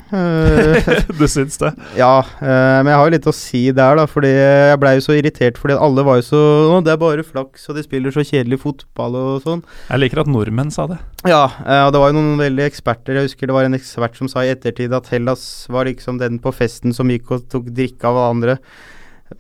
du 1.20 1.26
syns 1.30 1.58
det? 1.62 1.72
Ja, 2.00 2.22
men 2.40 2.90
jeg 2.92 3.00
har 3.00 3.08
jo 3.08 3.14
litt 3.16 3.30
å 3.30 3.34
si 3.36 3.62
der, 3.76 3.98
da. 3.98 4.06
Fordi 4.10 4.30
jeg 4.32 4.80
blei 4.82 4.96
jo 4.98 5.06
så 5.06 5.16
irritert 5.18 5.58
fordi 5.60 5.78
alle 5.80 6.06
var 6.06 6.20
jo 6.20 6.26
så 6.30 6.42
Å, 6.70 6.82
det 6.86 6.94
er 6.94 7.02
bare 7.02 7.26
flaks, 7.26 7.66
og 7.72 7.80
de 7.80 7.84
spiller 7.86 8.14
så 8.14 8.24
kjedelig 8.26 8.62
fotball 8.62 9.18
og 9.20 9.42
sånn. 9.46 9.64
Jeg 9.90 10.04
liker 10.04 10.24
at 10.24 10.32
nordmenn 10.32 10.72
sa 10.74 10.86
det. 10.92 11.00
Ja, 11.28 11.48
og 11.88 11.94
det 11.94 12.04
var 12.04 12.14
jo 12.14 12.20
noen 12.20 12.40
veldig 12.40 12.68
eksperter. 12.68 13.18
Jeg 13.18 13.30
husker 13.30 13.50
det 13.50 13.58
var 13.58 13.68
en 13.68 13.78
ekspert 13.78 14.20
som 14.20 14.30
sa 14.32 14.46
i 14.46 14.54
ettertid 14.54 14.94
at 14.96 15.10
Hellas 15.14 15.44
var 15.72 15.90
liksom 15.90 16.22
den 16.22 16.40
på 16.44 16.54
festen 16.56 16.96
som 16.96 17.12
gikk 17.12 17.34
og 17.36 17.50
tok 17.52 17.74
drikke 17.76 18.10
av 18.10 18.22
andre. 18.30 18.60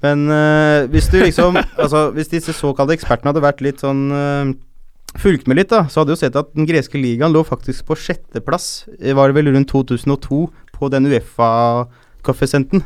Men 0.03 0.27
uh, 0.29 0.85
hvis 0.91 1.09
du 1.09 1.17
liksom 1.17 1.57
Altså, 1.81 2.09
hvis 2.13 2.29
disse 2.29 2.53
såkalte 2.53 2.93
ekspertene 2.93 3.31
hadde 3.31 3.45
vært 3.45 3.63
litt 3.65 3.81
sånn 3.81 4.09
uh, 5.15 5.19
fulgt 5.21 5.47
med 5.49 5.59
litt, 5.59 5.71
da, 5.73 5.85
så 5.89 6.01
hadde 6.01 6.13
jeg 6.13 6.19
jo 6.19 6.23
sett 6.25 6.39
at 6.39 6.53
den 6.55 6.67
greske 6.69 6.99
ligaen 7.01 7.33
lå 7.33 7.43
faktisk 7.47 7.87
på 7.89 7.97
sjetteplass. 7.97 8.87
var 9.17 9.31
Det 9.31 9.39
vel 9.39 9.53
rundt 9.55 9.71
2002 9.71 10.45
på 10.79 10.89
den 10.93 11.09
Uefa-koeffisienten. 11.09 12.85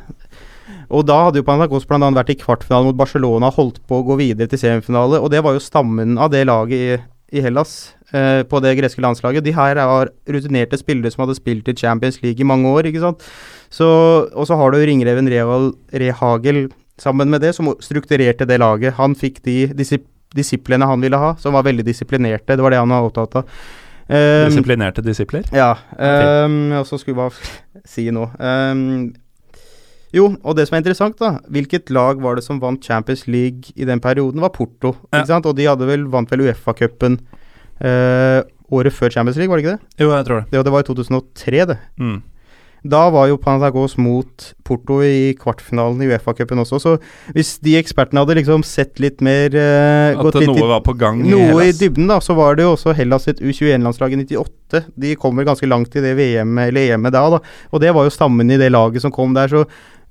Og 0.93 1.05
da 1.07 1.17
hadde 1.27 1.41
jo 1.41 1.47
Panathinaikos 1.47 1.87
bl.a. 1.89 2.11
vært 2.13 2.33
i 2.33 2.37
kvartfinale 2.39 2.89
mot 2.89 2.99
Barcelona 2.99 3.49
holdt 3.53 3.81
på 3.87 3.99
å 3.99 4.05
gå 4.07 4.17
videre 4.19 4.49
til 4.51 4.61
semifinale, 4.61 5.19
og 5.19 5.31
det 5.33 5.41
var 5.45 5.55
jo 5.55 5.63
stammen 5.63 6.19
av 6.21 6.31
det 6.33 6.43
laget 6.49 6.77
i, 6.77 6.99
i 7.39 7.43
Hellas 7.43 7.93
eh, 8.13 8.43
på 8.47 8.61
det 8.63 8.75
greske 8.79 9.03
landslaget. 9.03 9.45
De 9.45 9.55
her 9.55 9.79
var 9.79 10.11
rutinerte 10.29 10.79
spillere 10.79 11.13
som 11.13 11.25
hadde 11.25 11.39
spilt 11.39 11.71
i 11.71 11.77
Champions 11.79 12.21
League 12.23 12.41
i 12.41 12.47
mange 12.47 12.69
år, 12.69 12.89
ikke 12.89 13.03
sant. 13.03 13.25
Så, 13.73 13.87
og 14.29 14.47
så 14.49 14.59
har 14.59 14.73
du 14.73 14.81
ringreven 14.83 15.31
Rehagel 15.31 16.67
sammen 17.01 17.31
med 17.33 17.41
det, 17.41 17.55
som 17.57 17.73
strukturerte 17.81 18.45
det 18.45 18.59
laget. 18.61 18.99
Han 18.99 19.17
fikk 19.17 19.41
de 19.47 19.57
disip 19.73 20.05
disiplene 20.35 20.87
han 20.89 21.01
ville 21.03 21.19
ha, 21.19 21.33
som 21.39 21.55
var 21.55 21.65
veldig 21.67 21.85
disiplinerte. 21.87 22.57
Det 22.57 22.63
var 22.65 22.73
det 22.73 22.81
han 22.81 22.93
var 22.93 23.09
opptatt 23.09 23.41
av. 23.41 23.57
Um, 24.03 24.49
Disiplinerte 24.49 25.03
disipler? 25.03 25.45
Ja. 25.55 25.77
Um, 25.95 26.73
og 26.75 26.87
så 26.89 26.99
skulle 26.99 27.21
bare 27.21 27.83
si 27.87 28.09
noe. 28.11 28.33
Um, 28.39 29.13
jo, 30.13 30.27
og 30.43 30.57
det 30.57 30.67
som 30.67 30.75
er 30.77 30.83
interessant, 30.83 31.15
da 31.17 31.39
Hvilket 31.49 31.89
lag 31.95 32.19
var 32.21 32.37
det 32.37 32.43
som 32.45 32.59
vant 32.61 32.83
Champions 32.83 33.23
League 33.25 33.73
i 33.73 33.87
den 33.89 34.01
perioden? 34.03 34.43
Var 34.43 34.51
Porto. 34.53 34.91
Ja. 35.09 35.21
ikke 35.21 35.31
sant? 35.31 35.47
Og 35.49 35.55
de 35.57 35.69
hadde 35.71 35.87
vel, 35.89 36.03
vant 36.11 36.29
vel 36.29 36.45
Uefa-cupen 36.45 37.17
uh, 37.81 38.43
året 38.73 38.93
før 38.93 39.13
Champions 39.13 39.39
League, 39.39 39.49
var 39.49 39.61
det 39.61 39.65
ikke 39.65 39.77
det? 39.77 40.03
Jo, 40.03 40.11
jeg 40.11 40.27
tror 40.27 40.41
det. 40.41 40.45
Det, 40.51 40.65
det 40.67 40.75
var 40.75 40.83
i 40.83 40.89
2003, 40.91 41.65
det. 41.71 41.79
Mm. 41.97 42.19
Da 42.83 43.05
var 43.13 43.29
jo 43.29 43.37
Panathinaikos 43.39 43.95
mot 44.01 44.49
Porto 44.67 44.97
i 45.05 45.31
kvartfinalen 45.39 46.01
i 46.03 46.09
Uefa-cupen 46.11 46.59
også, 46.63 46.79
så 46.83 46.95
hvis 47.35 47.55
de 47.63 47.77
ekspertene 47.79 48.23
hadde 48.23 48.35
liksom 48.41 48.65
sett 48.67 48.99
litt 49.03 49.23
mer 49.23 49.55
uh, 49.55 50.19
At 50.19 50.39
noe 50.43 50.67
var 50.73 50.83
på 50.83 50.95
gang 50.99 51.21
i 51.23 51.31
Noe 51.31 51.61
Hellas. 51.61 51.71
i 51.71 51.77
dybden, 51.85 52.11
da, 52.11 52.19
så 52.23 52.35
var 52.35 52.59
det 52.59 52.67
jo 52.67 52.73
også 52.75 52.95
Hellas 52.97 53.29
sitt 53.29 53.39
U21-landslag 53.39 54.15
i 54.15 54.21
98. 54.25 54.83
De 54.99 55.15
kommer 55.19 55.47
ganske 55.47 55.69
langt 55.69 55.95
i 55.95 56.03
det 56.03 56.15
VM 56.19 56.59
eller 56.65 56.97
EM-et 56.97 57.15
da, 57.15 57.23
da, 57.37 57.41
og 57.71 57.83
det 57.83 57.95
var 57.95 58.07
jo 58.07 58.15
stammen 58.15 58.51
i 58.51 58.59
det 58.59 58.71
laget 58.73 59.05
som 59.05 59.13
kom 59.15 59.35
der, 59.37 59.51
så 59.51 59.63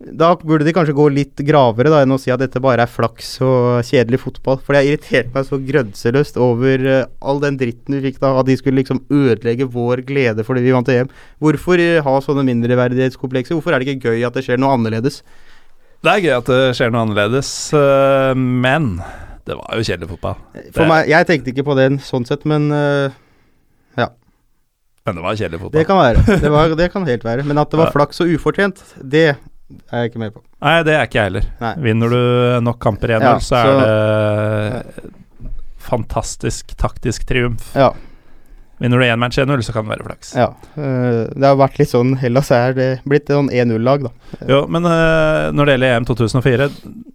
da 0.02 0.32
burde 0.40 0.66
de 0.66 0.72
kanskje 0.74 0.94
gå 0.96 1.04
litt 1.14 1.40
gravere 1.46 1.90
da, 1.92 2.00
enn 2.02 2.14
å 2.14 2.18
si 2.20 2.32
at 2.34 2.40
dette 2.42 2.60
bare 2.62 2.84
er 2.84 2.90
flaks 2.90 3.36
og 3.44 3.86
kjedelig 3.86 4.22
fotball. 4.24 4.58
For 4.64 4.76
jeg 4.76 4.90
irriterte 4.90 5.30
meg 5.34 5.46
så 5.46 5.58
grønseløst 5.62 6.38
over 6.42 6.86
uh, 6.88 7.04
all 7.22 7.42
den 7.42 7.58
dritten 7.60 7.98
vi 7.98 8.08
fikk 8.08 8.18
da, 8.22 8.32
at 8.40 8.48
de 8.48 8.56
skulle 8.58 8.80
liksom 8.80 9.02
ødelegge 9.12 9.68
vår 9.70 10.02
glede 10.08 10.46
fordi 10.46 10.64
vi 10.64 10.74
vant 10.74 10.90
EM. 10.90 11.12
Hvorfor 11.42 11.82
uh, 11.82 12.00
ha 12.06 12.14
sånne 12.24 12.46
mindreverdighetskomplekser? 12.48 13.54
Hvorfor 13.54 13.76
er 13.76 13.82
det 13.82 13.92
ikke 13.94 14.12
gøy 14.12 14.26
at 14.26 14.38
det 14.38 14.46
skjer 14.48 14.58
noe 14.62 14.74
annerledes? 14.78 15.20
Det 16.02 16.16
er 16.16 16.24
gøy 16.24 16.34
at 16.40 16.50
det 16.50 16.62
skjer 16.78 16.90
noe 16.90 17.04
annerledes, 17.06 17.52
uh, 17.76 18.32
men 18.34 18.96
det 19.46 19.58
var 19.58 19.78
jo 19.78 19.86
kjedelig 19.86 20.10
fotball. 20.16 20.40
For 20.74 20.88
meg, 20.90 21.10
Jeg 21.10 21.30
tenkte 21.30 21.54
ikke 21.54 21.66
på 21.66 21.78
det 21.78 21.88
sånn 22.06 22.26
sett, 22.26 22.44
men 22.48 22.70
ja. 23.98 24.10
Men 25.02 25.18
det 25.18 25.24
var 25.24 25.38
kjedelig 25.38 25.62
fotball. 25.62 25.78
Det 25.78 25.86
kan 25.88 25.98
være. 25.98 26.26
Det, 26.44 26.50
var, 26.50 26.74
det 26.78 26.90
kan 26.94 27.06
helt 27.06 27.24
være. 27.26 27.46
Men 27.46 27.58
at 27.62 27.70
det 27.70 27.80
var 27.80 27.90
flaks 27.94 28.22
og 28.22 28.30
ufortjent, 28.34 28.82
det 29.02 29.32
er 29.90 30.04
jeg 30.04 30.12
ikke 30.12 30.22
med 30.22 30.36
på. 30.36 30.42
Nei, 30.62 30.76
det 30.86 30.94
er 30.94 31.08
ikke 31.08 31.18
jeg 31.18 31.30
heller. 31.30 31.50
Nei. 31.62 31.72
Vinner 31.88 32.14
du 32.14 32.22
nok 32.68 32.78
kamper 32.82 33.16
1-0, 33.18 33.26
ja, 33.26 33.34
så, 33.42 33.58
så, 33.58 33.74
er 33.82 34.78
det 34.78 35.10
fantastisk 35.82 36.76
taktisk 36.78 37.26
triumf. 37.28 37.72
Ja. 37.76 37.90
Vinner 38.82 38.98
du 38.98 39.06
én 39.06 39.20
match 39.20 39.38
1-0, 39.38 39.60
så 39.62 39.74
kan 39.74 39.86
det 39.86 39.94
være 39.94 40.06
flaks. 40.08 40.32
Ja. 40.34 40.48
Uh, 40.74 41.28
det 41.30 41.46
har 41.46 41.58
vært 41.60 41.78
litt 41.78 41.92
sånn 41.92 42.16
Hellas 42.18 42.50
er 42.54 42.74
det 42.74 42.88
blitt 43.06 43.30
sånn 43.30 43.50
1-0-lag, 43.52 44.08
da. 44.08 44.38
Jo, 44.50 44.64
men 44.66 44.88
uh, 44.88 45.52
når 45.54 45.68
det 45.68 45.76
gjelder 45.76 45.96
EM 45.98 46.08
2004 46.08 46.68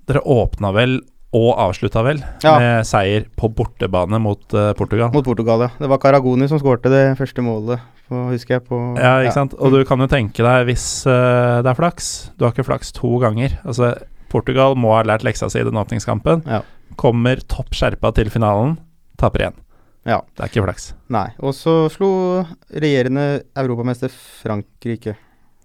Dere 0.08 0.22
åpna 0.24 0.72
vel 0.76 1.00
og 1.36 1.50
avslutta 1.60 2.02
vel 2.06 2.22
ja. 2.44 2.54
med 2.56 2.88
seier 2.88 3.26
på 3.38 3.50
bortebane 3.52 4.20
mot 4.24 4.42
uh, 4.56 4.72
Portugal. 4.80 5.12
Mot 5.14 5.26
Portugal, 5.26 5.66
ja. 5.66 5.70
Det 5.76 5.90
var 5.92 6.00
Caragoni 6.04 6.48
som 6.48 6.62
skårte 6.62 6.92
det 6.94 7.04
første 7.20 7.44
målet 7.44 7.84
på, 8.08 8.22
husker 8.32 8.58
jeg. 8.58 8.66
På, 8.70 8.80
ja, 8.96 9.18
ikke 9.20 9.34
ja. 9.34 9.36
sant. 9.36 9.58
Og 9.60 9.76
du 9.76 9.82
kan 9.88 10.00
jo 10.00 10.08
tenke 10.12 10.46
deg, 10.46 10.64
hvis 10.70 10.88
uh, 11.10 11.60
det 11.66 11.74
er 11.74 11.78
flaks 11.78 12.32
Du 12.38 12.48
har 12.48 12.56
ikke 12.56 12.68
flaks 12.70 12.96
to 12.96 13.18
ganger. 13.24 13.60
Altså, 13.68 13.94
Portugal 14.32 14.78
må 14.80 14.96
ha 14.96 15.04
lært 15.08 15.28
leksa 15.28 15.52
si 15.52 15.60
i 15.60 15.68
den 15.68 15.80
åpningskampen. 15.80 16.46
Ja. 16.48 16.64
Kommer 17.00 17.44
topp 17.52 17.76
skjerpa 17.76 18.14
til 18.16 18.32
finalen, 18.32 18.78
taper 19.20 19.44
igjen. 19.44 19.64
Ja. 20.08 20.22
Det 20.32 20.46
er 20.46 20.52
ikke 20.54 20.64
flaks. 20.64 20.92
Nei. 21.12 21.28
Og 21.44 21.52
så 21.56 21.90
slo 21.92 22.10
regjerende 22.72 23.44
europamester 23.60 24.12
Frankrike. 24.14 25.18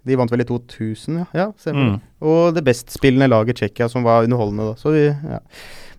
De 0.09 0.19
vant 0.19 0.33
vel 0.33 0.43
i 0.43 0.49
2000, 0.49 1.21
ja. 1.21 1.27
ja 1.37 1.75
mm. 1.77 1.95
Og 2.27 2.57
det 2.57 2.65
bestspillende 2.67 3.31
laget 3.31 3.61
Tsjekkia, 3.61 3.89
som 3.93 4.07
var 4.07 4.27
underholdende 4.27 4.73
da. 4.73 4.77
Så 4.81 4.95
vi, 4.95 5.07
ja. 5.09 5.39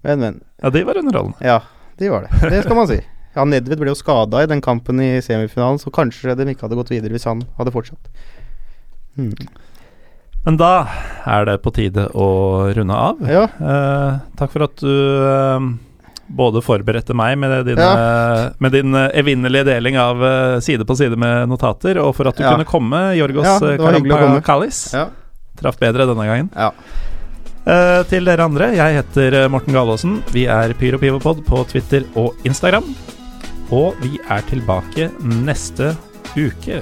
Men, 0.04 0.20
men. 0.20 0.40
Ja, 0.60 0.72
de 0.76 0.84
var 0.84 1.00
underholdende. 1.00 1.40
Ja, 1.46 1.62
de 2.00 2.12
var 2.12 2.28
det. 2.28 2.50
Det 2.52 2.64
skal 2.66 2.80
man 2.80 2.90
si. 2.92 3.02
Ja, 3.34 3.42
Nedved 3.50 3.80
ble 3.82 3.90
jo 3.90 3.98
skada 3.98 4.44
i 4.44 4.48
den 4.50 4.60
kampen 4.62 5.00
i 5.02 5.16
semifinalen, 5.26 5.80
så 5.82 5.90
kanskje 5.90 6.36
de 6.38 6.46
ikke 6.52 6.68
hadde 6.68 6.78
gått 6.78 6.92
videre 6.94 7.16
hvis 7.16 7.26
han 7.26 7.40
hadde 7.58 7.72
fortsatt. 7.74 8.12
Mm. 9.18 9.32
Men 10.44 10.60
da 10.60 10.70
er 11.34 11.48
det 11.48 11.56
på 11.64 11.74
tide 11.74 12.04
å 12.14 12.28
runde 12.78 13.00
av. 13.08 13.24
Ja. 13.26 13.48
Eh, 13.48 14.20
takk 14.38 14.54
for 14.54 14.68
at 14.68 14.76
du 14.84 14.92
eh, 14.92 15.66
både 16.34 16.62
forberedte 16.66 17.16
meg 17.18 17.38
med, 17.42 17.56
dine, 17.68 17.86
ja. 17.86 18.50
med 18.64 18.74
din 18.76 18.96
eh, 18.98 19.10
evinnelige 19.22 19.68
deling 19.70 19.98
av 20.02 20.24
uh, 20.24 20.60
side 20.64 20.86
på 20.88 20.98
side 20.98 21.18
med 21.20 21.50
notater, 21.52 22.00
og 22.02 22.14
for 22.18 22.30
at 22.30 22.38
du 22.38 22.46
ja. 22.46 22.54
kunne 22.56 22.68
komme, 22.70 23.02
Jorgos 23.18 23.48
ja, 23.48 23.58
Karampakalis. 23.82 24.86
Ja. 24.96 25.08
Traff 25.60 25.78
bedre 25.82 26.08
denne 26.10 26.26
gangen. 26.30 26.50
Ja. 26.58 26.72
Uh, 27.64 28.02
til 28.10 28.26
dere 28.28 28.48
andre, 28.50 28.74
jeg 28.76 29.00
heter 29.00 29.46
Morten 29.54 29.76
Galaasen. 29.76 30.18
Vi 30.34 30.48
er 30.52 30.74
PyroPivopod 30.80 31.46
på 31.48 31.64
Twitter 31.70 32.10
og 32.20 32.36
Instagram. 32.48 32.90
Og 33.74 33.96
vi 34.04 34.18
er 34.30 34.44
tilbake 34.50 35.10
neste 35.24 35.94
uke. 36.36 36.82